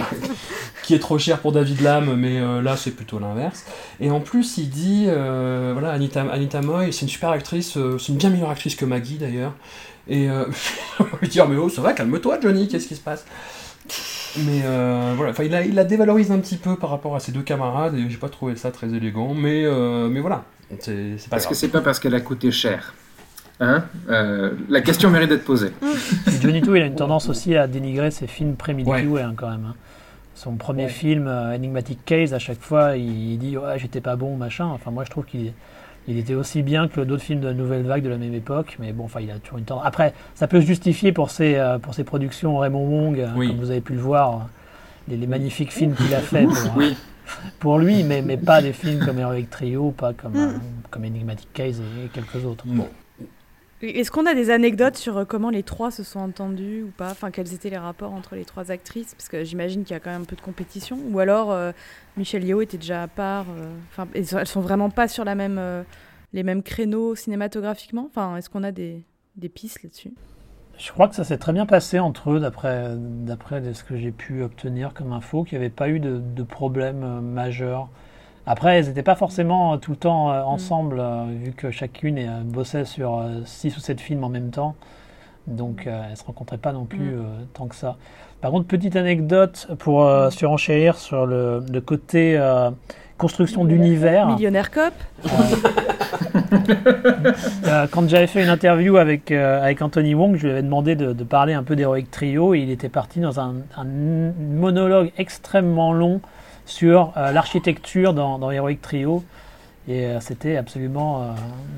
qui 0.84 0.94
est 0.94 0.98
trop 1.00 1.18
cher 1.18 1.40
pour 1.40 1.50
David 1.52 1.80
Lam, 1.80 2.14
mais 2.14 2.38
euh, 2.40 2.62
là 2.62 2.76
c'est 2.76 2.92
plutôt 2.92 3.18
l'inverse. 3.18 3.64
Et 4.00 4.10
en 4.10 4.20
plus, 4.20 4.56
il 4.58 4.70
dit, 4.70 5.06
euh, 5.08 5.70
voilà, 5.72 5.90
Anita, 5.90 6.22
Anita 6.30 6.60
Moy, 6.62 6.92
c'est 6.92 7.02
une 7.02 7.08
super 7.08 7.30
actrice, 7.30 7.76
euh, 7.76 7.98
c'est 7.98 8.12
une 8.12 8.18
bien 8.18 8.30
meilleure 8.30 8.50
actrice 8.50 8.76
que 8.76 8.84
Maggie 8.84 9.16
d'ailleurs. 9.18 9.52
Et 10.06 10.28
euh, 10.30 10.44
on 11.00 11.04
va 11.04 11.10
lui 11.20 11.28
dire, 11.28 11.48
mais 11.48 11.56
oh, 11.56 11.68
ça 11.68 11.82
va, 11.82 11.92
calme-toi 11.92 12.38
Johnny, 12.40 12.68
qu'est-ce 12.68 12.86
qui 12.86 12.94
se 12.96 13.00
passe? 13.00 13.24
Mais 14.46 14.62
euh, 14.64 15.12
voilà, 15.16 15.32
enfin, 15.32 15.44
il, 15.44 15.50
la- 15.50 15.64
il 15.64 15.74
la 15.74 15.84
dévalorise 15.84 16.30
un 16.32 16.38
petit 16.38 16.56
peu 16.56 16.76
par 16.76 16.90
rapport 16.90 17.14
à 17.16 17.20
ses 17.20 17.32
deux 17.32 17.42
camarades, 17.42 17.94
et 17.96 18.08
j'ai 18.08 18.16
pas 18.16 18.28
trouvé 18.28 18.54
ça 18.56 18.70
très 18.70 18.88
élégant, 18.94 19.34
mais, 19.34 19.64
euh, 19.64 20.08
mais 20.08 20.20
voilà, 20.20 20.44
c'est 20.80 21.16
c'est 21.18 21.28
pas 21.30 21.36
Est-ce 21.36 21.48
que 21.48 21.54
c'est 21.54 21.68
pas 21.68 21.80
parce 21.80 21.98
qu'elle 22.00 22.14
a 22.14 22.20
coûté 22.20 22.50
cher 22.52 22.94
Hein 23.60 23.84
Euh, 24.10 24.50
La 24.68 24.80
question 24.80 25.10
mérite 25.10 25.28
d'être 25.30 25.44
posée. 25.44 25.70
Johnny 26.42 26.60
To, 26.62 26.74
il 26.74 26.82
a 26.82 26.86
une 26.86 26.94
tendance 26.96 27.28
aussi 27.28 27.56
à 27.56 27.66
dénigrer 27.66 28.10
ses 28.10 28.26
films 28.26 28.54
pré-Milky 28.56 28.90
Ouais. 29.06 29.22
Hein, 29.22 29.34
quand 29.36 29.50
même. 29.50 29.66
hein. 29.70 29.74
Son 30.34 30.56
premier 30.56 30.84
Ouais. 30.84 30.88
film, 30.90 31.26
euh, 31.28 31.54
Enigmatic 31.54 32.04
Case, 32.04 32.34
à 32.34 32.40
chaque 32.40 32.60
fois, 32.60 32.96
il 32.96 33.38
dit 33.38 33.56
ouais, 33.56 33.78
j'étais 33.78 34.00
pas 34.00 34.16
bon, 34.16 34.36
machin. 34.36 34.66
Enfin, 34.66 34.90
moi, 34.90 35.04
je 35.04 35.10
trouve 35.10 35.24
qu'il 35.26 35.52
il 36.06 36.18
était 36.18 36.34
aussi 36.34 36.62
bien 36.62 36.86
que 36.88 37.00
d'autres 37.00 37.22
films 37.22 37.40
de 37.40 37.46
la 37.46 37.54
nouvelle 37.54 37.82
vague 37.84 38.02
de 38.02 38.08
la 38.10 38.18
même 38.18 38.34
époque. 38.34 38.76
Mais 38.80 38.92
bon, 38.92 39.04
enfin, 39.04 39.20
il 39.20 39.30
a 39.30 39.38
toujours 39.38 39.58
une 39.58 39.64
tendance. 39.64 39.86
Après, 39.86 40.12
ça 40.34 40.46
peut 40.48 40.60
se 40.60 40.66
justifier 40.66 41.12
pour 41.12 41.30
ses, 41.30 41.54
euh, 41.54 41.78
pour 41.78 41.94
ses 41.94 42.04
productions 42.04 42.58
Raymond 42.58 42.84
Wong, 42.86 43.24
Oui. 43.36 43.48
comme 43.48 43.58
vous 43.58 43.70
avez 43.70 43.80
pu 43.80 43.94
le 43.94 44.00
voir, 44.00 44.48
les, 45.08 45.16
les 45.16 45.26
magnifiques 45.28 45.72
films 45.72 45.94
qu'il 45.94 46.12
a 46.14 46.18
fait 46.20 46.42
pour, 46.44 46.52
euh, 46.56 46.68
Oui. 46.76 46.96
pour 47.60 47.78
lui, 47.78 48.02
mais, 48.02 48.20
mais 48.20 48.36
pas 48.36 48.60
des 48.60 48.72
films 48.74 49.02
comme 49.06 49.18
Heroic 49.20 49.46
Trio, 49.50 49.92
pas 49.92 50.12
comme, 50.12 50.32
Mm. 50.32 50.36
euh, 50.36 50.52
comme 50.90 51.04
Enigmatic 51.04 51.48
Case 51.54 51.80
et, 51.80 52.06
et 52.06 52.08
quelques 52.08 52.44
autres. 52.44 52.64
Bon. 52.66 52.88
Est-ce 53.88 54.10
qu'on 54.10 54.26
a 54.26 54.34
des 54.34 54.50
anecdotes 54.50 54.96
sur 54.96 55.18
euh, 55.18 55.24
comment 55.24 55.50
les 55.50 55.62
trois 55.62 55.90
se 55.90 56.02
sont 56.02 56.20
entendus 56.20 56.82
ou 56.82 56.90
pas? 56.90 57.10
Enfin, 57.10 57.30
quels 57.30 57.52
étaient 57.52 57.70
les 57.70 57.78
rapports 57.78 58.12
entre 58.12 58.34
les 58.34 58.44
trois 58.44 58.70
actrices? 58.70 59.14
Parce 59.14 59.28
que 59.28 59.44
j'imagine 59.44 59.84
qu'il 59.84 59.92
y 59.92 59.96
a 59.96 60.00
quand 60.00 60.10
même 60.10 60.22
un 60.22 60.26
peu 60.26 60.36
de 60.36 60.40
compétition. 60.40 60.98
Ou 61.10 61.18
alors, 61.18 61.52
euh, 61.52 61.72
Michelle 62.16 62.44
Yeoh 62.44 62.62
était 62.62 62.78
déjà 62.78 63.02
à 63.02 63.08
part. 63.08 63.46
euh, 63.50 63.72
Enfin, 63.90 64.08
elles 64.14 64.26
sont- 64.26 64.60
vraiment 64.60 64.90
pas 64.90 65.08
sur 65.08 65.24
la 65.24 65.34
même, 65.34 65.60
les 66.32 66.42
mêmes 66.42 66.62
créneaux 66.62 67.14
cinématographiquement? 67.14 68.08
Enfin, 68.10 68.36
est-ce 68.36 68.48
qu'on 68.48 68.62
a 68.62 68.72
des, 68.72 69.04
pistes 69.54 69.82
là-dessus? 69.82 70.12
Je 70.78 70.90
crois 70.90 71.06
que 71.08 71.14
ça 71.14 71.24
s'est 71.24 71.38
très 71.38 71.52
bien 71.52 71.66
passé 71.66 71.98
entre 71.98 72.32
eux, 72.32 72.40
d'après 72.40 73.74
ce 73.74 73.84
que 73.84 73.96
j'ai 73.96 74.10
pu 74.10 74.42
obtenir 74.42 74.94
comme 74.94 75.12
info, 75.12 75.44
qu'il 75.44 75.58
n'y 75.58 75.64
avait 75.64 75.74
pas 75.74 75.88
eu 75.88 76.00
de, 76.00 76.18
de 76.18 76.42
problème 76.42 77.20
majeur. 77.20 77.88
Après, 78.46 78.78
elles 78.78 78.86
n'étaient 78.86 79.02
pas 79.02 79.14
forcément 79.14 79.74
euh, 79.74 79.76
tout 79.78 79.92
le 79.92 79.96
temps 79.96 80.30
euh, 80.30 80.42
ensemble, 80.42 80.98
euh, 81.00 81.24
vu 81.42 81.52
que 81.52 81.70
chacune 81.70 82.42
bossait 82.44 82.84
sur 82.84 83.24
6 83.44 83.76
ou 83.76 83.80
7 83.80 84.00
films 84.00 84.24
en 84.24 84.28
même 84.28 84.50
temps. 84.50 84.74
Donc, 85.46 85.82
elles 85.86 86.10
ne 86.10 86.16
se 86.16 86.24
rencontraient 86.24 86.58
pas 86.58 86.72
non 86.72 86.84
plus 86.84 87.16
Mm. 87.16 87.46
tant 87.52 87.66
que 87.66 87.74
ça. 87.74 87.96
Par 88.40 88.50
contre, 88.50 88.66
petite 88.66 88.96
anecdote 88.96 89.68
pour 89.78 90.04
euh, 90.04 90.30
surenchérir 90.30 90.96
sur 90.96 91.24
le, 91.26 91.62
le 91.70 91.80
côté 91.80 92.36
euh, 92.38 92.70
construction 93.18 93.64
d'univers. 93.64 94.26
Millionnaire 94.26 94.70
Cop 94.70 94.92
Euh, 97.66 97.86
quand 97.90 98.08
j'avais 98.08 98.26
fait 98.26 98.42
une 98.42 98.48
interview 98.48 98.96
avec, 98.96 99.30
avec 99.30 99.82
Anthony 99.82 100.14
Wong, 100.14 100.36
je 100.36 100.44
lui 100.44 100.50
avais 100.52 100.62
demandé 100.62 100.94
de, 100.94 101.12
de 101.12 101.24
parler 101.24 101.52
un 101.52 101.62
peu 101.62 101.74
d'Heroic 101.76 102.04
Trio 102.10 102.54
et 102.54 102.60
il 102.60 102.70
était 102.70 102.88
parti 102.88 103.20
dans 103.20 103.40
un, 103.40 103.54
un 103.76 103.84
monologue 103.84 105.10
extrêmement 105.18 105.92
long 105.92 106.20
sur 106.66 107.12
euh, 107.16 107.32
l'architecture 107.32 108.14
dans, 108.14 108.38
dans 108.38 108.50
Heroic 108.50 108.78
Trio. 108.80 109.22
Et 109.86 110.06
euh, 110.06 110.20
c'était 110.20 110.56
absolument 110.56 111.22
euh, 111.22 111.26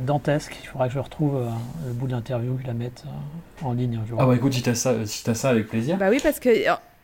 dantesque. 0.06 0.56
Il 0.62 0.66
faudra 0.68 0.86
que 0.86 0.94
je 0.94 0.98
retrouve 1.00 1.36
euh, 1.36 1.48
le 1.88 1.92
bout 1.92 2.06
de 2.06 2.12
l'interview, 2.12 2.54
que 2.54 2.62
je 2.62 2.66
la 2.68 2.74
mette 2.74 3.02
euh, 3.06 3.66
en 3.66 3.72
ligne. 3.72 3.98
Ah 4.18 4.26
bah 4.26 4.34
écoute, 4.36 4.52
si 4.52 4.62
t'as 4.62 4.74
ça, 4.74 4.94
si 5.06 5.24
t'as 5.24 5.34
ça 5.34 5.48
avec 5.50 5.66
plaisir. 5.68 5.96
Bah 5.96 6.06
oui, 6.10 6.20
parce 6.22 6.38
que 6.38 6.50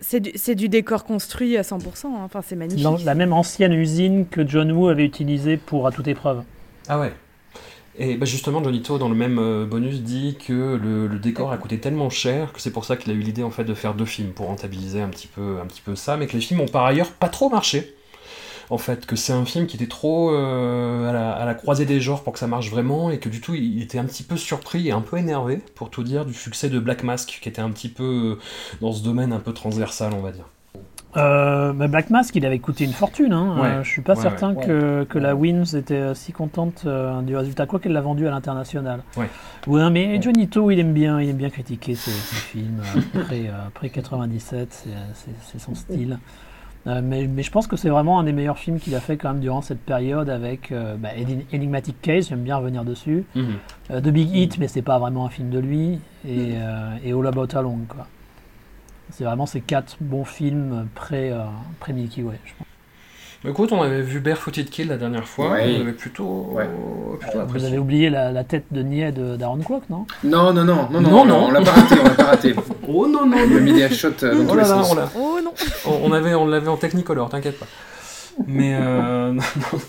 c'est 0.00 0.20
du, 0.20 0.30
c'est 0.36 0.54
du 0.54 0.68
décor 0.68 1.04
construit 1.04 1.56
à 1.56 1.62
100%. 1.62 1.76
hein. 2.06 2.10
Enfin, 2.24 2.40
c'est 2.46 2.54
magnifique. 2.54 2.84
Dans 2.84 2.96
la 3.04 3.14
même 3.16 3.32
ancienne 3.32 3.72
usine 3.72 4.26
que 4.28 4.46
John 4.46 4.70
Woo 4.70 4.88
avait 4.88 5.04
utilisée 5.04 5.56
pour 5.56 5.88
À 5.88 5.90
toute 5.90 6.06
épreuve. 6.06 6.44
Ah 6.88 7.00
ouais. 7.00 7.12
Et 7.98 8.16
bah 8.16 8.24
justement, 8.24 8.64
Johnny 8.64 8.80
To, 8.80 8.96
dans 8.96 9.10
le 9.10 9.14
même 9.14 9.38
euh, 9.38 9.66
bonus, 9.66 10.00
dit 10.00 10.36
que 10.36 10.52
le, 10.76 11.18
décor 11.18 11.52
a 11.52 11.58
coûté 11.58 11.78
tellement 11.78 12.08
cher 12.08 12.52
que 12.52 12.60
c'est 12.60 12.72
pour 12.72 12.84
ça 12.86 12.96
qu'il 12.96 13.12
a 13.12 13.14
eu 13.14 13.20
l'idée 13.20 13.42
en 13.42 13.50
fait 13.50 13.64
de 13.64 13.74
faire 13.74 13.94
deux 13.94 14.06
films 14.06 14.32
pour 14.32 14.46
rentabiliser 14.46 15.02
un 15.02 15.08
petit 15.08 15.28
peu, 15.28 15.58
ça, 15.94 16.16
mais 16.16 16.26
que 16.26 16.32
les 16.32 16.40
films 16.40 16.60
ont 16.60 16.68
par 16.68 16.84
ailleurs 16.86 17.12
pas 17.12 17.28
trop 17.28 17.50
marché. 17.50 17.94
En 18.70 18.78
fait, 18.78 19.04
que 19.04 19.16
c'est 19.16 19.34
un 19.34 19.44
film 19.44 19.66
qui 19.66 19.76
était 19.76 19.88
trop 19.88 20.32
euh, 20.32 21.10
à, 21.10 21.12
la, 21.12 21.32
à 21.32 21.44
la 21.44 21.54
croisée 21.54 21.84
des 21.84 22.00
genres 22.00 22.22
pour 22.22 22.32
que 22.32 22.38
ça 22.38 22.46
marche 22.46 22.70
vraiment, 22.70 23.10
et 23.10 23.18
que 23.18 23.28
du 23.28 23.42
tout, 23.42 23.54
il 23.54 23.82
était 23.82 23.98
un 23.98 24.04
petit 24.04 24.22
peu 24.22 24.38
surpris 24.38 24.88
et 24.88 24.92
un 24.92 25.02
peu 25.02 25.18
énervé, 25.18 25.60
pour 25.74 25.90
tout 25.90 26.02
dire, 26.02 26.24
du 26.24 26.32
succès 26.32 26.70
de 26.70 26.78
Black 26.78 27.02
Mask, 27.02 27.38
qui 27.42 27.48
était 27.48 27.60
un 27.60 27.70
petit 27.70 27.90
peu 27.90 28.38
euh, 28.38 28.38
dans 28.80 28.92
ce 28.92 29.02
domaine 29.02 29.32
un 29.34 29.40
peu 29.40 29.52
transversal, 29.52 30.14
on 30.14 30.22
va 30.22 30.32
dire. 30.32 30.46
Euh, 31.16 31.72
Black 31.74 32.08
Mask, 32.10 32.34
il 32.36 32.46
avait 32.46 32.58
coûté 32.58 32.84
une 32.84 32.92
fortune. 32.92 33.32
Hein. 33.32 33.56
Ouais. 33.60 33.68
Euh, 33.68 33.82
je 33.84 33.88
suis 33.90 34.00
pas 34.02 34.14
Ouais, 34.14 34.22
certain 34.22 34.54
ouais. 34.54 34.64
que, 34.66 35.04
que 35.04 35.18
la 35.18 35.34
Wins 35.34 35.64
était 35.74 36.14
si 36.14 36.32
contente 36.32 36.84
euh, 36.86 37.20
du 37.22 37.36
résultat, 37.36 37.66
quoi 37.66 37.80
qu'elle 37.80 37.92
l'a 37.92 38.00
vendu 38.00 38.26
à 38.26 38.30
l'international. 38.30 39.02
Ouais. 39.16 39.28
Ouais, 39.66 39.90
mais 39.90 40.20
Johnny 40.22 40.48
To, 40.48 40.70
il 40.70 40.78
aime 40.78 40.92
bien, 40.94 41.20
il 41.20 41.28
aime 41.28 41.36
bien 41.36 41.50
critiquer 41.50 41.94
ses, 41.94 42.10
ses 42.10 42.36
films 42.36 42.80
après, 43.14 43.50
après 43.66 43.88
97, 43.90 44.86
c'est, 45.12 45.58
son 45.58 45.74
style. 45.74 46.18
Mais, 46.84 47.28
mais 47.28 47.42
je 47.44 47.50
pense 47.52 47.68
que 47.68 47.76
c'est 47.76 47.90
vraiment 47.90 48.18
un 48.18 48.24
des 48.24 48.32
meilleurs 48.32 48.58
films 48.58 48.80
qu'il 48.80 48.94
a 48.96 49.00
fait 49.00 49.16
quand 49.16 49.28
même 49.32 49.40
durant 49.40 49.60
cette 49.62 49.78
période 49.82 50.28
avec 50.28 50.72
bah, 50.98 51.10
Eni- 51.16 51.44
Enigmatic 51.54 52.00
Case, 52.02 52.28
j'aime 52.30 52.42
bien 52.42 52.56
revenir 52.56 52.84
dessus. 52.84 53.24
Mhm. 53.36 54.00
The 54.00 54.08
Big 54.08 54.34
Hit, 54.34 54.58
mais 54.58 54.66
c'est 54.66 54.82
pas 54.82 54.98
vraiment 54.98 55.26
un 55.26 55.28
film 55.28 55.50
de 55.50 55.60
lui. 55.60 56.00
Et, 56.26 56.54
euh, 56.56 56.90
et 57.04 57.12
All 57.12 57.24
About 57.26 57.56
Along, 57.56 57.80
quoi. 57.88 58.08
C'est 59.12 59.24
vraiment 59.24 59.46
ces 59.46 59.60
quatre 59.60 59.96
bons 60.00 60.24
films 60.24 60.88
pré, 60.94 61.30
euh, 61.30 61.38
pré-Milky 61.80 62.22
Way, 62.22 62.38
je 62.44 62.52
pense. 62.58 62.66
Bah, 63.44 63.50
Écoute, 63.50 63.72
on 63.72 63.82
avait 63.82 64.02
vu 64.02 64.20
Barefooted 64.20 64.70
Kill 64.70 64.88
la 64.88 64.96
dernière 64.96 65.26
fois, 65.26 65.50
Ouais. 65.52 65.76
on 65.78 65.80
avait 65.82 65.92
plutôt, 65.92 66.50
Ouais. 66.52 66.68
plutôt 67.20 67.38
Vous 67.38 67.42
apprécié. 67.42 67.68
avez 67.68 67.78
oublié 67.78 68.08
la, 68.10 68.30
la 68.32 68.44
tête 68.44 68.64
de 68.70 68.82
niais 68.82 69.12
de 69.12 69.36
d'Aaron 69.36 69.58
Kwok, 69.58 69.82
non? 69.90 70.06
Non, 70.24 70.52
non, 70.52 70.64
non, 70.64 70.88
non, 70.90 71.00
non, 71.00 71.10
Non, 71.10 71.24
non. 71.24 71.44
on 71.46 71.50
l'a 71.50 71.60
pas 71.60 71.72
raté, 71.72 71.96
on 72.00 72.04
l'a 72.04 72.10
pas 72.14 72.24
raté. 72.24 72.54
Oh 72.88 73.06
non, 73.06 73.26
non, 73.26 73.46
mis 73.60 73.72
des 73.72 73.88
shots 73.90 74.08
euh, 74.22 74.34
dans 74.34 74.40
Oh 74.44 74.50
tous 74.50 74.56
là 74.56 74.62
les 74.62 74.68
là, 74.68 74.82
sens. 74.82 74.90
on 74.92 74.94
l'a- 74.94 75.10
Oh 75.16 75.38
non 75.42 75.52
on, 75.86 76.10
on 76.10 76.12
avait, 76.12 76.34
on 76.34 76.46
l'avait 76.46 76.68
en 76.68 76.76
Technicolor, 76.76 77.28
t'inquiète 77.30 77.58
pas. 77.58 77.66
Mais 78.46 78.74
euh, 78.80 79.32
non, 79.32 79.42
non. 79.72 79.80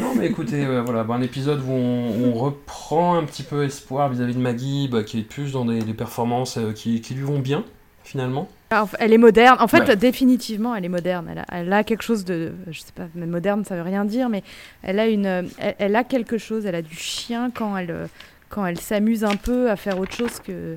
Non, 0.00 0.14
mais 0.18 0.26
écoutez, 0.26 0.64
euh, 0.64 0.82
voilà, 0.84 1.04
bah, 1.04 1.14
un 1.14 1.22
épisode 1.22 1.60
où 1.66 1.70
on, 1.70 2.30
on 2.30 2.32
reprend 2.34 3.16
un 3.16 3.24
petit 3.24 3.42
peu 3.44 3.62
espoir 3.64 4.08
vis-à-vis 4.08 4.34
de 4.34 4.40
Maggie, 4.40 4.88
bah, 4.90 5.02
qui 5.04 5.20
est 5.20 5.22
plus 5.22 5.52
dans 5.52 5.64
des, 5.64 5.78
des 5.80 5.94
performances 5.94 6.56
euh, 6.58 6.72
qui, 6.72 7.00
qui 7.00 7.14
lui 7.14 7.22
vont 7.22 7.38
bien, 7.38 7.62
finalement. 8.04 8.48
Ah, 8.70 8.86
Elle 8.98 9.12
est 9.12 9.18
moderne. 9.18 9.56
En 9.60 9.68
fait, 9.68 9.80
Ouais. 9.86 9.96
définitivement, 9.96 10.74
elle 10.74 10.84
est 10.84 10.88
moderne. 10.88 11.28
Elle 11.30 11.38
a, 11.38 11.44
elle 11.52 11.72
a 11.72 11.84
quelque 11.84 12.02
chose 12.02 12.24
de, 12.24 12.52
je 12.70 12.80
sais 12.80 12.92
pas, 12.94 13.06
mais 13.14 13.26
moderne, 13.26 13.64
ça 13.64 13.76
veut 13.76 13.82
rien 13.82 14.04
dire, 14.04 14.28
mais 14.28 14.42
elle 14.82 14.98
a 14.98 15.06
une, 15.06 15.26
elle, 15.58 15.74
elle 15.78 15.94
a 15.96 16.02
quelque 16.04 16.36
chose. 16.38 16.66
Elle 16.66 16.74
a 16.74 16.82
du 16.82 16.96
chien 16.96 17.50
quand 17.54 17.76
elle, 17.76 18.08
quand 18.48 18.66
elle 18.66 18.80
s'amuse 18.80 19.22
un 19.24 19.36
peu 19.36 19.70
à 19.70 19.76
faire 19.76 19.98
autre 19.98 20.12
chose 20.14 20.40
que 20.44 20.76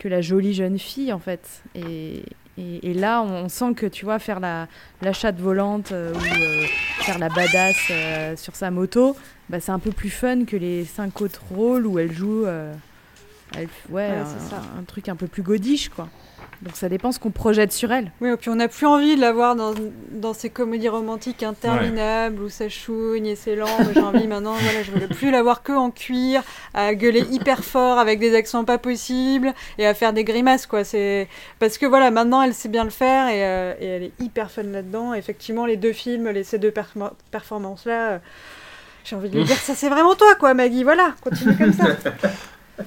que 0.00 0.08
la 0.08 0.20
jolie 0.20 0.52
jeune 0.52 0.80
fille, 0.80 1.12
en 1.12 1.20
fait. 1.20 1.62
Et, 1.76 2.24
et, 2.58 2.90
et 2.90 2.92
là, 2.92 3.22
on, 3.22 3.44
on 3.44 3.48
sent 3.48 3.74
que 3.76 3.86
tu 3.86 4.04
vois 4.04 4.18
faire 4.18 4.40
la, 4.40 4.66
la 5.00 5.12
chatte 5.12 5.38
volante 5.38 5.92
euh, 5.92 6.12
ou 6.12 6.16
euh, 6.16 6.64
faire 7.02 7.20
la 7.20 7.28
badass 7.28 7.76
euh, 7.92 8.36
sur 8.36 8.56
sa 8.56 8.72
moto, 8.72 9.14
bah, 9.48 9.60
c'est 9.60 9.70
un 9.70 9.78
peu 9.78 9.92
plus 9.92 10.10
fun 10.10 10.44
que 10.44 10.56
les 10.56 10.84
cinq 10.84 11.20
autres 11.20 11.42
rôles 11.52 11.86
où 11.86 12.00
elle 12.00 12.10
joue. 12.10 12.46
euh, 12.46 12.72
elle- 13.56 13.68
ouais, 13.90 14.08
Ouais, 14.10 14.16
un, 14.16 14.24
c'est 14.26 14.50
ça. 14.50 14.60
un 14.76 14.82
truc 14.82 15.08
un 15.08 15.14
peu 15.14 15.28
plus 15.28 15.42
godiche, 15.42 15.88
quoi. 15.88 16.08
Donc 16.62 16.76
ça 16.76 16.88
dépend 16.88 17.10
ce 17.10 17.18
qu'on 17.18 17.32
projette 17.32 17.72
sur 17.72 17.90
elle. 17.90 18.12
Oui, 18.20 18.28
et 18.30 18.36
puis 18.36 18.48
on 18.48 18.54
n'a 18.54 18.68
plus 18.68 18.86
envie 18.86 19.16
de 19.16 19.20
la 19.20 19.32
voir 19.32 19.56
dans, 19.56 19.74
dans 20.12 20.32
ces 20.32 20.48
comédies 20.48 20.88
romantiques 20.88 21.42
interminables 21.42 22.40
où 22.40 22.48
ça 22.48 22.68
chouigne 22.68 23.26
et 23.26 23.34
c'est 23.34 23.56
lent. 23.56 23.66
J'ai 23.92 24.00
envie 24.00 24.28
maintenant, 24.28 24.54
voilà, 24.54 24.84
je 24.84 24.92
veux 24.92 25.08
plus 25.08 25.32
la 25.32 25.42
voir 25.42 25.64
que 25.64 25.72
en 25.72 25.90
cuir, 25.90 26.42
à 26.72 26.94
gueuler 26.94 27.26
hyper 27.32 27.64
fort 27.64 27.98
avec 27.98 28.20
des 28.20 28.36
accents 28.36 28.64
pas 28.64 28.78
possibles 28.78 29.52
et 29.78 29.86
à 29.88 29.92
faire 29.94 30.12
des 30.12 30.22
grimaces, 30.22 30.66
quoi. 30.66 30.84
C'est 30.84 31.26
parce 31.58 31.78
que 31.78 31.86
voilà, 31.86 32.12
maintenant 32.12 32.42
elle 32.42 32.54
sait 32.54 32.68
bien 32.68 32.84
le 32.84 32.90
faire 32.90 33.26
et, 33.28 33.44
euh, 33.44 33.74
et 33.80 33.86
elle 33.86 34.02
est 34.04 34.12
hyper 34.20 34.48
fun 34.48 34.62
là-dedans. 34.62 35.14
Effectivement, 35.14 35.66
les 35.66 35.76
deux 35.76 35.92
films, 35.92 36.28
les, 36.28 36.44
ces 36.44 36.58
deux 36.58 36.70
perform- 36.70 37.10
performances-là. 37.32 38.10
euh, 38.12 38.18
j'ai 39.04 39.16
envie 39.16 39.30
de 39.30 39.36
lui 39.36 39.42
dire, 39.44 39.56
ça 39.56 39.74
c'est 39.74 39.88
vraiment 39.88 40.14
toi, 40.14 40.36
quoi, 40.38 40.54
Maggie. 40.54 40.84
Voilà, 40.84 41.12
continue 41.24 41.56
comme 41.56 41.72
ça. 41.72 41.86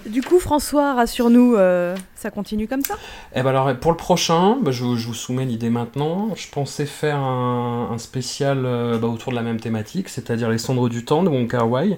Du 0.06 0.22
coup, 0.22 0.40
François, 0.40 0.94
rassure-nous, 0.94 1.56
euh, 1.56 1.96
ça 2.16 2.32
continue 2.32 2.68
comme 2.68 2.84
ça? 2.84 2.96
Eh 3.36 3.42
ben 3.42 3.50
alors, 3.50 3.76
pour 3.78 3.92
le 3.92 3.98
prochain, 3.98 4.58
bah, 4.62 4.72
je, 4.72 4.84
vous- 4.84 4.98
je 4.98 5.08
vous 5.08 5.14
soumets 5.14 5.46
l'idée 5.46 5.70
maintenant. 5.70 6.30
Je 6.36 6.48
pensais 6.50 6.86
faire 6.86 7.18
un, 7.18 7.90
un 7.94 7.98
spécial 7.98 8.66
euh, 8.66 8.98
bah, 8.98 9.08
autour 9.08 9.32
de 9.32 9.36
la 9.38 9.42
même 9.44 9.60
thématique, 9.60 10.10
c'est-à-dire 10.10 10.50
les 10.50 10.58
cendres 10.58 10.90
du 10.90 11.04
temps 11.06 11.24
de 11.24 11.30
Wong 11.30 11.50
Kar 11.50 11.70
Wai. 11.70 11.98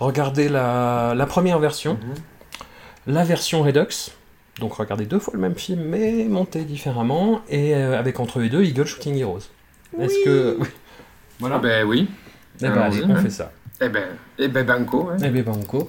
regardez 0.00 0.48
la, 0.48 1.14
la 1.16 1.26
première 1.26 1.58
version, 1.58 1.94
Mhm. 1.94 2.14
la 3.14 3.24
version 3.24 3.62
Redux. 3.62 4.10
Donc 4.60 4.74
regardez 4.74 5.06
deux 5.06 5.18
fois 5.20 5.34
le 5.34 5.40
même 5.40 5.54
film, 5.54 5.82
mais 5.82 6.24
monté 6.28 6.62
différemment, 6.64 7.40
et 7.48 7.74
euh, 7.76 7.98
avec 7.98 8.18
entre 8.20 8.40
les 8.40 8.48
deux 8.48 8.64
Eagle 8.64 8.84
Shooting 8.86 9.16
Heroes. 9.16 9.40
Est-ce 10.00 10.24
que... 10.24 10.56
oui. 10.60 10.68
Voilà. 11.40 11.56
Ah 11.56 11.58
ben 11.60 11.86
oui. 11.86 12.08
Eh 12.60 12.64
ben, 12.68 12.78
allez, 12.78 13.04
on 13.04 13.14
fait 13.16 13.30
ça. 13.30 13.52
Eh 13.80 13.88
ben, 13.88 14.04
eh 14.38 14.48
ben 14.48 14.66
Banco. 14.66 15.04
ouais. 15.04 15.16
Eh 15.22 15.28
bien, 15.28 15.42
Banco. 15.44 15.88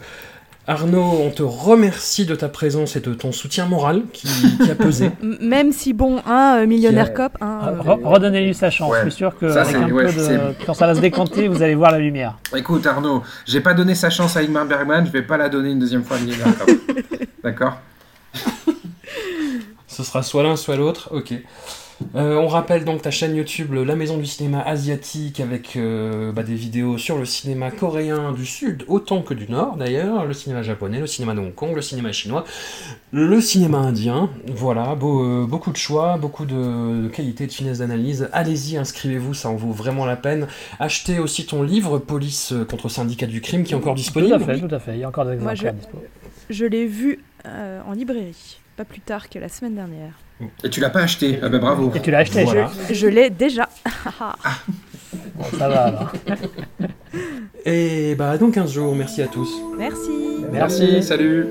Arnaud, 0.70 1.22
on 1.26 1.32
te 1.32 1.42
remercie 1.42 2.28
de 2.28 2.36
ta 2.36 2.48
présence 2.48 2.96
et 2.96 3.00
de 3.00 3.16
ton 3.16 3.32
soutien 3.32 3.66
moral 3.66 4.04
qui, 4.14 4.28
qui 4.64 4.70
a 4.70 4.76
pesé. 4.76 5.10
Même 5.42 5.72
si, 5.72 5.94
bon, 5.94 6.22
un 6.28 6.60
euh, 6.62 6.68
millionnaire 6.68 7.12
cop, 7.16 7.32
un, 7.42 7.70
euh, 7.70 7.82
re- 7.82 8.04
Redonnez-lui 8.04 8.54
sa 8.54 8.70
chance. 8.70 8.92
Ouais. 8.92 9.00
Je 9.06 9.10
suis 9.10 9.18
sûr 9.18 9.36
que 9.36 9.52
Ça, 9.52 9.62
avec 9.62 9.76
c'est- 9.76 9.82
un 9.82 9.90
ouais, 9.90 10.06
peu 10.06 10.14
de... 10.14 10.20
c'est- 10.20 10.40
quand 10.68 10.76
ça 10.76 10.86
va 10.86 10.94
se 10.94 11.00
décanter, 11.02 11.48
vous 11.48 11.64
allez 11.64 11.74
voir 11.74 11.92
la 11.92 11.98
lumière. 11.98 12.38
Écoute 12.56 12.86
Arnaud, 12.86 13.24
j'ai 13.48 13.62
pas 13.62 13.74
donné 13.74 13.96
sa 13.96 14.12
chance 14.12 14.38
à 14.38 14.42
Ingmar 14.42 14.68
Bergman, 14.68 15.08
je 15.08 15.12
vais 15.12 15.24
pas 15.24 15.38
la 15.38 15.50
donner 15.50 15.72
une 15.72 15.80
deuxième 15.80 16.04
fois 16.04 16.18
à 16.18 16.20
Millionnaire 16.20 16.56
Cop. 16.60 16.70
D'accord? 17.44 17.78
Ce 19.88 20.04
sera 20.04 20.22
soit 20.22 20.44
l'un, 20.44 20.56
soit 20.56 20.76
l'autre. 20.76 21.10
Ok. 21.12 21.34
Euh, 22.16 22.36
on 22.38 22.48
rappelle 22.48 22.86
donc 22.86 23.02
ta 23.02 23.12
chaîne 23.12 23.36
YouTube, 23.36 23.74
La 23.74 23.96
Maison 23.96 24.18
du 24.18 24.26
Cinéma 24.26 24.62
Asiatique, 24.62 25.40
avec 25.40 25.76
euh, 25.76 26.32
bah, 26.32 26.44
des 26.44 26.56
vidéos 26.56 26.98
sur 26.98 27.18
le 27.18 27.26
cinéma 27.26 27.72
coréen 27.72 28.32
du 28.32 28.46
Sud 28.46 28.84
autant 28.88 29.22
que 29.22 29.34
du 29.34 29.50
Nord 29.52 29.76
d'ailleurs, 29.76 30.26
le 30.26 30.34
cinéma 30.34 30.62
japonais, 30.62 31.00
le 31.00 31.08
cinéma 31.08 31.34
de 31.36 31.40
Hong 31.40 31.54
Kong, 31.54 31.76
le 31.76 31.82
cinéma 31.82 32.12
chinois, 32.12 32.46
le 33.12 33.42
cinéma 33.42 33.80
indien. 33.80 34.30
Voilà, 34.48 34.96
beau- 34.96 35.24
euh, 35.24 35.46
beaucoup 35.46 35.72
de 35.72 35.78
choix, 35.78 36.18
beaucoup 36.18 36.46
de, 36.46 37.04
de 37.04 37.08
qualité, 37.10 37.48
de 37.48 37.52
finesse 37.52 37.80
d'analyse. 37.80 38.30
Allez-y, 38.34 38.78
inscrivez-vous, 38.78 39.34
ça 39.34 39.50
en 39.50 39.56
vaut 39.56 39.72
vraiment 39.72 40.06
la 40.06 40.16
peine. 40.16 40.48
Achetez 40.80 41.20
aussi 41.20 41.46
ton 41.46 41.64
livre, 41.64 41.98
Police 42.00 42.54
contre 42.70 42.90
syndicat 42.90 43.26
du 43.28 43.42
crime, 43.42 43.64
qui 43.64 43.74
est 43.74 43.76
encore 43.76 43.94
Tout 43.96 44.00
disponible. 44.02 44.34
à 44.36 44.40
fait, 44.40 44.60
tout 44.60 44.74
à 44.74 44.80
fait. 44.80 44.94
Il 44.94 45.00
y 45.00 45.04
a 45.04 45.08
encore 45.10 45.26
des 45.26 45.36
Moi, 45.36 45.52
exemplaires 45.52 45.76
je- 46.50 46.66
l'ai 46.66 46.86
vu 46.88 47.20
euh, 47.46 47.82
en 47.88 47.92
librairie, 47.94 48.58
pas 48.78 48.86
plus 48.86 49.02
tard 49.02 49.30
que 49.30 49.38
la 49.38 49.50
semaine 49.50 49.76
dernière. 49.76 50.14
Et 50.64 50.70
tu 50.70 50.80
l'as 50.80 50.90
pas 50.90 51.02
acheté 51.02 51.40
Ah 51.42 51.50
ben 51.50 51.60
bravo. 51.60 51.92
Et 51.96 52.00
tu 52.02 52.12
l'as 52.12 52.20
acheté 52.20 52.44
Voilà. 52.44 52.72
Je 52.92 53.08
l'ai 53.08 53.30
déjà. 53.30 53.68
Bon, 55.36 55.46
Ça 55.58 55.70
va 55.70 55.86
alors. 55.86 56.12
Et 57.66 58.14
bah, 58.16 58.38
dans 58.38 58.52
15 58.52 58.72
jours, 58.72 58.94
merci 58.96 59.22
à 59.22 59.28
tous. 59.28 59.50
Merci. 59.78 60.12
Merci, 60.52 61.02
salut 61.02 61.48